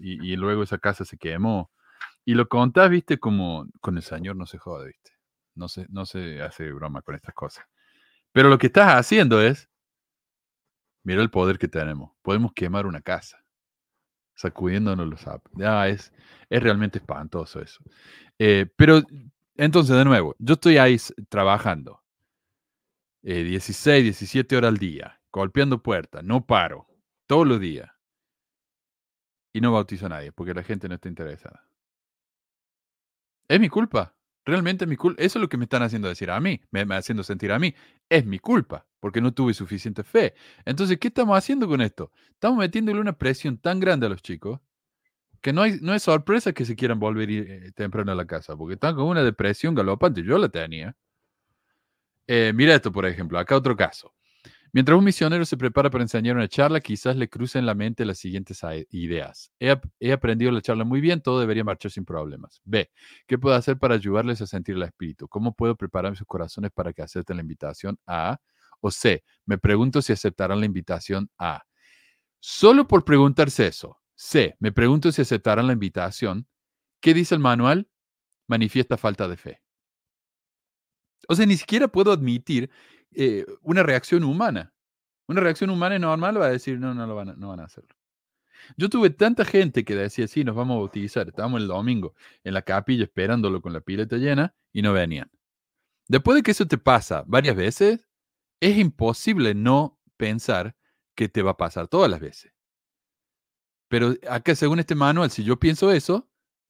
y, 0.00 0.32
y 0.32 0.36
luego 0.36 0.64
esa 0.64 0.78
casa 0.78 1.04
se 1.04 1.16
quemó. 1.18 1.70
Y 2.26 2.34
lo 2.34 2.48
contás, 2.48 2.90
viste, 2.90 3.18
como 3.18 3.66
con 3.80 3.96
el 3.96 4.02
Señor 4.02 4.34
no 4.36 4.46
se 4.46 4.58
jode, 4.58 4.88
viste. 4.88 5.12
No 5.54 5.68
se, 5.68 5.86
no 5.90 6.04
se 6.04 6.42
hace 6.42 6.72
broma 6.72 7.00
con 7.02 7.14
estas 7.14 7.34
cosas. 7.34 7.64
Pero 8.32 8.48
lo 8.50 8.58
que 8.58 8.66
estás 8.66 8.96
haciendo 8.96 9.40
es, 9.40 9.70
mira 11.04 11.22
el 11.22 11.30
poder 11.30 11.56
que 11.56 11.68
tenemos. 11.68 12.10
Podemos 12.22 12.52
quemar 12.52 12.84
una 12.84 13.00
casa, 13.00 13.38
sacudiéndonos 14.34 15.06
los 15.06 15.20
zapatos. 15.20 15.62
Ah, 15.64 15.88
es, 15.88 16.12
es 16.50 16.62
realmente 16.62 16.98
espantoso 16.98 17.60
eso. 17.60 17.82
Eh, 18.40 18.66
pero 18.76 19.02
entonces, 19.56 19.96
de 19.96 20.04
nuevo, 20.04 20.34
yo 20.40 20.54
estoy 20.54 20.78
ahí 20.78 20.96
trabajando 21.28 22.02
eh, 23.22 23.44
16, 23.44 24.02
17 24.02 24.56
horas 24.56 24.68
al 24.70 24.78
día, 24.78 25.20
golpeando 25.32 25.80
puertas, 25.80 26.24
no 26.24 26.44
paro, 26.44 26.88
todos 27.26 27.46
los 27.46 27.60
días. 27.60 27.88
Y 29.54 29.60
no 29.60 29.72
bautizo 29.72 30.06
a 30.06 30.10
nadie 30.10 30.32
porque 30.32 30.54
la 30.54 30.64
gente 30.64 30.88
no 30.88 30.96
está 30.96 31.08
interesada. 31.08 31.66
Es 33.48 33.60
mi 33.60 33.68
culpa. 33.68 34.14
Realmente 34.44 34.84
es 34.84 34.88
mi 34.88 34.96
culpa. 34.96 35.22
Eso 35.22 35.38
es 35.38 35.42
lo 35.42 35.48
que 35.48 35.56
me 35.56 35.64
están 35.64 35.82
haciendo 35.82 36.08
decir 36.08 36.30
a 36.30 36.40
mí, 36.40 36.60
me, 36.70 36.84
me 36.84 36.94
haciendo 36.96 37.22
sentir 37.24 37.52
a 37.52 37.58
mí. 37.58 37.74
Es 38.08 38.24
mi 38.24 38.38
culpa 38.38 38.86
porque 39.00 39.20
no 39.20 39.32
tuve 39.32 39.54
suficiente 39.54 40.04
fe. 40.04 40.34
Entonces, 40.64 40.98
¿qué 40.98 41.08
estamos 41.08 41.36
haciendo 41.36 41.68
con 41.68 41.80
esto? 41.80 42.12
Estamos 42.30 42.58
metiéndole 42.58 43.00
una 43.00 43.12
presión 43.16 43.58
tan 43.58 43.80
grande 43.80 44.06
a 44.06 44.08
los 44.08 44.22
chicos 44.22 44.60
que 45.40 45.52
no, 45.52 45.62
hay, 45.62 45.78
no 45.80 45.94
es 45.94 46.02
sorpresa 46.02 46.52
que 46.52 46.64
se 46.64 46.76
quieran 46.76 46.98
volver 46.98 47.30
eh, 47.30 47.72
temprano 47.74 48.12
a 48.12 48.14
la 48.16 48.26
casa, 48.26 48.56
porque 48.56 48.74
están 48.74 48.96
con 48.96 49.04
una 49.06 49.22
depresión 49.22 49.74
galopante. 49.74 50.22
Yo 50.22 50.38
la 50.38 50.48
tenía. 50.48 50.96
Eh, 52.26 52.52
mira 52.54 52.74
esto, 52.74 52.92
por 52.92 53.06
ejemplo, 53.06 53.38
acá 53.38 53.56
otro 53.56 53.76
caso. 53.76 54.12
Mientras 54.76 54.98
un 54.98 55.04
misionero 55.04 55.46
se 55.46 55.56
prepara 55.56 55.88
para 55.88 56.04
enseñar 56.04 56.36
una 56.36 56.48
charla, 56.48 56.82
quizás 56.82 57.16
le 57.16 57.30
crucen 57.30 57.60
en 57.60 57.66
la 57.66 57.74
mente 57.74 58.04
las 58.04 58.18
siguientes 58.18 58.60
ideas. 58.90 59.50
He 59.58 60.12
aprendido 60.12 60.50
la 60.52 60.60
charla 60.60 60.84
muy 60.84 61.00
bien, 61.00 61.22
todo 61.22 61.40
debería 61.40 61.64
marchar 61.64 61.90
sin 61.90 62.04
problemas. 62.04 62.60
B. 62.62 62.90
¿Qué 63.26 63.38
puedo 63.38 63.56
hacer 63.56 63.78
para 63.78 63.94
ayudarles 63.94 64.42
a 64.42 64.46
sentir 64.46 64.74
el 64.74 64.82
espíritu? 64.82 65.28
¿Cómo 65.28 65.54
puedo 65.54 65.76
preparar 65.76 66.14
sus 66.14 66.26
corazones 66.26 66.72
para 66.72 66.92
que 66.92 67.00
acepten 67.00 67.36
la 67.36 67.42
invitación 67.42 67.98
A? 68.06 68.38
O 68.82 68.90
C. 68.90 69.24
Me 69.46 69.56
pregunto 69.56 70.02
si 70.02 70.12
aceptarán 70.12 70.60
la 70.60 70.66
invitación 70.66 71.30
A. 71.38 71.62
Solo 72.38 72.86
por 72.86 73.02
preguntarse 73.02 73.68
eso. 73.68 73.98
C. 74.14 74.56
Me 74.60 74.72
pregunto 74.72 75.10
si 75.10 75.22
aceptarán 75.22 75.68
la 75.68 75.72
invitación. 75.72 76.46
¿Qué 77.00 77.14
dice 77.14 77.34
el 77.34 77.40
manual? 77.40 77.88
Manifiesta 78.46 78.98
falta 78.98 79.26
de 79.26 79.38
fe. 79.38 79.62
O 81.28 81.34
sea, 81.34 81.46
ni 81.46 81.56
siquiera 81.56 81.88
puedo 81.88 82.12
admitir 82.12 82.70
eh, 83.16 83.46
una 83.62 83.82
reacción 83.82 84.24
humana. 84.24 84.72
Una 85.28 85.40
reacción 85.40 85.70
humana 85.70 85.96
y 85.96 85.98
normal 85.98 86.40
va 86.40 86.46
a 86.46 86.50
decir, 86.50 86.78
no, 86.78 86.94
no, 86.94 87.06
lo 87.06 87.16
van 87.16 87.30
a, 87.30 87.32
no 87.34 87.48
van 87.48 87.60
a 87.60 87.64
hacerlo. 87.64 87.96
Yo 88.76 88.88
tuve 88.88 89.10
tanta 89.10 89.44
gente 89.44 89.84
que 89.84 89.94
decía, 89.94 90.28
sí, 90.28 90.44
nos 90.44 90.54
vamos 90.54 90.76
a 90.76 90.78
bautizar. 90.78 91.28
Estábamos 91.28 91.60
el 91.60 91.68
domingo 91.68 92.14
en 92.44 92.54
la 92.54 92.62
capilla 92.62 93.04
esperándolo 93.04 93.60
con 93.60 93.72
la 93.72 93.80
pileta 93.80 94.16
llena 94.16 94.54
y 94.72 94.82
no 94.82 94.92
venían. 94.92 95.30
Después 96.08 96.36
de 96.36 96.42
que 96.42 96.52
eso 96.52 96.66
te 96.66 96.78
pasa 96.78 97.24
varias 97.26 97.56
veces, 97.56 98.06
es 98.60 98.76
imposible 98.76 99.54
no 99.54 99.98
pensar 100.16 100.76
que 101.14 101.28
te 101.28 101.42
va 101.42 101.52
a 101.52 101.56
pasar 101.56 101.88
todas 101.88 102.10
las 102.10 102.20
veces. 102.20 102.52
Pero 103.88 104.14
acá, 104.28 104.54
según 104.54 104.80
este 104.80 104.94
manual, 104.94 105.30
si 105.30 105.44
yo 105.44 105.58
pienso 105.58 105.90
eso, 105.92 106.28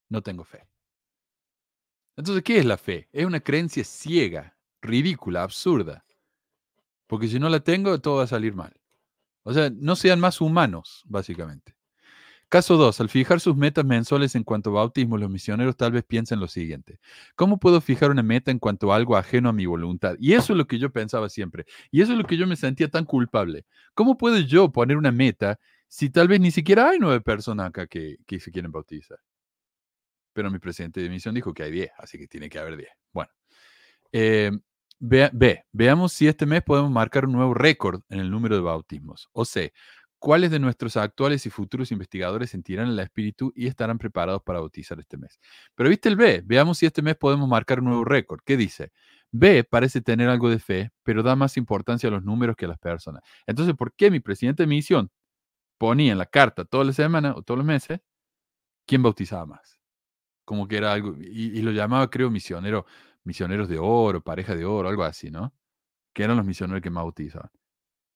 no 0.09 0.23
tengo 0.23 0.45
fe. 0.45 0.69
Entonces, 2.17 2.43
¿qué 2.43 2.59
es 2.59 2.65
la 2.65 2.79
fe? 2.79 3.09
Es 3.13 3.27
una 3.27 3.41
creencia 3.41 3.85
ciega, 3.85 4.57
ridícula, 4.81 5.43
absurda. 5.43 6.05
Porque 7.07 7.29
si 7.29 7.39
no 7.39 7.49
la 7.49 7.61
tengo, 7.61 8.01
todo 8.01 8.17
va 8.17 8.25
a 8.25 8.29
salir 8.29 8.55
mal. 8.55 8.73
O 9.43 9.55
sea, 9.55 9.71
no 9.71 9.97
sean 9.97 10.19
más 10.21 10.41
humanos, 10.41 11.05
básicamente. 11.07 11.77
Caso 12.49 12.77
2. 12.77 13.01
Al 13.01 13.09
fijar 13.09 13.41
sus 13.41 13.57
metas 13.57 13.85
mensuales 13.85 14.35
en 14.37 14.45
cuanto 14.45 14.71
a 14.71 14.75
bautismo, 14.75 15.19
los 15.19 15.29
misioneros 15.29 15.77
tal 15.77 15.93
vez 15.93 16.05
piensen 16.05 16.39
lo 16.39 16.47
siguiente. 16.47 17.01
¿Cómo 17.35 17.59
puedo 17.59 17.81
fijar 17.81 18.11
una 18.11 18.23
meta 18.23 18.53
en 18.53 18.61
cuanto 18.61 18.93
a 18.93 18.97
algo 18.97 19.17
ajeno 19.17 19.49
a 19.49 19.53
mi 19.53 19.67
voluntad? 19.67 20.15
Y 20.21 20.35
eso 20.35 20.53
es 20.53 20.57
lo 20.57 20.67
que 20.67 20.79
yo 20.79 20.91
pensaba 20.93 21.29
siempre. 21.29 21.67
Y 21.91 22.03
eso 22.03 22.13
es 22.13 22.19
lo 22.19 22.25
que 22.25 22.37
yo 22.37 22.47
me 22.47 22.55
sentía 22.57 22.89
tan 22.89 23.05
culpable. 23.05 23.67
¿Cómo 23.95 24.17
puedo 24.17 24.39
yo 24.39 24.71
poner 24.71 24.97
una 24.97 25.11
meta 25.11 25.59
si 25.89 26.11
tal 26.11 26.29
vez 26.29 26.41
ni 26.41 26.53
siquiera 26.53 26.91
hay 26.91 26.99
nueve 27.01 27.21
personas 27.21 27.69
acá 27.69 27.89
que, 27.89 28.19
que 28.27 28.39
se 28.39 28.53
quieren 28.53 28.71
bautizar? 28.71 29.19
Pero 30.33 30.51
mi 30.51 30.59
presidente 30.61 31.01
de 31.01 31.09
misión 31.09 31.35
dijo 31.35 31.53
que 31.53 31.65
hay 31.65 31.73
10, 31.73 31.91
así 31.99 32.19
que 32.19 32.29
tiene 32.29 32.49
que 32.49 32.59
haber 32.59 32.77
10. 32.77 32.91
Bueno. 33.13 33.31
Eh, 34.13 34.53
ve, 34.99 35.31
ve, 35.33 35.65
veamos 35.73 36.13
si 36.13 36.29
este 36.29 36.47
mes 36.47 36.63
podemos 36.63 36.91
marcar 36.91 37.27
un 37.27 37.33
nuevo 37.33 37.55
récord 37.55 38.03
en 38.09 38.21
el 38.21 38.31
número 38.31 38.57
de 38.57 38.63
bautismos. 38.63 39.29
O 39.33 39.45
C, 39.45 39.73
¿Cuáles 40.19 40.51
de 40.51 40.59
nuestros 40.59 40.97
actuales 40.97 41.45
y 41.47 41.51
futuros 41.51 41.93
investigadores 41.93 42.51
sentirán 42.51 42.89
el 42.89 42.99
espíritu 42.99 43.53
y 43.55 43.67
estarán 43.67 43.99
preparados 43.99 44.43
para 44.43 44.61
bautizar 44.61 44.99
este 44.99 45.19
mes? 45.19 45.39
Pero 45.75 45.91
viste 45.91 46.09
el 46.09 46.17
B, 46.17 46.43
veamos 46.45 46.79
si 46.79 46.87
este 46.87 47.03
mes 47.03 47.17
podemos 47.17 47.49
marcar 47.49 47.81
un 47.81 47.87
nuevo 47.87 48.05
récord. 48.05 48.41
¿Qué 48.45 48.57
dice? 48.57 48.93
B 49.31 49.63
parece 49.65 50.01
tener 50.01 50.29
algo 50.31 50.49
de 50.49 50.59
fe, 50.59 50.91
pero 51.03 51.23
da 51.23 51.37
más 51.37 51.57
importancia 51.59 52.09
a 52.09 52.13
los 52.13 52.25
números 52.25 52.57
que 52.57 52.65
a 52.65 52.69
las 52.69 52.79
personas. 52.79 53.23
Entonces, 53.47 53.75
¿por 53.77 53.93
qué 53.95 54.11
mi 54.11 54.21
presidente 54.21 54.63
de 54.63 54.67
misión 54.69 55.11
ponía 55.79 56.13
en 56.13 56.19
la 56.19 56.27
carta 56.27 56.65
todas 56.65 56.87
las 56.87 56.97
semanas 56.97 57.35
o 57.37 57.43
todos 57.43 57.59
los 57.59 57.67
meses 57.67 58.01
quién 58.87 59.03
bautizaba 59.03 59.47
más? 59.47 59.79
Como 60.45 60.69
que 60.69 60.79
era 60.79 60.93
algo, 60.93 61.17
y, 61.21 61.59
y 61.59 61.63
lo 61.63 61.73
llamaba, 61.73 62.11
creo, 62.11 62.31
misionero, 62.31 62.87
misioneros 63.27 63.69
de 63.69 63.79
oro, 63.79 64.23
pareja 64.23 64.55
de 64.55 64.65
oro, 64.65 64.89
algo 64.89 65.05
así, 65.05 65.31
¿no? 65.31 65.53
Que 66.15 66.25
eran 66.25 66.37
los 66.37 66.47
misioneros 66.47 66.83
que 66.83 66.91
bautizaban. 66.91 67.51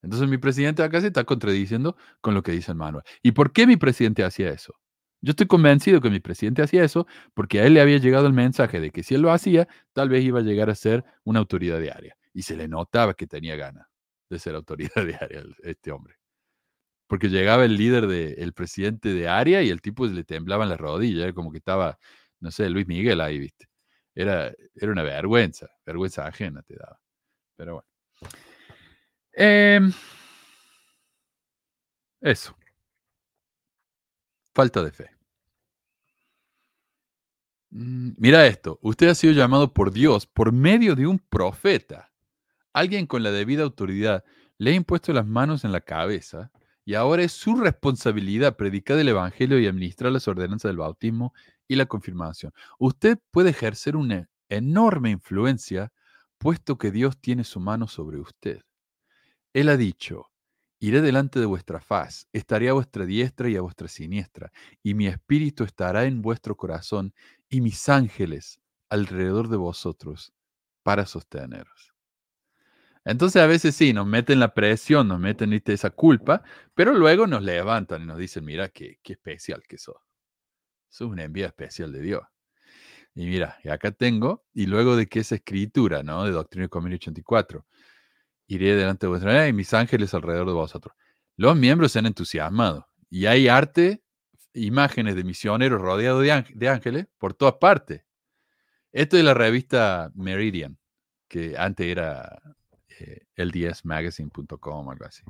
Entonces 0.03 0.29
mi 0.29 0.39
presidente 0.39 0.83
acá 0.83 1.01
se 1.01 1.09
está 1.09 1.25
contradiciendo 1.25 1.97
con 2.21 2.35
lo 2.35 2.43
que 2.43 2.53
dice 2.53 2.73
el 2.73 2.79
manual. 2.79 3.05
¿Y 3.23 3.33
por 3.33 3.53
qué 3.53 3.67
mi 3.67 3.77
presidente 3.77 4.25
hacía 4.25 4.51
eso? 4.51 4.75
Yo 5.23 5.33
estoy 5.33 5.47
convencido 5.47 6.01
que 6.01 6.09
mi 6.09 6.21
presidente 6.21 6.63
hacía 6.63 6.83
eso 6.85 7.07
porque 7.35 7.61
a 7.61 7.67
él 7.67 7.75
le 7.75 7.83
había 7.83 7.99
llegado 7.99 8.27
el 8.27 8.33
mensaje 8.33 8.81
de 8.81 8.91
que 8.91 9.03
si 9.03 9.15
él 9.15 9.23
lo 9.23 9.31
hacía, 9.33 9.69
tal 9.93 10.09
vez 10.09 10.25
iba 10.25 10.41
a 10.41 10.43
llegar 10.43 10.71
a 10.71 10.75
ser 10.75 11.05
una 11.25 11.41
autoridad 11.41 11.79
diaria. 11.81 12.17
Y 12.33 12.43
se 12.43 12.57
le 12.57 12.69
notaba 12.69 13.15
que 13.15 13.27
tenía 13.27 13.57
ganas 13.57 13.87
de 14.31 14.39
ser 14.39 14.55
autoridad 14.55 14.95
diaria 15.07 15.45
este 15.63 15.93
hombre. 15.93 16.15
Porque 17.07 17.29
llegaba 17.29 17.65
el 17.65 17.77
líder, 17.77 18.07
de, 18.07 18.35
el 18.35 18.53
presidente 18.55 19.13
de 19.13 19.29
área 19.29 19.63
y 19.63 19.71
el 19.71 19.83
tipo 19.83 20.07
le 20.07 20.25
temblaban 20.25 20.69
las 20.69 20.79
rodillas, 20.79 21.33
como 21.35 21.51
que 21.51 21.59
estaba, 21.59 21.99
no 22.41 22.51
sé, 22.51 22.71
Luis 22.71 22.87
Miguel 22.87 23.21
ahí, 23.21 23.39
¿viste? 23.39 23.70
Era, 24.21 24.53
era 24.75 24.93
una 24.93 25.03
vergüenza, 25.03 25.69
vergüenza 25.87 26.27
ajena 26.27 26.63
te 26.63 26.77
daba. 26.77 27.01
Pero 27.57 27.75
bueno. 27.75 27.89
Em, 29.33 29.93
eso. 32.21 32.55
Falta 34.55 34.83
de 34.83 34.93
fe. 34.93 35.11
Mm, 37.71 38.11
mira 38.17 38.47
esto, 38.47 38.79
usted 38.83 39.09
ha 39.09 39.15
sido 39.15 39.33
llamado 39.33 39.73
por 39.73 39.93
Dios 39.93 40.27
por 40.27 40.53
medio 40.53 40.97
de 40.97 41.07
un 41.07 41.19
profeta. 41.19 42.13
Alguien 42.73 43.07
con 43.07 43.23
la 43.23 43.31
debida 43.31 43.63
autoridad 43.63 44.25
le 44.59 44.73
ha 44.73 44.75
impuesto 44.75 45.13
las 45.13 45.27
manos 45.27 45.65
en 45.65 45.73
la 45.73 45.81
cabeza 45.81 46.51
y 46.85 46.95
ahora 46.95 47.23
es 47.23 47.33
su 47.33 47.57
responsabilidad 47.57 48.57
predicar 48.57 48.99
el 48.99 49.09
Evangelio 49.09 49.59
y 49.59 49.67
administrar 49.67 50.13
las 50.13 50.27
ordenanzas 50.29 50.71
del 50.71 50.79
bautismo 50.79 51.33
y 51.71 51.77
la 51.77 51.87
confirmación. 51.87 52.53
Usted 52.81 53.21
puede 53.31 53.51
ejercer 53.51 53.95
una 53.95 54.29
enorme 54.49 55.11
influencia 55.11 55.93
puesto 56.37 56.77
que 56.77 56.91
Dios 56.91 57.17
tiene 57.21 57.45
su 57.45 57.61
mano 57.61 57.87
sobre 57.87 58.19
usted. 58.19 58.63
Él 59.53 59.69
ha 59.69 59.77
dicho, 59.77 60.33
iré 60.81 61.01
delante 61.01 61.39
de 61.39 61.47
vuestra 61.47 61.81
faz, 61.81 62.27
estaré 62.33 62.71
a 62.71 62.73
vuestra 62.73 63.07
diestra 63.07 63.49
y 63.49 63.55
a 63.55 63.61
vuestra 63.61 63.87
siniestra, 63.87 64.51
y 64.83 64.95
mi 64.95 65.07
espíritu 65.07 65.63
estará 65.63 66.07
en 66.07 66.23
vuestro 66.23 66.57
corazón 66.57 67.15
y 67.49 67.61
mis 67.61 67.89
ángeles 67.89 68.61
alrededor 68.89 69.47
de 69.47 69.57
vosotros 69.57 70.33
para 70.83 71.07
sosteneros. 71.07 71.95
Entonces 73.05 73.41
a 73.41 73.47
veces 73.47 73.77
sí, 73.77 73.93
nos 73.93 74.09
meten 74.09 74.41
la 74.41 74.55
presión, 74.55 75.07
nos 75.07 75.21
meten 75.21 75.53
esa 75.53 75.91
culpa, 75.91 76.43
pero 76.75 76.95
luego 76.95 77.29
nos 77.29 77.45
levantan 77.45 78.03
y 78.03 78.07
nos 78.07 78.19
dicen, 78.19 78.45
mira, 78.45 78.71
qué, 78.71 78.99
qué 79.05 79.13
especial 79.13 79.63
que 79.69 79.79
sos. 79.79 80.10
Sos 80.91 81.09
una 81.09 81.25
envía 81.25 81.47
especial 81.47 81.93
de 81.93 82.03
Dios. 82.03 82.23
Y 83.15 83.27
mira, 83.27 83.59
acá 83.71 83.91
tengo, 83.91 84.45
y 84.53 84.67
luego 84.67 84.97
de 84.97 85.07
que 85.07 85.21
esa 85.21 85.37
escritura, 85.37 86.03
¿no? 86.03 86.25
De 86.25 86.33
Doctrina 86.33 86.67
y 86.67 86.69
Comedia 86.69 86.97
84, 86.97 87.67
iré 88.47 88.77
delante 88.77 89.07
de 89.07 89.11
vuestra 89.11 89.49
y 89.49 89.53
mis 89.53 89.73
ángeles 89.75 90.13
alrededor 90.15 90.47
de 90.47 90.53
vosotros. 90.53 90.95
Los 91.37 91.57
miembros 91.57 91.93
se 91.93 92.01
han 92.01 92.07
entusiasmado 92.07 92.89
y 93.09 93.27
hay 93.27 93.49
arte, 93.49 94.03
imágenes 94.53 95.17
de 95.17 95.25
misioneros 95.25 95.81
rodeados 95.81 96.23
de, 96.23 96.69
ángeles 96.69 97.07
por 97.19 97.35
todas 97.35 97.55
partes. 97.55 98.05
Esto 98.93 99.17
es 99.17 99.25
la 99.25 99.35
revista 99.35 100.11
Meridian, 100.15 100.79
que 101.29 101.57
antes 101.57 101.87
era 101.87 102.41
eh, 102.99 103.27
ldsmagazine.com, 103.37 104.91
algo 104.91 105.05
así. 105.05 105.23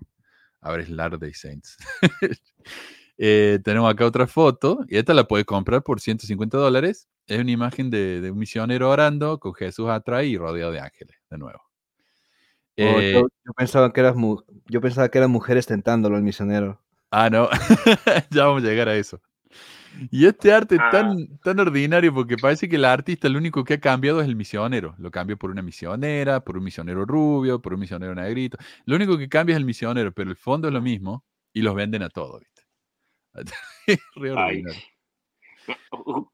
Ahora 0.62 0.82
es 0.82 0.91
Latter-day 0.91 1.35
Saints. 1.35 1.77
Eh, 3.23 3.59
tenemos 3.63 3.93
acá 3.93 4.07
otra 4.07 4.27
foto, 4.27 4.81
y 4.89 4.97
esta 4.97 5.13
la 5.13 5.29
puedes 5.29 5.45
comprar 5.45 5.83
por 5.83 6.01
150 6.01 6.57
dólares. 6.57 7.07
Es 7.27 7.39
una 7.39 7.51
imagen 7.51 7.91
de, 7.91 8.23
de 8.23 8.31
un 8.31 8.39
misionero 8.39 8.89
orando 8.89 9.39
con 9.39 9.53
Jesús 9.53 9.91
atrás 9.91 10.25
y 10.25 10.39
rodeado 10.39 10.73
de 10.73 10.81
ángeles, 10.81 11.19
de 11.29 11.37
nuevo. 11.37 11.61
Oh, 12.79 12.99
eh, 12.99 13.13
yo, 13.13 13.53
pensaba 13.55 13.93
que 13.93 14.01
eras 14.01 14.17
yo 14.69 14.81
pensaba 14.81 15.11
que 15.11 15.19
eran 15.19 15.31
mujeres 15.31 15.67
tentándolo 15.67 16.17
al 16.17 16.23
misionero. 16.23 16.81
Ah, 17.11 17.29
no. 17.29 17.51
ya 18.31 18.47
vamos 18.47 18.65
a 18.65 18.67
llegar 18.67 18.89
a 18.89 18.97
eso. 18.97 19.21
Y 20.11 20.25
este 20.25 20.51
arte 20.55 20.77
es 20.77 20.81
tan, 20.91 21.29
ah. 21.31 21.39
tan 21.45 21.61
ordinario 21.61 22.15
porque 22.15 22.39
parece 22.39 22.71
que 22.71 22.77
el 22.77 22.87
artista 22.87 23.29
lo 23.29 23.37
único 23.37 23.65
que 23.65 23.75
ha 23.75 23.81
cambiado 23.81 24.23
es 24.23 24.29
el 24.29 24.35
misionero. 24.35 24.95
Lo 24.97 25.11
cambia 25.11 25.37
por 25.37 25.51
una 25.51 25.61
misionera, 25.61 26.41
por 26.41 26.57
un 26.57 26.65
misionero 26.65 27.05
rubio, 27.05 27.61
por 27.61 27.75
un 27.75 27.81
misionero 27.81 28.15
negrito. 28.15 28.57
Lo 28.87 28.97
único 28.97 29.19
que 29.19 29.29
cambia 29.29 29.53
es 29.53 29.59
el 29.59 29.67
misionero, 29.67 30.11
pero 30.13 30.31
el 30.31 30.37
fondo 30.37 30.69
es 30.69 30.73
lo 30.73 30.81
mismo 30.81 31.23
y 31.53 31.61
los 31.61 31.75
venden 31.75 32.03
a 32.03 32.09
todos, 32.09 32.41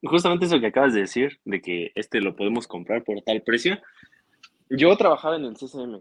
Justamente 0.02 0.46
eso 0.46 0.60
que 0.60 0.68
acabas 0.68 0.94
de 0.94 1.00
decir, 1.00 1.40
de 1.44 1.60
que 1.60 1.92
este 1.94 2.20
lo 2.20 2.36
podemos 2.36 2.66
comprar 2.66 3.04
por 3.04 3.20
tal 3.22 3.42
precio. 3.42 3.78
Yo 4.70 4.96
trabajaba 4.96 5.36
en 5.36 5.44
el 5.44 5.56
CCM 5.56 6.00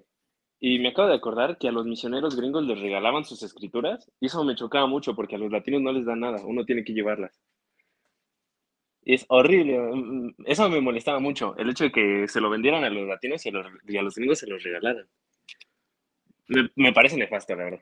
y 0.59 0.79
me 0.79 0.89
acabo 0.89 1.09
de 1.09 1.15
acordar 1.15 1.57
que 1.57 1.67
a 1.67 1.71
los 1.71 1.85
misioneros 1.85 2.35
gringos 2.35 2.65
les 2.65 2.79
regalaban 2.79 3.25
sus 3.25 3.43
escrituras 3.43 4.09
y 4.19 4.27
eso 4.27 4.43
me 4.43 4.55
chocaba 4.55 4.87
mucho 4.87 5.15
porque 5.15 5.35
a 5.35 5.39
los 5.39 5.51
latinos 5.51 5.81
no 5.81 5.91
les 5.91 6.05
dan 6.05 6.21
nada, 6.21 6.43
uno 6.45 6.65
tiene 6.65 6.83
que 6.83 6.93
llevarlas. 6.93 7.39
Es 9.03 9.25
horrible, 9.29 9.77
mm, 9.77 10.25
mm, 10.25 10.35
eso 10.45 10.67
me 10.69 10.81
molestaba 10.81 11.19
mucho, 11.19 11.55
el 11.57 11.69
hecho 11.69 11.83
de 11.83 11.91
que 11.91 12.27
se 12.27 12.41
lo 12.41 12.49
vendieran 12.49 12.83
a 12.83 12.89
los 12.89 13.07
latinos 13.07 13.45
y 13.45 13.49
a 13.49 14.01
los, 14.01 14.15
gringos 14.15 14.39
se 14.39 14.47
los 14.47 14.63
regalaran. 14.63 15.07
Me, 16.75 16.93
parece 16.93 17.17
nefasto, 17.17 17.55
la 17.55 17.63
verdad. 17.65 17.81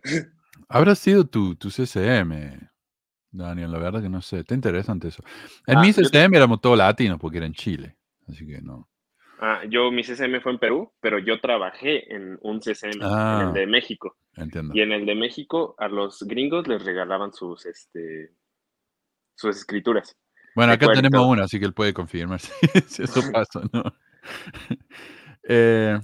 Habrá 0.70 0.96
sido 0.96 1.26
tu, 1.26 1.56
tu 1.56 1.70
CCM, 1.70 2.73
Daniel, 3.34 3.72
la 3.72 3.80
verdad 3.80 4.02
que 4.02 4.10
no 4.10 4.22
sé, 4.22 4.40
está 4.40 4.54
interesante 4.54 5.08
eso. 5.08 5.24
En 5.66 5.78
ah, 5.80 5.82
mi 5.82 5.92
CCM 5.92 6.34
éramos 6.36 6.62
todos 6.62 6.78
latinos 6.78 7.18
porque 7.20 7.38
era 7.38 7.48
en 7.48 7.54
Chile, 7.54 7.98
así 8.28 8.46
que 8.46 8.62
no. 8.62 8.88
Ah, 9.40 9.64
yo, 9.68 9.92
mi 9.92 10.04
CCM 10.04 10.40
fue 10.42 10.54
en 10.54 10.60
Perú, 10.60 10.94
pero 11.02 11.20
yo 11.20 11.42
trabajé 11.42 12.14
en 12.14 12.38
un 12.42 12.62
CCM, 12.62 12.92
en 12.92 13.02
el 13.02 13.04
ah, 13.04 13.52
de 13.54 13.66
México. 13.66 14.16
Entiendo. 14.36 14.74
Y 14.76 14.82
en 14.82 14.92
el 14.92 15.06
de 15.06 15.16
México, 15.16 15.76
a 15.80 15.88
los 15.88 16.24
gringos 16.24 16.68
les 16.68 16.86
regalaban 16.86 17.34
sus, 17.34 17.66
este, 17.66 18.36
sus 19.36 19.58
escrituras. 19.58 20.16
Bueno, 20.56 20.74
acá 20.74 20.88
tenemos 20.94 21.26
una, 21.26 21.46
así 21.46 21.60
que 21.60 21.66
él 21.66 21.74
puede 21.74 21.94
confirmar 21.94 22.40
si, 22.88 23.04
eso 23.04 23.22
pasa, 23.34 23.62
¿no? 23.74 23.84
eh, 25.44 26.00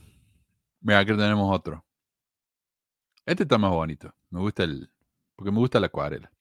mira, 0.81 0.99
aquí 0.99 1.11
tenemos 1.15 1.55
otro. 1.55 1.85
Este 3.25 3.43
está 3.43 3.59
más 3.59 3.71
bonito. 3.71 4.11
Me 4.31 4.39
gusta 4.39 4.63
el. 4.63 4.89
Porque 5.35 5.51
me 5.51 5.59
gusta 5.59 5.79
la 5.79 5.85
acuarela. 5.87 6.31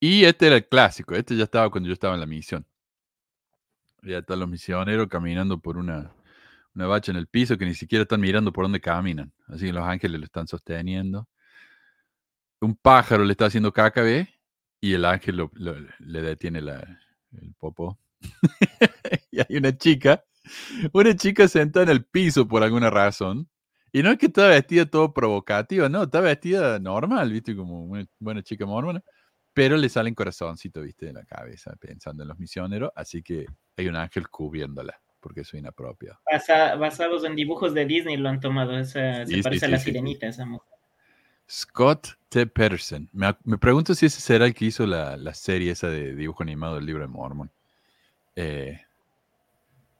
Y 0.00 0.24
este 0.24 0.46
era 0.46 0.56
el 0.56 0.68
clásico. 0.68 1.14
Este 1.14 1.36
ya 1.36 1.44
estaba 1.44 1.70
cuando 1.70 1.88
yo 1.88 1.92
estaba 1.92 2.14
en 2.14 2.20
la 2.20 2.26
misión. 2.26 2.66
Ya 4.02 4.18
están 4.18 4.38
los 4.40 4.48
misioneros 4.48 5.08
caminando 5.08 5.58
por 5.58 5.76
una, 5.76 6.12
una 6.74 6.86
bacha 6.86 7.10
en 7.10 7.18
el 7.18 7.26
piso 7.26 7.58
que 7.58 7.66
ni 7.66 7.74
siquiera 7.74 8.02
están 8.02 8.20
mirando 8.20 8.52
por 8.52 8.64
dónde 8.64 8.80
caminan. 8.80 9.32
Así 9.48 9.66
que 9.66 9.72
los 9.72 9.84
ángeles 9.84 10.20
lo 10.20 10.24
están 10.24 10.46
sosteniendo. 10.46 11.28
Un 12.60 12.76
pájaro 12.76 13.24
le 13.24 13.32
está 13.32 13.46
haciendo 13.46 13.72
caca, 13.72 14.02
¿ve? 14.02 14.28
Y 14.80 14.94
el 14.94 15.04
ángel 15.04 15.48
le 15.98 16.22
detiene 16.22 16.60
el 16.60 17.54
popo. 17.58 17.98
y 19.32 19.40
hay 19.40 19.56
una 19.56 19.76
chica, 19.76 20.24
una 20.92 21.16
chica 21.16 21.48
sentada 21.48 21.84
en 21.84 21.90
el 21.90 22.04
piso 22.04 22.46
por 22.46 22.62
alguna 22.62 22.90
razón. 22.90 23.48
Y 23.92 24.02
no 24.02 24.10
es 24.12 24.18
que 24.18 24.26
está 24.26 24.46
vestida 24.48 24.86
todo 24.86 25.12
provocativa, 25.12 25.88
no, 25.88 26.04
está 26.04 26.20
vestida 26.20 26.78
normal, 26.78 27.32
¿viste? 27.32 27.56
Como 27.56 27.84
una 27.84 28.06
buena 28.20 28.42
chica 28.42 28.66
mormona 28.66 29.02
pero 29.58 29.76
le 29.76 29.88
salen 29.88 30.14
corazoncito, 30.14 30.82
viste, 30.82 31.06
de 31.06 31.12
la 31.14 31.24
cabeza, 31.24 31.74
pensando 31.80 32.22
en 32.22 32.28
los 32.28 32.38
misioneros, 32.38 32.92
así 32.94 33.24
que 33.24 33.44
hay 33.76 33.88
un 33.88 33.96
ángel 33.96 34.28
cubriéndola, 34.28 35.00
porque 35.18 35.40
es 35.40 35.52
inapropiado. 35.52 36.20
basados 36.78 37.24
en 37.24 37.34
dibujos 37.34 37.74
de 37.74 37.84
Disney 37.84 38.16
lo 38.16 38.28
han 38.28 38.38
tomado, 38.38 38.78
esa, 38.78 39.26
se 39.26 39.42
parece 39.42 39.66
a 39.66 39.70
la 39.70 39.80
sirenita 39.80 40.28
esa 40.28 40.46
mujer. 40.46 40.78
Scott 41.50 42.16
T. 42.28 42.46
Peterson. 42.46 43.10
Me, 43.12 43.34
pregunto 43.58 43.96
si 43.96 44.06
ese 44.06 44.20
será 44.20 44.46
el 44.46 44.54
que 44.54 44.66
hizo 44.66 44.86
la, 44.86 45.16
la, 45.16 45.34
serie 45.34 45.72
esa 45.72 45.88
de 45.88 46.14
dibujo 46.14 46.44
animado 46.44 46.76
del 46.76 46.86
libro 46.86 47.02
de 47.02 47.08
Mormon. 47.08 47.50
Eh, 48.36 48.80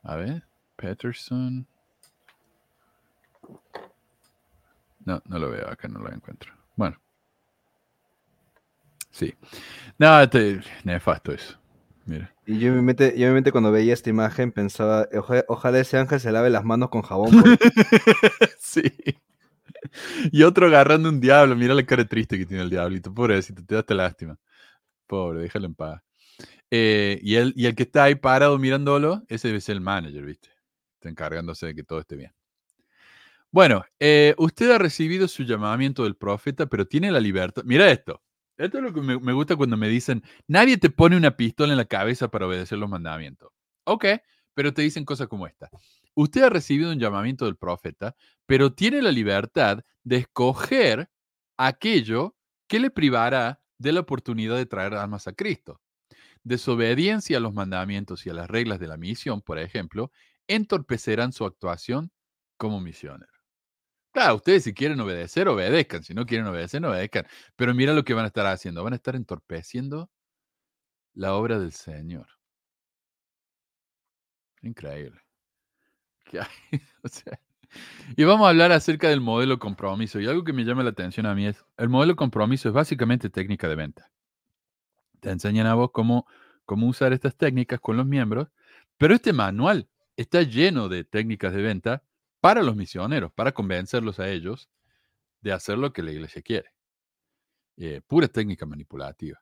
a 0.04 0.14
ver, 0.14 0.44
Peterson. 0.76 1.66
No, 5.04 5.20
no 5.24 5.38
lo 5.40 5.50
veo 5.50 5.68
acá, 5.68 5.88
no 5.88 5.98
lo 5.98 6.12
encuentro. 6.12 6.57
Sí. 9.18 9.34
No, 9.98 10.20
este, 10.20 10.60
nefasto 10.84 11.32
eso. 11.32 11.58
Mira. 12.06 12.32
Y 12.46 12.60
yo 12.60 12.72
me 12.72 12.82
mente, 12.82 13.18
yo 13.18 13.32
me 13.32 13.42
cuando 13.50 13.72
veía 13.72 13.92
esta 13.92 14.10
imagen 14.10 14.52
pensaba, 14.52 15.08
ojalá, 15.48 15.80
ese 15.80 15.98
ángel 15.98 16.20
se 16.20 16.30
lave 16.30 16.50
las 16.50 16.64
manos 16.64 16.88
con 16.88 17.02
jabón. 17.02 17.30
sí. 18.60 18.82
y 20.30 20.42
otro 20.44 20.68
agarrando 20.68 21.08
un 21.08 21.20
diablo. 21.20 21.56
Mira 21.56 21.74
la 21.74 21.84
cara 21.84 22.04
triste 22.04 22.38
que 22.38 22.46
tiene 22.46 22.62
el 22.62 22.70
diablito. 22.70 23.12
Pobrecito, 23.12 23.64
te 23.64 23.74
daste 23.74 23.94
lástima. 23.94 24.38
Pobre, 25.08 25.40
déjalo 25.40 25.66
en 25.66 25.74
paz. 25.74 26.00
Eh, 26.70 27.18
y, 27.20 27.34
el, 27.34 27.52
y 27.56 27.66
el 27.66 27.74
que 27.74 27.82
está 27.82 28.04
ahí 28.04 28.14
parado 28.14 28.56
mirándolo, 28.58 29.24
ese 29.28 29.48
debe 29.48 29.60
ser 29.60 29.74
el 29.74 29.80
manager, 29.80 30.24
¿viste? 30.24 30.50
Está 30.94 31.08
encargándose 31.08 31.66
de 31.66 31.74
que 31.74 31.82
todo 31.82 31.98
esté 31.98 32.14
bien. 32.14 32.32
Bueno, 33.50 33.84
eh, 33.98 34.34
usted 34.38 34.70
ha 34.70 34.78
recibido 34.78 35.26
su 35.26 35.42
llamamiento 35.42 36.04
del 36.04 36.14
profeta, 36.14 36.66
pero 36.66 36.86
tiene 36.86 37.10
la 37.10 37.20
libertad. 37.20 37.62
Mira 37.64 37.90
esto. 37.90 38.22
Esto 38.58 38.78
es 38.78 38.84
lo 38.84 38.92
que 38.92 39.00
me, 39.00 39.32
gusta 39.32 39.54
cuando 39.54 39.76
me 39.76 39.88
dicen, 39.88 40.24
nadie 40.48 40.76
te 40.78 40.90
pone 40.90 41.16
una 41.16 41.36
pistola 41.36 41.72
en 41.72 41.78
la 41.78 41.84
cabeza 41.84 42.28
para 42.28 42.46
obedecer 42.46 42.76
los 42.76 42.90
mandamientos. 42.90 43.50
Ok, 43.84 44.04
pero 44.52 44.74
te 44.74 44.82
dicen 44.82 45.04
cosas 45.04 45.28
como 45.28 45.46
esta. 45.46 45.70
Usted 46.14 46.42
ha 46.42 46.50
recibido 46.50 46.90
un 46.90 46.98
llamamiento 46.98 47.44
del 47.44 47.56
profeta, 47.56 48.16
pero 48.46 48.74
tiene 48.74 49.00
la 49.00 49.12
libertad 49.12 49.84
de 50.02 50.16
escoger 50.16 51.08
aquello 51.56 52.36
que 52.66 52.80
le 52.80 52.90
privará 52.90 53.62
de 53.78 53.92
la 53.92 54.00
oportunidad 54.00 54.56
de 54.56 54.66
traer 54.66 54.94
almas 54.94 55.28
a 55.28 55.32
Cristo. 55.32 55.80
Desobediencia 56.42 57.36
a 57.36 57.40
los 57.40 57.54
mandamientos 57.54 58.26
y 58.26 58.30
a 58.30 58.34
las 58.34 58.48
reglas 58.48 58.80
de 58.80 58.88
la 58.88 58.96
misión, 58.96 59.40
por 59.40 59.60
ejemplo, 59.60 60.10
entorpecerán 60.48 61.32
su 61.32 61.44
actuación 61.44 62.10
como 62.56 62.80
misionero. 62.80 63.37
Ustedes 64.34 64.64
si 64.64 64.74
quieren 64.74 65.00
obedecer, 65.00 65.48
obedezcan. 65.48 66.02
Si 66.02 66.14
no 66.14 66.26
quieren 66.26 66.46
obedecer, 66.46 66.80
no 66.80 66.90
obedezcan. 66.90 67.26
Pero 67.56 67.74
mira 67.74 67.92
lo 67.94 68.04
que 68.04 68.14
van 68.14 68.24
a 68.24 68.28
estar 68.28 68.46
haciendo. 68.46 68.84
Van 68.84 68.92
a 68.92 68.96
estar 68.96 69.16
entorpeciendo 69.16 70.10
la 71.14 71.34
obra 71.34 71.58
del 71.58 71.72
Señor. 71.72 72.26
Increíble. 74.62 75.20
¿Qué 76.24 76.40
y 78.16 78.24
vamos 78.24 78.46
a 78.46 78.50
hablar 78.50 78.72
acerca 78.72 79.08
del 79.08 79.20
modelo 79.20 79.58
compromiso. 79.58 80.20
Y 80.20 80.26
algo 80.26 80.44
que 80.44 80.52
me 80.52 80.64
llama 80.64 80.82
la 80.82 80.90
atención 80.90 81.26
a 81.26 81.34
mí 81.34 81.46
es, 81.46 81.64
el 81.76 81.88
modelo 81.88 82.16
compromiso 82.16 82.68
es 82.68 82.74
básicamente 82.74 83.30
técnica 83.30 83.68
de 83.68 83.74
venta. 83.74 84.10
Te 85.20 85.30
enseñan 85.30 85.66
a 85.66 85.74
vos 85.74 85.90
cómo, 85.92 86.26
cómo 86.64 86.86
usar 86.86 87.12
estas 87.12 87.36
técnicas 87.36 87.80
con 87.80 87.96
los 87.96 88.06
miembros, 88.06 88.48
pero 88.96 89.14
este 89.14 89.32
manual 89.32 89.88
está 90.16 90.42
lleno 90.42 90.88
de 90.88 91.04
técnicas 91.04 91.52
de 91.52 91.62
venta 91.62 92.02
para 92.40 92.62
los 92.62 92.76
misioneros, 92.76 93.32
para 93.32 93.52
convencerlos 93.52 94.18
a 94.20 94.28
ellos 94.28 94.68
de 95.40 95.52
hacer 95.52 95.78
lo 95.78 95.92
que 95.92 96.02
la 96.02 96.12
iglesia 96.12 96.42
quiere. 96.42 96.72
Eh, 97.76 98.00
pura 98.06 98.28
técnica 98.28 98.66
manipulativa. 98.66 99.40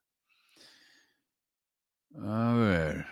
A 2.14 2.54
ver. 2.54 3.06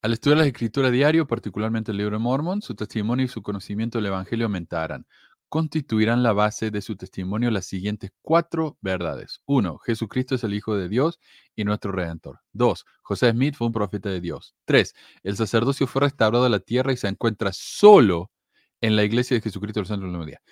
Al 0.00 0.12
estudiar 0.12 0.38
las 0.38 0.46
escrituras 0.46 0.92
diario, 0.92 1.26
particularmente 1.26 1.90
el 1.90 1.98
libro 1.98 2.16
de 2.16 2.22
Mormon, 2.22 2.62
su 2.62 2.74
testimonio 2.74 3.24
y 3.24 3.28
su 3.28 3.42
conocimiento 3.42 3.98
del 3.98 4.06
Evangelio 4.06 4.46
aumentarán. 4.46 5.06
Constituirán 5.48 6.22
la 6.22 6.32
base 6.32 6.70
de 6.70 6.82
su 6.82 6.94
testimonio 6.94 7.50
las 7.50 7.66
siguientes 7.66 8.12
cuatro 8.22 8.76
verdades. 8.80 9.40
Uno, 9.46 9.78
Jesucristo 9.78 10.34
es 10.36 10.44
el 10.44 10.54
Hijo 10.54 10.76
de 10.76 10.88
Dios 10.88 11.18
y 11.56 11.64
nuestro 11.64 11.90
Redentor. 11.90 12.40
Dos, 12.52 12.84
José 13.02 13.30
Smith 13.32 13.56
fue 13.56 13.66
un 13.66 13.72
profeta 13.72 14.08
de 14.08 14.20
Dios. 14.20 14.54
Tres, 14.64 14.94
el 15.22 15.36
sacerdocio 15.36 15.86
fue 15.86 16.02
restaurado 16.02 16.44
a 16.44 16.50
la 16.50 16.60
tierra 16.60 16.92
y 16.92 16.96
se 16.96 17.08
encuentra 17.08 17.50
solo 17.52 18.30
en 18.80 18.96
la 18.96 19.04
iglesia 19.04 19.36
de 19.36 19.40
Jesucristo 19.40 19.80
del 19.80 19.86
Santo 19.86 20.06
de 20.06 20.12
la 20.12 20.24
Día. 20.24 20.42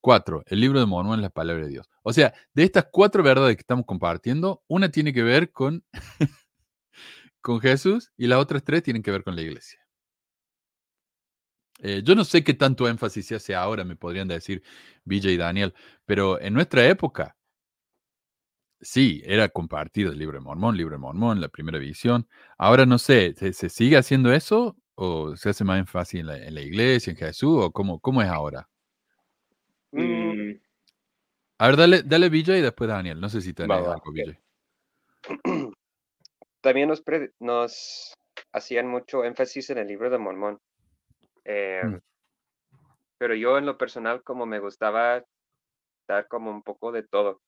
Cuatro, 0.00 0.42
el 0.46 0.60
libro 0.60 0.80
de 0.80 0.86
Mormón 0.86 1.20
es 1.20 1.22
la 1.22 1.30
palabra 1.30 1.64
de 1.64 1.70
Dios. 1.70 1.88
O 2.02 2.12
sea, 2.12 2.34
de 2.54 2.64
estas 2.64 2.86
cuatro 2.90 3.22
verdades 3.22 3.56
que 3.56 3.60
estamos 3.60 3.86
compartiendo, 3.86 4.62
una 4.66 4.90
tiene 4.90 5.12
que 5.12 5.22
ver 5.22 5.52
con, 5.52 5.84
con 7.40 7.60
Jesús 7.60 8.12
y 8.16 8.26
las 8.26 8.40
otras 8.40 8.64
tres 8.64 8.82
tienen 8.82 9.02
que 9.02 9.12
ver 9.12 9.22
con 9.22 9.36
la 9.36 9.42
iglesia. 9.42 9.78
Eh, 11.78 12.02
yo 12.04 12.14
no 12.14 12.24
sé 12.24 12.44
qué 12.44 12.54
tanto 12.54 12.88
énfasis 12.88 13.26
se 13.26 13.34
hace 13.36 13.54
ahora, 13.54 13.84
me 13.84 13.96
podrían 13.96 14.28
decir 14.28 14.62
Villa 15.04 15.30
y 15.30 15.36
Daniel, 15.36 15.74
pero 16.04 16.40
en 16.40 16.54
nuestra 16.54 16.86
época, 16.88 17.36
sí, 18.80 19.22
era 19.24 19.48
compartido 19.48 20.12
el 20.12 20.18
libro 20.18 20.38
de 20.38 20.44
Mormón, 20.44 20.76
libro 20.76 20.94
de 20.94 20.98
Mormón, 20.98 21.40
la 21.40 21.48
primera 21.48 21.78
visión. 21.78 22.28
Ahora 22.58 22.86
no 22.86 22.98
sé, 22.98 23.34
¿se, 23.36 23.52
se 23.52 23.68
sigue 23.68 23.96
haciendo 23.96 24.32
eso 24.32 24.76
o 24.94 25.36
se 25.36 25.50
hace 25.50 25.64
más 25.64 25.78
énfasis 25.78 26.20
en 26.20 26.26
la, 26.26 26.36
en 26.38 26.54
la 26.54 26.60
iglesia, 26.60 27.10
en 27.10 27.16
Jesús, 27.16 27.64
o 27.64 27.70
cómo, 27.70 27.98
cómo 28.00 28.22
es 28.22 28.28
ahora? 28.28 28.68
Mm, 29.92 30.52
A 31.58 31.66
ver, 31.66 31.76
dale, 31.76 32.02
dale 32.02 32.28
Villa 32.28 32.56
y 32.56 32.62
después 32.62 32.88
Daniel. 32.88 33.20
No 33.20 33.28
sé 33.28 33.40
si 33.40 33.52
tenés 33.54 33.70
Va, 33.76 33.80
va, 33.80 33.92
algo. 33.94 34.12
Villa. 34.12 34.38
También 36.60 36.88
nos, 36.88 37.00
pre- 37.02 37.32
nos 37.40 38.14
hacían 38.52 38.86
mucho 38.88 39.24
énfasis 39.24 39.70
en 39.70 39.78
el 39.78 39.86
libro 39.88 40.10
de 40.10 40.18
Mormón. 40.18 40.60
Eh, 41.44 41.82
Mm. 41.84 41.98
Pero 43.18 43.34
yo 43.36 43.56
en 43.56 43.66
lo 43.66 43.78
personal 43.78 44.24
como 44.24 44.46
me 44.46 44.58
gustaba 44.58 45.22
dar 46.08 46.26
como 46.26 46.50
un 46.50 46.62
poco 46.64 46.90
de 46.90 47.04
todo. 47.04 47.40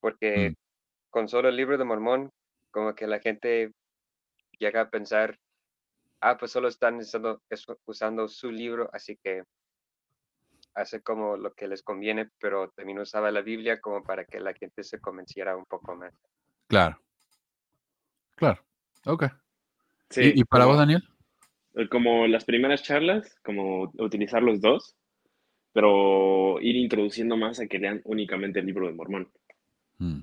Porque 0.00 0.50
Mm. 0.50 0.54
con 1.10 1.28
solo 1.28 1.48
el 1.48 1.56
libro 1.56 1.76
de 1.76 1.84
Mormón, 1.84 2.30
como 2.70 2.94
que 2.94 3.06
la 3.08 3.18
gente 3.18 3.72
llega 4.60 4.82
a 4.82 4.90
pensar, 4.90 5.38
ah, 6.20 6.36
pues 6.38 6.50
solo 6.50 6.68
están 6.68 6.98
usando, 7.86 8.28
su 8.28 8.50
libro, 8.50 8.88
así 8.92 9.16
que 9.22 9.42
hace 10.74 11.02
como 11.02 11.36
lo 11.36 11.52
que 11.54 11.68
les 11.68 11.82
conviene, 11.82 12.30
pero 12.38 12.70
también 12.70 12.98
usaba 12.98 13.30
la 13.30 13.40
Biblia 13.40 13.80
como 13.80 14.02
para 14.02 14.24
que 14.26 14.40
la 14.40 14.52
gente 14.54 14.82
se 14.84 15.00
convenciera 15.00 15.56
un 15.56 15.64
poco 15.64 15.94
más. 15.96 16.12
Claro. 16.68 17.00
Claro. 18.34 18.60
Ok. 19.06 19.24
sí, 20.10 20.32
¿Y, 20.34 20.40
y 20.40 20.44
para 20.44 20.64
como- 20.64 20.74
vos, 20.76 20.78
Daniel? 20.80 21.02
eh, 21.74 21.88
Como 21.88 22.26
las 22.26 22.44
primeras 22.44 22.82
charlas, 22.82 23.38
como 23.42 23.90
utilizar 23.98 24.42
los 24.42 24.60
dos, 24.60 24.96
pero 25.72 26.60
ir 26.60 26.76
introduciendo 26.76 27.36
más 27.36 27.60
a 27.60 27.66
que 27.66 27.78
lean 27.78 28.00
únicamente 28.04 28.60
el 28.60 28.66
libro 28.66 28.86
de 28.86 28.92
Mormón. 28.94 29.30
Mm. 29.98 30.20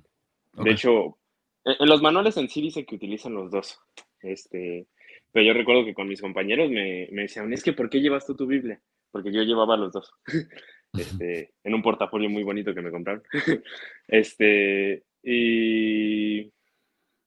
De 0.64 0.72
hecho, 0.72 1.18
en, 1.64 1.76
en 1.80 1.90
los 1.90 2.02
manuales 2.02 2.38
en 2.38 2.50
sí 2.50 2.62
dice 2.62 2.86
que 2.86 2.96
utilizan 2.96 3.34
los 3.34 3.50
dos. 3.52 3.80
Este, 4.22 4.88
pero 5.34 5.46
yo 5.48 5.54
recuerdo 5.54 5.84
que 5.84 5.96
con 5.96 6.08
mis 6.08 6.22
compañeros 6.22 6.70
me, 6.70 7.10
me 7.12 7.24
decían, 7.24 7.52
es 7.52 7.64
que 7.64 7.74
¿por 7.74 7.90
qué 7.90 8.00
llevas 8.00 8.26
tú 8.26 8.36
tu 8.36 8.46
Biblia? 8.46 8.80
Porque 9.12 9.34
yo 9.34 9.42
llevaba 9.44 9.76
los 9.76 9.92
dos. 9.92 10.14
Este, 10.96 11.56
en 11.64 11.74
un 11.74 11.82
portafolio 11.82 12.30
muy 12.30 12.44
bonito 12.44 12.76
que 12.76 12.84
me 12.84 12.92
compraron. 12.92 13.24
Este, 14.08 15.04
y, 15.24 16.54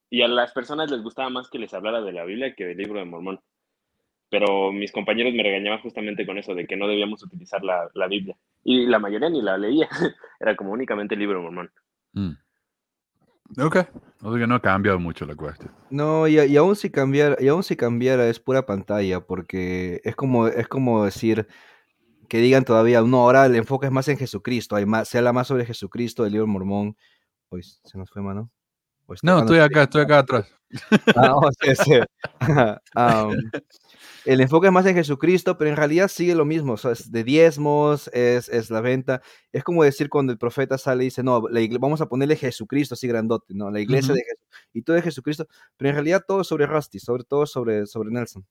y 0.09 0.23
a 0.23 0.29
las 0.29 0.53
personas 0.53 0.89
les 0.89 1.03
gustaba 1.03 1.31
más 1.31 1.51
que 1.51 1.59
les 1.59 1.75
hablara 1.75 2.01
de 2.01 2.13
la 2.13 2.25
Biblia 2.25 2.55
que 2.55 2.65
del 2.65 2.79
libro 2.79 3.01
de 3.01 3.07
Mormón. 3.07 3.41
Pero 4.31 4.71
mis 4.71 4.93
compañeros 4.93 5.35
me 5.35 5.43
regañaban 5.43 5.81
justamente 5.81 6.25
con 6.25 6.39
eso, 6.39 6.55
de 6.55 6.65
que 6.65 6.77
no 6.77 6.87
debíamos 6.87 7.25
utilizar 7.25 7.65
la, 7.65 7.91
la 7.95 8.07
Biblia. 8.07 8.37
Y 8.63 8.87
la 8.87 9.01
mayoría 9.01 9.31
ni 9.31 9.43
la 9.43 9.59
leía. 9.59 9.89
Era 10.39 10.55
como 10.55 10.71
únicamente 10.71 11.15
el 11.15 11.21
libro 11.21 11.39
de 11.39 11.43
Mormón. 11.43 11.73
Mm. 12.13 12.33
Ok. 13.59 13.77
O 14.23 14.31
sea 14.31 14.41
que 14.41 14.47
no 14.47 14.57
ha 14.57 14.63
cambiado 14.63 14.99
mucho 14.99 15.25
la 15.25 15.35
cuestión. 15.35 15.73
No, 15.91 16.27
y, 16.27 16.39
y 16.41 16.57
aún 16.57 16.77
si 16.77 16.91
cambiara, 16.91 17.37
y 17.39 17.49
aún 17.49 17.63
si 17.63 17.77
cambiara 17.77 18.29
es 18.29 18.41
pura 18.41 18.67
pantalla, 18.67 19.21
porque 19.21 20.01
es 20.05 20.17
como, 20.17 20.49
es 20.49 20.69
como 20.69 21.05
decir 21.05 21.47
que 22.29 22.39
digan 22.39 22.65
todavía, 22.65 23.03
no, 23.03 23.19
ahora 23.19 23.47
el 23.47 23.55
enfoque 23.55 23.87
es 23.87 23.93
más 23.93 24.09
en 24.09 24.19
Jesucristo, 24.19 24.77
hay 24.77 24.87
más, 24.87 25.09
se 25.09 25.19
habla 25.19 25.33
más 25.33 25.47
sobre 25.47 25.65
Jesucristo, 25.67 26.27
el 26.27 26.33
libro 26.33 26.47
mormón. 26.47 26.97
Pues 27.49 27.81
se 27.85 27.97
nos 27.99 28.11
fue 28.11 28.23
mano. 28.23 28.51
¿O 29.07 29.15
está- 29.15 29.27
No, 29.27 29.39
estoy 29.41 29.59
acá, 29.59 29.85
estoy 29.85 30.03
acá 30.03 30.19
atrás. 30.19 30.47
Ah, 31.15 31.33
oh, 31.37 31.49
sí, 31.61 31.75
sí. 31.77 31.93
Am, 32.95 33.31
el 34.25 34.41
enfoque 34.41 34.67
es 34.67 34.73
más 34.73 34.85
en 34.87 34.97
Jesucristo, 34.97 35.57
pero 35.57 35.71
en 35.71 35.77
realidad 35.77 36.09
sigue 36.09 36.35
lo 36.35 36.45
mismo, 36.45 36.73
o 36.73 36.77
sea, 36.77 36.91
es 36.91 37.13
de 37.13 37.23
diezmos, 37.23 38.09
es, 38.13 38.49
es 38.49 38.71
la 38.71 38.81
venta. 38.81 39.23
Es 39.53 39.63
como 39.63 39.85
decir 39.85 40.09
cuando 40.09 40.33
el 40.33 40.39
profeta 40.39 40.77
sale 40.79 41.05
y 41.05 41.07
dice, 41.07 41.23
no, 41.23 41.45
la 41.49 41.61
vamos 41.79 42.01
a 42.01 42.07
ponerle 42.09 42.35
Jesucristo 42.37 42.95
así 42.95 43.07
grandote, 43.07 43.55
¿no? 43.55 43.71
La 43.71 43.79
iglesia 43.81 44.13
Ujú. 44.13 44.17
de 44.19 44.25
Jesús. 44.25 44.67
Y 44.73 44.83
todo 44.83 44.97
es 44.97 45.05
Jesucristo, 45.05 45.47
pero 45.77 45.91
en 45.91 45.95
realidad 45.95 46.25
todo 46.27 46.41
es 46.41 46.49
sobre 46.49 46.67
Rusty, 46.67 46.99
sobre 46.99 47.23
todo 47.25 47.47
sobre, 47.47 47.87
sobre 47.87 48.11
Nelson. 48.11 48.45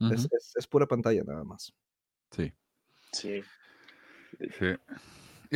Es, 0.00 0.24
Ujú. 0.24 0.28
es- 0.36 0.52
es 0.56 0.66
pura 0.66 0.86
pantalla 0.86 1.22
nada 1.24 1.44
más. 1.44 1.72
Sí. 2.30 2.52
Sí. 3.12 3.42
sí. 4.58 4.66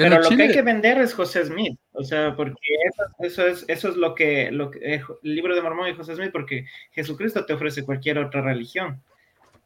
Pero 0.03 0.21
lo 0.21 0.29
que 0.29 0.43
hay 0.43 0.53
que 0.53 0.63
vender 0.63 0.99
es 0.99 1.15
José 1.15 1.45
Smith, 1.45 1.79
o 1.93 2.05
sea, 2.05 2.35
porque 2.37 2.55
eso, 2.87 3.03
eso 3.19 3.47
es, 3.47 3.65
eso 3.69 3.89
es 3.89 3.97
lo 3.97 4.15
que, 4.15 4.51
lo 4.51 4.71
que 4.71 4.79
eh, 4.79 5.03
el 5.23 5.35
libro 5.35 5.55
de 5.55 5.63
Mormón 5.63 5.89
y 5.89 5.95
José 5.95 6.15
Smith, 6.15 6.31
porque 6.33 6.67
Jesucristo 6.93 7.45
te 7.45 7.53
ofrece 7.53 7.85
cualquier 7.85 8.19
otra 8.19 8.41
religión. 8.41 9.03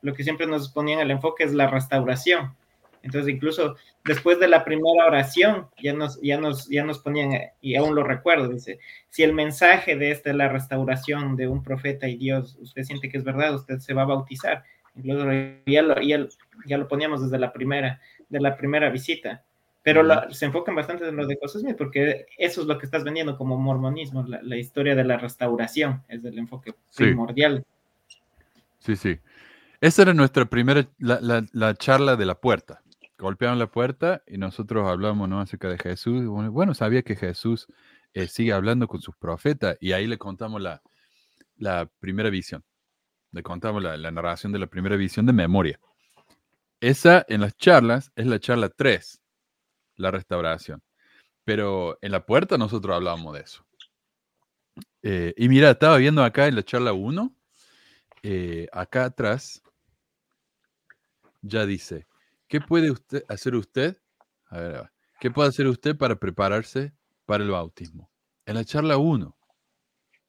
Lo 0.01 0.15
que 0.15 0.25
siempre 0.25 0.47
nos 0.47 0.71
ponían 0.71 1.01
el 1.01 1.11
enfoque 1.11 1.45
es 1.45 1.53
la 1.53 1.69
restauración. 1.69 2.55
Entonces, 3.03 3.35
incluso 3.35 3.77
después 4.05 4.39
de 4.39 4.49
la 4.49 4.65
primera 4.65 5.07
oración, 5.07 5.69
ya 5.83 5.93
nos, 5.93 6.21
ya 6.23 6.39
nos, 6.39 6.69
ya 6.69 6.85
nos 6.85 7.01
ponían, 7.01 7.33
y 7.61 7.75
aún 7.75 7.95
lo 7.95 8.05
recuerdo, 8.05 8.49
dice, 8.49 8.79
si 9.11 9.23
el 9.23 9.33
mensaje 9.33 9.97
de 9.97 10.13
esta 10.13 10.31
es 10.31 10.37
la 10.37 10.49
restauración 10.49 11.37
de 11.37 11.49
un 11.49 11.63
profeta 11.63 12.09
y 12.09 12.17
Dios, 12.17 12.57
usted 12.61 12.85
siente 12.85 13.09
que 13.09 13.19
es 13.19 13.25
verdad, 13.25 13.55
usted 13.55 13.79
se 13.79 13.95
va 13.95 14.03
a 14.03 14.07
bautizar. 14.07 14.63
Incluso 14.95 15.27
ya 15.67 15.83
lo, 15.83 16.01
ya, 16.01 16.27
ya 16.67 16.79
lo 16.79 16.87
poníamos 16.87 17.23
desde 17.23 17.39
la 17.39 17.53
primera, 17.53 18.01
de 18.29 18.41
la 18.41 18.57
primera 18.57 18.91
visita. 18.91 19.45
Pero 19.83 20.03
la- 20.03 20.31
se 20.33 20.45
enfocan 20.47 20.75
bastante 20.77 21.09
en 21.09 21.17
lo 21.17 21.27
de 21.27 21.37
José 21.41 21.59
Smith, 21.61 21.77
porque 21.77 22.27
eso 22.39 22.61
es 22.61 22.67
lo 22.67 22.79
que 22.79 22.87
estás 22.87 23.03
vendiendo 23.05 23.37
como 23.37 23.57
mormonismo, 23.59 24.23
la, 24.25 24.41
la 24.43 24.57
historia 24.57 24.95
de 24.95 25.05
la 25.05 25.19
restauración, 25.19 26.03
es 26.09 26.25
el 26.25 26.39
enfoque 26.39 26.75
Sí. 26.91 27.05
primordial. 27.05 27.65
Sí, 28.79 28.97
sí. 28.97 29.19
Esa 29.81 30.03
era 30.03 30.15
nuestra 30.15 30.45
primera, 30.45 30.87
la, 30.99 31.21
la- 31.21 31.45
la 31.53 31.75
charla 31.75 32.15
de 32.17 32.27
la 32.27 32.37
puerta, 32.37 32.83
golpearon 33.19 33.59
la 33.59 33.67
puerta 33.71 34.23
y 34.27 34.39
nosotros 34.39 34.89
hablamos 34.89 35.29
¿no? 35.29 35.41
acerca 35.41 35.69
de 35.69 35.79
Jesús. 35.79 36.25
Bueno, 36.27 36.75
sabía 36.75 37.03
que 37.03 37.17
Jesús 37.17 37.67
eh, 38.15 38.27
sigue 38.29 38.53
hablando 38.53 38.87
con 38.89 39.01
sus 39.01 39.17
profetas 39.17 39.77
y 39.81 39.93
ahí 39.93 40.07
le 40.07 40.19
contamos 40.19 40.61
la, 40.61 40.83
la 41.57 41.89
primera 42.01 42.31
visión. 42.31 42.63
Le 43.33 43.43
contamos 43.43 43.83
la, 43.83 43.97
la, 43.97 44.11
narración 44.11 44.53
de 44.53 44.59
la 44.59 44.67
primera 44.67 44.97
visión 44.97 45.25
de 45.27 45.33
memoria. 45.33 45.81
Esa 46.81 47.25
en 47.29 47.41
las 47.41 47.57
charlas 47.57 48.13
es 48.17 48.27
la 48.27 48.39
charla 48.41 48.69
3, 48.69 49.22
la 49.97 50.11
restauración. 50.11 50.83
Pero 51.45 51.99
en 52.03 52.13
la 52.13 52.25
puerta 52.25 52.57
nosotros 52.59 52.95
hablábamos 52.95 53.35
de 53.35 53.41
eso. 53.41 53.65
Eh, 55.03 55.35
y 55.37 55.49
mira, 55.49 55.71
estaba 55.71 55.97
viendo 55.97 56.23
acá 56.23 56.47
en 56.47 56.55
la 56.55 56.63
charla 56.63 56.93
1, 56.93 57.35
eh, 58.23 58.69
acá 58.73 59.07
atrás, 59.07 59.63
ya 61.41 61.67
dice, 61.67 62.07
¿qué 62.47 62.61
puede 62.61 62.91
usted 62.91 63.25
hacer 63.29 63.55
usted? 63.55 63.99
¿qué 65.19 65.31
puede 65.31 65.49
hacer 65.49 65.67
usted 65.67 65.97
para 65.97 66.17
prepararse 66.17 66.93
para 67.25 67.43
el 67.43 67.51
bautismo? 67.51 68.11
En 68.45 68.57
la 68.57 68.65
charla 68.65 68.99
1. 68.99 69.35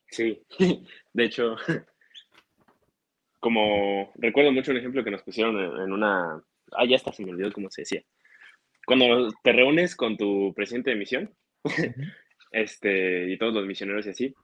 Sí, 0.07 0.41
de 1.13 1.23
hecho, 1.25 1.55
como 3.39 4.11
recuerdo 4.15 4.51
mucho 4.51 4.71
un 4.71 4.77
ejemplo 4.77 5.03
que 5.03 5.11
nos 5.11 5.21
pusieron 5.23 5.59
en 5.59 5.91
una, 5.91 6.41
ah, 6.71 6.85
ya 6.87 6.95
está, 6.95 7.11
se 7.11 7.25
me 7.25 7.31
olvidó 7.31 7.51
cómo 7.51 7.69
se 7.69 7.81
decía. 7.81 8.01
Cuando 8.85 9.31
te 9.43 9.51
reúnes 9.53 9.95
con 9.95 10.17
tu 10.17 10.53
presidente 10.53 10.91
de 10.91 10.95
misión, 10.95 11.31
este, 12.51 13.31
y 13.31 13.37
todos 13.37 13.53
los 13.53 13.65
misioneros 13.65 14.05
y 14.05 14.09
así, 14.09 14.35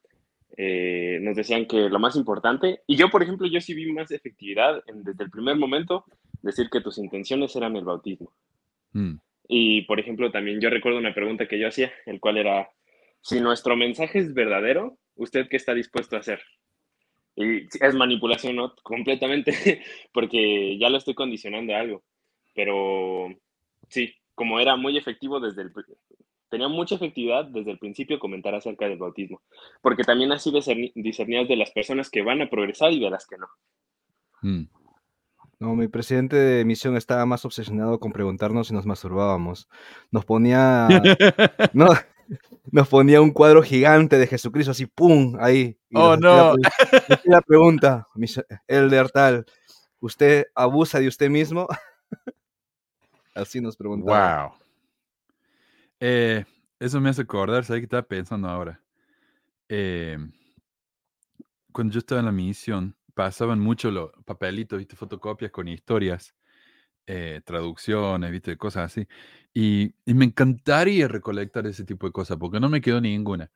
eh, 0.57 1.19
nos 1.21 1.35
decían 1.35 1.65
que 1.65 1.89
lo 1.89 1.99
más 1.99 2.15
importante, 2.15 2.81
y 2.87 2.95
yo, 2.95 3.09
por 3.09 3.23
ejemplo, 3.23 3.47
yo 3.47 3.61
sí 3.61 3.73
vi 3.73 3.91
más 3.91 4.11
efectividad 4.11 4.83
en, 4.87 5.03
desde 5.03 5.23
el 5.23 5.29
primer 5.29 5.55
momento, 5.55 6.05
decir 6.41 6.69
que 6.69 6.81
tus 6.81 6.97
intenciones 6.97 7.55
eran 7.55 7.75
el 7.75 7.85
bautismo. 7.85 8.31
Mm. 8.93 9.15
Y, 9.47 9.81
por 9.83 9.99
ejemplo, 9.99 10.31
también 10.31 10.59
yo 10.61 10.69
recuerdo 10.69 10.99
una 10.99 11.13
pregunta 11.13 11.47
que 11.47 11.59
yo 11.59 11.67
hacía, 11.67 11.91
el 12.05 12.19
cual 12.19 12.37
era, 12.37 12.69
si 13.21 13.41
nuestro 13.41 13.75
mensaje 13.75 14.19
es 14.19 14.33
verdadero, 14.33 14.97
¿usted 15.15 15.47
qué 15.49 15.57
está 15.57 15.73
dispuesto 15.73 16.15
a 16.15 16.19
hacer? 16.19 16.41
Y 17.35 17.65
es 17.65 17.95
manipulación, 17.95 18.55
¿no? 18.55 18.75
Completamente, 18.83 19.81
porque 20.13 20.77
ya 20.77 20.89
lo 20.89 20.97
estoy 20.97 21.13
condicionando 21.13 21.73
a 21.73 21.79
algo. 21.79 22.03
Pero 22.53 23.29
sí, 23.87 24.13
como 24.39 24.57
era 24.61 24.77
muy 24.77 24.97
efectivo 24.97 25.41
desde 25.41 25.63
el... 25.63 25.73
Tenía 26.47 26.69
mucha 26.69 26.95
efectividad 26.95 27.43
desde 27.43 27.71
el 27.71 27.77
principio 27.77 28.19
comentar 28.19 28.55
acerca 28.55 28.87
del 28.87 28.97
bautismo, 28.97 29.41
porque 29.81 30.05
también 30.05 30.31
así 30.31 30.49
discernías 30.95 31.49
de 31.49 31.57
las 31.57 31.71
personas 31.71 32.09
que 32.09 32.21
van 32.21 32.41
a 32.41 32.49
progresar 32.49 32.93
y 32.93 33.01
de 33.01 33.09
las 33.09 33.27
que 33.27 33.35
no. 33.37 33.47
Mm. 34.41 34.69
No, 35.59 35.75
mi 35.75 35.89
presidente 35.89 36.37
de 36.37 36.63
misión 36.63 36.95
estaba 36.95 37.25
más 37.25 37.43
obsesionado 37.43 37.99
con 37.99 38.13
preguntarnos 38.13 38.69
si 38.69 38.73
nos 38.73 38.85
masturbábamos. 38.85 39.67
Nos 40.09 40.23
ponía... 40.23 40.87
no, 41.73 41.89
nos 42.71 42.87
ponía 42.87 43.19
un 43.19 43.31
cuadro 43.31 43.61
gigante 43.61 44.17
de 44.17 44.25
Jesucristo, 44.25 44.71
así, 44.71 44.85
¡pum! 44.85 45.35
Ahí. 45.41 45.77
Y 45.89 45.97
oh, 45.97 46.15
nos 46.15 46.21
no. 46.21 46.53
La, 46.55 47.21
la 47.25 47.41
pregunta, 47.41 48.07
mis- 48.15 48.41
Elder 48.69 49.09
tal, 49.09 49.45
¿usted 49.99 50.45
abusa 50.55 51.01
de 51.01 51.09
usted 51.09 51.29
mismo? 51.29 51.67
así 53.35 53.61
nos 53.61 53.75
preguntaba. 53.77 54.47
Wow. 54.47 54.57
Eh, 55.99 56.45
eso 56.79 57.01
me 57.01 57.09
hace 57.09 57.23
acordar, 57.23 57.65
¿sabes 57.65 57.81
qué 57.81 57.85
estaba 57.85 58.03
pensando 58.03 58.47
ahora? 58.47 58.81
Eh, 59.67 60.17
cuando 61.71 61.93
yo 61.93 61.99
estaba 61.99 62.19
en 62.19 62.25
la 62.25 62.31
misión, 62.31 62.95
pasaban 63.13 63.59
mucho 63.59 63.91
los 63.91 64.11
papelitos, 64.25 64.79
¿viste? 64.79 64.95
Fotocopias 64.95 65.51
con 65.51 65.67
historias, 65.67 66.35
eh, 67.05 67.41
traducciones, 67.45 68.31
¿viste? 68.31 68.57
Cosas 68.57 68.91
así. 68.91 69.07
Y, 69.53 69.93
y 70.05 70.13
me 70.13 70.25
encantaría 70.25 71.07
recolectar 71.07 71.67
ese 71.67 71.83
tipo 71.83 72.07
de 72.07 72.13
cosas, 72.13 72.37
porque 72.37 72.59
no 72.59 72.69
me 72.69 72.81
quedó 72.81 73.01
ninguna. 73.01 73.51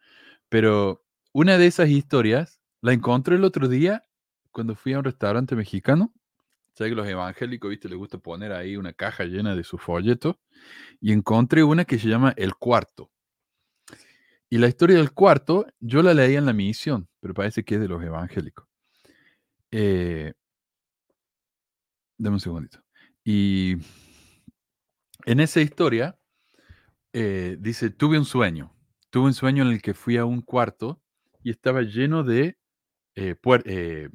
Pero 0.49 1.03
una 1.33 1.57
de 1.57 1.67
esas 1.67 1.89
historias 1.89 2.59
la 2.81 2.93
encontré 2.93 3.35
el 3.35 3.43
otro 3.45 3.67
día 3.67 4.05
cuando 4.51 4.75
fui 4.75 4.93
a 4.93 4.99
un 4.99 5.05
restaurante 5.05 5.55
mexicano. 5.55 6.13
Sabes 6.73 6.91
que 6.91 6.95
los 6.95 7.07
evangélicos, 7.07 7.69
viste, 7.69 7.87
les 7.87 7.97
gusta 7.97 8.17
poner 8.17 8.51
ahí 8.51 8.77
una 8.77 8.93
caja 8.93 9.25
llena 9.25 9.55
de 9.55 9.63
sus 9.63 9.81
folletos. 9.81 10.37
Y 10.99 11.11
encontré 11.11 11.63
una 11.63 11.85
que 11.85 11.99
se 11.99 12.07
llama 12.07 12.33
El 12.35 12.55
Cuarto. 12.55 13.11
Y 14.49 14.59
la 14.59 14.67
historia 14.67 14.97
del 14.97 15.13
cuarto, 15.13 15.65
yo 15.79 16.03
la 16.03 16.13
leí 16.13 16.35
en 16.35 16.45
la 16.45 16.53
misión, 16.53 17.09
pero 17.19 17.33
parece 17.33 17.63
que 17.63 17.73
es 17.73 17.81
de 17.81 17.87
los 17.87 18.03
evangélicos. 18.03 18.67
Eh, 19.71 20.33
dame 22.19 22.35
un 22.35 22.39
segundito. 22.39 22.79
Y 23.23 23.77
en 25.25 25.39
esa 25.39 25.59
historia 25.59 26.19
eh, 27.13 27.57
dice, 27.59 27.89
tuve 27.89 28.19
un 28.19 28.25
sueño. 28.25 28.75
Tuve 29.09 29.25
un 29.25 29.33
sueño 29.33 29.63
en 29.63 29.71
el 29.71 29.81
que 29.81 29.93
fui 29.93 30.17
a 30.17 30.25
un 30.25 30.41
cuarto 30.41 31.01
y 31.41 31.49
estaba 31.49 31.81
lleno 31.81 32.23
de, 32.23 32.57
eh, 33.15 33.35
eh, 33.65 34.09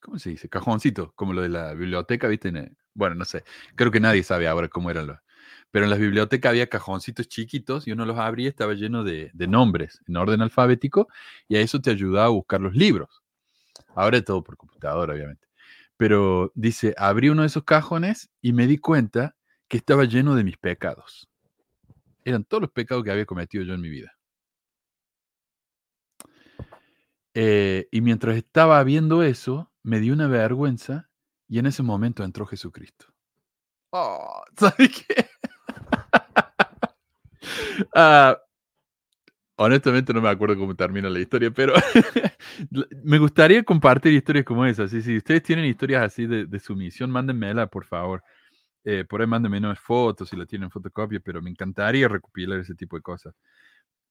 ¿cómo 0.00 0.18
se 0.18 0.30
dice? 0.30 0.48
Cajoncitos, 0.48 1.12
como 1.14 1.32
lo 1.32 1.42
de 1.42 1.48
la 1.48 1.74
biblioteca, 1.74 2.28
¿viste? 2.28 2.48
En, 2.48 2.76
Bueno, 2.94 3.14
no 3.14 3.24
sé. 3.24 3.44
Creo 3.76 3.90
que 3.90 4.00
nadie 4.00 4.22
sabe 4.22 4.48
ahora 4.48 4.68
cómo 4.68 4.90
eran 4.90 5.06
los. 5.06 5.18
Pero 5.70 5.84
en 5.84 5.90
las 5.90 6.00
bibliotecas 6.00 6.50
había 6.50 6.68
cajoncitos 6.68 7.28
chiquitos 7.28 7.86
y 7.86 7.92
uno 7.92 8.04
los 8.04 8.18
abría 8.18 8.46
y 8.46 8.48
estaba 8.48 8.74
lleno 8.74 9.04
de, 9.04 9.30
de 9.32 9.46
nombres 9.46 10.00
en 10.08 10.16
orden 10.16 10.42
alfabético 10.42 11.08
y 11.48 11.56
a 11.56 11.60
eso 11.60 11.80
te 11.80 11.90
ayudaba 11.90 12.26
a 12.26 12.30
buscar 12.30 12.60
los 12.60 12.74
libros. 12.74 13.22
Ahora 13.94 14.18
es 14.18 14.24
todo 14.24 14.42
por 14.42 14.56
computadora, 14.56 15.14
obviamente. 15.14 15.46
Pero 15.96 16.50
dice, 16.54 16.94
abrí 16.96 17.28
uno 17.28 17.42
de 17.42 17.48
esos 17.48 17.64
cajones 17.64 18.30
y 18.40 18.52
me 18.52 18.66
di 18.66 18.78
cuenta 18.78 19.36
que 19.68 19.76
estaba 19.76 20.04
lleno 20.04 20.34
de 20.34 20.44
mis 20.44 20.56
pecados. 20.56 21.28
Eran 22.24 22.44
todos 22.44 22.62
los 22.62 22.70
pecados 22.70 23.04
que 23.04 23.10
había 23.10 23.26
cometido 23.26 23.62
yo 23.64 23.74
en 23.74 23.80
mi 23.80 23.88
vida. 23.88 24.16
Eh, 27.34 27.86
y 27.90 28.00
mientras 28.00 28.36
estaba 28.36 28.82
viendo 28.82 29.22
eso, 29.22 29.69
me 29.82 30.00
dio 30.00 30.12
una 30.12 30.26
vergüenza 30.26 31.08
y 31.48 31.58
en 31.58 31.66
ese 31.66 31.82
momento 31.82 32.24
entró 32.24 32.46
Jesucristo. 32.46 33.06
Oh, 33.92 34.42
¿sabes 34.56 35.04
qué? 35.06 35.26
Ah, 37.94 38.38
honestamente 39.56 40.12
no 40.12 40.20
me 40.20 40.28
acuerdo 40.28 40.56
cómo 40.56 40.74
termina 40.74 41.10
la 41.10 41.18
historia, 41.18 41.50
pero 41.50 41.74
me 43.04 43.18
gustaría 43.18 43.62
compartir 43.62 44.12
historias 44.12 44.44
como 44.44 44.64
esas. 44.64 44.90
Sí, 44.90 45.02
si 45.02 45.16
ustedes 45.16 45.42
tienen 45.42 45.64
historias 45.64 46.02
así 46.02 46.26
de, 46.26 46.46
de 46.46 46.60
su 46.60 46.76
misión, 46.76 47.10
mándenmela, 47.10 47.66
por 47.66 47.84
favor. 47.84 48.22
Eh, 48.84 49.04
por 49.04 49.20
ahí 49.20 49.26
mándenme 49.26 49.58
unas 49.58 49.78
fotos 49.78 50.30
si 50.30 50.36
la 50.36 50.46
tienen 50.46 50.70
fotocopia, 50.70 51.20
pero 51.20 51.42
me 51.42 51.50
encantaría 51.50 52.08
recopilar 52.08 52.60
ese 52.60 52.74
tipo 52.74 52.96
de 52.96 53.02
cosas. 53.02 53.34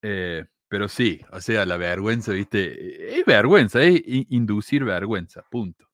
Eh, 0.02 0.46
pero 0.70 0.88
sí, 0.88 1.20
o 1.32 1.42
sea, 1.42 1.66
la 1.66 1.78
vergüenza, 1.78 2.32
¿viste? 2.32 3.18
Es 3.20 3.26
vergüenza, 3.26 3.82
es 3.84 4.02
inducir 4.06 4.86
vergüenza, 4.86 5.44
punto. 5.50 5.88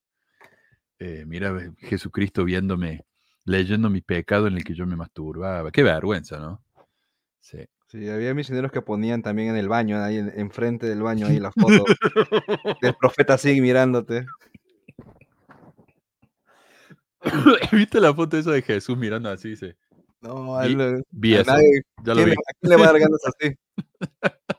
Eh, 0.99 1.23
mira, 1.25 1.53
Jesucristo 1.79 2.43
viéndome, 2.45 3.05
leyendo 3.45 3.89
mi 3.89 4.01
pecado 4.01 4.47
en 4.47 4.57
el 4.57 4.63
que 4.63 4.73
yo 4.75 4.85
me 4.85 4.95
masturbaba. 4.95 5.71
Qué 5.71 5.81
vergüenza, 5.83 6.37
¿no? 6.39 6.61
Sí. 7.39 7.59
Sí, 7.87 8.09
había 8.09 8.33
misioneros 8.33 8.71
que 8.71 8.81
ponían 8.81 9.21
también 9.21 9.49
en 9.49 9.57
el 9.57 9.69
baño, 9.69 10.01
ahí 10.03 10.17
en- 10.17 10.33
enfrente 10.39 10.87
del 10.87 11.01
baño, 11.03 11.27
ahí 11.27 11.39
la 11.39 11.51
foto 11.51 11.85
del 12.81 12.95
profeta 12.99 13.35
así 13.35 13.61
mirándote. 13.61 14.25
¿Viste 17.71 17.99
la 18.01 18.13
foto 18.13 18.37
esa 18.37 18.51
de 18.51 18.61
Jesús 18.61 18.97
mirando 18.97 19.29
así? 19.29 19.49
Dice, 19.49 19.75
No, 20.21 20.57
a 20.57 20.65
él 20.65 21.03
vi 21.11 21.35
a 21.35 21.43
nadie- 21.43 21.81
ya 22.03 22.13
lo 22.13 22.23
¿quién, 22.23 22.29
vi. 22.29 22.31
a 22.33 22.53
quién 22.59 22.69
le 22.69 22.75
va 22.77 22.83
a 22.83 22.91
dar 22.91 22.99
ganas 22.99 23.21
así? 23.25 23.55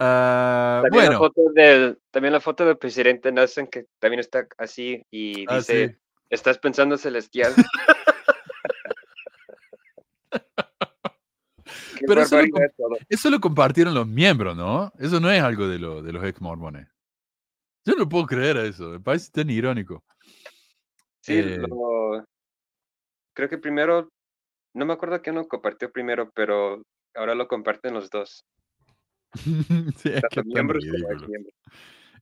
Ah, 0.00 0.80
También, 0.84 1.10
la 1.10 1.18
foto 1.18 1.40
del, 1.54 1.98
también 2.10 2.32
la 2.32 2.40
foto 2.40 2.64
del 2.64 2.78
presidente 2.78 3.32
Nelson, 3.32 3.66
que 3.66 3.86
también 3.98 4.20
está 4.20 4.46
así 4.56 5.02
y 5.10 5.44
Ah, 5.48 5.56
dice, 5.56 5.88
sí. 5.88 5.96
¿estás 6.30 6.58
pensando 6.58 6.96
celestial? 6.96 7.54
Pero 12.06 12.22
eso 12.22 12.40
lo, 12.40 12.48
eso 13.08 13.30
lo 13.30 13.40
compartieron 13.40 13.92
los 13.92 14.06
miembros, 14.06 14.56
¿no? 14.56 14.92
Eso 14.98 15.20
no 15.20 15.30
es 15.30 15.42
algo 15.42 15.68
de, 15.68 15.78
lo, 15.78 16.02
de 16.02 16.12
los 16.12 16.24
ex 16.24 16.40
mormones. 16.40 16.88
Yo 17.84 17.94
no 17.94 18.08
puedo 18.08 18.26
creer 18.26 18.56
a 18.56 18.64
eso, 18.64 18.90
me 18.90 19.00
parece 19.00 19.30
tan 19.32 19.50
irónico. 19.50 20.04
Sí, 21.20 21.38
Eh, 21.40 21.56
lo- 21.58 22.24
creo 23.34 23.48
que 23.48 23.58
primero, 23.58 24.08
no 24.74 24.86
me 24.86 24.92
acuerdo 24.92 25.20
quién 25.20 25.36
lo 25.36 25.46
compartió 25.48 25.90
primero, 25.90 26.30
pero 26.34 26.82
ahora 27.14 27.34
lo 27.34 27.48
comparten 27.48 27.94
los 27.94 28.10
dos. 28.10 28.44
sí, 29.96 30.10
es 30.12 30.22
que 30.30 30.40
es. 30.40 30.46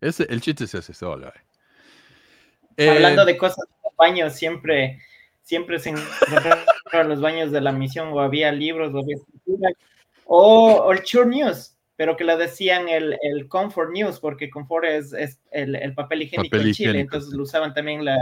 Ese, 0.00 0.26
el 0.28 0.40
chiste 0.40 0.66
se 0.66 0.78
hace 0.78 0.92
solo. 0.92 1.28
eh. 1.28 2.90
Hablando 2.90 3.22
Eh, 3.22 3.26
de 3.26 3.36
cosas 3.36 3.64
de 3.68 3.74
los 3.84 3.96
baños, 3.96 4.34
siempre, 4.34 5.00
siempre 5.42 5.78
se 5.78 5.90
encontraban 5.90 6.64
los 7.08 7.20
baños 7.20 7.50
de 7.50 7.60
la 7.60 7.72
misión, 7.72 8.08
o 8.08 8.20
había 8.20 8.52
libros, 8.52 8.92
o 8.94 8.98
había 8.98 9.16
escritura, 9.16 9.70
o, 10.24 10.74
o 10.74 10.92
el 10.92 11.04
Sure 11.04 11.26
News, 11.26 11.76
pero 11.96 12.16
que 12.16 12.24
lo 12.24 12.36
decían 12.36 12.88
el, 12.88 13.16
el 13.22 13.48
Comfort 13.48 13.92
News, 13.92 14.20
porque 14.20 14.50
Comfort 14.50 14.84
es, 14.84 15.12
es 15.14 15.40
el, 15.50 15.74
el 15.76 15.94
papel 15.94 16.22
higiénico 16.22 16.56
Papel 16.56 16.68
en 16.68 16.74
Chile, 16.74 16.90
higiénico, 16.90 17.16
entonces 17.16 17.36
lo 17.36 17.42
usaban 17.44 17.72
también 17.72 18.04
la, 18.04 18.18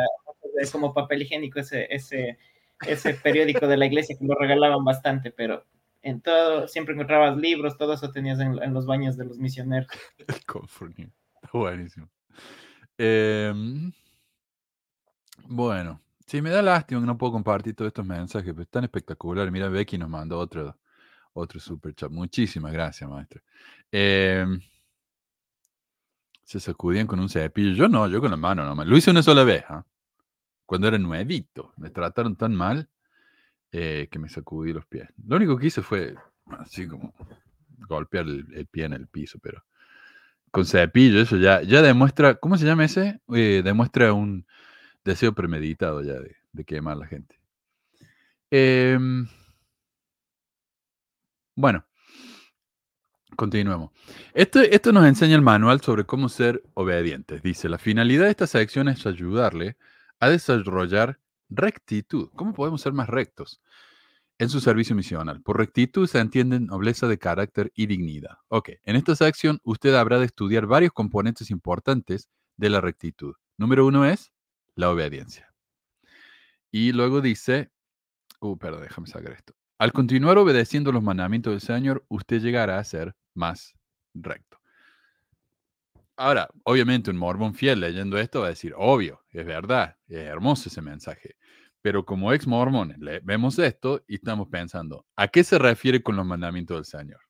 como 0.71 0.95
papel 0.95 1.23
higiénico 1.23 1.59
ese, 1.61 1.87
ese, 1.91 2.39
ese 2.87 3.15
periódico 3.15 3.67
de 3.67 3.77
la 3.77 3.87
iglesia 3.87 4.17
que 4.19 4.25
lo 4.25 4.35
regalaban 4.37 4.85
bastante, 4.85 5.31
pero 5.31 5.65
en 6.05 6.21
todo, 6.21 6.69
siempre 6.69 6.95
encontrabas 6.95 7.37
libros, 7.37 7.79
todo 7.79 7.95
eso 7.95 8.11
tenías 8.11 8.39
en, 8.39 8.63
en 8.63 8.75
los 8.75 8.85
baños 8.85 9.17
de 9.17 9.25
los 9.25 9.39
misioneros. 9.39 9.89
El 10.29 11.13
buenísimo. 11.53 12.09
Em, 12.99 13.91
bueno, 15.49 16.03
sí, 16.27 16.43
me 16.43 16.51
da 16.51 16.61
lástima 16.61 17.01
que 17.01 17.07
no 17.07 17.17
puedo 17.17 17.33
compartir 17.33 17.75
todos 17.75 17.89
estos 17.89 18.05
mensajes, 18.05 18.53
pero 18.53 18.63
están 18.63 18.85
espectaculares. 18.85 19.51
Mira, 19.51 19.69
Becky 19.71 19.97
nos 19.97 20.11
mandó 20.11 20.39
otro, 20.39 20.79
otro 21.33 21.59
super 21.59 21.95
chat. 21.95 22.11
Muchísimas 22.11 22.73
gracias, 22.73 23.09
maestro. 23.09 23.41
Em, 23.91 24.61
se 26.43 26.61
sacudían 26.61 27.07
con 27.07 27.19
un 27.19 27.31
cepillo. 27.31 27.75
Yo 27.75 27.89
no, 27.89 28.07
yo 28.09 28.21
con 28.21 28.31
la 28.31 28.37
mano 28.37 28.65
nomás. 28.65 28.87
Lo 28.87 28.97
hice 28.97 29.11
una 29.11 29.23
sola 29.23 29.43
vez, 29.43 29.65
¿ah? 29.71 29.87
cuando 30.67 30.87
era 30.87 30.99
nuevito. 30.99 31.73
Me 31.79 31.89
trataron 31.89 32.37
tan 32.37 32.55
mal 32.55 32.91
eh, 33.77 34.07
que 34.09 34.21
me 34.21 34.29
sacudí 34.29 34.73
los 34.73 34.87
pies. 34.87 35.09
Lo 35.27 35.35
único 35.35 35.59
que 35.59 35.67
hice 35.67 35.83
fue 35.83 36.15
así 36.61 36.87
como 36.87 37.13
golpear 37.89 38.25
el, 38.25 38.69
pie 38.71 38.85
en 38.85 38.93
el 38.93 39.09
piso, 39.09 39.41
pero 39.43 39.65
con 40.53 40.65
cepillo, 40.65 41.21
eso 41.21 41.37
ya, 41.39 41.61
ya 41.63 41.83
demuestra, 41.83 42.37
¿cómo 42.37 42.57
se 42.57 42.67
llama 42.67 42.85
ese? 42.85 43.21
Eh, 43.35 43.63
demuestra 43.65 44.13
un 44.13 44.47
deseo 45.05 45.35
premeditado 45.35 46.03
ya 46.03 46.13
de, 46.13 46.37
de 46.53 46.65
quemar 46.65 46.93
a 46.93 47.01
la 47.01 47.07
gente. 47.09 47.41
Em, 48.49 49.27
bueno, 51.57 51.85
continuemos. 53.35 53.91
Esto, 54.35 54.61
esto 54.61 54.93
nos 54.93 55.05
enseña 55.05 55.35
el 55.35 55.43
manual 55.43 55.81
sobre 55.81 56.05
cómo 56.05 56.29
ser 56.29 56.63
obedientes. 56.75 57.43
Dice, 57.43 57.69
la 57.69 57.79
finalidad 57.79 58.27
de 58.27 58.31
esta 58.31 58.47
sección 58.47 58.89
es 58.89 59.05
ayudarle 59.05 59.77
a 60.21 60.29
desarrollar 60.29 61.19
rectitud. 61.49 62.31
¿Cómo 62.35 62.55
podemos 62.55 62.81
ser 62.81 62.93
más 62.93 63.09
rectos? 63.09 63.61
en 64.39 64.49
su 64.49 64.61
servicio 64.61 64.97
misional. 64.97 65.43
Por 65.43 65.59
rectitud 65.59 66.07
se 66.07 66.19
entienden 66.19 66.67
nobleza 66.67 67.07
de 67.07 67.19
carácter 67.19 67.73
y 67.75 67.87
dignidad. 67.87 68.39
Ok, 68.49 68.71
en 68.83 68.97
esta 68.97 69.15
sección 69.15 69.61
usted 69.63 69.95
habrá 69.95 70.19
de 70.19 70.27
estudiar 70.27 70.67
varios 70.67 70.93
componentes 70.93 71.51
importantes 71.51 72.29
de 72.57 72.71
la 72.71 72.81
rectitud. 72.81 73.35
Número 73.57 73.87
uno 73.87 74.05
es 74.05 74.33
la 74.75 74.91
obediencia. 74.91 75.53
Y 76.71 76.93
luego 76.93 77.21
dice, 77.21 77.71
uh, 78.41 78.57
perdón, 78.59 78.83
déjame 78.83 79.07
sacar 79.07 79.33
esto. 79.33 79.55
Al 79.79 79.93
continuar 79.93 80.39
obedeciendo 80.39 80.91
los 80.91 81.03
mandamientos 81.03 81.53
del 81.53 81.61
Señor, 81.61 82.05
usted 82.09 82.41
llegará 82.41 82.79
a 82.79 82.85
ser 82.85 83.15
más 83.35 83.75
recto. 84.15 84.59
Ahora, 86.17 86.49
obviamente 86.65 87.11
un 87.11 87.17
mormón 87.17 87.55
fiel 87.55 87.81
leyendo 87.81 88.19
esto 88.19 88.41
va 88.41 88.47
a 88.47 88.51
decir, 88.51 88.73
obvio, 88.77 89.25
es 89.31 89.45
verdad, 89.45 89.97
es 90.07 90.19
hermoso 90.19 90.69
ese 90.69 90.81
mensaje. 90.81 91.37
Pero 91.83 92.05
como 92.05 92.33
ex 92.33 92.47
mormón, 92.47 92.97
vemos 93.25 93.59
esto 93.59 94.03
y 94.07 94.15
estamos 94.17 94.49
pensando, 94.49 95.07
¿a 95.17 95.29
qué 95.29 95.45
se 95.45 95.59
refiere 95.59 96.03
con 96.03 96.17
los 96.17 96.25
mandamientos 96.25 96.77
del 96.77 96.85
Señor? 96.85 97.21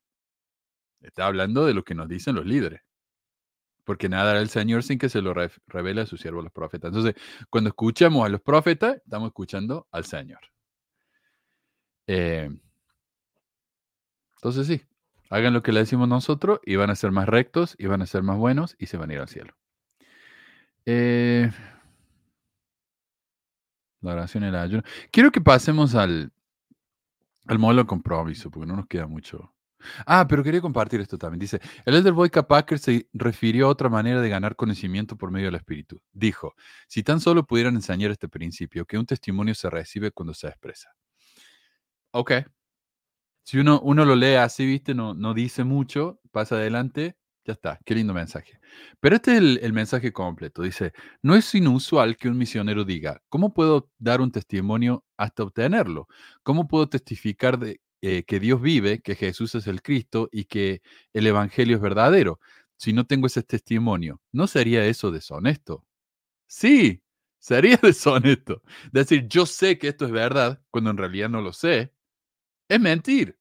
Está 1.01 1.25
hablando 1.27 1.65
de 1.65 1.73
lo 1.73 1.83
que 1.83 1.95
nos 1.95 2.07
dicen 2.07 2.35
los 2.35 2.45
líderes. 2.45 2.81
Porque 3.83 4.09
nada 4.09 4.31
hará 4.31 4.39
el 4.39 4.49
Señor 4.49 4.83
sin 4.83 4.97
que 4.97 5.09
se 5.09 5.21
lo 5.21 5.33
revele 5.33 6.01
a 6.01 6.05
sus 6.05 6.21
siervos 6.21 6.43
los 6.43 6.53
profetas. 6.53 6.89
Entonces, 6.89 7.15
cuando 7.49 7.69
escuchamos 7.69 8.25
a 8.25 8.29
los 8.29 8.41
profetas, 8.41 8.97
estamos 8.97 9.27
escuchando 9.27 9.87
al 9.91 10.05
Señor. 10.05 10.39
Eh, 12.07 12.49
entonces 14.37 14.67
sí, 14.67 14.81
hagan 15.29 15.53
lo 15.53 15.63
que 15.63 15.71
le 15.71 15.81
decimos 15.81 16.07
nosotros 16.07 16.59
y 16.65 16.75
van 16.75 16.89
a 16.89 16.95
ser 16.95 17.11
más 17.11 17.27
rectos 17.27 17.75
y 17.77 17.87
van 17.87 18.01
a 18.01 18.05
ser 18.05 18.23
más 18.23 18.37
buenos 18.37 18.75
y 18.79 18.87
se 18.87 18.97
van 18.97 19.09
a 19.09 19.13
ir 19.13 19.19
al 19.19 19.29
cielo. 19.29 19.55
Eh, 20.85 21.51
la 24.01 24.13
oración 24.13 24.43
y 24.43 24.47
el 24.47 24.55
ayuno. 24.55 24.83
Quiero 25.11 25.31
que 25.31 25.41
pasemos 25.41 25.95
al, 25.95 26.31
al 27.47 27.59
modelo 27.59 27.83
de 27.83 27.87
compromiso, 27.87 28.51
porque 28.51 28.67
no 28.67 28.75
nos 28.75 28.87
queda 28.87 29.07
mucho. 29.07 29.51
Ah, 30.05 30.25
pero 30.27 30.43
quería 30.43 30.61
compartir 30.61 31.01
esto 31.01 31.17
también. 31.17 31.39
Dice, 31.39 31.59
el 31.85 31.95
Elder 31.95 32.13
Boy 32.13 32.29
Packer 32.29 32.79
se 32.79 33.07
refirió 33.13 33.67
a 33.67 33.69
otra 33.69 33.89
manera 33.89 34.21
de 34.21 34.29
ganar 34.29 34.55
conocimiento 34.55 35.15
por 35.15 35.31
medio 35.31 35.47
del 35.47 35.55
Espíritu. 35.55 36.01
Dijo, 36.11 36.55
si 36.87 37.03
tan 37.03 37.19
solo 37.19 37.45
pudieran 37.45 37.75
enseñar 37.75 38.11
este 38.11 38.27
principio, 38.27 38.85
que 38.85 38.97
un 38.97 39.05
testimonio 39.05 39.53
se 39.55 39.69
recibe 39.69 40.11
cuando 40.11 40.33
se 40.33 40.47
expresa. 40.47 40.89
Ok. 42.11 42.31
Si 43.45 43.59
uno, 43.59 43.79
uno 43.81 44.05
lo 44.05 44.15
lee 44.15 44.35
así, 44.35 44.65
viste, 44.65 44.95
no, 44.95 45.13
no 45.13 45.35
dice 45.35 45.63
mucho, 45.63 46.19
pasa 46.31 46.55
adelante, 46.55 47.15
ya 47.45 47.53
está, 47.53 47.79
qué 47.85 47.93
lindo 47.93 48.11
mensaje. 48.11 48.59
Pero 48.99 49.17
este 49.17 49.33
es 49.33 49.37
el, 49.61 49.71
mensaje 49.71 50.11
completo. 50.11 50.63
Dice, 50.63 50.93
no 51.21 51.35
es 51.35 51.53
inusual 51.53 52.17
que 52.17 52.27
un 52.27 52.39
misionero 52.39 52.83
diga, 52.85 53.21
¿cómo 53.29 53.53
puedo 53.53 53.91
dar 53.99 54.19
un 54.19 54.31
testimonio 54.31 55.05
hasta 55.15 55.43
obtenerlo? 55.43 56.07
¿Cómo 56.41 56.67
puedo 56.67 56.89
testificar 56.89 57.59
de 57.59 57.81
eh, 58.01 58.23
que 58.23 58.39
Dios 58.39 58.59
vive, 58.61 59.01
que 59.01 59.13
Jesús 59.13 59.53
es 59.53 59.67
el 59.67 59.83
Cristo 59.83 60.27
y 60.31 60.45
que 60.45 60.81
el 61.13 61.27
Evangelio 61.27 61.75
es 61.75 61.81
verdadero? 61.83 62.39
Si 62.77 62.93
no 62.93 63.05
tengo 63.05 63.27
ese 63.27 63.43
testimonio, 63.43 64.21
¿no 64.31 64.47
sería 64.47 64.85
eso 64.87 65.11
deshonesto? 65.11 65.85
Sí, 66.47 67.03
sería 67.39 67.77
deshonesto. 67.83 68.63
Decir, 68.91 69.27
yo 69.27 69.45
sé 69.45 69.77
que 69.77 69.89
esto 69.89 70.05
es 70.05 70.11
verdad 70.11 70.61
cuando 70.71 70.89
en 70.91 70.97
realidad 70.97 71.29
no 71.29 71.41
lo 71.41 71.53
sé, 71.53 71.94
es 72.67 72.79
mentir. 72.79 73.37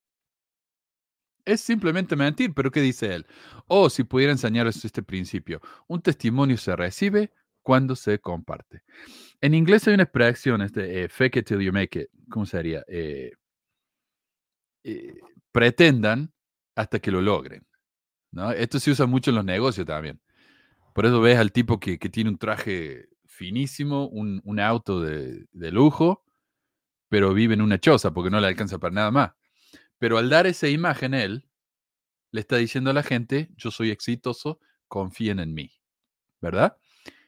Es 1.44 1.60
simplemente 1.60 2.16
mentir, 2.16 2.54
pero 2.54 2.70
¿qué 2.70 2.80
dice 2.80 3.14
él? 3.14 3.26
Oh, 3.66 3.90
si 3.90 4.04
pudiera 4.04 4.32
enseñaros 4.32 4.82
este 4.84 5.02
principio, 5.02 5.60
un 5.86 6.00
testimonio 6.00 6.56
se 6.56 6.74
recibe 6.74 7.32
cuando 7.62 7.96
se 7.96 8.18
comparte. 8.18 8.82
En 9.40 9.54
inglés 9.54 9.86
hay 9.86 9.94
una 9.94 10.04
expresión, 10.04 10.62
este, 10.62 11.04
eh, 11.04 11.08
fake 11.08 11.36
it 11.36 11.46
till 11.46 11.60
you 11.60 11.72
make 11.72 12.00
it, 12.00 12.08
¿cómo 12.30 12.46
sería? 12.46 12.82
Eh, 12.88 13.32
eh, 14.84 15.14
pretendan 15.52 16.32
hasta 16.74 16.98
que 16.98 17.10
lo 17.10 17.20
logren. 17.20 17.66
¿no? 18.30 18.50
Esto 18.52 18.80
se 18.80 18.90
usa 18.90 19.06
mucho 19.06 19.30
en 19.30 19.36
los 19.36 19.44
negocios 19.44 19.86
también. 19.86 20.20
Por 20.94 21.06
eso 21.06 21.20
ves 21.20 21.38
al 21.38 21.52
tipo 21.52 21.80
que, 21.80 21.98
tiene 21.98 22.30
un 22.30 22.38
traje 22.38 23.08
finísimo, 23.26 24.06
un, 24.08 24.60
auto 24.60 25.00
de, 25.00 25.46
de, 25.52 25.72
lujo, 25.72 26.24
pero 27.14 27.32
vive 27.32 27.54
en 27.54 27.62
una 27.62 27.78
choza 27.78 28.12
porque 28.12 28.28
no 28.28 28.40
le 28.40 28.48
alcanza 28.48 28.80
para 28.80 28.92
nada 28.92 29.12
más. 29.12 29.30
Pero 29.98 30.18
al 30.18 30.28
dar 30.28 30.48
esa 30.48 30.66
imagen, 30.66 31.14
él 31.14 31.48
le 32.32 32.40
está 32.40 32.56
diciendo 32.56 32.90
a 32.90 32.92
la 32.92 33.04
gente, 33.04 33.50
yo 33.54 33.70
soy 33.70 33.92
exitoso, 33.92 34.58
confíen 34.88 35.38
en 35.38 35.54
mí, 35.54 35.70
¿verdad? 36.40 36.76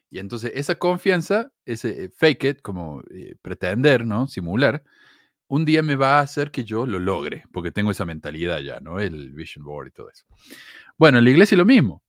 Y 0.09 0.19
entonces 0.19 0.51
esa 0.55 0.75
confianza, 0.75 1.53
ese 1.63 2.03
eh, 2.03 2.09
fake 2.09 2.43
it, 2.43 2.61
como 2.61 3.01
eh, 3.11 3.37
pretender, 3.41 4.05
¿no? 4.05 4.27
Simular, 4.27 4.83
un 5.47 5.63
día 5.63 5.81
me 5.81 5.95
va 5.95 6.19
a 6.19 6.21
hacer 6.21 6.51
que 6.51 6.65
yo 6.65 6.85
lo 6.85 6.99
logre, 6.99 7.45
porque 7.53 7.71
tengo 7.71 7.91
esa 7.91 8.03
mentalidad 8.03 8.59
ya, 8.59 8.81
¿no? 8.81 8.99
El 8.99 9.31
vision 9.31 9.63
board 9.63 9.87
y 9.87 9.91
todo 9.91 10.09
eso. 10.09 10.25
Bueno, 10.97 11.19
en 11.19 11.23
la 11.23 11.29
iglesia 11.29 11.55
es 11.55 11.59
lo 11.59 11.65
mismo. 11.65 12.03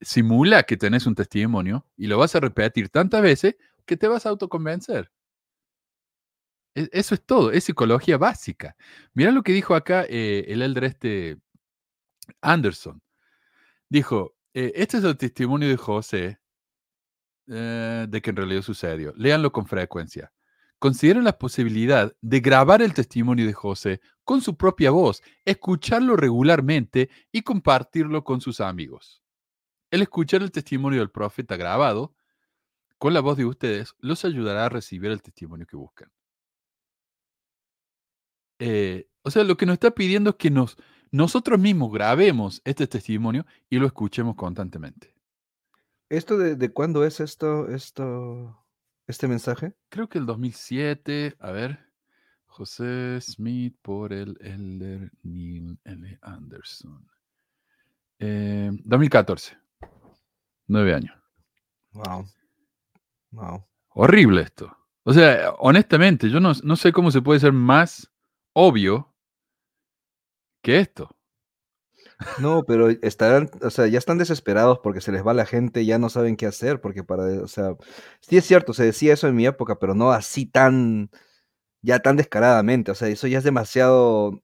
Simula 0.00 0.64
que 0.64 0.76
tenés 0.76 1.06
un 1.06 1.14
testimonio 1.14 1.86
y 1.96 2.08
lo 2.08 2.18
vas 2.18 2.34
a 2.34 2.40
repetir 2.40 2.88
tantas 2.88 3.22
veces 3.22 3.54
que 3.86 3.96
te 3.96 4.08
vas 4.08 4.26
a 4.26 4.30
autoconvencer. 4.30 5.12
E-, 6.74 6.88
eso 6.92 7.14
es 7.14 7.24
todo, 7.24 7.52
es 7.52 7.64
psicología 7.64 8.18
básica. 8.18 8.76
Mira 9.14 9.30
lo 9.30 9.42
que 9.42 9.52
dijo 9.52 9.74
acá 9.74 10.04
eh, 10.08 10.44
el 10.48 10.62
elder 10.62 10.84
este 10.84 11.38
Anderson. 12.40 13.02
Dijo, 13.88 14.36
eh, 14.54 14.72
este 14.76 14.98
es 14.98 15.04
el 15.04 15.16
testimonio 15.16 15.68
de 15.68 15.76
José 15.76 16.40
eh, 17.48 18.06
de 18.08 18.22
que 18.22 18.30
en 18.30 18.36
realidad 18.36 18.62
sucedió. 18.62 19.12
Léanlo 19.16 19.52
con 19.52 19.66
frecuencia. 19.66 20.32
Consideren 20.78 21.24
la 21.24 21.38
posibilidad 21.38 22.14
de 22.20 22.40
grabar 22.40 22.80
el 22.80 22.94
testimonio 22.94 23.46
de 23.46 23.52
José 23.52 24.00
con 24.24 24.40
su 24.40 24.56
propia 24.56 24.90
voz, 24.90 25.22
escucharlo 25.44 26.16
regularmente 26.16 27.10
y 27.32 27.42
compartirlo 27.42 28.24
con 28.24 28.40
sus 28.40 28.60
amigos. 28.60 29.22
El 29.90 30.02
escuchar 30.02 30.42
el 30.42 30.52
testimonio 30.52 31.00
del 31.00 31.10
profeta 31.10 31.56
grabado 31.56 32.14
con 32.98 33.12
la 33.12 33.20
voz 33.20 33.36
de 33.36 33.46
ustedes 33.46 33.94
los 33.98 34.24
ayudará 34.24 34.66
a 34.66 34.68
recibir 34.68 35.10
el 35.10 35.22
testimonio 35.22 35.66
que 35.66 35.76
buscan. 35.76 36.10
Eh, 38.60 39.08
o 39.22 39.30
sea, 39.30 39.42
lo 39.42 39.56
que 39.56 39.66
nos 39.66 39.74
está 39.74 39.90
pidiendo 39.90 40.30
es 40.30 40.36
que 40.36 40.50
nos, 40.50 40.76
nosotros 41.10 41.58
mismos 41.58 41.92
grabemos 41.92 42.62
este 42.64 42.86
testimonio 42.86 43.46
y 43.68 43.78
lo 43.78 43.86
escuchemos 43.86 44.36
constantemente. 44.36 45.14
¿Esto 46.08 46.38
de, 46.38 46.56
de 46.56 46.72
cuándo 46.72 47.04
es 47.04 47.20
esto, 47.20 47.68
esto, 47.70 48.64
este 49.06 49.26
mensaje? 49.28 49.72
Creo 49.88 50.08
que 50.08 50.18
el 50.18 50.26
2007, 50.26 51.36
a 51.38 51.50
ver, 51.50 51.90
José 52.46 53.18
Smith 53.22 53.74
por 53.80 54.12
el 54.12 54.36
Elder 54.40 55.10
Neil 55.22 55.78
L. 55.84 56.18
Anderson. 56.20 57.06
2014, 58.18 59.54
eh, 59.54 59.88
nueve 60.66 60.94
años. 60.94 61.16
Wow. 61.92 62.26
Wow. 63.30 63.64
Horrible 63.94 64.42
esto. 64.42 64.76
O 65.04 65.14
sea, 65.14 65.52
honestamente, 65.58 66.28
yo 66.28 66.38
no, 66.38 66.52
no 66.62 66.76
sé 66.76 66.92
cómo 66.92 67.10
se 67.10 67.22
puede 67.22 67.40
ser 67.40 67.52
más 67.52 68.10
obvio 68.54 69.12
que 70.62 70.78
esto. 70.78 71.08
No, 72.36 72.64
pero 72.64 72.88
estarán, 72.90 73.50
o 73.62 73.70
sea, 73.70 73.86
ya 73.86 73.98
están 73.98 74.16
desesperados 74.18 74.78
porque 74.82 75.00
se 75.00 75.12
les 75.12 75.26
va 75.26 75.34
la 75.34 75.46
gente, 75.46 75.84
ya 75.84 75.98
no 75.98 76.08
saben 76.08 76.36
qué 76.36 76.46
hacer, 76.46 76.80
porque 76.80 77.04
para, 77.04 77.24
o 77.42 77.48
sea, 77.48 77.76
sí 78.20 78.36
es 78.38 78.46
cierto, 78.46 78.72
se 78.72 78.84
decía 78.84 79.12
eso 79.14 79.28
en 79.28 79.36
mi 79.36 79.46
época, 79.46 79.78
pero 79.78 79.94
no 79.94 80.10
así 80.12 80.46
tan, 80.46 81.10
ya 81.82 82.00
tan 82.00 82.16
descaradamente, 82.16 82.92
o 82.92 82.96
sea, 82.96 83.08
eso 83.08 83.26
ya 83.28 83.38
es 83.38 83.44
demasiado 83.44 84.40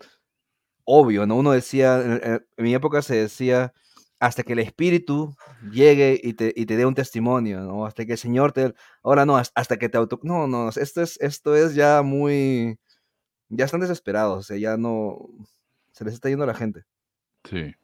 obvio, 0.85 1.27
¿no? 1.27 1.37
Uno 1.37 1.53
decía, 1.53 2.01
en, 2.03 2.47
mi 2.59 2.75
época 2.75 3.03
se 3.03 3.17
decía, 3.17 3.73
hasta 4.21 4.43
que 4.45 4.55
el 4.55 4.61
espíritu 4.61 5.37
llegue 5.73 6.21
y 6.23 6.35
te, 6.35 6.53
y 6.57 6.67
te 6.67 6.77
dé 6.77 6.87
un 6.87 6.95
testimonio, 6.95 7.61
¿no? 7.63 7.87
Hasta 7.87 8.07
que 8.07 8.13
el 8.13 8.19
Señor 8.19 8.53
te... 8.53 8.75
Ahora 9.03 9.27
no, 9.27 9.37
has- 9.39 9.53
hasta 9.55 9.79
que 9.79 9.89
te 9.91 9.99
auto... 9.99 10.21
No, 10.25 10.47
no, 10.49 10.69
esto 10.71 11.03
es, 11.03 11.19
esto 11.21 11.57
es 11.57 11.75
ya 11.75 12.03
muy... 12.03 12.79
Ya 13.49 13.65
están 13.65 13.81
desesperados, 13.81 14.39
o 14.39 14.43
sea, 14.43 14.57
ya 14.57 14.77
no... 14.77 15.29
Se 15.93 16.05
les 16.05 16.15
está 16.15 16.29
yendo 16.29 16.45
la 16.45 16.55
gente. 16.55 16.85
Sí. 17.45 17.75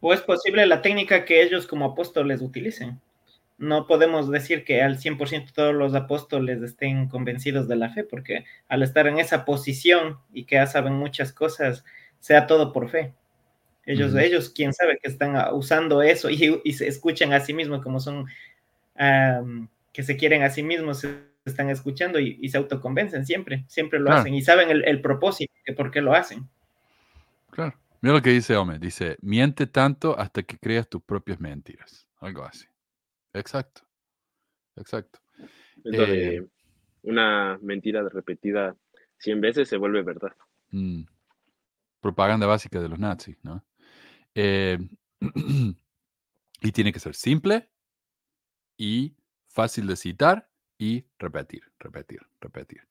¿O 0.00 0.12
es 0.12 0.20
posible 0.20 0.66
la 0.66 0.82
técnica 0.82 1.24
que 1.24 1.42
ellos 1.42 1.66
como 1.66 1.84
apóstoles 1.84 2.42
utilicen? 2.42 3.00
No 3.58 3.86
podemos 3.86 4.30
decir 4.30 4.64
que 4.64 4.82
al 4.82 4.98
100% 4.98 5.52
todos 5.52 5.74
los 5.74 5.94
apóstoles 5.94 6.60
estén 6.62 7.08
convencidos 7.08 7.68
de 7.68 7.76
la 7.76 7.90
fe, 7.90 8.04
porque 8.04 8.44
al 8.68 8.82
estar 8.82 9.06
en 9.06 9.18
esa 9.18 9.44
posición 9.44 10.18
y 10.32 10.44
que 10.44 10.56
ya 10.56 10.66
saben 10.66 10.94
muchas 10.94 11.32
cosas, 11.32 11.84
sea 12.20 12.46
todo 12.46 12.72
por 12.72 12.90
fe. 12.90 13.14
Ellos, 13.86 14.14
ellos 14.16 14.50
quién 14.50 14.72
sabe 14.72 14.98
que 15.00 15.08
están 15.08 15.36
ah, 15.36 15.52
usando 15.52 16.02
eso 16.02 16.28
y, 16.30 16.60
y 16.64 16.72
se 16.72 16.88
escuchan 16.88 17.32
a 17.32 17.40
sí 17.40 17.54
mismos 17.54 17.82
como 17.82 18.00
son, 18.00 18.26
que 19.92 20.02
se 20.02 20.16
quieren 20.16 20.42
a 20.42 20.50
sí 20.50 20.62
mismos, 20.62 21.00
se 21.00 21.35
están 21.50 21.70
escuchando 21.70 22.18
y, 22.18 22.38
y 22.40 22.48
se 22.48 22.58
autoconvencen 22.58 23.24
siempre, 23.26 23.64
siempre 23.68 23.98
lo 23.98 24.06
Claro. 24.06 24.20
hacen 24.20 24.34
y 24.34 24.42
saben 24.42 24.70
el, 24.70 24.84
el 24.84 25.00
propósito, 25.00 25.52
de 25.66 25.72
por 25.74 25.90
qué 25.90 26.00
lo 26.00 26.12
hacen. 26.14 26.48
Claro. 27.50 27.76
Mira 28.00 28.16
lo 28.16 28.22
que 28.22 28.30
dice 28.30 28.56
Ome. 28.56 28.78
Dice, 28.78 29.16
miente 29.22 29.66
tanto 29.66 30.18
hasta 30.18 30.42
que 30.42 30.58
creas 30.58 30.88
tus 30.88 31.02
propias 31.02 31.40
mentiras. 31.40 32.06
Algo 32.20 32.44
así. 32.44 32.66
Exacto. 33.32 33.82
Exacto. 34.76 35.20
Eh, 35.84 36.46
una 37.02 37.58
mentira 37.62 38.06
repetida 38.08 38.76
100 39.18 39.40
veces 39.40 39.68
se 39.68 39.76
vuelve 39.76 40.02
verdad. 40.02 40.32
Mm. 40.70 41.04
Propaganda 42.00 42.46
básica 42.46 42.80
de 42.80 42.88
los 42.88 42.98
nazis, 42.98 43.38
¿no? 43.42 43.64
Eh, 44.34 44.78
y 46.60 46.72
tiene 46.72 46.92
que 46.92 47.00
ser 47.00 47.14
simple 47.14 47.70
y 48.76 49.16
fácil 49.48 49.86
de 49.86 49.96
citar 49.96 50.50
y 50.78 51.04
repetir, 51.18 51.62
repetir, 51.78 52.20
repetir. 52.40 52.86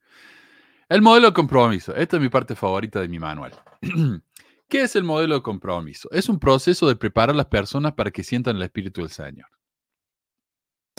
El 0.88 1.02
modelo 1.02 1.28
de 1.28 1.34
compromiso. 1.34 1.96
Esta 1.96 2.18
es 2.18 2.22
mi 2.22 2.30
parte 2.30 2.56
favorita 2.56 3.02
de 3.02 3.08
mi 3.08 3.20
manual. 3.20 3.52
¿Qué 4.68 4.82
es 4.82 4.96
el 4.96 5.04
modelo 5.04 5.36
de 5.36 5.42
compromiso? 5.42 6.10
Es 6.12 6.30
un 6.30 6.40
proceso 6.40 6.88
de 6.88 6.96
preparar 6.96 7.32
a 7.32 7.38
las 7.38 7.48
personas 7.48 7.94
para 7.94 8.12
que 8.12 8.24
sientan 8.24 8.56
el 8.56 8.64
Espíritu 8.64 9.02
del 9.02 9.10
Señor. 9.10 9.48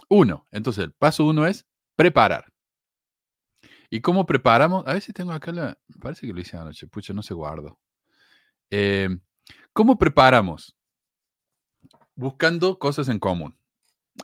Uno. 0.08 0.46
Entonces, 0.50 0.84
el 0.84 0.92
paso 0.92 1.24
uno 1.24 1.46
es 1.46 1.66
preparar. 1.96 2.52
¿Y 3.90 4.00
cómo 4.00 4.26
preparamos? 4.26 4.86
A 4.86 4.94
ver 4.94 5.02
si 5.02 5.12
tengo 5.12 5.32
acá 5.32 5.52
la... 5.52 5.78
Parece 6.00 6.26
que 6.26 6.32
lo 6.32 6.40
hice 6.40 6.56
anoche. 6.56 6.86
Pucha, 6.86 7.12
no 7.12 7.22
se 7.22 7.34
guardo. 7.34 7.78
Eh, 8.70 9.08
¿Cómo 9.72 9.98
preparamos? 9.98 10.76
Buscando 12.14 12.78
cosas 12.78 13.08
en 13.08 13.18
común. 13.18 13.56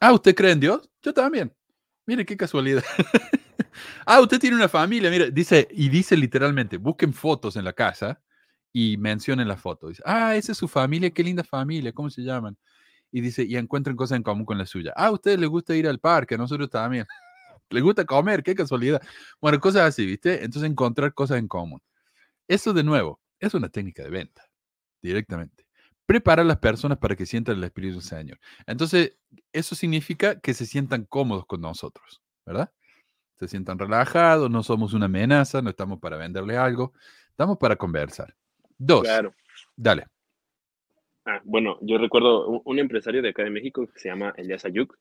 Ah, 0.00 0.12
¿usted 0.12 0.34
cree 0.34 0.52
en 0.52 0.60
Dios? 0.60 0.90
Yo 1.02 1.12
también. 1.12 1.54
Mire 2.06 2.24
qué 2.26 2.36
casualidad. 2.36 2.82
ah, 4.06 4.20
usted 4.20 4.38
tiene 4.40 4.56
una 4.56 4.68
familia. 4.68 5.10
Mire, 5.10 5.30
dice, 5.30 5.68
y 5.70 5.88
dice 5.88 6.16
literalmente, 6.16 6.76
busquen 6.76 7.12
fotos 7.12 7.56
en 7.56 7.64
la 7.64 7.72
casa 7.72 8.20
y 8.72 8.96
mencionen 8.96 9.48
la 9.48 9.56
foto. 9.56 9.88
Dice, 9.88 10.02
ah, 10.06 10.34
esa 10.36 10.52
es 10.52 10.58
su 10.58 10.68
familia, 10.68 11.10
qué 11.10 11.22
linda 11.22 11.44
familia, 11.44 11.92
¿cómo 11.92 12.10
se 12.10 12.22
llaman? 12.22 12.56
Y 13.12 13.20
dice, 13.22 13.44
y 13.44 13.56
encuentren 13.56 13.96
cosas 13.96 14.16
en 14.16 14.22
común 14.24 14.44
con 14.46 14.58
la 14.58 14.66
suya. 14.66 14.92
Ah, 14.96 15.06
a 15.06 15.12
ustedes 15.12 15.38
les 15.40 15.48
gusta 15.50 15.76
ir 15.76 15.88
al 15.88 16.00
parque, 16.00 16.34
a 16.36 16.38
nosotros 16.38 16.70
también. 16.70 17.06
les 17.70 17.82
gusta 17.82 18.04
comer, 18.06 18.42
qué 18.42 18.54
casualidad. 18.54 19.02
Bueno, 19.40 19.60
cosas 19.60 19.82
así, 19.84 20.06
¿viste? 20.06 20.44
Entonces 20.44 20.70
encontrar 20.70 21.14
cosas 21.14 21.38
en 21.38 21.48
común. 21.48 21.80
Eso 22.48 22.72
de 22.74 22.84
nuevo, 22.84 23.20
es 23.40 23.54
una 23.54 23.68
técnica 23.70 24.02
de 24.04 24.10
venta, 24.10 24.44
directamente. 25.02 25.61
Preparar 26.12 26.44
a 26.44 26.48
las 26.48 26.58
personas 26.58 26.98
para 26.98 27.16
que 27.16 27.24
sientan 27.24 27.56
el 27.56 27.64
Espíritu 27.64 27.94
del 27.94 28.02
Señor. 28.02 28.38
Entonces, 28.66 29.16
eso 29.50 29.74
significa 29.74 30.38
que 30.38 30.52
se 30.52 30.66
sientan 30.66 31.06
cómodos 31.06 31.46
con 31.46 31.62
nosotros, 31.62 32.20
¿verdad? 32.44 32.70
Se 33.38 33.48
sientan 33.48 33.78
relajados, 33.78 34.50
no 34.50 34.62
somos 34.62 34.92
una 34.92 35.06
amenaza, 35.06 35.62
no 35.62 35.70
estamos 35.70 36.00
para 36.00 36.18
venderle 36.18 36.58
algo, 36.58 36.92
estamos 37.30 37.56
para 37.56 37.76
conversar. 37.76 38.36
Dos, 38.76 39.04
Claro. 39.04 39.32
dale. 39.74 40.04
Ah, 41.24 41.40
bueno, 41.44 41.78
yo 41.80 41.96
recuerdo 41.96 42.46
un, 42.46 42.60
un 42.62 42.78
empresario 42.78 43.22
de 43.22 43.30
acá 43.30 43.44
de 43.44 43.48
México 43.50 43.86
que 43.86 43.98
se 43.98 44.10
llama 44.10 44.34
Elias 44.36 44.66
Ayuk, 44.66 44.94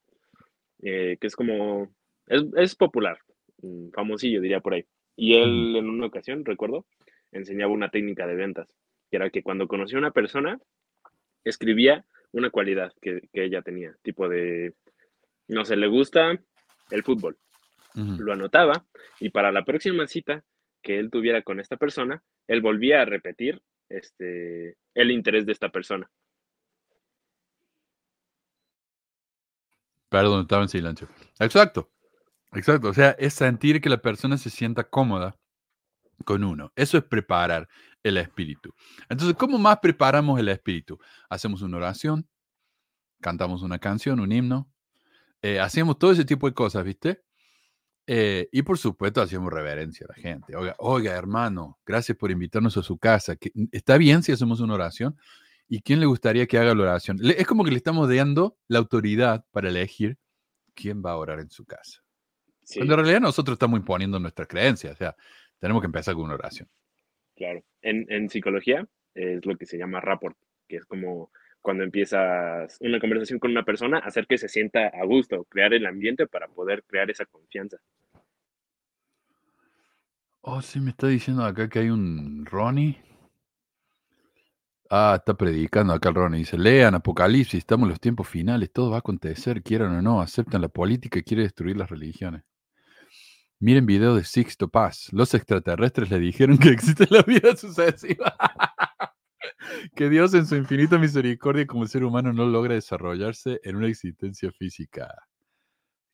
eh, 0.82 1.18
que 1.20 1.28
es 1.28 1.36
como, 1.36 1.94
es, 2.28 2.46
es 2.56 2.74
popular, 2.74 3.20
mm, 3.62 3.90
famosillo 3.90 4.40
diría 4.40 4.62
por 4.62 4.76
ahí. 4.76 4.86
Y 5.18 5.34
él 5.34 5.76
en 5.76 5.90
una 5.90 6.06
ocasión, 6.06 6.46
recuerdo, 6.46 6.86
enseñaba 7.34 7.74
una 7.74 7.90
técnica 7.90 8.26
de 8.28 8.36
ventas, 8.36 8.70
que 9.10 9.18
era 9.18 9.30
que 9.30 9.44
cuando 9.44 9.68
conocía 9.68 9.98
a 9.98 10.00
una 10.00 10.12
persona, 10.12 10.58
escribía 11.44 12.06
una 12.32 12.50
cualidad 12.50 12.94
que, 13.02 13.30
que 13.34 13.44
ella 13.46 13.62
tenía, 13.62 13.96
tipo 14.02 14.30
de, 14.30 14.76
no 15.48 15.66
sé, 15.66 15.76
le 15.76 15.88
gusta 15.88 16.40
el 16.90 17.04
fútbol, 17.04 17.38
lo 17.94 18.32
anotaba 18.32 18.86
y 19.20 19.30
para 19.30 19.52
la 19.52 19.66
próxima 19.66 20.08
cita 20.08 20.44
que 20.82 20.98
él 20.98 21.12
tuviera 21.12 21.42
con 21.42 21.60
esta 21.60 21.78
persona, 21.78 22.24
él 22.48 22.62
volvía 22.62 23.02
a 23.02 23.06
repetir 23.06 23.62
este, 23.90 24.78
el 24.94 25.12
interés 25.12 25.46
de 25.46 25.52
esta 25.52 25.70
persona. 25.70 26.10
Perdón, 30.10 30.42
estaba 30.42 30.64
en 30.64 30.70
silencio. 30.70 31.08
Exacto, 31.40 31.90
exacto. 32.54 32.90
O 32.90 32.94
sea, 32.94 33.12
es 33.12 33.34
sentir 33.34 33.80
que 33.80 33.90
la 33.90 34.02
persona 34.02 34.38
se 34.38 34.50
sienta 34.50 34.84
cómoda 34.84 35.38
con 36.26 36.44
uno. 36.44 36.72
Eso 36.76 36.98
es 36.98 37.04
preparar 37.04 37.70
el 38.04 38.18
espíritu. 38.18 38.74
Entonces, 39.10 39.36
¿cómo 39.38 39.58
más 39.58 39.80
preparamos 39.80 40.40
el 40.40 40.50
espíritu? 40.50 41.00
Hacemos 41.30 41.62
una 41.62 41.78
oración, 41.78 42.28
cantamos 43.20 43.62
una 43.62 43.80
canción, 43.80 44.20
un 44.20 44.32
himno, 44.32 44.72
eh, 45.42 45.60
hacemos 45.60 45.98
todo 46.00 46.12
ese 46.12 46.26
tipo 46.26 46.48
de 46.48 46.54
cosas, 46.54 46.84
¿viste? 46.84 47.22
Eh, 48.08 48.50
y 48.52 48.64
por 48.64 48.78
supuesto, 48.78 49.22
hacemos 49.22 49.54
reverencia 49.54 50.06
a 50.10 50.14
la 50.16 50.22
gente. 50.22 50.56
Oiga, 50.56 50.76
oiga, 50.80 51.14
hermano, 51.14 51.80
gracias 51.86 52.18
por 52.18 52.32
invitarnos 52.32 52.76
a 52.78 52.84
su 52.84 52.98
casa. 52.98 53.36
que- 53.36 53.52
¿Está 53.72 53.98
bien 53.98 54.24
si 54.24 54.32
hacemos 54.32 54.60
una 54.60 54.74
oración? 54.74 55.18
¿Y 55.68 55.82
quién 55.82 56.00
le 56.00 56.06
gustaría 56.08 56.48
que 56.48 56.58
haga 56.58 56.74
la 56.76 56.84
oración? 56.84 57.18
Le- 57.22 57.40
Es 57.40 57.48
como 57.48 57.64
que 57.64 57.72
le 57.72 57.78
estamos 57.78 58.10
dando 58.14 58.58
la 58.68 58.80
autoridad 58.80 59.46
para 59.52 59.70
elegir 59.70 60.18
quién 60.74 61.02
va 61.06 61.12
a 61.12 61.16
orar 61.18 61.40
en 61.40 61.50
su 61.52 61.64
casa. 61.66 62.02
Sí, 62.64 62.80
Cuando 62.80 62.96
en 62.96 63.00
realidad 63.02 63.22
nosotros 63.22 63.56
estamos 63.56 63.80
imponiendo 63.80 64.20
nuestras 64.20 64.48
creencias. 64.48 64.94
O 64.94 64.98
sea, 64.98 65.16
tenemos 65.60 65.82
que 65.82 65.86
empezar 65.88 66.16
con 66.16 66.24
una 66.26 66.34
oración. 66.34 66.68
Claro. 67.42 67.64
En, 67.82 68.06
en 68.10 68.30
psicología 68.30 68.88
es 69.16 69.44
lo 69.46 69.58
que 69.58 69.66
se 69.66 69.78
llama 69.78 70.00
rapport, 70.00 70.38
que 70.68 70.76
es 70.76 70.86
como 70.86 71.32
cuando 71.60 71.84
empiezas 71.84 72.78
una 72.82 73.00
conversación 73.00 73.40
con 73.40 73.50
una 73.52 73.64
persona, 73.64 73.98
hacer 73.98 74.28
que 74.28 74.38
se 74.38 74.48
sienta 74.48 74.88
a 74.88 75.04
gusto, 75.06 75.46
crear 75.46 75.74
el 75.74 75.88
ambiente 75.88 76.28
para 76.28 76.48
poder 76.48 76.84
crear 76.84 77.10
esa 77.10 77.26
confianza. 77.26 77.78
Oh, 80.42 80.62
sí, 80.62 80.80
me 80.80 80.92
está 80.92 81.08
diciendo 81.08 81.44
acá 81.44 81.68
que 81.68 81.80
hay 81.80 81.90
un 81.90 82.46
Ronnie. 82.46 83.00
Ah, 84.90 85.16
está 85.18 85.34
predicando 85.36 85.94
acá 85.94 86.10
el 86.10 86.16
Ronnie. 86.16 86.40
Dice, 86.40 86.60
lean 86.60 86.94
Apocalipsis, 86.94 87.60
estamos 87.60 87.86
en 87.86 87.90
los 87.90 88.00
tiempos 88.00 88.28
finales, 88.28 88.72
todo 88.72 88.92
va 88.92 88.98
a 88.98 89.00
acontecer, 89.00 89.64
quieran 89.64 89.96
o 89.96 90.02
no, 90.02 90.22
aceptan 90.22 90.62
la 90.62 90.70
política 90.70 91.20
y 91.20 91.24
quiere 91.24 91.44
destruir 91.44 91.78
las 91.78 91.90
religiones. 91.90 92.44
Miren 93.62 93.86
video 93.86 94.16
de 94.16 94.24
Sixto 94.24 94.70
Paz. 94.70 95.10
Los 95.12 95.36
extraterrestres 95.36 96.10
le 96.10 96.18
dijeron 96.18 96.58
que 96.58 96.70
existe 96.70 97.06
la 97.12 97.22
vida 97.22 97.56
sucesiva. 97.56 98.36
que 99.96 100.10
Dios 100.10 100.34
en 100.34 100.48
su 100.48 100.56
infinita 100.56 100.98
misericordia 100.98 101.68
como 101.68 101.86
ser 101.86 102.04
humano 102.04 102.34
no 102.34 102.48
logra 102.48 102.74
desarrollarse 102.74 103.62
en 103.64 103.76
una 103.76 103.88
existencia 103.88 104.52
física. 104.52 105.14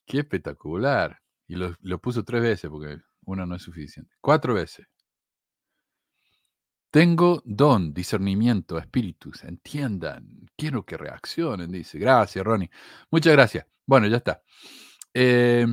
Qué 0.06 0.20
espectacular. 0.20 1.22
Y 1.48 1.56
lo, 1.56 1.74
lo 1.80 2.02
puso 2.02 2.26
tres 2.26 2.42
veces 2.42 2.70
porque 2.70 2.98
una 3.24 3.46
no 3.46 3.56
es 3.56 3.62
suficiente. 3.62 4.14
Cuatro 4.20 4.54
veces. 4.54 4.86
Tengo 6.92 7.42
don, 7.46 7.94
discernimiento, 7.94 8.78
espíritus, 8.78 9.46
entiendan. 9.46 10.50
Quiero 10.58 10.86
que 10.86 10.98
reaccionen, 10.98 11.72
dice. 11.72 11.98
Gracias, 11.98 12.44
Ronnie. 12.44 12.70
Muchas 13.10 13.32
gracias. 13.32 13.66
Bueno, 13.86 14.08
ya 14.08 14.18
está. 14.18 14.42
Eh, 15.14 15.66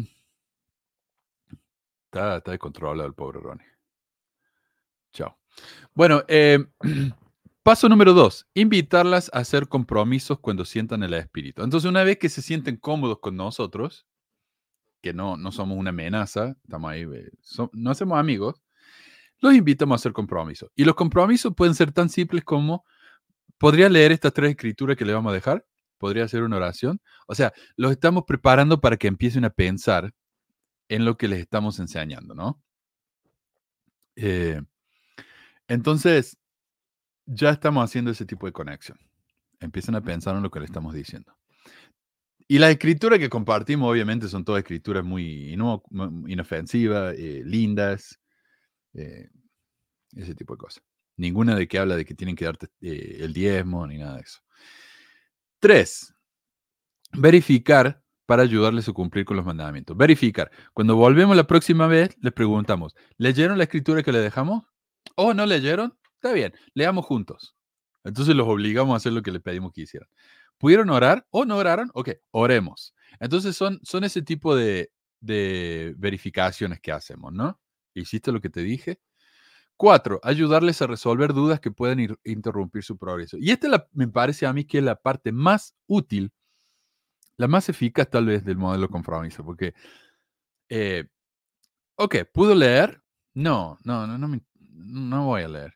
está, 2.15 2.37
está 2.37 2.51
descontrolado 2.53 3.07
el 3.07 3.15
pobre 3.15 3.41
Ronnie. 3.41 3.67
Chao. 5.13 5.37
Bueno, 5.95 6.23
eh, 6.29 6.65
paso 7.63 7.89
número 7.89 8.13
dos, 8.13 8.47
invitarlas 8.55 9.31
a 9.35 9.39
hacer 9.39 9.69
compromisos 9.69 10.39
cuando 10.39 10.65
sientan 10.65 11.03
el 11.03 11.15
espíritu. 11.15 11.63
Entonces, 11.63 11.89
una 11.89 12.05
vez 12.05 12.19
que 12.19 12.29
se 12.29 12.43
sienten 12.43 12.77
cómodos 12.77 13.19
con 13.21 13.37
nosotros, 13.37 14.07
que 15.03 15.13
no, 15.13 15.37
no 15.37 15.53
somos 15.53 15.77
una 15.77 15.91
amenaza, 15.91 16.57
estamos 16.65 16.91
ahí, 16.91 17.03
eh, 17.03 17.31
no 17.73 17.91
hacemos 17.91 18.19
amigos, 18.19 18.63
los 19.41 19.55
invitamos 19.55 19.95
a 19.95 19.97
hacer 20.01 20.13
compromisos. 20.13 20.71
Y 20.75 20.85
los 20.85 20.95
compromisos 20.95 21.55
pueden 21.55 21.75
ser 21.75 21.93
tan 21.93 22.09
simples 22.09 22.45
como, 22.45 22.85
¿podría 23.59 23.89
leer 23.89 24.13
estas 24.13 24.33
tres 24.33 24.51
escrituras 24.51 24.97
que 24.97 25.05
le 25.05 25.13
vamos 25.13 25.31
a 25.31 25.35
dejar? 25.35 25.67
¿Podría 25.99 26.25
hacer 26.25 26.43
una 26.43 26.57
oración? 26.57 27.01
O 27.27 27.35
sea, 27.35 27.53
los 27.77 27.93
estamos 27.93 28.25
preparando 28.27 28.81
para 28.81 28.97
que 28.97 29.09
empiecen 29.09 29.45
a 29.45 29.51
pensar 29.51 30.13
en 30.89 31.05
lo 31.05 31.17
que 31.17 31.29
les 31.29 31.41
estamos 31.41 31.79
enseñando, 31.79 32.35
¿no? 32.35 32.63
Eh, 34.17 34.61
entonces, 35.69 36.39
ya 37.27 37.51
estamos 37.51 37.85
haciendo 37.85 38.11
ese 38.11 38.27
tipo 38.27 38.47
de 38.47 38.53
conexión. 38.53 38.99
Empiezan 39.61 39.95
a 39.95 40.03
pensar 40.03 40.37
en 40.37 40.43
lo 40.43 40.51
que 40.51 40.61
le 40.61 40.67
estamos 40.67 40.95
diciendo. 40.95 41.37
Y 42.47 42.59
las 42.59 42.71
escrituras 42.71 43.19
que 43.19 43.31
compartimos, 43.31 43.91
obviamente, 43.91 44.29
son 44.29 44.45
todas 44.45 44.61
escrituras 44.61 45.03
muy 45.03 45.53
ino- 45.53 45.83
mu- 45.91 46.29
inofensivas, 46.29 47.15
eh, 47.17 47.43
lindas, 47.45 48.21
eh, 48.93 49.31
ese 50.15 50.35
tipo 50.35 50.55
de 50.55 50.59
cosas. 50.59 50.85
Ninguna 51.17 51.57
de 51.57 51.67
que 51.67 51.79
habla 51.79 51.97
de 51.97 52.05
que 52.05 52.15
tienen 52.15 52.37
que 52.37 52.45
darte 52.45 52.69
eh, 52.83 53.19
el 53.21 53.33
diezmo 53.33 53.87
ni 53.87 53.97
nada 53.99 54.17
de 54.17 54.23
eso. 54.23 54.41
Tres, 55.59 56.15
verificar 57.13 58.04
para 58.27 58.43
ayudarles 58.43 58.89
a 58.89 58.93
cumplir 58.93 59.25
con 59.25 59.37
los 59.37 59.47
mandamientos. 59.47 59.97
Verificar. 59.97 60.51
Cuando 60.73 60.97
volvemos 60.97 61.37
la 61.37 61.47
próxima 61.47 61.87
vez, 61.87 62.17
les 62.21 62.33
preguntamos, 62.33 62.95
¿leyeron 63.19 63.59
la 63.59 63.65
escritura 63.65 64.03
que 64.03 64.13
le 64.13 64.21
dejamos? 64.21 64.65
¿O 65.17 65.35
no 65.35 65.47
leyeron? 65.47 65.97
Está 66.15 66.33
bien, 66.33 66.55
leamos 66.75 67.05
juntos. 67.05 67.55
Entonces 68.05 68.35
los 68.35 68.49
obligamos 68.49 68.95
a 68.95 68.97
hacer 68.97 69.13
lo 69.13 69.23
que 69.23 69.31
les 69.33 69.43
pedimos 69.43 69.73
que 69.73 69.83
hicieran. 69.83 70.09
¿Pudieron 70.59 70.91
orar 70.91 71.27
o 71.31 71.45
no 71.45 71.57
oraron? 71.57 71.91
Ok, 71.95 72.11
oremos. 72.31 72.95
Entonces 73.21 73.57
son, 73.57 73.81
son 73.83 74.05
ese 74.05 74.23
tipo 74.23 74.57
de, 74.57 74.91
de 75.21 75.95
verificaciones 75.99 76.81
que 76.81 76.93
hacemos, 76.93 77.33
¿no? 77.33 77.61
¿Hiciste 77.95 78.33
lo 78.33 78.41
que 78.41 78.51
te 78.51 78.61
dije? 78.61 79.01
Cuatro, 79.77 80.21
ayudarles 80.23 80.81
a 80.83 80.87
resolver 80.87 81.33
dudas 81.33 81.61
que 81.61 81.71
pueden 81.71 81.99
ir- 81.99 82.19
interrumpir 82.25 82.85
su 82.85 82.97
progreso. 82.97 83.37
Y 83.39 83.51
esta 83.51 83.89
me 83.93 84.09
parece 84.09 84.47
a 84.47 84.53
mí 84.53 84.65
que 84.65 84.79
es 84.79 84.85
la 84.85 84.97
parte 84.97 85.33
más 85.33 85.75
útil, 85.87 86.33
la 87.37 87.49
más 87.49 87.69
eficaz 87.69 88.09
tal 88.11 88.27
vez 88.27 88.45
del 88.45 88.57
modelo 88.59 88.89
compromiso, 88.89 89.45
porque, 89.45 89.75
eh, 90.69 91.05
ok, 91.97 92.17
¿pudo 92.33 92.55
leer? 92.55 93.03
No, 93.35 93.79
no, 93.85 94.07
no, 94.07 94.19
no, 94.19 94.29
me- 94.29 94.43
no 94.71 95.27
voy 95.27 95.43
a 95.43 95.49
leer. 95.49 95.75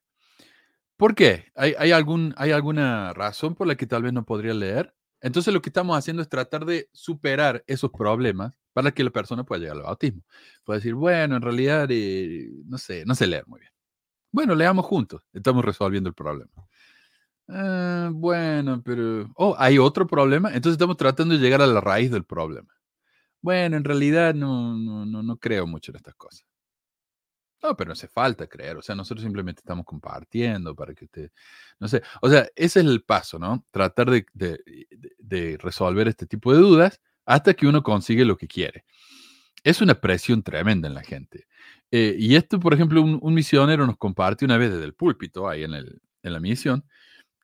¿Por 0.97 1.15
qué? 1.15 1.47
¿Hay, 1.55 1.75
hay, 1.79 1.93
algún, 1.93 2.35
¿Hay 2.37 2.51
alguna 2.51 3.13
razón 3.15 3.55
por 3.55 3.67
la 3.67 3.77
que 3.77 3.87
tal 3.87 4.03
vez 4.03 4.13
no 4.13 4.25
podría 4.25 4.55
leer? 4.55 4.95
Entonces 5.21 5.55
lo 5.55 5.63
que 5.63 5.69
estamos 5.71 5.97
haciendo 5.97 6.23
es 6.23 6.29
tratar 6.29 6.65
de 6.65 6.89
superar 6.93 7.63
esos 7.67 7.91
problemas 7.91 8.53
para 8.73 8.93
que 8.93 9.05
la 9.05 9.11
persona 9.11 9.45
pueda 9.45 9.61
llegar 9.61 9.77
al 9.77 9.83
bautismo. 9.85 10.23
Puede 10.65 10.81
decir, 10.81 10.95
bueno, 10.95 11.37
en 11.37 11.43
realidad, 11.43 11.87
eh, 11.91 12.49
no 12.67 12.79
sé, 12.79 13.05
no 13.07 13.15
sé 13.15 13.27
leer 13.27 13.47
muy 13.47 13.61
bien. 13.61 13.73
Bueno, 14.33 14.55
leamos 14.57 14.87
juntos, 14.87 15.23
estamos 15.35 15.65
resolviendo 15.65 16.09
el 16.11 16.15
problema. 16.17 16.51
"Ah, 17.49 18.11
bueno, 18.13 18.83
pero... 18.85 19.31
Oh, 19.37 19.55
hay 19.59 19.79
otro 19.79 20.07
problema. 20.07 20.49
Entonces 20.49 20.73
estamos 20.73 20.97
tratando 20.97 21.35
de 21.35 21.41
llegar 21.41 21.63
a 21.63 21.67
la 21.67 21.81
raíz 21.81 22.11
del 22.11 22.25
problema. 22.25 22.73
Bueno, 23.43 23.77
en 23.77 23.85
realidad 23.85 24.35
no, 24.35 24.77
no, 24.77 25.07
no, 25.07 25.23
no 25.23 25.37
creo 25.39 25.67
mucho 25.67 25.93
en 25.93 25.97
estas 25.97 26.15
cosas. 26.17 26.45
No, 27.63 27.77
pero 27.77 27.89
no 27.89 27.93
hace 27.93 28.09
falta 28.09 28.47
creer. 28.47 28.77
O 28.77 28.83
sea, 28.83 28.95
nosotros 28.95 29.23
simplemente 29.25 29.61
estamos 29.61 29.85
compartiendo 29.85 30.75
para 30.77 30.95
que 30.95 31.07
usted, 31.07 31.31
no 31.81 31.89
sé. 31.89 32.03
O 32.23 32.29
sea, 32.31 32.43
ese 32.55 32.81
es 32.81 32.87
el 32.87 33.03
paso, 33.03 33.39
¿no? 33.39 33.67
Tratar 33.71 34.11
de, 34.11 35.57
resolver 35.59 36.09
este 36.09 36.27
tipo 36.27 36.53
de 36.53 36.61
dudas 36.61 37.01
hasta 37.27 37.55
que 37.55 37.67
uno 37.67 37.83
consigue 37.83 38.25
lo 38.25 38.37
que 38.37 38.47
quiere. 38.47 38.85
Es 39.65 39.81
una 39.83 39.95
presión 40.01 40.43
tremenda 40.43 40.89
en 40.89 40.95
la 40.95 41.03
gente. 41.03 41.47
Eh, 41.91 42.17
y 42.19 42.37
esto, 42.37 42.61
por 42.61 42.75
ejemplo, 42.75 43.03
un, 43.03 43.35
misionero 43.35 43.87
nos 43.87 43.99
comparte 43.99 44.45
una 44.45 44.57
vez 44.59 44.71
desde 44.71 44.85
el 44.85 44.95
púlpito, 44.95 45.49
ahí 45.49 45.65
en, 45.65 45.75
el- 45.75 46.01
en 46.23 46.33
la 46.33 46.41
misión, 46.41 46.85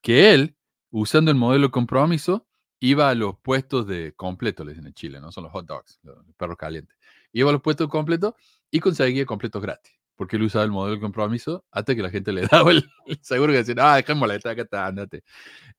que 0.04 0.34
él, 0.34 0.54
usando 0.90 1.30
el 1.30 1.36
modelo 1.38 1.70
compromiso, 1.70 2.46
iba 2.78 3.08
a 3.08 3.14
los 3.14 3.38
puestos 3.38 3.86
de 3.86 4.12
completo, 4.12 4.62
les 4.62 4.74
dicen 4.74 4.86
en 4.86 4.92
Chile, 4.92 5.18
¿no? 5.18 5.32
Son 5.32 5.44
los 5.44 5.52
hot 5.52 5.64
dogs, 5.66 5.98
los 6.02 6.18
perros 6.36 6.58
calientes. 6.58 6.94
Iba 7.32 7.48
a 7.48 7.54
los 7.54 7.62
puestos 7.62 7.88
completos 7.88 8.34
y 8.70 8.80
conseguía 8.80 9.24
completos 9.24 9.62
gratis, 9.62 9.94
porque 10.14 10.36
él 10.36 10.42
usaba 10.42 10.62
el 10.62 10.70
modelo 10.70 10.96
de 10.96 11.00
compromiso 11.00 11.64
hasta 11.70 11.94
que 11.94 12.02
la 12.02 12.10
gente 12.10 12.32
le 12.34 12.42
daba 12.52 12.70
el, 12.70 12.84
el 13.06 13.18
seguro 13.22 13.52
que 13.52 13.64
decía, 13.64 13.74
ah, 13.78 13.96
déjame 13.96 14.20
molestar, 14.20 14.52
acá 14.52 14.62
está, 14.62 14.86
andate. 14.86 15.24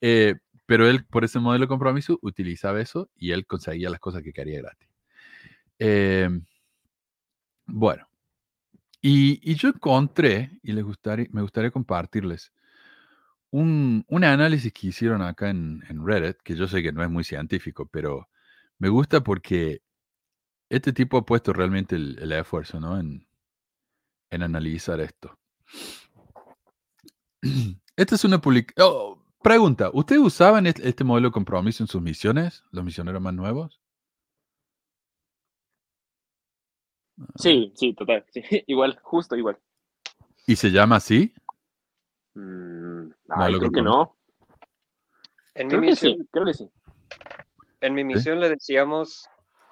Eh, 0.02 0.34
pero 0.66 0.90
él, 0.90 1.06
por 1.06 1.24
ese 1.24 1.38
modelo 1.38 1.66
de 1.66 1.70
compromiso, 1.70 2.18
utilizaba 2.24 2.82
eso 2.82 3.12
y 3.16 3.30
él 3.30 3.46
conseguía 3.46 3.92
las 3.92 4.00
cosas 4.00 4.24
que 4.24 4.34
quería 4.34 4.60
gratis. 4.60 4.90
Eh, 5.78 6.30
bueno, 7.68 8.08
y, 9.04 9.40
y 9.52 9.54
yo 9.54 9.70
encontré, 9.70 10.50
y 10.64 10.72
les 10.72 10.84
gustaría, 10.84 11.28
me 11.30 11.44
gustaría 11.44 11.70
compartirles, 11.70 12.52
un, 13.56 14.04
un 14.10 14.24
análisis 14.26 14.74
que 14.74 14.88
hicieron 14.88 15.22
acá 15.22 15.50
en, 15.50 15.82
en 15.88 16.06
Reddit, 16.06 16.38
que 16.44 16.56
yo 16.56 16.68
sé 16.68 16.84
que 16.84 16.92
no 16.92 17.04
es 17.04 17.10
muy 17.10 17.24
científico, 17.24 17.88
pero 17.88 18.28
me 18.80 18.90
gusta 18.90 19.22
porque 19.24 19.82
este 20.70 20.92
tipo 20.94 21.18
ha 21.18 21.26
puesto 21.26 21.54
realmente 21.54 21.96
el, 21.96 22.20
el 22.20 22.32
esfuerzo 22.34 22.80
¿no? 22.82 23.00
en, 23.00 23.26
en 24.30 24.44
analizar 24.44 25.00
esto. 25.00 25.40
Esta 27.96 28.16
es 28.16 28.26
una 28.26 28.42
publicación. 28.42 29.24
pregunta, 29.42 29.90
¿ustedes 29.94 30.22
usaban 30.22 30.68
este, 30.68 30.88
este 30.90 31.06
modelo 31.06 31.30
de 31.30 31.34
compromiso 31.34 31.82
en 31.84 31.88
sus 31.88 32.02
misiones, 32.02 32.64
los 32.72 32.84
misioneros 32.84 33.22
más 33.22 33.34
nuevos? 33.34 33.80
Sí, 37.38 37.72
sí, 37.76 37.94
total. 37.94 38.26
sí, 38.30 38.42
Igual, 38.68 39.00
justo 39.02 39.38
igual. 39.38 39.58
¿Y 40.48 40.56
se 40.56 40.72
llama 40.72 40.98
así? 40.98 41.34
Mm, 42.36 43.10
No, 43.28 43.36
ay, 43.36 43.58
creo 43.58 43.70
que 43.70 43.76
que 43.76 43.82
no. 43.82 44.16
En 45.56 45.68
mi 45.68 45.70
Creo 45.70 45.82
que 45.82 45.88
misión, 45.88 46.14
sí, 46.18 46.28
creo 46.32 46.46
que 46.46 46.54
sí. 46.54 46.70
en 47.82 47.94
mi 47.94 48.04
misión 48.04 48.40
le 48.40 48.50
decíamos 48.50 49.30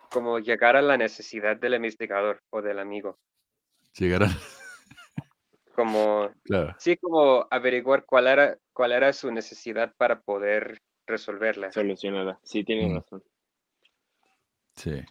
como 0.09 0.39
llegar 0.39 0.75
a 0.75 0.81
la 0.81 0.95
necesidad 0.97 1.57
del 1.57 1.73
investigador 1.75 2.41
o 2.51 2.61
del 2.61 2.79
amigo. 2.79 3.17
Llegarán. 3.97 4.29
Como, 5.75 6.29
Claro. 6.43 6.75
sí, 6.77 6.97
como 6.97 7.47
averiguar 7.49 8.05
cuál 8.05 8.27
era, 8.27 8.57
cuál 8.73 8.91
era 8.91 9.11
su 9.11 9.31
necesidad 9.31 9.91
para 9.97 10.21
poder 10.21 10.79
resolverla. 11.07 11.71
Solucionada. 11.71 12.39
Sí, 12.43 12.63
tienes 12.63 12.91
Mm. 12.91 12.95
razón. 12.97 13.23
Sí. 14.75 15.01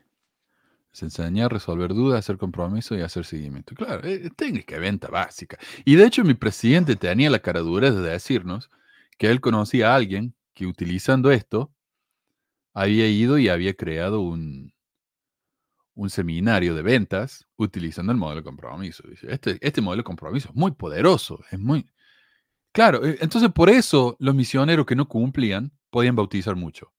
Se 0.93 1.07
enseña 1.07 1.47
a 1.47 1.49
resolver 1.49 1.95
dudas, 1.95 2.19
hacer 2.19 2.37
compromiso 2.37 2.95
y 2.97 3.01
hacer 3.01 3.25
seguimiento. 3.25 3.75
Claro, 3.75 4.07
es 4.07 4.21
es 4.27 4.37
técnica 4.37 4.79
venta 4.79 5.09
básica. 5.09 5.59
Y 5.85 5.97
de 5.97 6.07
hecho 6.07 6.23
mi 6.25 6.35
presidente 6.35 6.97
tenía 6.97 7.31
la 7.31 7.39
caradura 7.39 7.91
de 7.91 8.01
decirnos 8.01 8.71
que 9.19 9.31
él 9.31 9.41
conocía 9.41 9.93
a 9.93 9.97
alguien 9.97 10.35
que 10.55 10.67
utilizando 10.67 11.31
esto 11.31 11.73
había 12.75 13.09
ido 13.09 13.39
y 13.39 13.49
había 13.49 13.75
creado 13.75 14.21
un, 14.21 14.73
un 15.95 16.11
seminario 16.11 16.75
de 16.75 16.83
ventas 16.83 17.47
utilizando 17.57 18.13
el 18.13 18.19
modelo 18.19 18.41
de 18.41 18.45
compromiso. 18.45 19.05
Este, 19.23 19.59
este 19.61 19.81
modelo 19.81 20.01
de 20.01 20.05
compromiso 20.05 20.49
es 20.49 20.55
muy 20.55 20.73
poderoso, 20.73 21.41
es 21.51 21.59
muy... 21.59 21.87
Claro, 22.73 23.05
eh, 23.05 23.19
entonces 23.21 23.51
por 23.53 23.69
eso 23.69 24.17
los 24.19 24.35
misioneros 24.35 24.87
que 24.87 24.97
no 24.97 25.07
cumplían 25.07 25.73
podían 25.91 26.17
bautizar 26.17 26.57
mucho. 26.57 26.93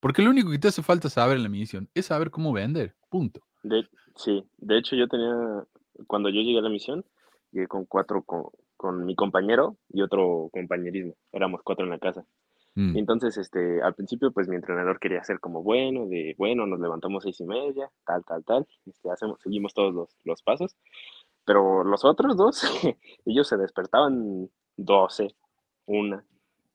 Porque 0.00 0.22
lo 0.22 0.30
único 0.30 0.50
que 0.50 0.58
te 0.58 0.68
hace 0.68 0.82
falta 0.82 1.10
saber 1.10 1.36
en 1.36 1.42
la 1.42 1.48
misión 1.48 1.90
es 1.94 2.06
saber 2.06 2.30
cómo 2.30 2.52
vender. 2.52 2.96
Punto. 3.16 3.40
De, 3.62 3.88
sí, 4.14 4.44
de 4.58 4.76
hecho 4.76 4.94
yo 4.94 5.08
tenía, 5.08 5.64
cuando 6.06 6.28
yo 6.28 6.42
llegué 6.42 6.58
a 6.58 6.62
la 6.62 6.68
misión, 6.68 7.02
llegué 7.50 7.66
con 7.66 7.86
cuatro, 7.86 8.22
con, 8.22 8.50
con 8.76 9.06
mi 9.06 9.14
compañero 9.14 9.78
y 9.88 10.02
otro 10.02 10.50
compañerismo. 10.52 11.14
Éramos 11.32 11.62
cuatro 11.64 11.86
en 11.86 11.92
la 11.92 11.98
casa. 11.98 12.26
Mm, 12.74 12.98
entonces, 12.98 13.38
este, 13.38 13.80
al 13.80 13.94
principio, 13.94 14.32
pues 14.32 14.48
mi 14.48 14.56
entrenador 14.56 15.00
quería 15.00 15.20
hacer 15.20 15.40
como 15.40 15.62
bueno, 15.62 16.06
de 16.08 16.34
bueno, 16.36 16.66
nos 16.66 16.78
levantamos 16.78 17.22
seis 17.22 17.40
y 17.40 17.44
media, 17.46 17.90
tal, 18.04 18.22
tal, 18.26 18.44
tal, 18.44 18.66
este, 18.84 19.10
hacemos, 19.10 19.40
seguimos 19.40 19.72
todos 19.72 19.94
los, 19.94 20.10
los 20.24 20.42
pasos, 20.42 20.76
pero 21.46 21.84
los 21.84 22.04
otros 22.04 22.36
dos, 22.36 22.60
ellos 23.24 23.48
se 23.48 23.56
despertaban 23.56 24.50
12, 24.76 25.34
una, 25.86 26.22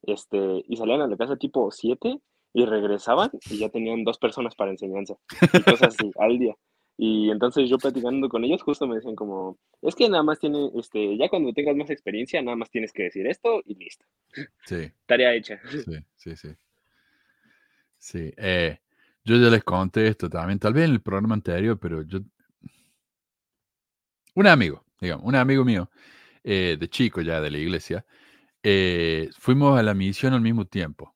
este, 0.02 0.64
y 0.68 0.76
salían 0.76 1.02
a 1.02 1.08
la 1.08 1.18
casa 1.18 1.36
tipo 1.36 1.70
7 1.70 2.20
y 2.54 2.66
regresaban 2.66 3.32
y 3.50 3.58
ya 3.58 3.70
tenían 3.70 4.04
dos 4.04 4.18
personas 4.18 4.56
para 4.56 4.72
enseñanza 4.72 5.16
y 5.54 5.62
cosas 5.64 5.96
así 5.96 6.12
al 6.20 6.40
día. 6.40 6.56
Y 6.98 7.32
entonces 7.32 7.70
yo 7.70 7.78
platicando 7.78 8.30
con 8.30 8.44
ellos 8.44 8.62
justo 8.62 8.86
me 8.86 8.96
decían 8.96 9.16
como, 9.16 9.58
es 9.82 9.96
que 9.96 10.08
nada 10.08 10.24
más 10.24 10.40
tiene, 10.40 10.70
este, 10.76 11.18
ya 11.18 11.30
cuando 11.30 11.54
tengas 11.54 11.76
más 11.76 11.90
experiencia, 11.90 12.42
nada 12.42 12.58
más 12.58 12.70
tienes 12.70 12.94
que 12.94 13.04
decir 13.04 13.26
esto 13.26 13.62
y 13.66 13.76
listo. 13.76 14.06
Sí, 14.66 14.92
Tarea 15.06 15.34
hecha. 15.34 15.60
sí, 15.70 15.98
sí, 16.16 16.36
sí. 16.36 16.50
Sí, 17.98 18.34
eh, 18.38 18.80
yo 19.24 19.38
ya 19.38 19.50
les 19.50 19.64
conté 19.64 20.08
esto 20.08 20.30
también, 20.30 20.60
tal 20.60 20.74
vez 20.74 20.86
en 20.86 20.92
el 20.92 21.02
programa 21.02 21.36
anterior, 21.36 21.80
pero 21.80 22.02
yo... 22.04 22.20
Un 24.34 24.48
amigo, 24.48 24.84
digamos, 25.00 25.26
un 25.26 25.36
amigo 25.36 25.64
mío, 25.66 25.90
eh, 26.44 26.78
de 26.80 26.90
chico 26.90 27.22
ya 27.22 27.42
de 27.42 27.52
la 27.52 27.58
iglesia, 27.58 28.06
eh, 28.64 29.30
fuimos 29.38 29.80
a 29.80 29.84
la 29.84 29.94
misión 29.94 30.34
al 30.34 30.42
mismo 30.42 30.66
tiempo. 30.66 31.16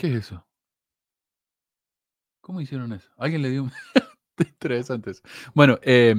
¿Qué 0.00 0.06
es 0.06 0.14
eso? 0.14 0.46
¿Cómo 2.40 2.62
hicieron 2.62 2.90
eso? 2.94 3.10
¿Alguien 3.18 3.42
le 3.42 3.50
dio 3.50 3.64
un... 3.64 3.70
Interesante 4.38 5.10
eso. 5.10 5.20
Bueno, 5.54 5.78
eh, 5.82 6.14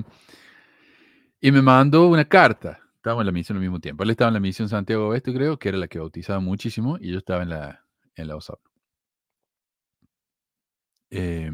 y 1.40 1.52
me 1.52 1.64
mandó 1.64 2.08
una 2.08 2.26
carta. 2.26 2.80
Estábamos 2.98 3.24
en 3.24 3.26
la 3.26 3.32
misión 3.32 3.58
al 3.58 3.64
mismo 3.64 3.80
tiempo. 3.80 4.04
Él 4.04 4.12
estaba 4.12 4.28
en 4.28 4.36
la 4.36 4.40
misión 4.40 4.70
Santiago 4.70 5.08
Oeste, 5.08 5.34
creo, 5.34 5.58
que 5.58 5.70
era 5.70 5.80
la 5.80 5.88
que 5.88 5.98
bautizaba 5.98 6.40
muchísimo, 6.40 7.00
y 7.02 7.12
yo 7.12 7.18
estaba 7.18 7.42
en 7.42 7.50
la, 7.50 7.84
en 8.14 8.28
la 8.28 8.36
OSAP. 8.36 8.60
Eh, 11.10 11.52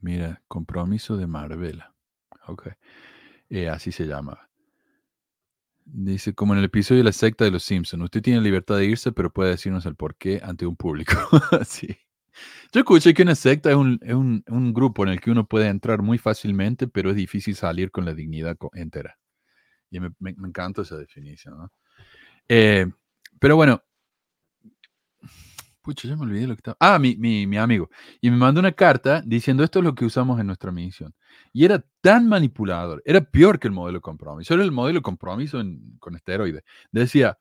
mira, 0.00 0.42
compromiso 0.46 1.16
de 1.16 1.26
Marbella. 1.26 1.94
Ok. 2.46 2.68
Eh, 3.48 3.70
así 3.70 3.90
se 3.90 4.04
llamaba. 4.04 4.50
Dice, 5.86 6.34
como 6.34 6.54
en 6.54 6.60
el 6.60 6.64
episodio 6.64 7.00
de 7.00 7.04
la 7.04 7.12
secta 7.12 7.44
de 7.44 7.50
los 7.50 7.62
Simpsons, 7.62 8.02
usted 8.04 8.22
tiene 8.22 8.40
libertad 8.40 8.76
de 8.78 8.86
irse, 8.86 9.12
pero 9.12 9.30
puede 9.32 9.50
decirnos 9.50 9.84
el 9.86 9.96
por 9.96 10.16
qué 10.16 10.40
ante 10.42 10.66
un 10.66 10.76
público. 10.76 11.12
sí. 11.66 11.88
Yo 12.72 12.80
escuché 12.80 13.14
que 13.14 13.22
una 13.22 13.34
secta 13.34 13.70
es, 13.70 13.76
un, 13.76 14.00
es 14.02 14.14
un- 14.14 14.42
un 14.48 14.72
grupo 14.74 15.04
en 15.04 15.10
el 15.10 15.20
que 15.20 15.30
uno 15.30 15.46
puede 15.46 15.68
entrar 15.68 16.02
muy 16.02 16.18
fácilmente, 16.18 16.88
pero 16.88 17.10
es 17.10 17.16
difícil 17.16 17.54
salir 17.54 17.90
con 17.90 18.04
la 18.04 18.14
dignidad 18.14 18.56
entera. 18.72 19.18
Y 19.90 20.00
me, 20.00 20.10
encanta 20.20 20.82
esa 20.82 20.96
definición. 20.96 21.70
Eh, 22.48 22.86
pero 23.38 23.56
bueno, 23.56 23.83
pucha, 25.84 26.08
ya 26.08 26.16
me 26.16 26.22
olvidé 26.24 26.46
lo 26.48 26.54
que 26.56 26.60
estaba. 26.60 26.76
Ah, 26.80 26.98
mi, 26.98 27.16
mi, 27.16 27.46
mi 27.46 27.58
amigo. 27.58 27.90
Y 28.20 28.30
me 28.30 28.36
mandó 28.38 28.60
una 28.60 28.72
carta 28.72 29.22
diciendo 29.26 29.62
esto 29.64 29.80
es 29.80 29.84
lo 29.84 29.94
que 29.94 30.04
usamos 30.06 30.40
en 30.40 30.46
nuestra 30.48 30.72
misión. 30.72 31.14
Y 31.52 31.64
era 31.64 31.84
tan 32.00 32.28
manipulador, 32.28 33.02
era 33.06 33.20
peor 33.22 33.58
que 33.60 33.68
el 33.68 33.74
modelo 33.74 34.00
compromiso. 34.00 34.54
Era 34.54 34.64
el 34.64 34.72
modelo 34.72 35.02
compromiso 35.02 35.60
en- 35.60 35.96
con 36.00 36.16
esteroides. 36.16 36.64
Decía, 36.92 37.38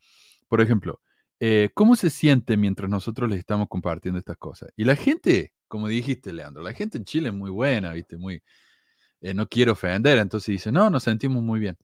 por 0.49 0.61
ejemplo, 0.61 1.01
eh, 1.39 1.69
¿cómo 1.73 1.95
se 1.95 2.09
siente 2.09 2.57
mientras 2.57 2.89
nosotros 2.89 3.29
les 3.29 3.39
estamos 3.39 3.67
compartiendo 3.69 4.19
estas 4.19 4.37
cosas? 4.37 4.69
Y 4.77 4.83
la 4.85 4.95
gente, 4.95 5.53
como 5.67 5.87
dijiste, 5.87 6.33
Leandro, 6.33 6.63
la 6.63 6.73
gente 6.73 6.97
en 6.99 7.05
Chile 7.05 7.29
es 7.29 7.35
muy 7.35 7.49
buena, 7.51 7.93
¿viste? 7.93 8.17
Muy, 8.17 8.41
eh, 9.21 9.33
no 9.35 9.47
quiero 9.47 9.73
ofender, 9.73 10.19
entonces 10.19 10.47
dice, 10.53 10.71
no, 10.71 10.89
nos 10.89 11.03
sentimos 11.03 11.43
muy 11.43 11.59
bien. 11.61 11.77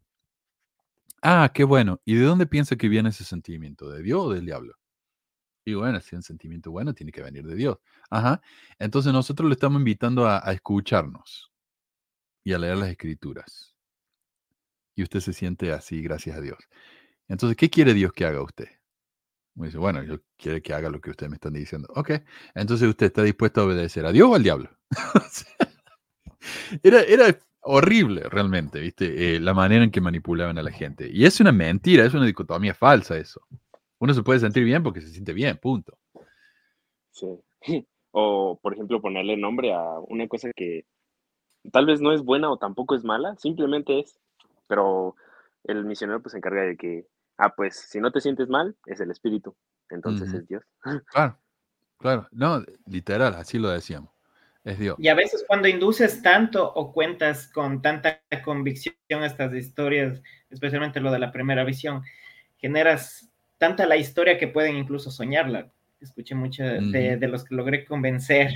Ah, 1.22 1.52
qué 1.54 1.64
bueno. 1.64 2.02
¿Y 2.06 2.16
de 2.16 2.24
dónde 2.26 2.46
piensa 2.46 2.76
que 2.76 2.90
viene 2.90 3.10
ese 3.10 3.24
sentimiento? 3.24 3.90
¿De 3.90 4.02
Dios 4.04 4.22
o 4.26 4.32
del 4.34 4.46
diablo? 4.46 4.74
Y 5.66 5.74
bueno, 5.74 6.00
si 6.00 6.16
un 6.16 6.24
sentimiento 6.24 6.72
bueno, 6.72 6.94
tiene 6.94 7.12
que 7.12 7.22
venir 7.22 7.46
de 7.46 7.56
Dios. 7.56 7.78
Ajá. 8.10 8.42
Entonces 8.80 9.14
nosotros 9.14 9.48
le 9.50 9.54
estamos 9.54 9.80
invitando 9.80 10.28
a, 10.28 10.40
escucharnos 10.52 11.52
y 12.44 12.54
a 12.54 12.60
leer 12.60 12.78
las 12.78 12.90
escrituras. 12.90 13.76
Y 14.96 15.04
usted 15.04 15.20
se 15.20 15.34
siente 15.34 15.72
así, 15.72 16.02
gracias 16.02 16.38
a 16.38 16.42
Dios. 16.42 16.58
Entonces, 17.28 17.56
¿qué 17.56 17.70
quiere 17.70 17.94
Dios 17.94 18.12
que 18.12 18.26
haga 18.26 18.42
usted? 18.42 18.68
Dice, 19.54 19.78
bueno, 19.78 20.04
yo 20.04 20.22
quiere 20.38 20.62
que 20.62 20.74
haga 20.74 20.90
lo 20.90 21.02
que 21.02 21.12
ustedes 21.12 21.30
me 21.30 21.36
están 21.36 21.54
diciendo. 21.54 21.88
Ok. 21.96 22.12
Entonces, 22.56 22.88
¿usted 22.88 23.08
está 23.08 23.24
dispuesto 23.24 23.62
a 23.62 23.66
obedecer 23.66 24.06
a 24.06 24.12
Dios 24.12 24.30
o 24.30 24.36
al 24.36 24.44
diablo? 24.44 24.70
era, 26.84 27.02
era 27.02 27.38
horrible 27.62 28.24
realmente, 28.30 28.80
¿viste? 28.80 29.36
Eh, 29.36 29.40
la 29.40 29.54
manera 29.54 29.84
en 29.84 29.92
que 29.92 30.02
manipulaban 30.02 30.58
a 30.58 30.64
la 30.64 30.72
gente. 30.72 31.10
Y 31.12 31.26
es 31.26 31.40
una 31.40 31.52
mentira, 31.52 32.06
es 32.06 32.14
una 32.14 32.26
dicotomía 32.26 32.74
falsa 32.74 33.18
eso. 33.18 33.42
Uno 34.00 34.14
se 34.14 34.24
puede 34.24 34.40
sentir 34.40 34.64
bien 34.64 34.82
porque 34.82 35.02
se 35.02 35.10
siente 35.10 35.34
bien, 35.34 35.58
punto. 35.58 35.98
Sí. 37.12 37.28
O, 38.12 38.58
por 38.60 38.74
ejemplo, 38.74 39.02
ponerle 39.02 39.38
nombre 39.38 39.72
a 39.72 40.00
una 40.08 40.28
cosa 40.28 40.50
que 40.56 40.84
tal 41.72 41.86
vez 41.86 42.02
no 42.02 42.12
es 42.12 42.24
buena 42.24 42.50
o 42.50 42.58
tampoco 42.58 42.96
es 42.96 43.04
mala, 43.04 43.36
simplemente 43.38 44.00
es. 44.00 44.20
Pero 44.66 45.16
el 45.66 45.86
misionero 45.86 46.20
pues 46.20 46.32
se 46.32 46.40
encarga 46.40 46.64
de 46.64 46.76
que, 46.76 47.06
ah, 47.38 47.54
pues 47.56 47.76
si 47.76 48.00
no 48.00 48.12
te 48.12 48.20
sientes 48.20 48.50
mal, 48.50 48.76
es 48.88 49.00
el 49.00 49.12
espíritu. 49.12 49.56
Entonces 49.92 50.34
es 50.34 50.48
Dios. 50.48 50.64
Claro, 51.14 51.38
claro. 52.00 52.28
No, 52.32 52.64
literal, 52.88 53.36
así 53.36 53.60
lo 53.60 53.70
decíamos. 53.70 54.10
Es 54.64 54.80
Dios. 54.80 54.96
Y 54.98 55.08
a 55.08 55.14
veces 55.14 55.46
cuando 55.48 55.68
induces 55.68 56.24
tanto 56.24 56.68
o 56.74 56.92
cuentas 56.92 57.48
con 57.48 57.82
tanta 57.84 58.22
convicción 58.44 58.96
estas 59.10 59.54
historias, 59.54 60.22
especialmente 60.50 61.00
lo 61.00 61.12
de 61.12 61.20
la 61.20 61.32
primera 61.32 61.64
visión, 61.64 62.02
generas 62.58 63.29
tanta 63.60 63.86
la 63.86 63.98
historia 63.98 64.40
que 64.40 64.48
pueden 64.48 64.76
incluso 64.76 65.12
soñarla. 65.12 65.72
Escuché 66.02 66.34
mucho 66.34 66.64
de, 66.64 67.20
los 67.28 67.44
que 67.44 67.54
logré 67.54 67.86
convencer, 67.86 68.56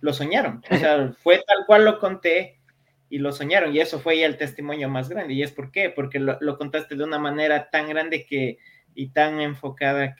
lo 0.00 0.12
soñaron. 0.12 0.62
O 0.70 0.76
sea, 0.76 1.12
fue 1.22 1.36
tal 1.46 1.64
cual 1.66 1.86
lo 1.86 1.98
conté 1.98 2.60
y 3.08 3.18
lo 3.18 3.32
soñaron. 3.32 3.74
Y 3.74 3.80
eso 3.80 3.98
fue 3.98 4.18
ya 4.18 4.26
el 4.26 4.36
testimonio 4.36 4.90
más 4.90 5.08
grande. 5.08 5.32
¿Y 5.32 5.42
es 5.42 5.52
por 5.52 5.70
qué? 5.70 5.88
Porque 5.88 6.18
lo, 6.18 6.36
lo 6.42 6.58
contaste 6.58 6.94
de 6.94 7.04
una 7.04 7.18
manera 7.18 7.70
tan 7.70 7.88
grande 7.88 8.26
que 8.26 8.58
y 8.94 9.08
tan 9.08 9.40
enfocada 9.40 10.16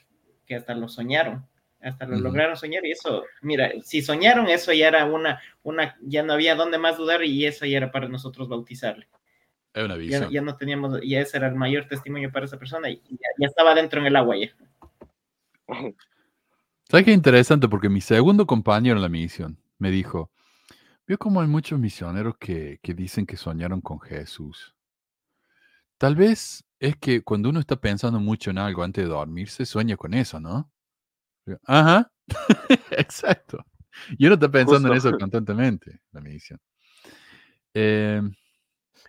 que 0.46 0.54
hasta 0.54 0.74
lo 0.74 0.88
soñaron 0.88 1.46
hasta 1.82 2.06
lo 2.06 2.16
lograron 2.16 2.56
soñar 2.56 2.86
y 2.86 2.92
eso, 2.92 3.24
mira, 3.40 3.72
si 3.82 4.02
soñaron 4.02 4.48
eso 4.48 4.72
ya 4.72 4.88
era 4.88 5.04
una, 5.04 5.40
una, 5.62 5.96
ya 6.00 6.22
no 6.22 6.32
había 6.32 6.54
dónde 6.54 6.78
más 6.78 6.96
dudar 6.96 7.24
y 7.24 7.44
eso 7.44 7.66
ya 7.66 7.76
era 7.76 7.90
para 7.90 8.08
nosotros 8.08 8.48
bautizarle. 8.48 9.08
Es 9.74 9.84
una 9.84 9.94
Ya, 9.94 10.00
visión. 10.00 10.30
ya 10.30 10.42
no 10.42 10.56
teníamos, 10.56 11.00
ya 11.02 11.20
ese 11.20 11.36
era 11.38 11.48
el 11.48 11.54
mayor 11.54 11.86
testimonio 11.88 12.30
para 12.30 12.44
esa 12.46 12.58
persona 12.58 12.90
y 12.90 12.96
ya, 13.10 13.28
ya 13.38 13.46
estaba 13.46 13.74
dentro 13.74 14.00
en 14.00 14.06
el 14.06 14.16
agua 14.16 14.36
ya. 14.36 14.50
¿Sabes 16.88 17.06
qué 17.06 17.12
interesante? 17.12 17.68
Porque 17.68 17.88
mi 17.88 18.00
segundo 18.00 18.46
compañero 18.46 18.96
en 18.96 19.02
la 19.02 19.08
misión 19.08 19.58
me 19.78 19.90
dijo, 19.90 20.30
vio 21.06 21.16
como 21.18 21.40
hay 21.40 21.48
muchos 21.48 21.78
misioneros 21.78 22.36
que, 22.38 22.78
que 22.82 22.94
dicen 22.94 23.24
que 23.26 23.36
soñaron 23.36 23.80
con 23.80 23.98
Jesús. 24.00 24.74
Tal 25.98 26.16
vez 26.16 26.64
es 26.80 26.96
que 26.96 27.22
cuando 27.22 27.48
uno 27.48 27.60
está 27.60 27.76
pensando 27.76 28.20
mucho 28.20 28.50
en 28.50 28.58
algo 28.58 28.82
antes 28.82 29.04
de 29.04 29.08
dormirse, 29.10 29.64
sueña 29.64 29.96
con 29.96 30.12
eso, 30.14 30.40
¿no? 30.40 30.70
Digo, 31.46 31.58
Ajá, 31.66 32.10
exacto. 32.90 33.64
Y 34.18 34.26
uno 34.26 34.34
está 34.34 34.50
pensando 34.50 34.88
en 34.88 34.94
Justo. 34.94 35.08
eso 35.10 35.18
constantemente, 35.18 36.00
la 36.12 36.20
misión. 36.20 36.60
Eh, 37.74 38.20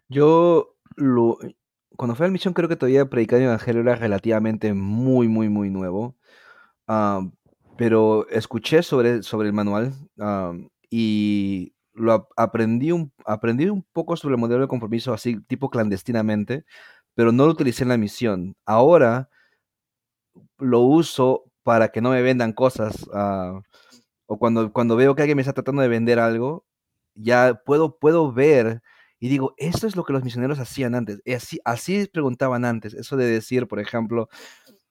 Yo, 0.10 0.76
lo, 0.96 1.38
cuando 1.98 2.16
fui 2.16 2.26
a 2.26 2.28
la 2.28 2.34
misión, 2.34 2.54
creo 2.54 2.70
que 2.70 2.76
todavía 2.76 3.10
predicar 3.10 3.40
el 3.40 3.46
evangelio 3.46 3.82
era 3.82 3.96
relativamente 3.96 4.74
muy, 4.74 5.28
muy, 5.28 5.50
muy 5.50 5.70
nuevo. 5.70 6.16
Ah, 6.88 7.22
pero 7.78 8.28
escuché 8.30 8.84
sobre, 8.84 9.24
sobre 9.24 9.50
el 9.50 9.54
manual 9.54 9.94
ah, 10.20 10.54
y 10.90 11.74
lo 11.94 12.14
ap- 12.14 12.30
aprendí 12.38 12.92
un, 12.94 13.14
aprendí 13.26 13.68
un 13.70 13.84
poco 13.94 14.18
sobre 14.18 14.36
el 14.36 14.42
modelo 14.42 14.62
de 14.64 14.68
compromiso, 14.70 15.14
así 15.14 15.42
tipo 15.44 15.70
clandestinamente, 15.72 16.66
pero 17.16 17.32
no 17.32 17.46
lo 17.48 17.54
utilicé 17.54 17.84
en 17.84 17.90
la 17.90 17.98
misión. 17.98 18.56
Ahora 18.66 19.30
lo 20.58 20.80
uso 20.82 21.46
para 21.64 21.90
que 21.90 22.02
no 22.02 22.12
me 22.12 22.22
vendan 22.22 22.54
cosas. 22.54 23.08
ah, 23.14 23.62
o 24.28 24.38
cuando, 24.40 24.74
cuando 24.74 24.96
veo 24.96 25.16
que 25.16 25.24
alguien 25.24 25.38
me 25.38 25.42
está 25.42 25.54
tratando 25.54 25.82
de 25.82 25.88
vender 25.90 26.20
algo, 26.20 26.66
ya 27.16 27.62
puedo, 27.66 27.98
puedo 28.00 28.32
ver 28.34 28.82
y 29.24 29.30
digo, 29.30 29.54
esto 29.56 29.88
es 29.88 29.96
lo 29.96 30.04
que 30.04 30.12
los 30.12 30.22
misioneros 30.26 30.60
hacían 30.60 30.96
antes. 30.96 31.22
Y 31.24 31.32
así, 31.32 31.58
así 31.64 32.06
preguntaban 32.12 32.66
antes. 32.66 32.94
Eso 32.94 33.16
de 33.16 33.26
decir, 33.26 33.68
por 33.70 33.80
ejemplo, 33.80 34.28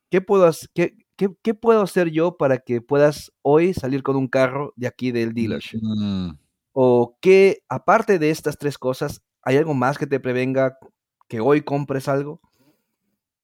¿qué 0.08 0.22
puedo, 0.22 0.50
qué, 0.72 0.96
qué, 1.16 1.28
qué 1.42 1.52
puedo 1.52 1.82
hacer 1.82 2.10
yo 2.10 2.38
para 2.38 2.56
que 2.56 2.80
puedas 2.80 3.30
hoy 3.42 3.74
salir 3.74 4.02
con 4.02 4.16
un 4.16 4.28
carro 4.28 4.72
de 4.74 4.86
aquí 4.86 5.12
del 5.12 5.34
dealership? 5.34 5.80
mm, 5.82 6.30
O 6.72 7.18
que, 7.20 7.58
aparte 7.68 8.18
de 8.18 8.30
estas 8.30 8.56
tres 8.56 8.78
cosas, 8.78 9.20
¿hay 9.42 9.58
algo 9.58 9.74
más 9.74 9.98
que 9.98 10.06
te 10.06 10.18
prevenga 10.18 10.78
que 11.28 11.40
hoy 11.40 11.60
compres 11.60 12.08
algo? 12.08 12.40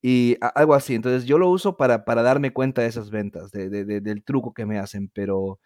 Y 0.01 0.37
algo 0.55 0.73
así. 0.73 0.95
Entonces 0.95 1.25
yo 1.25 1.37
lo 1.37 1.49
uso 1.51 1.77
para, 1.77 2.03
para 2.03 2.23
darme 2.23 2.51
cuenta 2.51 2.81
de 2.81 2.87
esas 2.87 3.11
ventas, 3.11 3.51
de, 3.51 3.69
de- 3.69 3.85
de- 3.85 4.01
del 4.01 4.23
truco 4.23 4.55
que 4.55 4.65
me 4.65 4.79
hacen, 4.79 5.09
pero 5.13 5.59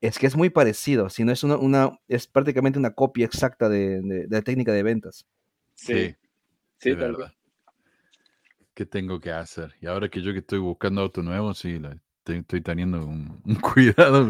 es 0.00 0.18
que 0.18 0.26
es 0.26 0.36
muy 0.36 0.50
parecido. 0.50 1.10
Si 1.10 1.24
no 1.24 1.32
es 1.32 1.44
una, 1.44 1.56
una 1.56 1.98
es 2.08 2.26
prácticamente 2.26 2.78
una 2.78 2.94
copia 2.94 3.26
exacta 3.26 3.68
de, 3.68 4.00
de- 4.02 4.26
de 4.26 4.36
la 4.36 4.42
técnica 4.42 4.72
de 4.72 4.82
ventas. 4.82 5.26
sí, 5.74 6.14
Sí, 6.78 6.96
tal 6.96 7.16
verdad. 7.16 7.32
¿Qué 8.74 8.86
tengo 8.86 9.20
que 9.20 9.32
hacer? 9.32 9.74
Y 9.80 9.86
ahora 9.86 10.08
que 10.08 10.22
yo 10.22 10.32
que 10.32 10.38
estoy 10.40 10.58
buscando 10.58 11.02
auto 11.02 11.22
nuevo, 11.22 11.54
sí, 11.54 11.78
la- 11.78 11.96
te- 12.24 12.38
estoy 12.38 12.60
teniendo 12.62 13.04
un, 13.04 13.40
un 13.44 13.54
cuidado. 13.56 14.28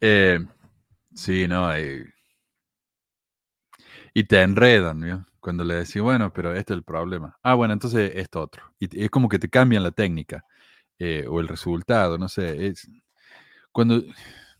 Eh, 0.00 0.40
sí, 1.14 1.48
no. 1.48 1.72
eh, 1.74 2.06
y 4.14 4.24
te 4.24 4.42
enredan, 4.42 5.00
¿no? 5.00 5.26
Cuando 5.40 5.64
le 5.64 5.74
decís, 5.74 6.00
bueno, 6.00 6.32
pero 6.32 6.54
este 6.54 6.72
es 6.72 6.76
el 6.78 6.84
problema. 6.84 7.36
Ah, 7.42 7.54
bueno, 7.54 7.72
entonces 7.74 8.12
esto 8.14 8.42
otro. 8.42 8.62
Y 8.78 9.04
es 9.04 9.10
como 9.10 9.28
que 9.28 9.38
te 9.38 9.48
cambian 9.48 9.82
la 9.82 9.90
técnica 9.90 10.44
eh, 10.98 11.26
o 11.28 11.40
el 11.40 11.48
resultado, 11.48 12.18
no 12.18 12.28
sé. 12.28 12.68
Es, 12.68 12.90
cuando, 13.72 14.02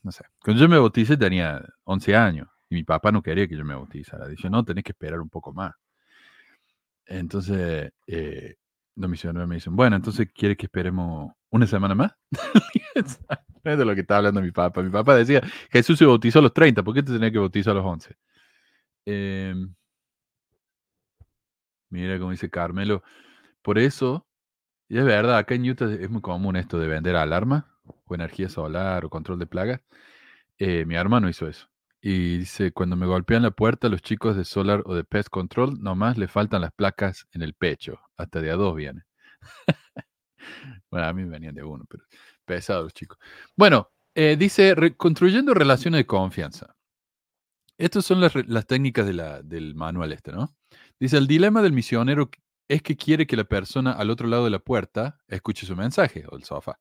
no 0.02 0.12
sé, 0.12 0.24
cuando 0.42 0.62
yo 0.62 0.68
me 0.68 0.78
bauticé 0.78 1.16
tenía 1.16 1.64
11 1.84 2.16
años 2.16 2.48
y 2.68 2.74
mi 2.74 2.84
papá 2.84 3.12
no 3.12 3.22
quería 3.22 3.46
que 3.46 3.56
yo 3.56 3.64
me 3.64 3.74
bautizara. 3.74 4.26
Dice, 4.28 4.50
no, 4.50 4.64
tenés 4.64 4.84
que 4.84 4.92
esperar 4.92 5.20
un 5.20 5.28
poco 5.28 5.52
más. 5.52 5.74
Entonces, 7.06 7.92
eh, 8.06 8.56
los 8.96 9.10
misioneros 9.10 9.48
me 9.48 9.56
dicen, 9.56 9.76
bueno, 9.76 9.96
entonces 9.96 10.28
quiere 10.32 10.56
que 10.56 10.66
esperemos 10.66 11.32
una 11.50 11.66
semana 11.66 11.94
más. 11.94 12.12
es 12.94 13.78
de 13.78 13.84
lo 13.84 13.94
que 13.94 14.00
está 14.00 14.16
hablando 14.16 14.40
mi 14.40 14.50
papá. 14.50 14.82
Mi 14.82 14.90
papá 14.90 15.14
decía, 15.16 15.42
Jesús 15.70 15.98
se 15.98 16.06
bautizó 16.06 16.38
a 16.40 16.42
los 16.42 16.54
30, 16.54 16.82
¿por 16.82 16.94
qué 16.94 17.02
te 17.02 17.12
tenía 17.12 17.30
que 17.30 17.38
bautizar 17.38 17.72
a 17.72 17.74
los 17.74 17.84
11? 17.84 18.16
Em, 19.04 19.74
mira, 21.90 22.18
como 22.18 22.30
dice 22.30 22.50
Carmelo, 22.50 23.02
por 23.62 23.78
eso, 23.78 24.26
y 24.88 24.98
es 24.98 25.04
verdad, 25.04 25.38
acá 25.38 25.54
en 25.54 25.68
Utah 25.68 25.92
es 25.92 26.10
muy 26.10 26.22
común 26.22 26.56
esto 26.56 26.78
de 26.78 26.88
vender 26.88 27.16
alarma 27.16 27.71
o 27.84 28.14
energía 28.14 28.48
solar 28.48 29.04
o 29.04 29.10
control 29.10 29.38
de 29.38 29.46
plagas. 29.46 29.80
Eh, 30.58 30.84
mi 30.86 30.94
hermano 30.96 31.28
hizo 31.28 31.48
eso. 31.48 31.68
Y 32.00 32.38
dice, 32.38 32.72
cuando 32.72 32.96
me 32.96 33.06
golpean 33.06 33.42
la 33.42 33.52
puerta, 33.52 33.88
los 33.88 34.02
chicos 34.02 34.36
de 34.36 34.44
Solar 34.44 34.82
o 34.86 34.94
de 34.94 35.04
Pest 35.04 35.28
Control, 35.28 35.80
nomás 35.80 36.18
le 36.18 36.26
faltan 36.28 36.60
las 36.62 36.72
placas 36.72 37.26
en 37.32 37.42
el 37.42 37.54
pecho. 37.54 38.00
Hasta 38.16 38.40
de 38.40 38.50
a 38.50 38.56
dos 38.56 38.74
viene. 38.74 39.02
bueno, 40.90 41.06
a 41.06 41.12
mí 41.12 41.24
venían 41.24 41.54
de 41.54 41.62
uno, 41.62 41.84
pero 41.88 42.04
pesados 42.44 42.92
chicos. 42.92 43.18
Bueno, 43.56 43.90
eh, 44.14 44.36
dice, 44.36 44.74
"Re- 44.74 44.96
construyendo 44.96 45.54
relaciones 45.54 45.98
de 46.00 46.06
confianza. 46.06 46.74
Estas 47.78 48.04
son 48.04 48.20
las, 48.20 48.32
técnicas 48.66 49.06
del 49.06 49.74
manual 49.74 50.12
este, 50.12 50.32
¿no? 50.32 50.54
Dice, 51.00 51.16
el 51.18 51.26
dilema 51.26 51.62
del 51.62 51.72
misionero 51.72 52.30
es 52.72 52.80
que 52.82 52.96
quiere 52.96 53.26
que 53.26 53.36
la 53.36 53.44
persona 53.44 53.92
al 53.92 54.08
otro 54.08 54.26
lado 54.26 54.44
de 54.44 54.50
la 54.50 54.58
puerta 54.58 55.20
escuche 55.28 55.66
su 55.66 55.76
mensaje 55.76 56.24
o 56.30 56.36
el 56.36 56.44
sofá. 56.44 56.78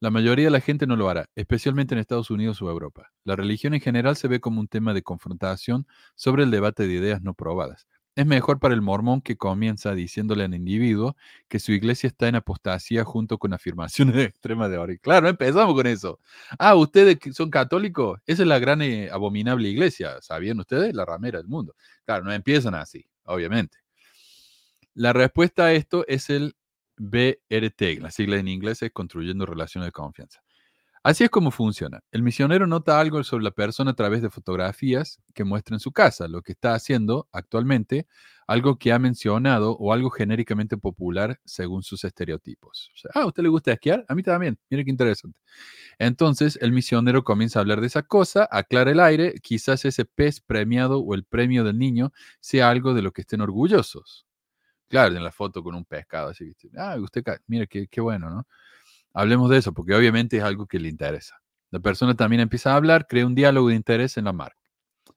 La 0.00 0.10
mayoría 0.10 0.46
de 0.46 0.50
la 0.50 0.60
gente 0.60 0.86
no 0.86 0.96
lo 0.96 1.10
hará, 1.10 1.28
especialmente 1.34 1.94
en 1.94 1.98
Estados 1.98 2.30
Unidos 2.30 2.62
o 2.62 2.70
Europa. 2.70 3.12
La 3.22 3.36
religión 3.36 3.74
en 3.74 3.82
general 3.82 4.16
se 4.16 4.28
ve 4.28 4.40
como 4.40 4.60
un 4.60 4.68
tema 4.68 4.94
de 4.94 5.02
confrontación 5.02 5.86
sobre 6.14 6.44
el 6.44 6.50
debate 6.50 6.86
de 6.86 6.94
ideas 6.94 7.20
no 7.20 7.34
probadas. 7.34 7.86
Es 8.14 8.24
mejor 8.24 8.58
para 8.60 8.72
el 8.72 8.80
mormón 8.80 9.20
que 9.20 9.36
comienza 9.36 9.94
diciéndole 9.94 10.44
al 10.44 10.54
individuo 10.54 11.16
que 11.48 11.58
su 11.60 11.72
iglesia 11.72 12.06
está 12.06 12.28
en 12.28 12.36
apostasía 12.36 13.04
junto 13.04 13.36
con 13.36 13.52
afirmaciones 13.52 14.16
extremas 14.28 14.70
de 14.70 14.76
ahora. 14.76 14.96
Claro, 14.96 15.28
empezamos 15.28 15.74
con 15.74 15.86
eso. 15.86 16.18
Ah, 16.58 16.74
ustedes 16.76 17.18
son 17.34 17.50
católicos, 17.50 18.18
esa 18.24 18.40
es 18.42 18.48
la 18.48 18.58
gran 18.58 18.80
eh, 18.80 19.10
abominable 19.12 19.68
iglesia, 19.68 20.16
¿sabían 20.22 20.58
ustedes? 20.60 20.94
La 20.94 21.04
ramera 21.04 21.36
del 21.38 21.48
mundo. 21.48 21.74
Claro, 22.06 22.24
no 22.24 22.32
empiezan 22.32 22.74
así, 22.74 23.04
obviamente. 23.24 23.85
La 24.98 25.12
respuesta 25.12 25.66
a 25.66 25.72
esto 25.74 26.06
es 26.08 26.30
el 26.30 26.56
BRT, 26.96 28.00
la 28.00 28.10
sigla 28.10 28.38
en 28.38 28.48
inglés 28.48 28.80
es 28.80 28.92
Construyendo 28.92 29.44
Relaciones 29.44 29.88
de 29.88 29.92
Confianza. 29.92 30.42
Así 31.02 31.22
es 31.22 31.28
como 31.28 31.50
funciona. 31.50 32.00
El 32.12 32.22
misionero 32.22 32.66
nota 32.66 32.98
algo 32.98 33.22
sobre 33.22 33.44
la 33.44 33.50
persona 33.50 33.90
a 33.90 33.94
través 33.94 34.22
de 34.22 34.30
fotografías 34.30 35.20
que 35.34 35.44
muestra 35.44 35.76
en 35.76 35.80
su 35.80 35.92
casa, 35.92 36.28
lo 36.28 36.40
que 36.40 36.52
está 36.52 36.72
haciendo 36.72 37.28
actualmente, 37.30 38.06
algo 38.46 38.78
que 38.78 38.90
ha 38.90 38.98
mencionado 38.98 39.76
o 39.76 39.92
algo 39.92 40.08
genéricamente 40.08 40.78
popular 40.78 41.40
según 41.44 41.82
sus 41.82 42.02
estereotipos. 42.04 42.90
Ah, 43.12 43.20
¿a 43.20 43.26
usted 43.26 43.42
le 43.42 43.50
gusta 43.50 43.72
esquiar? 43.72 44.02
A 44.08 44.14
mí 44.14 44.22
también. 44.22 44.58
Mire 44.70 44.86
qué 44.86 44.90
interesante. 44.92 45.38
Entonces, 45.98 46.58
el 46.62 46.72
misionero 46.72 47.22
comienza 47.22 47.58
a 47.58 47.60
hablar 47.60 47.82
de 47.82 47.88
esa 47.88 48.02
cosa, 48.02 48.48
aclara 48.50 48.92
el 48.92 49.00
aire, 49.00 49.34
quizás 49.42 49.84
ese 49.84 50.06
pez 50.06 50.40
premiado 50.40 51.00
o 51.00 51.14
el 51.14 51.24
premio 51.24 51.64
del 51.64 51.78
niño 51.78 52.12
sea 52.40 52.70
algo 52.70 52.94
de 52.94 53.02
lo 53.02 53.12
que 53.12 53.20
estén 53.20 53.42
orgullosos. 53.42 54.25
Claro, 54.88 55.16
en 55.16 55.24
la 55.24 55.32
foto 55.32 55.62
con 55.62 55.74
un 55.74 55.84
pescado 55.84 56.28
así, 56.30 56.54
Ah, 56.76 56.96
usted, 57.00 57.24
mire 57.46 57.66
qué, 57.66 57.88
qué 57.88 58.00
bueno, 58.00 58.30
¿no? 58.30 58.46
Hablemos 59.14 59.50
de 59.50 59.58
eso, 59.58 59.72
porque 59.72 59.94
obviamente 59.94 60.36
es 60.36 60.42
algo 60.42 60.66
que 60.66 60.78
le 60.78 60.88
interesa. 60.88 61.40
La 61.70 61.80
persona 61.80 62.14
también 62.14 62.40
empieza 62.40 62.72
a 62.72 62.76
hablar, 62.76 63.06
crea 63.06 63.26
un 63.26 63.34
diálogo 63.34 63.68
de 63.68 63.74
interés 63.74 64.16
en 64.16 64.26
la 64.26 64.32
marca. 64.32 64.60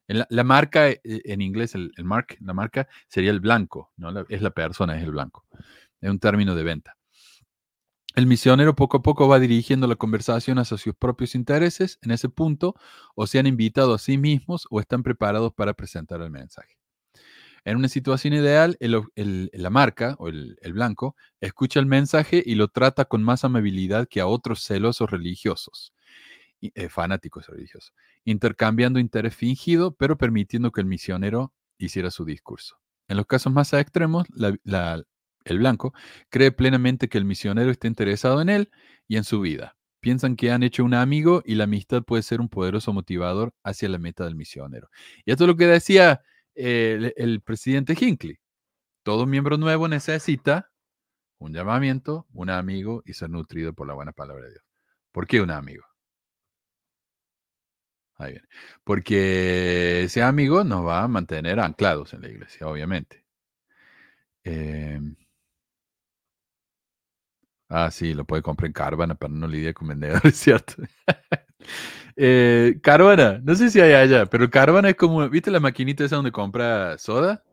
En 0.07 0.25
la, 0.27 0.43
marca, 0.43 0.89
eh, 0.89 0.99
en 1.03 1.41
inglés, 1.41 1.75
el, 1.75 1.91
mark, 2.03 2.37
la 2.39 2.53
marca 2.53 2.87
sería 3.07 3.29
el 3.29 3.39
blanco, 3.39 3.91
¿no? 3.97 4.25
es 4.27 4.41
la 4.41 4.49
persona, 4.49 4.97
es 4.97 5.03
el 5.03 5.11
blanco. 5.11 5.45
Es 6.01 6.09
un 6.09 6.19
término 6.19 6.55
de 6.55 6.63
venta. 6.63 6.97
El 8.15 8.25
misionero 8.25 8.75
poco 8.75 8.97
a 8.97 9.01
poco 9.03 9.27
va 9.27 9.39
dirigiendo 9.39 9.85
la 9.85 9.95
conversación 9.95 10.57
hacia 10.57 10.77
sus 10.77 10.95
propios 10.95 11.35
intereses 11.35 11.99
en 12.01 12.11
ese 12.11 12.27
punto, 12.27 12.73
o 13.15 13.27
se 13.27 13.37
han 13.37 13.45
invitado 13.45 13.93
a 13.93 13.99
sí 13.99 14.17
mismos 14.17 14.65
o 14.71 14.79
están 14.79 15.03
preparados 15.03 15.53
para 15.53 15.73
presentar 15.73 16.21
el 16.21 16.31
mensaje. 16.31 16.78
En 17.69 17.77
una 17.77 17.87
situación 17.87 18.33
ideal, 18.33 18.79
la 18.79 19.69
marca 19.69 20.15
o 20.17 20.27
el, 20.27 20.57
blanco 20.73 21.15
escucha 21.39 21.79
el 21.79 21.85
mensaje 21.85 22.41
y 22.43 22.55
lo 22.55 22.69
trata 22.69 23.05
con 23.05 23.21
más 23.21 23.43
amabilidad 23.43 24.07
que 24.07 24.21
a 24.21 24.25
otros 24.25 24.63
celosos 24.63 25.11
religiosos, 25.11 25.93
eh, 26.61 26.89
fanáticos 26.89 27.45
religiosos, 27.45 27.93
intercambiando 28.25 28.97
interés 28.97 29.35
fingido, 29.35 29.93
pero 29.93 30.17
permitiendo 30.17 30.71
que 30.71 30.81
el 30.81 30.87
misionero 30.87 31.53
hiciera 31.77 32.09
su 32.09 32.25
discurso. 32.25 32.79
En 33.07 33.17
los 33.17 33.27
casos 33.27 33.53
más 33.53 33.71
extremos, 33.73 34.25
el 35.45 35.59
blanco 35.59 35.93
cree 36.29 36.51
plenamente 36.51 37.07
que 37.07 37.19
el 37.19 37.25
misionero 37.25 37.69
está 37.69 37.85
interesado 37.85 38.41
en 38.41 38.49
él 38.49 38.71
y 39.07 39.17
en 39.17 39.23
su 39.23 39.41
vida. 39.41 39.77
Piensan 39.99 40.37
que 40.37 40.49
han 40.49 40.63
hecho 40.63 40.83
un 40.83 40.95
amigo 40.95 41.43
y 41.45 41.53
la 41.53 41.65
amistad 41.65 42.01
puede 42.01 42.23
ser 42.23 42.41
un 42.41 42.49
poderoso 42.49 42.93
motivador 42.93 43.53
hacia 43.63 43.89
la 43.89 43.99
meta 43.99 44.23
del 44.23 44.33
misionero. 44.33 44.89
Y 45.23 45.29
esto 45.29 45.43
es 45.43 45.47
lo 45.49 45.55
que 45.55 45.67
decía 45.67 46.23
el, 46.59 47.41
presidente 47.41 47.95
Hinckley. 47.99 48.37
Todo 49.03 49.25
miembro 49.25 49.57
nuevo 49.57 49.87
necesita 49.87 50.69
un 51.39 51.53
llamamiento, 51.53 52.27
un 52.33 52.49
amigo 52.49 53.01
y 53.05 53.13
ser 53.13 53.29
nutrido 53.29 53.73
por 53.73 53.87
la 53.87 53.93
buena 53.95 54.11
palabra 54.13 54.45
de 54.45 54.51
Dios. 54.51 54.63
¿Por 55.11 55.27
qué 55.27 55.41
un 55.41 55.51
amigo? 55.51 55.85
Ahí 58.17 58.33
viene. 58.33 58.47
Porque 58.83 60.03
ese 60.03 60.21
amigo 60.23 60.63
nos 60.63 60.85
va 60.85 61.03
a 61.03 61.07
mantener 61.07 61.59
anclados 61.59 62.13
en 62.13 62.21
la 62.21 62.29
iglesia, 62.29 62.67
obviamente. 62.67 63.25
Em, 64.43 65.15
ah, 67.69 67.91
sí, 67.91 68.13
lo 68.13 68.25
puede 68.25 68.41
comprar 68.41 68.67
en 68.67 68.73
Carvana 68.73 69.15
para 69.15 69.33
no 69.33 69.47
lidiar 69.47 69.73
con 69.73 69.87
vendedores, 69.87 70.35
¿cierto? 70.37 70.73
Eh, 72.15 72.79
no 73.43 73.55
sé 73.55 73.69
si 73.69 73.79
hay 73.79 73.93
allá, 73.93 74.25
pero 74.25 74.49
Carvana 74.49 74.89
es 74.89 74.95
como, 74.95 75.27
¿viste 75.29 75.51
la 75.51 75.59
maquinita 75.59 76.03
esa 76.03 76.17
donde 76.17 76.31
compra 76.31 76.97
soda? 76.97 77.43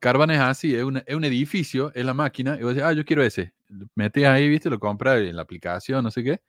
Carvana 0.00 0.34
es 0.34 0.40
así, 0.40 0.74
es, 0.74 0.82
un 0.84 1.24
edificio, 1.24 1.92
es 1.94 2.04
la 2.04 2.14
máquina, 2.14 2.56
y 2.58 2.62
vos 2.62 2.74
decís, 2.74 2.82
ah, 2.84 2.92
yo 2.92 3.04
quiero 3.04 3.22
ese. 3.22 3.52
Metes 3.94 4.26
ahí, 4.26 4.48
¿viste? 4.48 4.70
Lo 4.70 4.78
compras 4.78 5.20
en 5.20 5.36
la 5.36 5.42
aplicación, 5.42 6.04
no 6.04 6.10
sé 6.10 6.22
qué, 6.22 6.40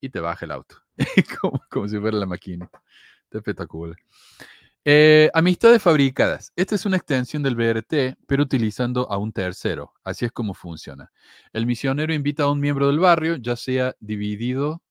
y 0.00 0.08
te 0.10 0.20
baja 0.20 0.44
el 0.46 0.52
auto. 0.52 0.76
como, 1.40 1.62
como 1.70 1.88
si 1.88 1.98
fuera 1.98 2.16
la 2.16 2.26
maquinita. 2.26 2.82
Está 3.24 3.38
espectacular. 3.38 3.96
Eh, 4.86 5.30
amistades 5.32 5.82
fabricadas. 5.82 6.52
Esta 6.56 6.74
es 6.74 6.84
una 6.84 6.98
extensión 6.98 7.42
del 7.42 7.56
BRT, 7.56 8.18
pero 8.26 8.42
utilizando 8.42 9.10
a 9.10 9.16
un 9.16 9.32
tercero. 9.32 9.94
Así 10.04 10.26
es 10.26 10.32
como 10.32 10.54
funciona. 10.54 11.10
El 11.52 11.66
misionero 11.66 12.12
invita 12.12 12.44
a 12.44 12.50
un 12.50 12.60
miembro 12.60 12.88
del 12.88 12.98
barrio, 12.98 13.36
ya 13.36 13.56
sea 13.56 13.96
dividido 13.98 14.83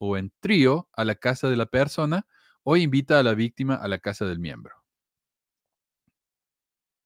o 0.00 0.16
en 0.16 0.32
trío 0.40 0.88
a 0.94 1.04
la 1.04 1.14
casa 1.14 1.48
de 1.50 1.56
la 1.56 1.66
persona 1.66 2.26
o 2.62 2.76
invita 2.76 3.18
a 3.18 3.22
la 3.22 3.34
víctima 3.34 3.74
a 3.74 3.86
la 3.86 3.98
casa 3.98 4.24
del 4.24 4.38
miembro. 4.38 4.74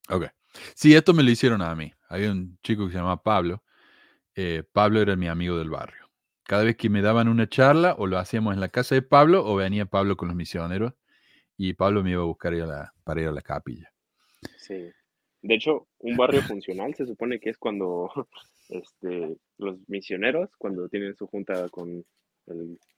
Ok. 0.08 0.26
Sí, 0.74 0.94
esto 0.94 1.12
me 1.12 1.24
lo 1.24 1.30
hicieron 1.30 1.60
a 1.60 1.74
mí. 1.74 1.92
Había 2.08 2.30
un 2.30 2.56
chico 2.62 2.86
que 2.86 2.92
se 2.92 2.98
llamaba 2.98 3.22
Pablo. 3.22 3.64
Eh, 4.36 4.62
Pablo 4.72 5.00
era 5.00 5.16
mi 5.16 5.26
amigo 5.26 5.58
del 5.58 5.70
barrio. 5.70 6.08
Cada 6.44 6.62
vez 6.62 6.76
que 6.76 6.88
me 6.88 7.02
daban 7.02 7.28
una 7.28 7.48
charla, 7.48 7.96
o 7.98 8.06
lo 8.06 8.18
hacíamos 8.18 8.54
en 8.54 8.60
la 8.60 8.68
casa 8.68 8.94
de 8.94 9.02
Pablo, 9.02 9.44
o 9.44 9.56
venía 9.56 9.86
Pablo 9.86 10.16
con 10.16 10.28
los 10.28 10.36
misioneros, 10.36 10.92
y 11.56 11.72
Pablo 11.72 12.04
me 12.04 12.10
iba 12.12 12.22
a 12.22 12.26
buscar 12.26 12.52
para 13.02 13.20
ir 13.20 13.28
a 13.28 13.32
la 13.32 13.42
capilla. 13.42 13.92
Sí. 14.58 14.90
De 15.42 15.54
hecho, 15.54 15.88
un 15.98 16.16
barrio 16.16 16.42
funcional 16.42 16.94
se 16.94 17.06
supone 17.06 17.40
que 17.40 17.50
es 17.50 17.58
cuando 17.58 18.10
este, 18.68 19.36
los 19.58 19.78
misioneros, 19.88 20.50
cuando 20.58 20.88
tienen 20.88 21.16
su 21.16 21.26
junta 21.26 21.68
con 21.70 22.04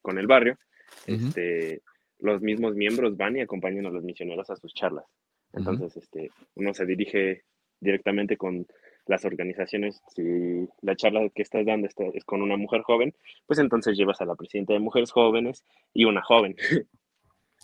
con 0.03 0.19
el 0.19 0.27
barrio, 0.27 0.59
este, 1.07 1.83
los 2.19 2.41
mismos 2.41 2.75
miembros 2.75 3.17
van 3.17 3.37
y 3.37 3.41
acompañan 3.41 3.87
a 3.87 3.91
los 3.91 4.05
misioneros 4.05 4.49
a 4.51 4.57
sus 4.57 4.73
charlas. 4.75 5.05
Entonces, 5.53 5.97
este, 5.97 6.31
uno 6.55 6.75
se 6.75 6.87
dirige 6.87 7.45
directamente 7.81 8.37
con 8.37 8.67
las 9.07 9.25
organizaciones. 9.25 10.03
Si 10.15 10.69
la 10.83 10.97
charla 10.97 11.29
que 11.35 11.43
estás 11.43 11.65
dando 11.65 11.89
es 11.89 12.25
con 12.25 12.43
una 12.43 12.57
mujer 12.57 12.83
joven, 12.83 13.15
pues 13.47 13.59
entonces 13.59 13.97
llevas 13.97 14.21
a 14.21 14.27
la 14.27 14.35
presidenta 14.35 14.73
de 14.73 14.81
mujeres 14.81 15.11
jóvenes 15.11 15.65
y 15.93 16.05
una 16.05 16.23
joven. 16.23 16.57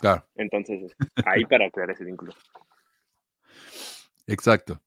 Claro. 0.00 0.26
Entonces, 0.36 0.96
ahí 1.26 1.44
para 1.44 1.70
crear 1.70 1.90
ese 1.90 2.02
vínculo. 2.02 2.32
Exacto. 4.26 4.80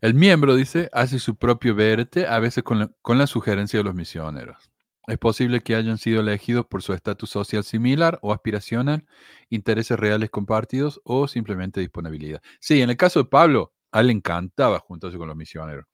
El 0.00 0.14
miembro, 0.14 0.56
dice, 0.56 0.90
hace 0.92 1.20
su 1.20 1.36
propio 1.36 1.76
BRT, 1.76 2.26
a 2.28 2.40
veces 2.40 2.64
con 2.64 2.94
con 3.00 3.18
la 3.18 3.28
sugerencia 3.28 3.78
de 3.78 3.84
los 3.84 3.94
misioneros. 3.94 4.68
Es 5.08 5.18
posible 5.18 5.62
que 5.62 5.74
hayan 5.74 5.96
sido 5.96 6.20
elegidos 6.20 6.66
por 6.66 6.82
su 6.82 6.92
estatus 6.92 7.30
social 7.30 7.64
similar 7.64 8.18
o 8.22 8.32
aspiracional, 8.32 9.06
intereses 9.48 9.98
reales 9.98 10.28
compartidos 10.28 11.00
o 11.02 11.26
simplemente 11.28 11.80
disponibilidad. 11.80 12.42
Sí, 12.60 12.82
en 12.82 12.90
el 12.90 12.96
caso 12.98 13.20
de 13.20 13.28
Pablo, 13.28 13.72
a 13.90 14.00
él 14.00 14.08
le 14.08 14.12
encantaba 14.12 14.78
juntarse 14.80 15.16
con 15.16 15.28
los 15.28 15.36
misioneros. 15.36 15.86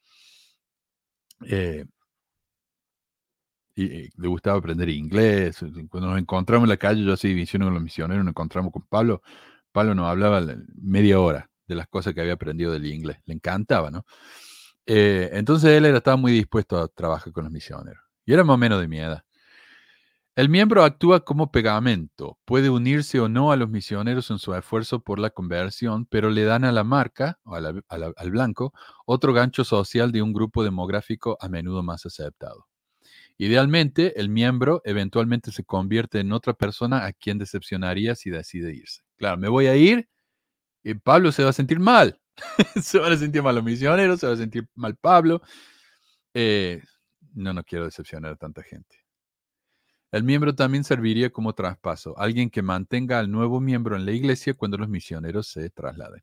Eh, 1.46 1.84
y, 3.76 4.08
le 4.20 4.28
gustaba 4.28 4.58
aprender 4.58 4.88
inglés. 4.88 5.58
Cuando 5.88 6.10
nos 6.10 6.18
encontramos 6.18 6.64
en 6.64 6.70
la 6.70 6.76
calle, 6.76 7.04
yo 7.04 7.12
así 7.12 7.32
visiones 7.34 7.66
con 7.66 7.74
los 7.74 7.82
misioneros, 7.82 8.24
nos 8.24 8.32
encontramos 8.32 8.72
con 8.72 8.82
Pablo. 8.82 9.22
Pablo 9.72 9.94
nos 9.94 10.06
hablaba 10.08 10.42
media 10.74 11.20
hora 11.20 11.50
de 11.66 11.74
las 11.76 11.88
cosas 11.88 12.14
que 12.14 12.20
había 12.20 12.34
aprendido 12.34 12.72
del 12.72 12.86
inglés. 12.86 13.18
Le 13.26 13.34
encantaba, 13.34 13.90
¿no? 13.90 14.04
Eh, 14.86 15.30
entonces 15.32 15.70
él 15.70 15.86
era, 15.86 15.98
estaba 15.98 16.16
muy 16.16 16.32
dispuesto 16.32 16.78
a 16.78 16.88
trabajar 16.88 17.32
con 17.32 17.44
los 17.44 17.52
misioneros. 17.52 18.03
Y 18.24 18.32
era 18.32 18.44
más 18.44 18.54
o 18.54 18.58
menos 18.58 18.80
de 18.80 18.88
mi. 18.88 18.98
El 20.36 20.48
miembro 20.48 20.82
actúa 20.82 21.24
como 21.24 21.52
pegamento, 21.52 22.38
puede 22.44 22.68
unirse 22.68 23.20
o 23.20 23.28
no 23.28 23.52
a 23.52 23.56
los 23.56 23.68
misioneros 23.70 24.30
en 24.30 24.38
su 24.40 24.52
esfuerzo 24.54 25.00
por 25.00 25.20
la 25.20 25.30
conversión, 25.30 26.06
pero 26.06 26.28
le 26.28 26.42
dan 26.44 26.64
a 26.64 26.72
la 26.72 26.82
marca, 26.82 27.38
o 27.44 27.54
al 27.54 28.30
blanco, 28.30 28.72
otro 29.06 29.32
gancho 29.32 29.62
social 29.64 30.10
de 30.10 30.22
un 30.22 30.32
grupo 30.32 30.64
demográfico 30.64 31.36
a 31.40 31.48
menudo 31.48 31.84
más 31.84 32.04
aceptado. 32.04 32.66
Idealmente, 33.38 34.18
el 34.20 34.28
miembro 34.28 34.80
eventualmente 34.84 35.52
se 35.52 35.64
convierte 35.64 36.20
en 36.20 36.32
otra 36.32 36.54
persona 36.54 37.04
a 37.06 37.12
quien 37.12 37.38
decepcionaría 37.38 38.14
si 38.14 38.30
decide 38.30 38.74
irse. 38.74 39.02
Claro, 39.16 39.38
me 39.38 39.48
voy 39.48 39.66
a 39.66 39.76
ir 39.76 40.08
y 40.82 40.94
Pablo 40.94 41.32
se 41.32 41.44
va 41.44 41.50
a 41.50 41.52
sentir 41.52 41.80
mal. 41.80 42.20
se 42.82 42.98
van 42.98 43.12
a 43.12 43.16
sentir 43.16 43.42
mal 43.42 43.54
los 43.54 43.64
misioneros, 43.64 44.20
se 44.20 44.26
va 44.26 44.34
a 44.34 44.36
sentir 44.36 44.68
mal 44.74 44.96
Pablo. 44.96 45.42
Eh, 46.34 46.82
no, 47.34 47.52
no 47.52 47.64
quiero 47.64 47.84
decepcionar 47.84 48.32
a 48.32 48.36
tanta 48.36 48.62
gente. 48.62 48.96
El 50.12 50.22
miembro 50.22 50.54
también 50.54 50.84
serviría 50.84 51.30
como 51.30 51.54
traspaso, 51.54 52.16
alguien 52.18 52.48
que 52.48 52.62
mantenga 52.62 53.18
al 53.18 53.30
nuevo 53.30 53.60
miembro 53.60 53.96
en 53.96 54.06
la 54.06 54.12
iglesia 54.12 54.54
cuando 54.54 54.78
los 54.78 54.88
misioneros 54.88 55.48
se 55.48 55.68
trasladen. 55.70 56.22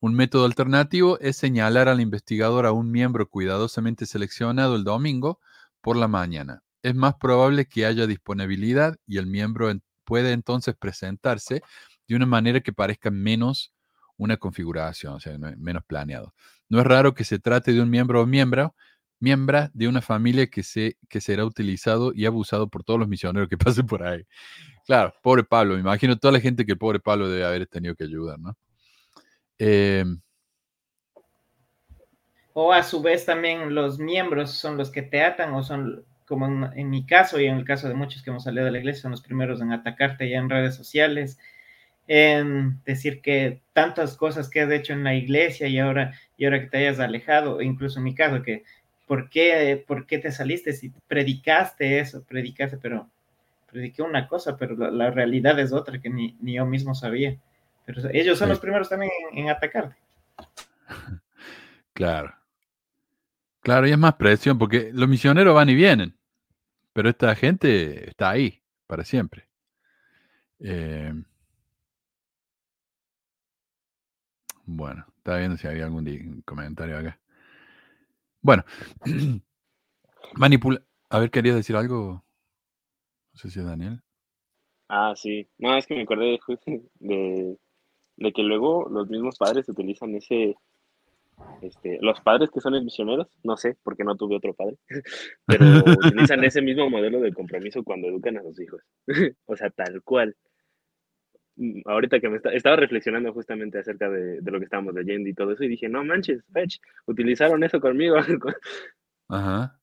Un 0.00 0.14
método 0.14 0.46
alternativo 0.46 1.18
es 1.20 1.36
señalar 1.36 1.88
al 1.88 2.00
investigador 2.00 2.66
a 2.66 2.72
un 2.72 2.90
miembro 2.90 3.28
cuidadosamente 3.28 4.06
seleccionado 4.06 4.76
el 4.76 4.84
domingo 4.84 5.40
por 5.80 5.96
la 5.96 6.08
mañana. 6.08 6.62
Es 6.82 6.94
más 6.94 7.14
probable 7.16 7.66
que 7.66 7.86
haya 7.86 8.06
disponibilidad 8.06 8.96
y 9.06 9.18
el 9.18 9.26
miembro 9.26 9.72
puede 10.04 10.32
entonces 10.32 10.74
presentarse 10.76 11.62
de 12.08 12.16
una 12.16 12.26
manera 12.26 12.60
que 12.60 12.72
parezca 12.72 13.10
menos 13.10 13.72
una 14.16 14.36
configuración, 14.36 15.14
o 15.14 15.20
sea, 15.20 15.38
no- 15.38 15.52
menos 15.58 15.84
planeado. 15.84 16.34
No 16.68 16.80
es 16.80 16.86
raro 16.86 17.14
que 17.14 17.24
se 17.24 17.38
trate 17.38 17.72
de 17.72 17.80
un 17.82 17.90
miembro 17.90 18.22
o 18.22 18.26
miembro, 18.26 18.74
miembra 19.22 19.70
de 19.72 19.86
una 19.88 20.02
familia 20.02 20.48
que, 20.48 20.64
se, 20.64 20.96
que 21.08 21.20
será 21.20 21.44
utilizado 21.44 22.12
y 22.14 22.26
abusado 22.26 22.68
por 22.68 22.82
todos 22.82 22.98
los 22.98 23.08
misioneros 23.08 23.48
que 23.48 23.56
pasen 23.58 23.86
por 23.86 24.02
ahí. 24.02 24.24
Claro, 24.84 25.14
pobre 25.22 25.44
Pablo, 25.44 25.74
me 25.74 25.80
imagino 25.80 26.16
toda 26.18 26.32
la 26.32 26.40
gente 26.40 26.66
que 26.66 26.76
pobre 26.76 26.98
Pablo 27.00 27.28
debe 27.28 27.44
haber 27.44 27.66
tenido 27.68 27.94
que 27.94 28.04
ayudar, 28.04 28.38
¿no? 28.40 28.56
Eh, 29.58 30.04
O 32.52 32.72
a 32.72 32.82
su 32.82 33.00
vez 33.00 33.24
también 33.24 33.74
los 33.74 33.98
miembros 33.98 34.50
son 34.52 34.76
los 34.76 34.90
que 34.90 35.02
te 35.02 35.22
atan 35.22 35.54
o 35.54 35.62
son, 35.62 36.04
como 36.26 36.46
en, 36.46 36.78
en 36.78 36.90
mi 36.90 37.06
caso 37.06 37.38
y 37.40 37.46
en 37.46 37.56
el 37.58 37.64
caso 37.64 37.88
de 37.88 37.94
muchos 37.94 38.22
que 38.22 38.30
hemos 38.30 38.44
salido 38.44 38.64
de 38.64 38.72
la 38.72 38.78
iglesia, 38.78 39.02
son 39.02 39.12
los 39.12 39.22
primeros 39.22 39.60
en 39.60 39.72
atacarte 39.72 40.28
ya 40.28 40.38
en 40.38 40.50
redes 40.50 40.74
sociales, 40.74 41.38
en 42.08 42.82
decir 42.84 43.22
que 43.22 43.62
tantas 43.72 44.16
cosas 44.16 44.50
que 44.50 44.60
has 44.60 44.70
hecho 44.70 44.92
en 44.92 45.04
la 45.04 45.14
iglesia 45.14 45.68
y 45.68 45.78
ahora, 45.78 46.12
y 46.36 46.44
ahora 46.44 46.60
que 46.60 46.66
te 46.66 46.78
hayas 46.78 46.98
alejado, 47.00 47.62
incluso 47.62 47.98
en 48.00 48.04
mi 48.04 48.14
caso, 48.14 48.42
que 48.42 48.64
¿por 49.12 49.28
qué, 49.28 49.84
por 49.86 50.06
qué 50.06 50.18
te 50.18 50.32
saliste 50.32 50.72
si 50.72 50.88
predicaste 51.06 51.98
eso? 52.00 52.24
Predicaste, 52.24 52.78
pero 52.78 53.10
prediqué 53.70 54.00
una 54.00 54.26
cosa, 54.26 54.56
pero 54.56 54.74
la, 54.74 54.90
la 54.90 55.10
realidad 55.10 55.58
es 55.60 55.70
otra 55.70 56.00
que 56.00 56.08
ni, 56.08 56.34
ni 56.40 56.54
yo 56.54 56.64
mismo 56.64 56.94
sabía. 56.94 57.38
Pero 57.84 58.08
ellos 58.10 58.38
son 58.38 58.48
Sí. 58.48 58.50
los 58.52 58.60
primeros 58.60 58.88
también 58.88 59.12
en, 59.32 59.38
en 59.40 59.50
atacarte. 59.50 59.96
claro. 61.92 62.34
Claro, 63.60 63.86
y 63.86 63.92
es 63.92 63.98
más 63.98 64.14
presión, 64.14 64.58
porque 64.58 64.90
los 64.94 65.08
misioneros 65.08 65.54
van 65.54 65.68
y 65.68 65.74
vienen, 65.74 66.16
pero 66.94 67.10
esta 67.10 67.34
gente 67.34 68.08
está 68.08 68.30
ahí 68.30 68.62
para 68.86 69.04
siempre. 69.04 69.46
Eh, 70.60 71.12
bueno, 74.64 75.06
estaba 75.18 75.38
viendo 75.38 75.56
si 75.58 75.68
había 75.68 75.84
algún 75.84 76.42
comentario 76.46 76.98
acá. 76.98 77.21
Bueno, 78.42 78.64
manipula. 80.34 80.82
A 81.08 81.18
ver, 81.18 81.30
¿querías 81.30 81.56
decir 81.56 81.76
algo? 81.76 82.24
No 83.32 83.38
sé 83.38 83.50
si 83.50 83.60
es 83.60 83.64
Daniel. 83.64 84.02
Ah, 84.88 85.14
sí. 85.16 85.48
No, 85.58 85.76
es 85.76 85.86
que 85.86 85.94
me 85.94 86.02
acordé 86.02 86.38
justo 86.44 86.64
de, 87.00 87.56
de 88.16 88.32
que 88.32 88.42
luego 88.42 88.88
los 88.90 89.08
mismos 89.08 89.38
padres 89.38 89.68
utilizan 89.68 90.14
ese, 90.14 90.56
este, 91.62 91.98
los 92.00 92.20
padres 92.20 92.50
que 92.50 92.60
son 92.60 92.72
misioneros, 92.84 93.28
no 93.42 93.56
sé, 93.56 93.76
porque 93.82 94.04
no 94.04 94.16
tuve 94.16 94.36
otro 94.36 94.54
padre, 94.54 94.76
pero 95.46 95.64
utilizan 95.86 96.42
ese 96.44 96.62
mismo 96.62 96.90
modelo 96.90 97.20
de 97.20 97.32
compromiso 97.32 97.82
cuando 97.84 98.08
educan 98.08 98.36
a 98.38 98.42
sus 98.42 98.60
hijos. 98.60 98.82
O 99.46 99.56
sea, 99.56 99.70
tal 99.70 100.02
cual. 100.02 100.36
Mm, 101.56 101.82
Ahorita 101.84 102.18
que 102.20 102.28
me 102.28 102.36
está- 102.36 102.52
estaba 102.52 102.76
reflexionando 102.76 103.32
justamente 103.32 103.78
acerca 103.78 104.08
de, 104.08 104.40
de 104.40 104.50
lo 104.50 104.58
que 104.58 104.64
estábamos 104.64 104.94
leyendo 104.94 105.28
y 105.28 105.34
todo 105.34 105.52
eso, 105.52 105.64
y 105.64 105.68
dije, 105.68 105.88
no 105.88 106.04
manches, 106.04 106.42
fetch, 106.52 106.78
utilizaron 107.06 107.62
eso 107.62 107.80
conmigo. 107.80 108.16
Ajá. 109.28 109.78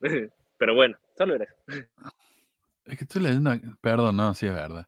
Pero 0.58 0.74
bueno, 0.74 0.96
solo 1.16 1.34
era 1.34 1.44
eso. 1.44 1.86
Es 2.84 2.98
que 2.98 3.04
estoy 3.04 3.22
leyendo. 3.22 3.52
Perdón, 3.80 4.16
no, 4.16 4.34
sí 4.34 4.46
es 4.46 4.54
verdad. 4.54 4.86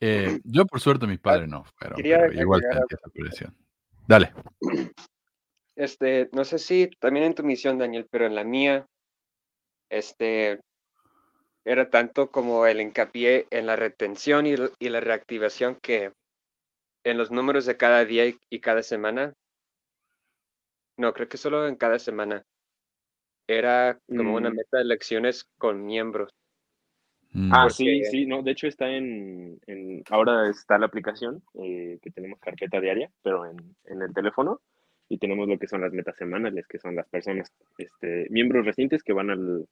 Eh, 0.00 0.40
yo, 0.44 0.64
por 0.66 0.80
suerte, 0.80 1.06
mis 1.06 1.18
padres 1.18 1.48
no 1.48 1.64
fueron, 1.64 2.00
pero 2.02 2.32
igual 2.32 2.62
esa 2.88 3.10
presión. 3.12 3.54
Dale. 4.06 4.32
Este, 5.76 6.28
no 6.32 6.44
sé 6.44 6.58
si 6.58 6.90
también 6.98 7.26
en 7.26 7.34
tu 7.34 7.42
misión, 7.42 7.78
Daniel, 7.78 8.06
pero 8.10 8.26
en 8.26 8.34
la 8.34 8.44
mía, 8.44 8.86
este, 9.88 10.60
era 11.64 11.90
tanto 11.90 12.30
como 12.30 12.66
el 12.66 12.80
hincapié 12.80 13.46
en 13.50 13.66
la 13.66 13.76
retención 13.76 14.46
y, 14.46 14.56
la 14.56 15.00
reactivación 15.00 15.76
que 15.76 16.12
en 17.04 17.18
los 17.18 17.30
números 17.30 17.66
de 17.66 17.76
cada 17.76 18.04
día 18.04 18.26
y, 18.26 18.38
y 18.50 18.60
cada 18.60 18.82
semana, 18.82 19.34
no, 20.96 21.12
creo 21.12 21.28
que 21.28 21.36
solo 21.36 21.66
en 21.66 21.76
cada 21.76 21.98
semana, 21.98 22.44
era 23.48 23.98
como 24.06 24.36
una 24.36 24.50
Mm. 24.50 24.54
meta 24.54 24.78
de 24.78 24.84
lecciones 24.84 25.44
con 25.58 25.84
miembros. 25.84 26.30
Mm, 27.32 27.50
Ah, 27.52 27.62
Porque- 27.64 27.74
sí, 27.74 28.04
sí, 28.04 28.26
no, 28.26 28.42
de 28.42 28.52
hecho 28.52 28.66
está 28.66 28.88
en, 28.90 29.58
en- 29.66 30.02
ahora 30.10 30.48
está 30.48 30.78
la 30.78 30.86
aplicación 30.86 31.42
eh, 31.54 31.98
que 32.02 32.10
tenemos 32.10 32.38
carpeta 32.40 32.80
diaria, 32.80 33.10
pero 33.22 33.46
en, 33.46 33.56
en 33.86 34.02
el 34.02 34.12
teléfono 34.14 34.60
y 35.08 35.18
tenemos 35.18 35.48
lo 35.48 35.58
que 35.58 35.66
son 35.66 35.80
las 35.80 35.92
metas 35.92 36.16
semanales, 36.16 36.66
que 36.68 36.78
son 36.78 36.94
las 36.94 37.08
personas, 37.08 37.52
este, 37.78 38.26
miembros 38.30 38.64
recientes 38.64 39.02
que 39.02 39.12
van 39.12 39.30
al, 39.30 39.66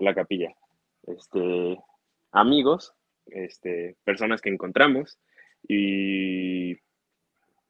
la 0.00 0.14
capilla, 0.14 0.54
este, 1.06 1.78
amigos, 2.32 2.94
este, 3.26 3.96
personas 4.04 4.40
que 4.40 4.48
encontramos 4.50 5.18
y, 5.68 6.72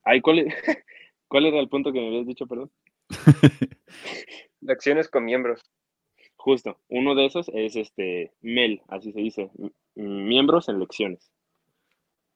ay, 0.05 0.21
¿cuál, 0.23 0.41
e- 0.41 0.47
¿cuál 1.29 1.47
era 1.47 1.59
el 1.61 1.69
punto 1.69 1.93
que 1.93 2.01
me 2.01 2.09
habías 2.09 2.27
dicho, 2.27 2.47
perdón? 2.47 2.71
Lecciones 4.61 5.09
con 5.09 5.25
miembros. 5.25 5.63
Justo, 6.37 6.79
uno 6.89 7.15
de 7.15 7.27
esos 7.27 7.51
es 7.53 7.77
este 7.77 8.33
MEL, 8.41 8.83
así 8.89 9.13
se 9.13 9.21
dice, 9.21 9.51
miembros 9.95 10.69
en 10.69 10.79
lecciones. 10.79 11.31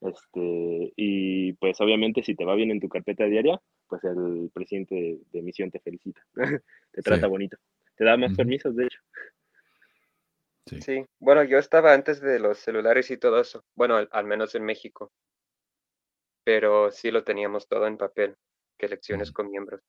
Este, 0.03 0.93
y 0.97 1.55
pues 1.55 1.81
obviamente 1.81 2.23
si 2.23 2.35
te 2.35 2.45
va 2.45 2.55
bien 2.55 2.71
en 2.71 2.81
tu 2.81 2.89
carpeta 2.91 3.25
diaria, 3.25 3.59
pues 3.89 4.05
el 4.05 4.51
presidente 4.53 4.95
de, 4.95 5.19
de 5.33 5.43
misión 5.43 5.71
te 5.71 5.81
felicita, 5.81 6.21
te 6.93 7.03
trata 7.03 7.27
Sí. 7.27 7.31
bonito, 7.31 7.57
te 7.97 8.05
da 8.05 8.17
más 8.19 8.35
permisos, 8.37 8.77
de 8.77 8.85
hecho. 8.85 8.99
Sí. 10.67 10.81
Sí, 10.81 11.05
bueno, 11.21 11.45
yo 11.45 11.59
estaba 11.59 11.93
antes 11.93 12.21
de 12.21 12.39
los 12.39 12.59
celulares 12.59 13.11
y 13.11 13.19
todo 13.19 13.41
eso, 13.41 13.65
bueno, 13.75 13.97
al, 13.97 14.09
al 14.13 14.25
menos 14.25 14.55
en 14.55 14.65
México, 14.65 15.13
pero 16.45 16.91
sí 16.91 17.11
lo 17.11 17.23
teníamos 17.25 17.67
todo 17.69 17.87
en 17.87 17.99
papel, 17.99 18.37
que 18.79 18.89
lecciones 18.89 19.29
Ujú. 19.29 19.35
con 19.35 19.51
miembros. 19.51 19.81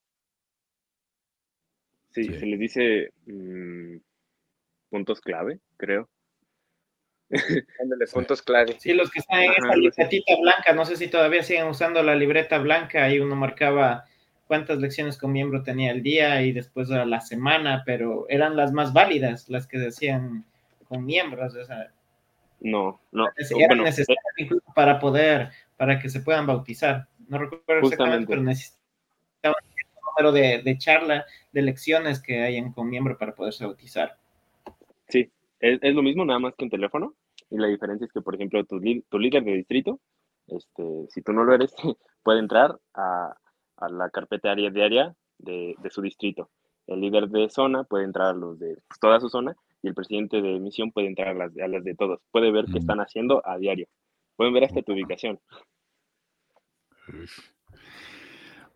Sí, 2.11 2.25
Sí. 2.25 2.39
se 2.39 2.45
les 2.45 2.59
dice 2.59 3.09
mm, 3.25 3.97
puntos 4.89 5.21
clave, 5.21 5.59
creo. 5.77 6.09
Ándale, 7.81 8.07
Sí. 8.07 8.13
puntos 8.13 8.41
clave. 8.41 8.77
Sí, 8.79 8.93
los 8.93 9.09
que 9.11 9.19
están 9.19 9.43
en 9.43 9.51
Ajá, 9.51 9.69
así. 9.71 9.79
libretita 9.81 10.33
blanca, 10.41 10.73
no 10.73 10.85
sé 10.85 10.95
si 10.95 11.07
todavía 11.07 11.43
siguen 11.43 11.67
usando 11.67 12.03
la 12.03 12.15
libreta 12.15 12.57
blanca 12.59 13.09
y 13.09 13.19
uno 13.19 13.35
marcaba 13.35 14.05
cuántas 14.47 14.77
lecciones 14.77 15.17
con 15.17 15.31
miembro 15.31 15.63
tenía 15.63 15.91
el 15.91 16.03
día 16.03 16.41
y 16.43 16.51
después 16.51 16.91
a 16.91 17.03
la 17.05 17.19
semana, 17.21 17.83
pero 17.85 18.25
eran 18.29 18.55
las 18.55 18.71
más 18.71 18.93
válidas, 18.93 19.49
las 19.49 19.67
que 19.67 19.79
decían 19.79 20.45
con 20.87 21.05
miembros, 21.05 21.55
o 21.55 21.65
sea, 21.65 21.91
No, 22.59 22.99
no, 23.11 23.27
eran 23.37 23.67
bueno, 23.67 23.83
eh, 23.83 23.85
necesarias 23.85 24.23
incluso 24.37 24.65
para 24.73 24.99
poder, 24.99 25.49
para 25.77 25.99
que 25.99 26.09
se 26.09 26.21
puedan 26.21 26.47
bautizar. 26.47 27.07
No 27.27 27.37
recuerdo 27.37 27.87
exactamente, 27.87 28.27
pero 28.27 28.41
necesitaban 28.41 28.83
un 29.43 30.05
número 30.05 30.31
de, 30.31 30.61
de 30.63 30.77
charla, 30.77 31.25
de 31.51 31.61
lecciones 31.61 32.21
que 32.21 32.43
hayan 32.43 32.71
con 32.71 32.89
miembro 32.89 33.17
para 33.17 33.35
poderse 33.35 33.65
bautizar. 33.65 34.17
Sí, 35.07 35.31
es, 35.59 35.79
es 35.81 35.95
lo 35.95 36.01
mismo 36.01 36.25
nada 36.25 36.39
más 36.39 36.53
que 36.55 36.65
en 36.65 36.71
teléfono. 36.71 37.15
Y 37.49 37.57
la 37.57 37.67
diferencia 37.67 38.05
es 38.05 38.11
que, 38.11 38.21
por 38.21 38.35
ejemplo, 38.35 38.63
tu, 38.65 38.81
tu 39.09 39.19
líder 39.19 39.43
de 39.43 39.53
distrito, 39.53 39.99
este, 40.47 41.07
si 41.09 41.21
tú 41.21 41.33
no 41.33 41.43
lo 41.43 41.53
eres, 41.53 41.73
puede 42.23 42.39
entrar 42.39 42.77
a, 42.93 43.35
a 43.77 43.89
la 43.89 44.09
carpeta 44.09 44.51
área 44.51 44.69
diaria 44.69 45.15
de, 45.37 45.75
de 45.77 45.89
su 45.89 46.01
distrito. 46.01 46.49
El 46.87 47.01
líder 47.01 47.27
de 47.29 47.49
zona 47.49 47.83
puede 47.83 48.05
entrar 48.05 48.27
a 48.27 48.33
los 48.33 48.59
de 48.59 48.77
pues, 48.87 48.99
toda 48.99 49.19
su 49.19 49.29
zona 49.29 49.55
y 49.85 49.87
el 49.87 49.93
presidente 49.93 50.41
de 50.41 50.59
misión 50.59 50.91
puede 50.91 51.07
entrar 51.07 51.27
a 51.29 51.33
las, 51.35 51.57
a 51.57 51.67
las 51.67 51.83
de 51.83 51.93
todos. 51.95 52.19
Puede 52.31 52.51
ver 52.51 52.65
qué 52.65 52.73
Mm. 52.73 52.77
están 52.77 52.99
haciendo 52.99 53.41
a 53.47 53.57
diario. 53.57 53.87
Pueden 54.35 54.53
ver 54.53 54.63
hasta 54.65 54.81
tu 54.81 54.93
ubicación. 54.93 55.39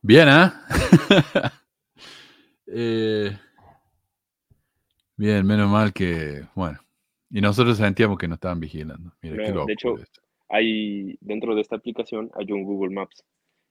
Bien, 0.01 0.27
¿ah? 0.29 0.65
Eh, 2.71 3.35
bien, 5.17 5.43
menos 5.47 5.67
mal 5.71 5.91
que, 5.91 6.43
bueno, 6.53 6.77
y 7.31 7.41
nosotros 7.41 7.77
sentíamos 7.77 8.19
que 8.19 8.27
nos 8.27 8.35
estaban 8.35 8.59
vigilando. 8.59 9.11
Mira, 9.23 9.37
qué 9.37 9.49
No, 9.49 9.55
loco. 9.55 9.65
de 9.65 9.73
hecho, 9.73 9.97
esto. 9.97 10.21
hay 10.49 11.17
dentro 11.19 11.55
de 11.55 11.61
esta 11.61 11.77
aplicación 11.77 12.29
hay 12.35 12.51
un 12.51 12.63
Google 12.65 12.93
Maps. 12.93 13.23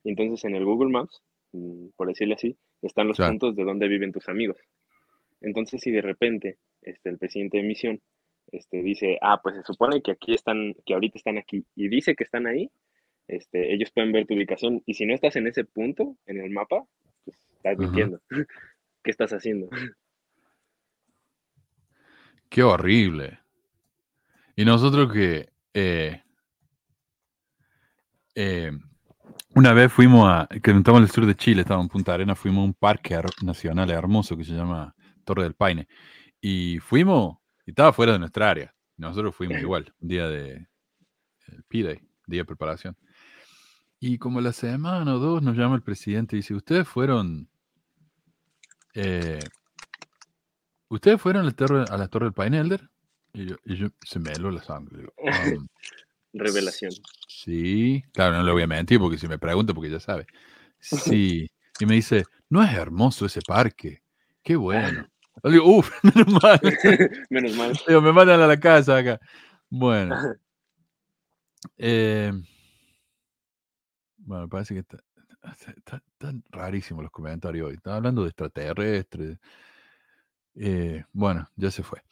Entonces 0.02 0.44
en 0.44 0.56
el 0.56 0.64
Google 0.64 0.90
Maps, 0.90 1.22
mm, 1.52 1.90
por 1.94 2.08
decirle 2.08 2.34
así, 2.34 2.58
están 2.82 3.06
los 3.06 3.16
Claro. 3.18 3.30
puntos 3.34 3.54
de 3.54 3.62
donde 3.62 3.86
viven 3.86 4.10
tus 4.10 4.28
amigos. 4.28 4.56
Entonces, 5.40 5.80
si 5.80 5.92
de 5.92 6.02
repente 6.02 6.58
este, 6.82 7.10
el 7.10 7.18
presidente 7.18 7.58
de 7.58 7.64
misión 7.64 8.00
este, 8.52 8.82
dice, 8.82 9.18
ah, 9.20 9.40
pues 9.42 9.56
se 9.56 9.62
supone 9.62 10.00
que 10.02 10.12
aquí 10.12 10.34
están, 10.34 10.74
que 10.86 10.94
ahorita 10.94 11.18
están 11.18 11.38
aquí, 11.38 11.64
y 11.74 11.88
dice 11.88 12.14
que 12.14 12.24
están 12.24 12.46
ahí, 12.46 12.70
este, 13.26 13.74
ellos 13.74 13.90
pueden 13.90 14.12
ver 14.12 14.26
tu 14.26 14.34
ubicación. 14.34 14.82
Y 14.86 14.94
si 14.94 15.04
no 15.04 15.14
estás 15.14 15.36
en 15.36 15.46
ese 15.46 15.64
punto, 15.64 16.16
en 16.26 16.40
el 16.40 16.50
mapa, 16.50 16.84
pues 17.24 17.36
estás 17.56 17.74
Ajá. 17.74 17.82
mintiendo. 17.82 18.20
¿Qué 19.02 19.10
estás 19.10 19.32
haciendo? 19.32 19.68
Qué 22.48 22.62
horrible. 22.62 23.38
Y 24.56 24.64
nosotros 24.64 25.12
que, 25.12 25.48
eh, 25.74 26.22
eh, 28.34 28.72
Una 29.54 29.72
vez 29.72 29.92
fuimos 29.92 30.28
a, 30.28 30.48
que 30.48 30.70
estamos 30.70 31.00
en 31.00 31.04
el 31.04 31.10
sur 31.10 31.26
de 31.26 31.34
Chile, 31.34 31.62
estábamos 31.62 31.86
en 31.86 31.90
Punta 31.90 32.14
Arena, 32.14 32.34
fuimos 32.34 32.62
a 32.62 32.64
un 32.66 32.74
parque 32.74 33.18
nacional 33.42 33.90
hermoso 33.90 34.36
que 34.36 34.44
se 34.44 34.52
llama 34.52 34.94
Torre 35.24 35.42
del 35.42 35.54
Paine. 35.54 35.88
Y 36.40 36.78
fuimos, 36.80 37.38
y 37.66 37.70
estaba 37.70 37.92
fuera 37.92 38.12
de 38.12 38.18
nuestra 38.18 38.50
área. 38.50 38.74
Nosotros 38.96 39.34
fuimos 39.34 39.58
igual, 39.60 39.92
un 40.00 40.08
día 40.08 40.28
de 40.28 40.66
P-Day, 41.68 42.00
día 42.26 42.40
de 42.40 42.44
preparación. 42.44 42.96
Y 44.00 44.18
como 44.18 44.40
la 44.40 44.52
semana 44.52 45.14
o 45.14 45.18
dos 45.18 45.42
nos 45.42 45.56
llama 45.56 45.74
el 45.76 45.82
presidente 45.82 46.36
y 46.36 46.40
dice, 46.40 46.54
ustedes 46.54 46.86
fueron, 46.86 47.48
eh, 48.94 49.40
ustedes 50.88 51.20
fueron 51.20 51.42
a 51.42 51.46
la 51.46 51.52
torre, 51.52 51.84
a 51.88 51.96
la 51.96 52.08
torre 52.08 52.26
del 52.26 52.32
Paine 52.34 52.58
Elder. 52.58 52.88
Y 53.32 53.46
yo, 53.46 53.56
y 53.64 53.76
yo 53.76 53.88
se 54.04 54.18
me 54.18 54.32
heló 54.32 54.50
la 54.50 54.62
sangre. 54.62 54.98
digo, 54.98 55.12
"Um, 55.18 55.66
Revelación. 56.32 56.92
Sí, 57.26 58.02
claro, 58.12 58.36
no 58.36 58.42
le 58.42 58.52
voy 58.52 58.62
a 58.62 58.66
mentir 58.66 58.98
porque 58.98 59.18
si 59.18 59.26
me 59.28 59.38
pregunta, 59.38 59.74
porque 59.74 59.90
ya 59.90 60.00
sabe. 60.00 60.26
Sí, 60.78 61.50
y 61.80 61.86
me 61.86 61.94
dice, 61.94 62.24
no 62.50 62.62
es 62.62 62.72
hermoso 62.72 63.26
ese 63.26 63.40
parque, 63.46 64.02
qué 64.42 64.56
bueno. 65.04 65.08
Le 65.44 65.52
digo, 65.52 65.64
uff, 65.78 65.90
menos 66.02 66.42
mal. 66.42 66.60
Menos 67.30 67.56
mal. 67.56 67.78
Digo, 67.86 68.00
me 68.00 68.12
mandan 68.12 68.40
a 68.40 68.46
la 68.46 68.58
casa 68.58 68.96
acá. 68.98 69.18
Bueno. 69.70 70.16
eh, 71.76 72.32
bueno, 74.18 74.48
parece 74.48 74.74
que 74.74 74.80
está, 74.80 74.98
está- 75.52 75.72
está- 75.72 76.02
están 76.12 76.42
rarísimos 76.50 77.02
los 77.02 77.12
comentarios 77.12 77.68
hoy. 77.68 77.74
Están 77.74 77.94
hablando 77.94 78.22
de 78.22 78.28
extraterrestres. 78.28 79.38
Eh, 80.60 81.04
bueno, 81.12 81.48
ya 81.54 81.70
se 81.70 81.82
fue. 81.84 82.02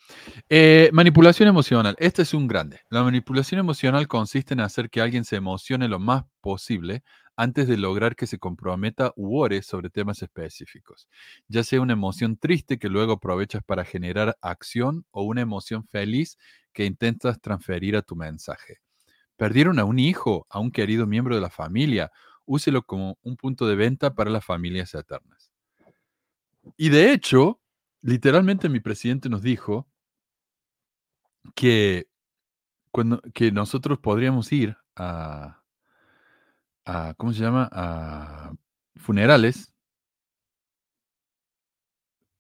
Eh, 0.49 0.89
manipulación 0.93 1.49
emocional. 1.49 1.97
Este 1.99 2.23
es 2.23 2.33
un 2.33 2.47
grande. 2.47 2.81
La 2.91 3.03
manipulación 3.03 3.59
emocional 3.59 4.07
consiste 4.07 4.55
en 4.55 4.61
hacer 4.61 4.89
que 4.89 5.01
alguien 5.01 5.25
se 5.25 5.37
emocione 5.37 5.89
lo 5.89 5.99
más 5.99 6.25
posible 6.41 7.03
antes 7.37 7.69
de 7.69 7.77
lograr 7.77 8.17
que 8.17 8.27
se 8.27 8.39
comprometa 8.39 9.13
u 9.15 9.39
ore 9.39 9.63
sobre 9.63 9.91
temas 9.91 10.23
específicos, 10.23 11.09
ya 11.49 11.63
sea 11.63 11.83
una 11.83 11.93
emoción 11.93 12.39
triste 12.39 12.79
que 12.79 12.89
luego 12.89 13.15
aprovechas 13.15 13.63
para 13.63 13.85
generar 13.85 14.39
acción 14.41 15.05
o 15.11 15.23
una 15.23 15.43
emoción 15.43 15.87
feliz 15.87 16.39
que 16.73 16.87
intentas 16.87 17.41
transferir 17.41 17.97
a 17.97 18.03
tu 18.03 18.17
mensaje. 18.17 18.79
Perdieron 19.37 19.79
a 19.79 19.85
un 19.85 19.99
hijo, 19.99 20.47
a 20.49 20.59
un 20.59 20.71
querido 20.71 21.07
miembro 21.07 21.35
de 21.35 21.43
la 21.43 21.51
familia, 21.51 22.11
úselo 22.47 22.83
como 22.83 23.19
un 23.23 23.37
punto 23.37 23.67
de 23.67 23.77
venta 23.77 24.15
para 24.15 24.31
las 24.31 24.45
familias 24.45 24.95
eternas. 24.95 25.53
Y 26.77 26.89
de 26.89 27.13
hecho, 27.13 27.61
literalmente 28.01 28.69
mi 28.71 28.81
presidente 28.81 29.29
nos 29.29 29.43
dijo 29.43 29.87
que, 31.55 32.09
cuando, 32.91 33.21
que 33.35 33.53
nosotros 33.53 33.99
podríamos 33.99 34.51
ir 34.53 34.77
a, 34.97 35.63
a, 36.87 37.15
¿cómo 37.17 37.33
se 37.33 37.41
llama? 37.41 37.69
A 37.73 38.53
funerales. 38.97 39.73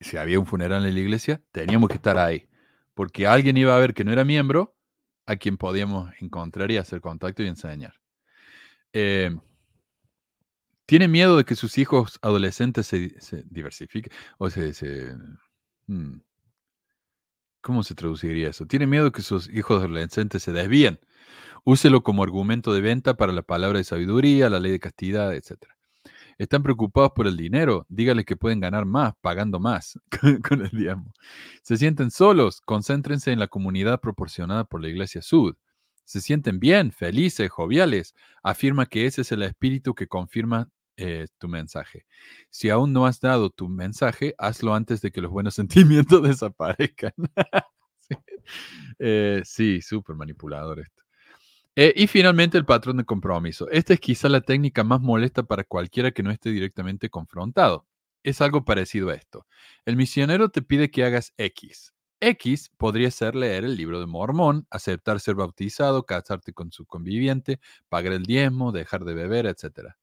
Si 0.00 0.16
había 0.16 0.38
un 0.38 0.46
funeral 0.46 0.86
en 0.86 0.94
la 0.94 1.00
iglesia, 1.00 1.42
teníamos 1.52 1.88
que 1.88 1.96
estar 1.96 2.18
ahí. 2.18 2.48
Porque 2.94 3.26
alguien 3.26 3.56
iba 3.56 3.76
a 3.76 3.78
ver 3.78 3.92
que 3.92 4.04
no 4.04 4.12
era 4.12 4.24
miembro, 4.24 4.76
a 5.26 5.36
quien 5.36 5.56
podíamos 5.56 6.10
encontrar 6.20 6.70
y 6.70 6.76
hacer 6.76 7.00
contacto 7.00 7.42
y 7.42 7.48
enseñar. 7.48 7.94
Eh, 8.92 9.36
¿Tiene 10.86 11.08
miedo 11.08 11.36
de 11.36 11.44
que 11.44 11.56
sus 11.56 11.78
hijos 11.78 12.18
adolescentes 12.22 12.86
se, 12.86 13.42
diversifiquen? 13.50 14.12
O 14.38 14.48
se, 14.50 15.14
hmm, 15.88 16.20
¿Cómo 17.60 17.82
se 17.82 17.96
traduciría 17.96 18.50
eso? 18.50 18.66
¿Tiene 18.66 18.86
miedo 18.86 19.10
que 19.10 19.22
sus 19.22 19.48
hijos 19.48 19.82
adolescentes 19.82 20.44
se 20.44 20.52
desvíen? 20.52 21.00
Úselo 21.66 22.02
como 22.04 22.22
argumento 22.22 22.72
de 22.72 22.80
venta 22.80 23.16
para 23.16 23.32
la 23.32 23.42
palabra 23.42 23.78
de 23.78 23.84
sabiduría, 23.84 24.48
la 24.48 24.60
ley 24.60 24.70
de 24.70 24.78
castidad, 24.78 25.34
etc. 25.34 25.74
Están 26.38 26.62
preocupados 26.62 27.10
por 27.14 27.26
el 27.26 27.36
dinero. 27.36 27.86
Dígales 27.88 28.24
que 28.24 28.36
pueden 28.36 28.60
ganar 28.60 28.84
más 28.86 29.14
pagando 29.20 29.58
más 29.58 29.98
con- 30.48 30.62
el 30.64 30.70
diezmo. 30.70 31.12
Se 31.62 31.76
sienten 31.76 32.10
solos. 32.12 32.60
Concéntrense 32.60 33.32
en 33.32 33.40
la 33.40 33.48
comunidad 33.48 34.00
proporcionada 34.00 34.64
por 34.64 34.80
la 34.80 34.88
Iglesia 34.88 35.22
Sud. 35.22 35.56
Se 36.04 36.20
sienten 36.20 36.60
bien, 36.60 36.92
felices, 36.92 37.50
joviales. 37.50 38.14
Afirma 38.44 38.86
que 38.86 39.06
ese 39.06 39.22
es 39.22 39.32
el 39.32 39.42
espíritu 39.42 39.94
que 39.94 40.06
confirma 40.06 40.68
eh, 40.96 41.26
tu 41.38 41.48
mensaje. 41.48 42.06
Si 42.50 42.70
aún 42.70 42.92
no 42.92 43.06
has 43.06 43.20
dado 43.20 43.50
tu 43.50 43.68
mensaje, 43.68 44.34
hazlo 44.38 44.74
antes 44.74 45.00
de 45.00 45.10
que 45.10 45.20
los 45.20 45.32
buenos 45.32 45.54
sentimientos 45.56 46.22
desaparezcan. 46.22 47.12
sí, 48.08 48.14
Eh, 49.00 49.42
sí, 49.44 49.82
súper 49.82 50.16
manipulador 50.16 50.80
esto. 50.80 51.02
Eh, 51.78 51.92
y 51.94 52.06
finalmente 52.06 52.56
el 52.56 52.64
patrón 52.64 52.96
de 52.96 53.04
compromiso. 53.04 53.68
Esta 53.70 53.92
es 53.92 54.00
quizá 54.00 54.30
la 54.30 54.40
técnica 54.40 54.82
más 54.82 55.02
molesta 55.02 55.42
para 55.42 55.62
cualquiera 55.62 56.10
que 56.10 56.22
no 56.22 56.30
esté 56.30 56.50
directamente 56.50 57.10
confrontado. 57.10 57.86
Es 58.22 58.40
algo 58.40 58.64
parecido 58.64 59.10
a 59.10 59.14
esto. 59.14 59.46
El 59.84 59.96
misionero 59.96 60.48
te 60.48 60.62
pide 60.62 60.90
que 60.90 61.04
hagas 61.04 61.34
X. 61.36 61.92
X 62.20 62.70
podría 62.78 63.10
ser 63.10 63.36
leer 63.36 63.64
el 63.64 63.76
libro 63.76 64.00
de 64.00 64.06
Mormón, 64.06 64.66
aceptar 64.70 65.20
ser 65.20 65.34
bautizado, 65.34 66.06
casarte 66.06 66.54
con 66.54 66.72
su 66.72 66.86
conviviente, 66.86 67.60
pagar 67.90 68.14
el 68.14 68.24
diezmo, 68.24 68.72
dejar 68.72 69.04
de 69.04 69.12
beber, 69.12 69.44
etc. 69.44 69.94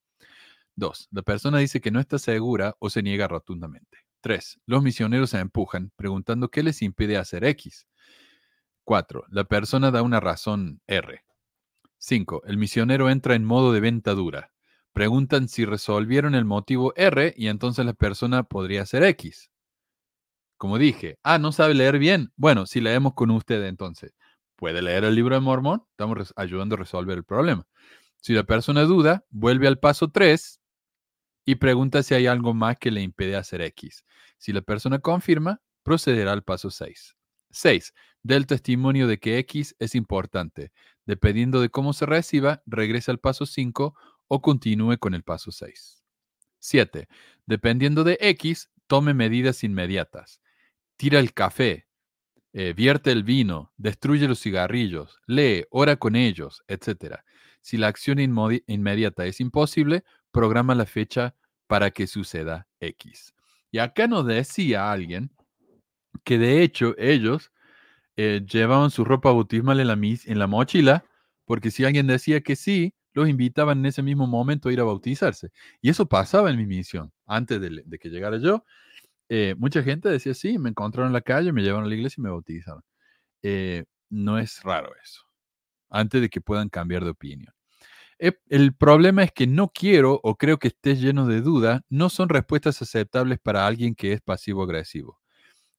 2. 0.76 1.08
La 1.12 1.24
persona 1.24 1.58
dice 1.58 1.82
que 1.82 1.90
no 1.90 2.00
está 2.00 2.20
segura 2.20 2.76
o 2.78 2.91
se 2.91 3.02
niega 3.02 3.28
rotundamente. 3.28 3.98
3. 4.22 4.60
Los 4.68 4.84
misioneros 4.84 5.32
se 5.32 5.40
empujan 5.40 5.91
preguntando 5.95 6.50
qué 6.50 6.62
les 6.62 6.84
impide 6.84 7.18
hacer 7.18 7.44
X. 7.45 7.88
4. 8.84 9.26
La 9.30 9.45
persona 9.45 9.90
da 9.90 10.04
una 10.04 10.20
razón 10.20 10.82
R. 10.86 11.24
5. 12.04 12.44
El 12.46 12.58
misionero 12.58 13.10
entra 13.10 13.34
en 13.34 13.46
modo 13.46 13.72
de 13.72 13.80
venta 13.80 14.14
dura. 14.14 14.52
Preguntan 14.92 15.48
si 15.48 15.64
resolvieron 15.64 16.36
el 16.36 16.44
motivo 16.44 16.94
R 16.98 17.34
y 17.38 17.48
entonces 17.48 17.86
la 17.86 17.94
persona 17.94 18.44
podría 18.44 18.82
hacer 18.82 19.04
X. 19.04 19.50
Como 20.58 20.78
dije, 20.78 21.18
ah, 21.24 21.40
no 21.40 21.54
sabe 21.54 21.74
leer 21.74 22.00
bien. 22.00 22.34
Bueno, 22.36 22.66
si 22.66 22.82
leemos 22.82 23.14
con 23.14 23.32
usted 23.32 23.64
entonces, 23.64 24.14
¿puede 24.58 24.82
leer 24.82 25.06
el 25.06 25.16
libro 25.16 25.36
de 25.36 25.42
Mormón? 25.42 25.84
Estamos 25.92 26.34
ayudando 26.36 26.76
a 26.76 26.80
resolver 26.80 27.18
el 27.18 27.24
problema. 27.24 27.66
Si 28.18 28.34
la 28.34 28.44
persona 28.44 28.82
duda, 28.84 29.24
vuelve 29.30 29.68
al 29.68 29.80
paso 29.80 30.12
3 30.12 30.60
y 31.46 31.56
pregunta 31.56 32.04
si 32.04 32.16
hay 32.16 32.28
algo 32.28 32.54
más 32.54 32.78
que 32.80 32.92
le 32.92 33.02
impide 33.02 33.38
hacer 33.38 33.62
X. 33.62 34.04
Si 34.38 34.52
la 34.52 34.62
persona 34.62 35.00
confirma, 35.00 35.62
procederá 35.84 36.34
al 36.34 36.44
paso 36.44 36.70
6. 36.70 37.16
6. 37.52 37.94
Del 38.24 38.48
testimonio 38.48 39.08
de 39.08 39.20
que 39.20 39.38
X 39.40 39.76
es 39.80 39.95
importante. 39.95 40.72
Dependiendo 41.06 41.60
de 41.62 41.70
cómo 41.70 41.94
se 41.94 42.06
reciba, 42.06 42.64
regrese 42.66 43.12
al 43.12 43.20
paso 43.20 43.45
5 43.45 43.95
o 44.28 44.41
continúe 44.41 44.98
con 44.98 45.14
el 45.14 45.24
paso 45.24 45.52
6. 45.52 46.02
7. 46.60 47.08
Dependiendo 47.45 48.04
de 48.06 48.18
X, 48.22 48.70
tome 48.88 49.14
medidas 49.14 49.64
inmediatas. 49.64 50.41
Tira 50.95 51.20
el 51.20 51.34
café, 51.34 51.88
eh, 52.54 52.74
vierte 52.74 53.12
el 53.12 53.24
vino, 53.24 53.74
destruye 53.78 54.28
los 54.28 54.40
cigarrillos, 54.40 55.20
lee, 55.26 55.66
ora 55.72 55.98
con 55.98 56.16
ellos, 56.16 56.64
etc. 56.68 57.18
Si 57.62 57.78
la 57.78 57.88
acción 57.88 58.20
inmediata 58.20 59.26
es 59.26 59.40
imposible, 59.41 60.04
programa 60.32 60.76
la 60.76 60.86
fecha 60.86 61.36
para 61.68 61.91
que 61.91 62.08
suceda 62.08 62.68
X. 62.80 63.34
Y 63.72 63.80
acá 63.80 64.08
nos 64.08 64.28
decía 64.28 64.91
alguien 64.91 65.32
que 66.24 66.38
de 66.38 66.62
hecho 66.62 66.94
ellos 66.98 67.52
eh, 68.18 68.41
llevaban 68.48 68.91
su 68.91 69.03
ropa 69.06 69.31
bautismal 69.31 69.80
en 69.80 69.88
la, 69.88 69.94
en 69.94 70.40
la 70.40 70.48
mochila, 70.48 71.06
porque 71.45 71.72
si 71.72 71.85
alguien 71.85 72.07
decía 72.07 72.41
que 72.41 72.56
sí, 72.56 72.94
los 73.14 73.30
invitaban 73.30 73.80
en 73.80 73.85
ese 73.88 74.02
mismo 74.03 74.27
momento 74.27 74.69
a 74.69 74.73
ir 74.73 74.80
a 74.80 74.84
bautizarse. 74.84 75.52
Y 75.81 75.90
eso 75.90 76.07
pasaba 76.07 76.49
en 76.49 76.57
mi 76.57 76.65
misión. 76.65 77.11
Antes 77.26 77.61
de, 77.61 77.99
que 77.99 78.10
llegara 78.10 78.38
yo, 78.38 78.65
eh, 79.30 79.56
mucha 79.57 79.84
gente 79.84 80.10
decía, 80.10 80.34
sí, 80.34 80.60
me 80.60 80.69
encontraron 80.69 81.10
en 81.10 81.14
la 81.14 81.22
calle, 81.22 81.52
me 81.53 81.61
llevaron 81.64 81.85
a 81.85 81.90
la 81.90 81.95
iglesia 81.95 82.22
y 82.22 82.23
me 82.23 82.30
bautizaron. 82.31 82.84
Eh, 83.44 83.85
no 84.10 84.40
es 84.40 84.61
raro 84.64 84.91
eso, 85.03 85.23
antes 85.90 86.22
de 86.22 86.30
que 86.30 86.41
puedan 86.41 86.69
cambiar 86.69 87.03
de 87.06 87.11
opinión. 87.11 87.53
El 88.49 88.73
problema 88.76 89.23
es 89.23 89.31
que 89.34 89.48
no 89.48 89.69
quiero 89.69 90.19
o 90.23 90.38
creo 90.38 90.57
que 90.60 90.69
estés 90.69 91.02
lleno 91.02 91.27
de 91.27 91.41
duda, 91.41 91.81
no 91.90 92.10
son 92.10 92.30
respuestas 92.30 92.81
aceptables 92.81 93.40
para 93.40 93.68
alguien 93.68 93.95
que 93.95 94.14
es 94.14 94.22
pasivo-agresivo. 94.22 95.19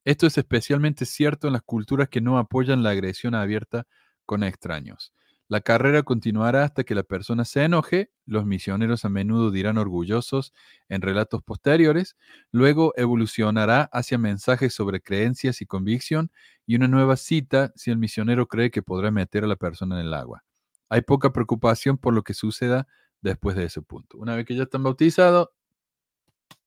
Esto 0.05 0.27
es 0.27 0.37
especialmente 0.37 1.07
cierto 1.07 1.47
en 1.47 1.55
las 1.55 1.63
culturas 1.63 2.09
que 2.09 2.21
no 2.21 2.39
apoyan 2.39 2.83
la 2.83 2.91
agresión 2.91 3.35
abierta 3.35 3.87
con 4.27 4.43
extraños. 4.43 5.13
La 5.49 5.61
carrera 5.61 6.03
continuará 6.03 6.65
hasta 6.65 6.85
que 6.85 6.95
la 6.95 7.03
persona 7.03 7.45
se 7.45 7.65
enoje, 7.65 8.11
los 8.25 8.47
misioneros 8.47 9.05
a 9.05 9.11
menudo 9.11 9.51
dirán 9.51 9.77
orgullosos 9.77 10.55
en 10.89 11.03
relatos 11.03 11.43
posteriores, 11.43 12.17
luego 12.51 12.95
evolucionará 12.97 13.83
hacia 13.93 14.17
mensajes 14.17 14.73
sobre 14.73 15.03
creencias 15.03 15.61
y 15.61 15.67
convicción 15.67 16.31
y 16.67 16.77
una 16.77 16.89
nueva 16.89 17.17
cita 17.17 17.73
si 17.77 17.91
el 17.91 17.99
misionero 17.99 18.47
cree 18.47 18.71
que 18.71 18.83
podrá 18.83 19.11
meter 19.11 19.45
a 19.45 19.47
la 19.47 19.57
persona 19.57 20.01
en 20.01 20.07
el 20.07 20.15
agua. 20.15 20.45
Hay 20.89 21.03
poca 21.03 21.33
preocupación 21.33 21.99
por 21.99 22.15
lo 22.15 22.23
que 22.23 22.33
suceda 22.33 22.87
después 23.21 23.55
de 23.55 23.65
ese 23.65 23.83
punto. 23.83 24.17
Una 24.19 24.37
vez 24.37 24.47
que 24.47 24.55
ya 24.55 24.63
están 24.63 24.83
bautizados, 24.83 25.51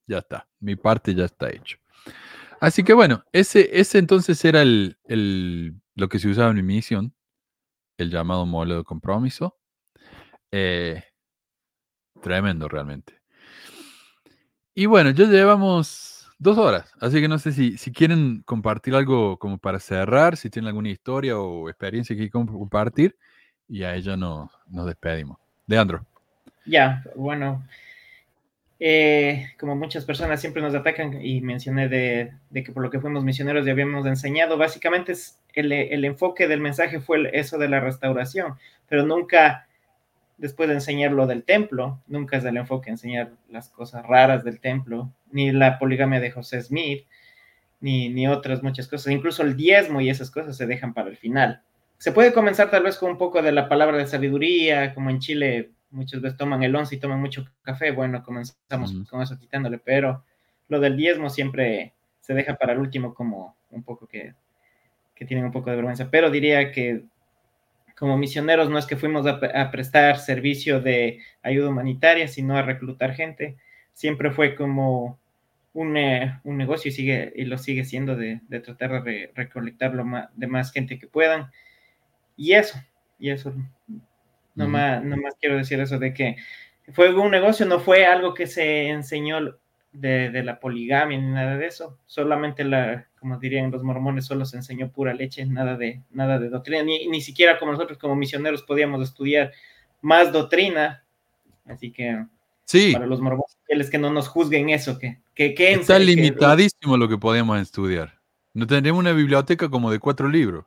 ya 0.05 0.19
está, 0.19 0.47
mi 0.59 0.75
parte 0.75 1.15
ya 1.15 1.25
está 1.25 1.49
hecho. 1.49 1.77
Así 2.59 2.83
que 2.83 2.93
bueno, 2.93 3.23
ese, 3.31 3.69
ese 3.79 3.99
entonces 3.99 4.43
era 4.45 4.61
el, 4.61 4.97
el- 5.05 5.75
lo 5.95 6.09
que 6.09 6.19
se 6.19 6.27
usaba 6.29 6.49
en 6.49 6.55
mi 6.57 6.63
misión, 6.63 7.13
el 7.97 8.09
llamado 8.11 8.45
modelo 8.45 8.77
de 8.77 8.83
compromiso. 8.83 9.57
Eh, 10.51 11.03
Tremendo, 12.21 12.67
realmente. 12.67 13.13
Y 14.73 14.85
bueno, 14.85 15.11
ya 15.11 15.25
llevamos 15.25 16.31
dos 16.39 16.57
horas, 16.57 16.91
así 16.99 17.19
que 17.19 17.27
no 17.27 17.39
sé 17.39 17.51
si, 17.51 17.77
si 17.77 17.91
quieren 17.91 18.43
compartir 18.45 18.95
algo 18.95 19.37
como 19.39 19.57
para 19.57 19.79
cerrar, 19.79 20.37
si 20.37 20.49
tienen 20.49 20.67
alguna 20.67 20.89
historia 20.89 21.37
o 21.39 21.69
experiencia 21.69 22.15
que 22.15 22.29
compartir, 22.29 23.17
y 23.67 23.83
a 23.83 23.95
ella 23.95 24.15
no, 24.17 24.51
nos 24.67 24.85
despedimos. 24.85 25.37
Leandro. 25.67 26.05
Ya, 26.65 27.03
bueno, 27.15 27.63
eh, 28.79 29.49
como 29.59 29.75
muchas 29.75 30.05
personas 30.05 30.39
siempre 30.39 30.61
nos 30.61 30.75
atacan 30.75 31.19
y 31.21 31.41
mencioné 31.41 31.89
de, 31.89 32.33
que 32.53 32.71
por 32.71 32.83
lo 32.83 32.89
que 32.89 32.99
fuimos 32.99 33.23
misioneros 33.23 33.65
ya 33.65 33.71
habíamos 33.71 34.05
enseñado, 34.05 34.57
básicamente 34.57 35.13
es 35.13 35.39
el, 35.53 35.71
el 35.71 36.05
enfoque 36.05 36.47
del 36.47 36.61
mensaje 36.61 36.99
fue 36.99 37.29
eso 37.33 37.57
de 37.57 37.69
la 37.69 37.79
restauración, 37.79 38.55
pero 38.87 39.03
nunca 39.03 39.67
después 40.37 40.69
de 40.69 40.75
enseñar 40.75 41.11
lo 41.11 41.25
del 41.25 41.43
templo, 41.43 41.99
nunca 42.07 42.37
es 42.37 42.45
el 42.45 42.57
enfoque 42.57 42.91
enseñar 42.91 43.31
las 43.49 43.69
cosas 43.69 44.05
raras 44.05 44.43
del 44.43 44.59
templo, 44.59 45.11
ni 45.31 45.51
la 45.51 45.79
poligamia 45.79 46.19
de 46.19 46.31
José 46.31 46.61
Smith, 46.61 47.05
ni, 47.79 48.09
ni 48.09 48.27
otras 48.27 48.63
muchas 48.63 48.87
cosas, 48.87 49.11
incluso 49.11 49.43
el 49.43 49.55
diezmo 49.55 50.01
y 50.01 50.09
esas 50.09 50.31
cosas 50.31 50.55
se 50.55 50.67
dejan 50.67 50.93
para 50.93 51.09
el 51.09 51.17
final. 51.17 51.61
Se 51.97 52.11
puede 52.11 52.31
comenzar 52.31 52.69
tal 52.69 52.83
vez 52.83 52.97
con 52.97 53.11
un 53.11 53.17
poco 53.17 53.41
de 53.41 53.51
la 53.51 53.67
palabra 53.67 53.97
de 53.97 54.05
sabiduría, 54.05 54.93
como 54.93 55.09
en 55.09 55.19
Chile 55.19 55.71
muchas 55.89 56.21
veces 56.21 56.37
toman 56.37 56.63
el 56.63 56.75
once 56.75 56.95
y 56.95 56.99
toman 56.99 57.19
mucho 57.19 57.45
café, 57.61 57.91
bueno, 57.91 58.23
comenzamos 58.23 58.93
con 59.09 59.21
eso 59.21 59.37
quitándole, 59.37 59.77
pero 59.77 60.23
lo 60.67 60.79
del 60.79 60.97
diezmo 60.97 61.29
siempre 61.29 61.93
se 62.19 62.33
deja 62.33 62.55
para 62.55 62.73
el 62.73 62.79
último 62.79 63.13
como 63.13 63.55
un 63.69 63.83
poco 63.83 64.07
que, 64.07 64.33
que 65.15 65.25
tienen 65.25 65.45
un 65.45 65.51
poco 65.51 65.69
de 65.69 65.77
vergüenza, 65.77 66.09
pero 66.09 66.29
diría 66.29 66.71
que 66.71 67.05
como 67.97 68.17
misioneros 68.17 68.69
no 68.69 68.77
es 68.77 68.85
que 68.85 68.95
fuimos 68.95 69.25
a, 69.25 69.71
prestar 69.71 70.19
servicio 70.19 70.79
de 70.79 71.19
ayuda 71.41 71.69
humanitaria, 71.69 72.27
sino 72.27 72.55
a 72.55 72.61
reclutar 72.61 73.15
gente. 73.15 73.57
Siempre 73.93 74.29
fue 74.29 74.55
como 74.55 75.19
un, 75.73 75.97
eh, 75.97 76.39
un 76.43 76.57
negocio 76.57 76.89
y, 76.89 76.91
sigue, 76.91 77.33
y 77.35 77.45
lo 77.45 77.57
sigue 77.57 77.85
siendo 77.85 78.15
de, 78.15 78.41
de 78.49 78.59
tratar 78.59 79.03
de 79.03 79.31
recolectar 79.33 79.95
lo 79.95 80.05
más, 80.05 80.29
de 80.35 80.45
más 80.45 80.71
gente 80.71 80.99
que 80.99 81.07
puedan. 81.07 81.49
Y 82.35 82.53
eso, 82.53 82.77
y 83.17 83.31
eso, 83.31 83.55
no, 84.57 84.67
más, 84.67 85.03
no 85.03 85.17
más 85.17 85.35
quiero 85.39 85.57
decir 85.57 85.79
eso 85.79 85.99
de 85.99 86.13
que 86.13 86.35
fue 86.91 87.13
un 87.13 87.31
negocio, 87.31 87.65
no 87.65 87.79
fue 87.79 88.05
algo 88.05 88.33
que 88.33 88.47
se 88.47 88.89
enseñó 88.89 89.37
de, 89.91 90.29
de, 90.29 90.43
la 90.43 90.59
poligamia 90.59 91.17
ni 91.17 91.27
nada 91.27 91.57
de 91.57 91.67
eso, 91.67 91.99
solamente 92.05 92.63
la, 92.63 93.07
como 93.19 93.37
dirían 93.37 93.71
los 93.71 93.83
mormones, 93.83 94.25
solo 94.25 94.45
se 94.45 94.57
enseñó 94.57 94.91
pura 94.91 95.13
leche, 95.13 95.45
nada 95.45 95.77
de, 95.77 96.01
nada 96.11 96.39
de 96.39 96.49
doctrina, 96.49 96.83
ni, 96.83 97.07
ni 97.07 97.21
siquiera 97.21 97.59
como 97.59 97.71
nosotros 97.71 97.97
como 97.97 98.15
misioneros 98.15 98.63
podíamos 98.63 99.03
estudiar 99.03 99.51
más 100.01 100.31
doctrina, 100.31 101.03
así 101.65 101.91
que 101.91 102.25
sí. 102.65 102.93
para 102.93 103.05
los 103.05 103.21
mormones, 103.21 103.57
es 103.67 103.89
que 103.89 103.97
no 103.97 104.11
nos 104.11 104.27
juzguen 104.27 104.69
eso, 104.69 104.97
que, 104.97 105.19
que, 105.35 105.53
que 105.53 105.73
Está 105.73 105.99
limitadísimo 105.99 106.93
que, 106.93 106.99
lo 106.99 107.07
que 107.07 107.17
podíamos 107.17 107.59
estudiar. 107.59 108.17
No 108.53 108.65
tendríamos 108.65 109.01
una 109.01 109.11
biblioteca 109.11 109.69
como 109.69 109.91
de 109.91 109.99
cuatro 109.99 110.27
libros. 110.27 110.65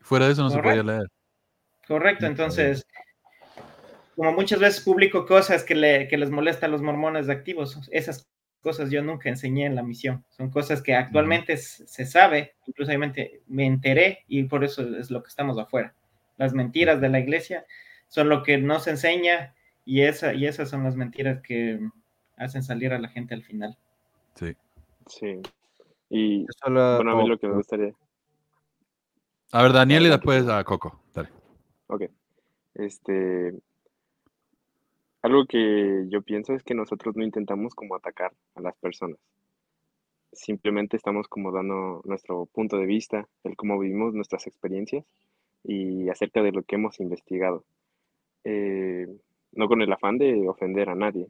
Fuera 0.00 0.26
de 0.26 0.32
eso 0.32 0.42
no 0.42 0.48
Correcto. 0.50 0.70
se 0.70 0.82
podía 0.82 0.94
leer. 0.94 1.10
Correcto, 1.88 2.26
entonces, 2.26 2.86
como 4.14 4.32
muchas 4.32 4.60
veces 4.60 4.84
publico 4.84 5.24
cosas 5.24 5.64
que, 5.64 5.74
le, 5.74 6.06
que 6.06 6.18
les 6.18 6.30
molesta 6.30 6.66
a 6.66 6.68
los 6.68 6.82
mormones 6.82 7.30
activos, 7.30 7.80
esas 7.90 8.28
cosas 8.60 8.90
yo 8.90 9.02
nunca 9.02 9.30
enseñé 9.30 9.64
en 9.64 9.74
la 9.74 9.82
misión. 9.82 10.22
Son 10.28 10.50
cosas 10.50 10.82
que 10.82 10.94
actualmente 10.94 11.54
uh 11.54 11.56
-huh. 11.56 11.86
se 11.86 12.04
sabe, 12.04 12.56
incluso 12.66 12.92
me 13.46 13.66
enteré 13.66 14.24
y 14.28 14.44
por 14.44 14.64
eso 14.64 14.82
es 14.98 15.10
lo 15.10 15.22
que 15.22 15.28
estamos 15.28 15.58
afuera. 15.58 15.94
Las 16.36 16.52
mentiras 16.52 17.00
de 17.00 17.08
la 17.08 17.20
iglesia 17.20 17.64
son 18.08 18.28
lo 18.28 18.42
que 18.42 18.58
no 18.58 18.80
se 18.80 18.90
enseña 18.90 19.54
y, 19.86 20.02
esa, 20.02 20.34
y 20.34 20.46
esas 20.46 20.68
son 20.68 20.84
las 20.84 20.94
mentiras 20.94 21.40
que 21.40 21.80
hacen 22.36 22.62
salir 22.62 22.92
a 22.92 22.98
la 22.98 23.08
gente 23.08 23.34
al 23.34 23.42
final. 23.42 23.78
Sí. 24.34 24.54
Sí. 25.06 25.40
Y 26.10 26.46
Solo, 26.62 26.96
bueno, 26.96 27.12
a 27.12 27.22
mí 27.22 27.28
lo 27.28 27.38
que 27.38 27.48
me 27.48 27.54
gustaría. 27.54 27.92
A 29.52 29.62
ver, 29.62 29.72
Daniel 29.72 30.06
y 30.06 30.10
después 30.10 30.46
a 30.48 30.62
Coco. 30.64 31.00
Dale. 31.14 31.37
Ok. 31.88 32.04
Este, 32.74 33.52
algo 35.22 35.46
que 35.46 36.06
yo 36.08 36.22
pienso 36.22 36.54
es 36.54 36.62
que 36.62 36.74
nosotros 36.74 37.16
no 37.16 37.24
intentamos 37.24 37.74
como 37.74 37.96
atacar 37.96 38.32
a 38.54 38.60
las 38.60 38.76
personas. 38.76 39.18
Simplemente 40.32 40.96
estamos 40.96 41.26
como 41.26 41.50
dando 41.50 42.02
nuestro 42.04 42.46
punto 42.46 42.78
de 42.78 42.86
vista, 42.86 43.28
el 43.44 43.56
cómo 43.56 43.78
vivimos 43.78 44.14
nuestras 44.14 44.46
experiencias 44.46 45.04
y 45.64 46.08
acerca 46.08 46.42
de 46.42 46.52
lo 46.52 46.62
que 46.62 46.76
hemos 46.76 47.00
investigado. 47.00 47.64
Eh, 48.44 49.08
no 49.52 49.68
con 49.68 49.82
el 49.82 49.92
afán 49.92 50.18
de 50.18 50.48
ofender 50.48 50.88
a 50.88 50.94
nadie. 50.94 51.28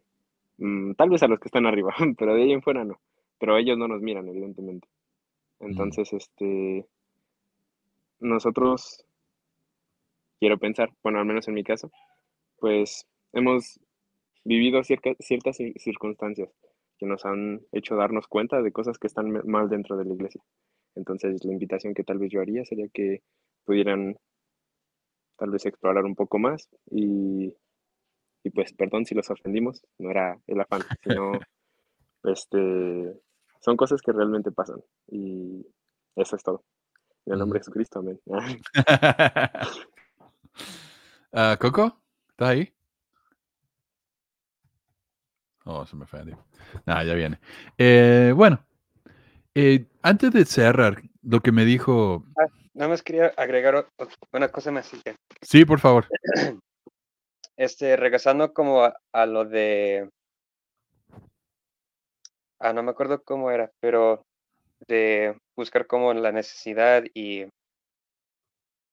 Mm, 0.59 0.93
tal 0.93 1.11
vez 1.11 1.23
a 1.23 1.29
los 1.29 1.41
que 1.41 1.49
están 1.49 1.67
arriba, 1.67 1.95
pero 2.19 2.35
de 2.35 2.43
ahí 2.43 2.53
en 2.53 2.63
fuera 2.63 2.85
no. 2.85 3.01
Pero 3.39 3.57
ellos 3.57 3.79
no 3.79 3.89
nos 3.89 4.03
miran, 4.03 4.29
evidentemente. 4.29 4.89
Entonces, 5.61 6.13
mm. 6.13 6.17
este, 6.17 6.87
nosotros, 8.21 9.07
quiero 10.39 10.59
pensar, 10.59 10.91
bueno, 11.03 11.19
al 11.19 11.27
menos 11.27 11.49
en 11.49 11.55
mi 11.55 11.65
caso, 11.65 11.91
pues 12.59 13.07
hemos 13.33 13.81
vivido 14.45 14.83
cierta, 14.85 15.11
ciertas 15.21 15.59
circunstancias 15.77 16.51
que 16.99 17.07
nos 17.07 17.25
han 17.25 17.61
hecho 17.73 17.97
darnos 17.97 18.27
cuenta 18.27 18.61
de 18.63 18.73
cosas 18.73 18.99
que 18.99 19.07
están 19.07 19.31
mal 19.45 19.69
dentro 19.69 19.97
de 19.97 20.05
la 20.05 20.15
iglesia. 20.15 20.43
Entonces, 20.95 21.45
la 21.45 21.53
invitación 21.53 21.95
que 21.95 22.03
tal 22.03 22.19
vez 22.19 22.31
yo 22.31 22.41
haría 22.41 22.65
sería 22.65 22.89
que 22.93 23.23
pudieran 23.65 24.17
tal 25.37 25.51
vez 25.51 25.65
explorar 25.67 26.05
un 26.05 26.17
poco 26.17 26.39
más 26.39 26.69
y, 26.91 27.55
y 28.43 28.51
pues, 28.51 28.73
perdón 28.73 29.05
si 29.05 29.15
los 29.15 29.31
ofendimos, 29.31 29.87
no 29.99 30.11
era 30.11 30.37
el 30.47 30.61
afán, 30.61 30.81
sino, 31.05 31.33
este, 32.25 33.15
son 33.61 33.77
cosas 33.77 34.03
que 34.03 34.13
realmente 34.13 34.51
pasan 34.51 34.81
y 35.07 35.65
eso 36.17 36.35
es 36.35 36.43
todo. 36.43 36.65
En 37.27 37.35
el 37.35 37.39
nombre 37.39 37.59
de 37.59 37.61
Jesucristo, 37.61 38.01
amén. 38.01 38.19
uh, 41.33 41.57
Coco, 41.59 42.01
¿estás 42.31 42.49
ahí? 42.49 42.73
Oh, 45.65 45.85
se 45.85 45.97
me 45.97 46.07
fue. 46.07 46.25
Nada, 46.87 47.05
ya 47.05 47.15
viene. 47.15 47.39
Eh, 47.77 48.33
bueno, 48.35 48.65
eh, 49.55 49.87
antes 50.03 50.33
de 50.33 50.47
cerrar, 50.47 51.03
lo 51.23 51.41
que 51.41 51.53
me 51.53 51.67
dijo. 51.67 52.25
Ah, 52.39 52.47
nada 52.73 52.91
más 52.91 53.03
quería 53.03 53.27
agregar 53.37 53.87
una 54.33 54.49
cosa 54.49 54.71
más. 54.71 54.91
Sí, 55.43 55.65
por 55.65 55.81
favor. 55.81 56.07
Este, 57.57 57.97
regresando 57.97 58.55
como 58.55 58.85
a, 58.85 58.97
a, 59.13 59.27
lo 59.27 59.45
de. 59.45 60.09
Ah, 62.61 62.73
no 62.73 62.85
me 62.85 62.93
acuerdo 62.93 63.21
cómo 63.25 63.51
era, 63.51 63.73
pero 63.81 64.23
de 64.87 65.37
buscar 65.57 65.89
como 65.89 66.15
la 66.15 66.31
necesidad 66.31 67.03
y 67.15 67.47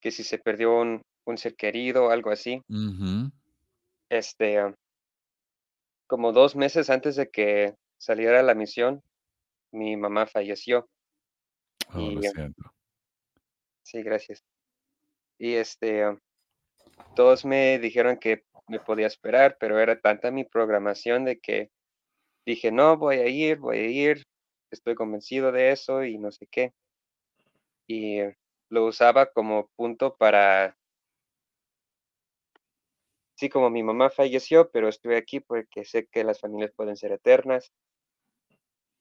que 0.02 0.10
si 0.10 0.24
se 0.24 0.40
perdió 0.40 0.80
un, 0.80 1.04
un 1.26 1.38
ser 1.38 1.56
querido 1.56 2.10
algo 2.10 2.32
así. 2.32 2.62
Uh 2.70 2.74
-huh. 2.74 3.32
Este 4.10 4.76
como 6.08 6.32
dos 6.32 6.56
meses 6.56 6.90
antes 6.90 7.16
de 7.16 7.30
que 7.30 7.76
saliera 7.98 8.44
la 8.44 8.54
misión, 8.54 9.04
mi 9.72 9.98
mamá 9.98 10.28
falleció. 10.28 10.88
Oh, 11.94 12.00
y, 12.00 12.16
lo. 12.16 12.32
Sí, 13.84 14.02
gracias. 14.04 14.44
Y 15.38 15.54
este, 15.54 16.18
todos 17.16 17.46
me 17.46 17.80
dijeron 17.80 18.18
que 18.18 18.44
me 18.68 18.80
podía 18.80 19.08
esperar, 19.08 19.58
pero 19.60 19.80
era 19.80 20.00
tanta 20.00 20.32
mi 20.32 20.44
programación 20.44 21.26
de 21.26 21.40
que 21.40 21.72
dije, 22.46 22.72
no, 22.72 22.98
voy 22.98 23.18
a 23.18 23.28
ir, 23.28 23.58
voy 23.58 23.78
a 23.78 23.88
ir, 23.88 24.24
estoy 24.72 24.96
convencido 24.96 25.52
de 25.52 25.72
eso 25.72 26.04
y 26.04 26.18
no 26.18 26.32
sé 26.32 26.48
qué. 26.48 26.74
Y 27.88 28.20
lo 28.70 28.86
usaba 28.86 29.28
como 29.28 29.70
punto 29.76 30.16
para 30.16 30.76
sí, 33.36 33.50
como 33.50 33.70
mi 33.70 33.84
mamá 33.84 34.10
falleció, 34.10 34.70
pero 34.72 34.88
estuve 34.88 35.18
aquí 35.18 35.40
porque 35.40 35.86
sé 35.86 36.08
que 36.08 36.24
las 36.24 36.40
familias 36.40 36.72
pueden 36.76 36.98
ser 36.98 37.12
eternas. 37.12 37.72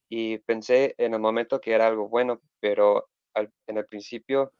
Y 0.08 0.38
pensé 0.38 0.94
en 0.98 1.14
el 1.14 1.20
momento 1.20 1.60
que 1.60 1.72
era 1.72 1.86
algo 1.86 2.08
bueno, 2.08 2.40
pero 2.60 3.08
al, 3.32 3.52
en 3.66 3.78
el 3.78 3.86
principio 3.86 4.52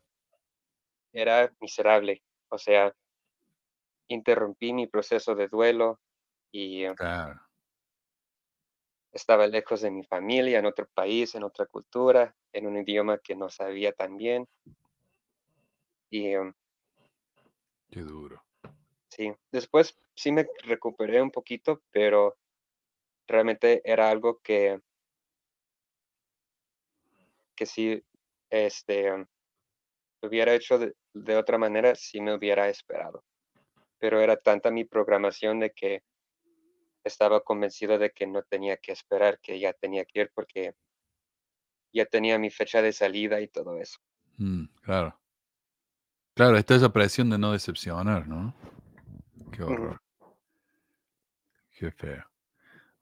era 1.12 1.52
miserable. 1.60 2.22
O 2.48 2.59
sea, 2.59 2.94
interrumpí 4.09 4.72
mi 4.72 4.86
proceso 4.86 5.34
de 5.34 5.48
duelo 5.48 6.01
y 6.51 6.86
claro. 6.94 7.40
estaba 9.12 9.46
lejos 9.46 9.80
de 9.80 9.90
mi 9.90 10.05
familia, 10.05 10.59
en 10.59 10.66
otro 10.66 10.88
país, 10.94 11.34
en 11.34 11.44
otra 11.44 11.66
cultura, 11.66 12.34
en 12.52 12.66
un 12.66 12.78
idioma 12.78 13.18
que 13.18 13.36
no 13.36 13.48
sabía 13.48 13.92
tan 13.92 14.16
bien. 14.16 14.46
Y 16.10 16.36
um, 16.36 16.52
qué 17.90 18.01
duro. 18.01 18.44
Sí, 19.15 19.32
después 19.53 19.97
sí 20.16 20.32
me 20.32 20.49
recuperé 20.65 21.23
un 21.23 21.31
poquito, 21.31 21.82
pero 21.93 22.36
realmente 23.28 23.81
era 23.85 24.11
algo 24.11 24.41
que, 24.43 24.81
que 27.55 27.65
si 27.65 28.03
este, 28.51 29.12
hubiera 30.20 30.53
hecho 30.53 30.78
de, 30.78 30.97
de, 31.12 31.36
otra 31.36 31.59
manera, 31.59 31.95
sí 31.95 32.20
me 32.20 32.35
hubiera 32.35 32.69
esperado. 32.69 33.24
pero 33.99 34.20
era 34.20 34.36
tanta 34.36 34.73
mi 34.73 34.85
programación 34.85 35.61
de 35.61 35.70
que 35.70 36.03
estaba 37.05 37.41
convencido 37.43 37.99
de 37.99 38.11
que 38.11 38.27
no 38.27 38.43
tenía 38.43 38.77
que 38.78 38.91
esperar, 38.91 39.39
que 39.39 39.61
ya 39.61 39.73
tenía 39.74 40.05
que 40.05 40.23
ir 40.23 40.32
porque 40.35 40.74
ya 41.93 42.05
tenía 42.05 42.36
mi 42.36 42.51
fecha 42.51 42.82
de 42.82 42.93
salida 42.93 43.41
y 43.41 43.47
todo 43.47 43.78
eso. 43.78 44.01
Mm, 44.39 44.65
claro. 44.82 45.16
Claro, 46.35 46.57
está 46.59 46.74
esa 46.74 46.93
presión 46.93 47.31
de 47.31 47.39
no 47.39 47.53
decepcionar, 47.53 48.27
¿no? 48.27 48.53
Qué 49.55 49.62
horror. 49.62 50.01
Qué 51.78 51.90
feo. 51.90 52.24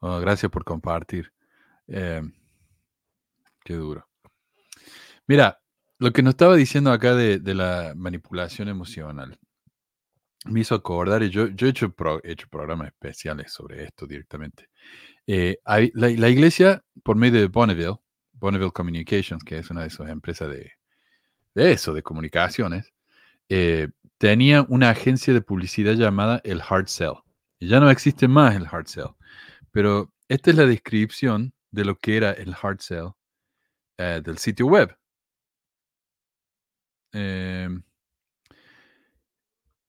Bueno, 0.01 0.21
gracias 0.21 0.51
por 0.51 0.65
compartir. 0.65 1.33
Eh, 1.87 2.23
qué 3.65 3.75
duro. 3.75 4.09
Mira, 5.27 5.61
lo 5.99 6.13
que 6.13 6.23
nos 6.23 6.33
estaba 6.33 6.57
diciendo 6.57 6.91
acá 6.91 7.15
de, 7.15 7.39
de 7.39 7.55
la 7.55 7.95
manipulación 7.97 8.69
emocional 8.69 9.39
me 10.47 10.61
hizo 10.61 10.75
acordar, 10.75 11.23
y 11.23 11.31
yo, 11.31 11.47
yo 11.49 11.67
he, 11.67 11.71
hecho 11.71 11.95
he 12.25 12.33
hecho 12.33 12.49
programas 12.49 12.89
especiales 12.89 13.53
sobre 13.53 13.85
esto 13.85 14.07
directamente. 14.07 14.69
Eh, 15.27 15.59
hay, 15.65 15.93
la, 15.95 16.09
la, 16.09 16.29
iglesia, 16.29 16.85
por 17.05 17.17
medio 17.17 17.41
de 17.41 17.47
Bonneville, 17.47 18.01
Bonneville 18.33 18.73
Communications, 18.73 19.45
que 19.45 19.59
es 19.59 19.71
una 19.71 19.85
de 19.85 19.91
sus 19.91 20.09
empresas 20.09 20.51
de, 20.51 20.73
de 21.55 21.73
eso, 21.73 21.95
de 21.95 22.03
comunicaciones, 22.03 22.93
eh, 23.49 23.89
tenía 24.23 24.65
una 24.69 24.91
agencia 24.91 25.35
de 25.35 25.43
publicidad 25.43 25.95
llamada 25.95 26.41
el 26.45 26.63
Hard 26.63 26.87
Sell. 26.87 27.15
Y 27.59 27.67
ya 27.67 27.81
no 27.81 27.91
existe 27.91 28.29
más 28.29 28.55
el 28.55 28.69
Hard 28.71 28.87
Sell. 28.87 29.09
Pero 29.73 30.15
esta 30.29 30.51
es 30.51 30.57
la 30.57 30.65
descripción 30.65 31.53
de 31.73 31.85
lo 31.85 31.97
que 31.97 32.19
era 32.19 32.31
el 32.31 32.55
Hard 32.55 32.79
Sell 32.79 33.09
eh, 33.99 34.21
del 34.25 34.39
sitio 34.39 34.67
web. 34.67 34.97
Eh, 37.13 37.69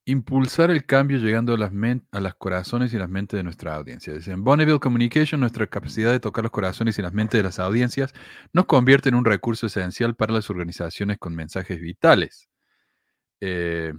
impulsar 0.06 0.72
el 0.72 0.84
cambio 0.88 1.20
llegando 1.20 1.54
a 1.54 1.58
las, 1.60 1.72
a 2.12 2.20
las 2.20 2.34
corazones 2.34 2.92
y 2.92 2.98
las 2.98 3.10
mentes 3.10 3.38
de 3.38 3.44
nuestra 3.44 3.76
audiencia. 3.76 4.16
En 4.26 4.44
Bonneville 4.44 4.80
Communication, 4.80 5.42
nuestra 5.42 5.68
capacidad 5.68 6.12
de 6.12 6.20
tocar 6.20 6.44
los 6.44 6.52
corazones 6.52 6.98
y 6.98 7.04
las 7.04 7.14
mentes 7.14 7.38
de 7.38 7.44
las 7.44 7.60
audiencias 7.60 8.12
nos 8.52 8.66
convierte 8.66 9.10
en 9.10 9.16
un 9.16 9.26
recurso 9.26 9.68
esencial 9.68 10.16
para 10.16 10.34
las 10.34 10.50
organizaciones 10.50 11.20
con 11.20 11.36
mensajes 11.36 11.80
vitales. 11.80 12.50
Eh, 13.40 13.94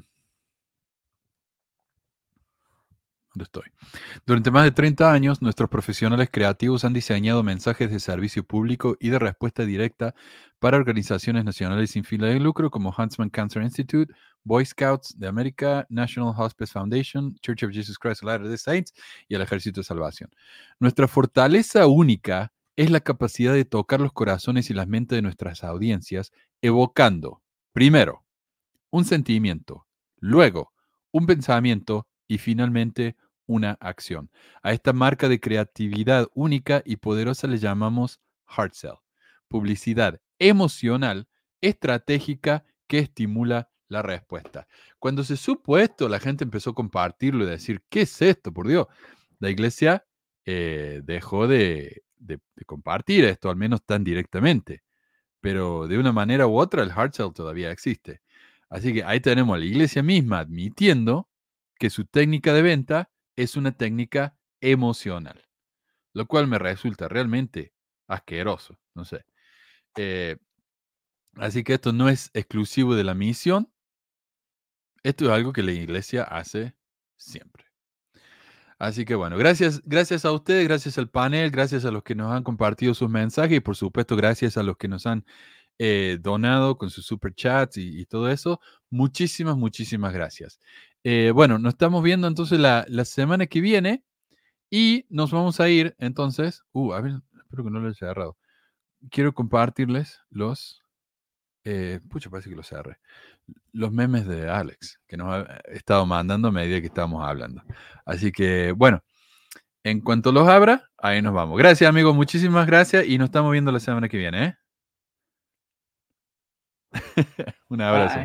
¿Dónde 3.35 3.45
estoy? 3.47 3.65
Durante 4.25 4.53
más 4.53 4.63
de 4.63 4.71
30 4.71 5.13
años, 5.13 5.43
nuestros 5.43 5.69
profesionales 5.69 6.29
creativos 6.31 6.85
han 6.85 6.93
diseñado 6.93 7.43
mensajes 7.43 7.91
de 7.91 7.99
servicio 7.99 8.45
público 8.45 8.97
y 9.01 9.09
de 9.09 9.19
respuesta 9.19 9.65
directa 9.65 10.15
para 10.61 10.77
organizaciones 10.77 11.45
nacionales 11.45 11.91
sin 11.91 12.05
fila 12.05 12.29
de 12.29 12.39
lucro 12.39 12.71
como 12.71 12.95
Huntsman 12.97 13.31
Cancer 13.31 13.65
Institute, 13.65 14.15
Boy 14.45 14.65
Scouts 14.65 15.19
de 15.19 15.27
América, 15.27 15.85
National 15.89 16.33
Hospice 16.37 16.73
Foundation, 16.73 17.35
Church 17.41 17.65
of 17.65 17.73
Jesus 17.73 17.99
Christ 17.99 18.23
of 18.23 18.29
Latter-day 18.29 18.57
Saints 18.57 18.95
y 19.27 19.35
el 19.35 19.43
Ejército 19.43 19.81
de 19.81 19.85
Salvación. 19.85 20.31
Nuestra 20.79 21.09
fortaleza 21.09 21.89
única 21.89 22.53
es 22.77 22.89
la 22.89 23.01
capacidad 23.01 23.53
de 23.53 23.65
tocar 23.65 24.01
los 24.01 24.13
corazones 24.13 24.71
y 24.71 24.75
las 24.75 24.87
mentes 24.87 25.17
de 25.17 25.23
nuestras 25.23 25.65
audiencias, 25.65 26.31
evocando, 26.63 27.43
primero, 27.73 28.25
un 28.91 29.05
sentimiento, 29.05 29.89
luego, 30.21 30.73
un 31.11 31.27
pensamiento 31.27 32.07
y 32.29 32.39
finalmente 32.39 33.17
una 33.47 33.77
acción. 33.81 34.31
A 34.63 34.73
esta 34.73 34.93
marca 34.93 35.29
de 35.29 35.41
creatividad 35.41 36.29
única 36.35 36.83
y 36.85 36.97
poderosa 36.97 37.47
le 37.47 37.59
llamamos 37.59 38.21
hard 38.47 38.73
sell, 38.73 38.99
publicidad 39.49 40.21
emocional 40.39 41.29
estratégica 41.61 42.65
que 42.87 42.99
estimula 42.99 43.71
la 43.89 44.03
respuesta. 44.03 44.67
Cuando 44.99 45.25
se 45.25 45.37
supo 45.37 45.79
esto, 45.79 46.09
la 46.09 46.21
gente 46.21 46.45
empezó 46.45 46.71
a 46.71 46.75
compartirlo 46.75 47.45
y 47.45 47.49
decir, 47.51 47.83
¿qué 47.89 48.03
es 48.03 48.23
esto? 48.23 48.53
Por 48.53 48.69
Dios, 48.69 48.87
la 49.39 49.51
iglesia 49.51 50.07
eh, 50.45 51.01
dejó 51.05 51.47
de, 51.47 52.03
de, 52.17 52.41
compartir 52.67 53.25
esto, 53.25 53.51
al 53.51 53.57
menos 53.57 53.85
tan 53.85 54.05
directamente, 54.05 54.83
pero 55.41 55.87
de 55.87 55.99
una 55.99 56.13
manera 56.13 56.47
u 56.47 56.57
otra 56.57 56.83
el 56.83 56.91
hard 56.91 57.13
sell 57.13 57.33
todavía 57.33 57.71
existe. 57.71 58.23
Así 58.69 58.93
que 58.93 59.05
ahí 59.05 59.21
tenemos 59.21 59.55
a 59.55 59.59
la 59.59 59.67
iglesia 59.67 60.03
misma 60.03 60.41
admitiendo 60.41 61.29
que 61.79 61.91
su 61.91 62.07
técnica 62.07 62.53
de 62.53 62.63
venta 62.63 63.11
es 63.37 63.57
una 63.57 63.73
técnica 63.73 64.37
emocional, 64.61 65.47
lo 66.15 66.27
cual 66.27 66.47
me 66.47 66.59
resulta 66.59 67.09
realmente 67.09 67.73
asqueroso, 68.09 68.79
no 68.95 69.05
sé. 69.05 69.25
Eh, 69.97 70.37
así 71.37 71.65
que 71.65 71.75
esto 71.75 71.93
no 71.93 72.09
es 72.09 72.31
exclusivo 72.35 72.95
de 72.95 73.05
la 73.05 73.15
misión, 73.15 73.73
esto 75.03 75.27
es 75.27 75.31
algo 75.31 75.53
que 75.53 75.63
la 75.63 75.73
iglesia 75.73 76.23
hace 76.25 76.75
siempre. 77.17 77.65
Así 78.79 79.05
que 79.05 79.15
bueno, 79.15 79.37
gracias, 79.37 79.83
gracias 79.85 80.25
a 80.25 80.33
ustedes, 80.33 80.67
gracias 80.67 80.99
al 80.99 81.09
panel, 81.09 81.51
gracias 81.51 81.85
a 81.85 81.91
los 81.91 82.03
que 82.03 82.15
nos 82.15 82.33
han 82.33 82.43
compartido 82.43 82.93
sus 82.95 83.09
mensajes 83.09 83.59
y 83.59 83.61
por 83.61 83.77
supuesto 83.77 84.17
gracias 84.17 84.57
a 84.57 84.63
los 84.63 84.77
que 84.77 84.89
nos 84.89 85.07
han 85.07 85.25
eh, 85.79 86.19
donado 86.21 86.79
con 86.79 86.91
sus 86.91 87.07
super 87.07 87.35
chats 87.35 87.77
y, 87.79 88.05
todo 88.07 88.31
eso. 88.31 88.61
Muchísimas, 88.91 89.57
muchísimas 89.57 90.13
gracias. 90.13 90.61
Eh, 91.07 91.33
bueno, 91.35 91.59
nos 91.59 91.75
estamos 91.75 92.03
viendo 92.03 92.27
entonces 92.27 92.59
la, 92.59 92.87
semana 93.05 93.47
que 93.47 93.61
viene 93.61 94.03
y 94.71 95.05
nos 95.11 95.31
vamos 95.31 95.61
a 95.61 95.69
ir 95.69 95.95
entonces. 95.99 96.63
Uh, 96.73 96.95
a 96.95 97.03
ver, 97.03 97.21
espero 97.37 97.65
que 97.65 97.71
no 97.71 97.79
lo 97.79 97.89
haya 97.89 97.95
cerrado. 97.95 98.39
Quiero 99.11 99.35
compartirles 99.35 100.23
los. 100.31 100.83
Eh, 101.65 102.01
pucha, 102.11 102.31
parece 102.31 102.49
que 102.49 102.57
los 102.57 102.69
cerré. 102.69 102.97
Los 103.73 103.93
memes 103.93 104.27
de 104.27 104.49
Alex, 104.49 104.99
que 105.07 105.19
nos 105.19 105.29
ha 105.29 105.61
estado 105.67 106.07
mandando 106.07 106.49
a 106.49 106.53
medida 106.53 106.81
que 106.81 106.87
estábamos 106.87 107.23
hablando. 107.23 107.63
Así 108.07 108.33
que, 108.33 108.73
bueno, 108.73 109.05
en 109.83 110.01
cuanto 110.01 110.33
los 110.33 110.49
abra, 110.49 110.91
ahí 110.97 111.21
nos 111.21 111.35
vamos. 111.35 111.59
Gracias, 111.59 111.89
amigos, 111.89 112.15
muchísimas 112.15 112.67
gracias 112.67 113.07
y 113.07 113.19
nos 113.19 113.27
estamos 113.27 113.53
viendo 113.53 113.71
la 113.71 113.81
semana 113.81 114.09
que 114.09 114.17
viene. 114.17 114.45
¿eh? 114.47 114.55
Un 117.69 117.83
abrazo. 117.83 118.21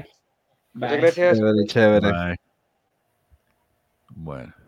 Muchas 0.74 0.98
gracias. 0.98 1.38
Chévere, 1.38 1.66
chévere. 1.68 2.49
Bueno. 4.16 4.59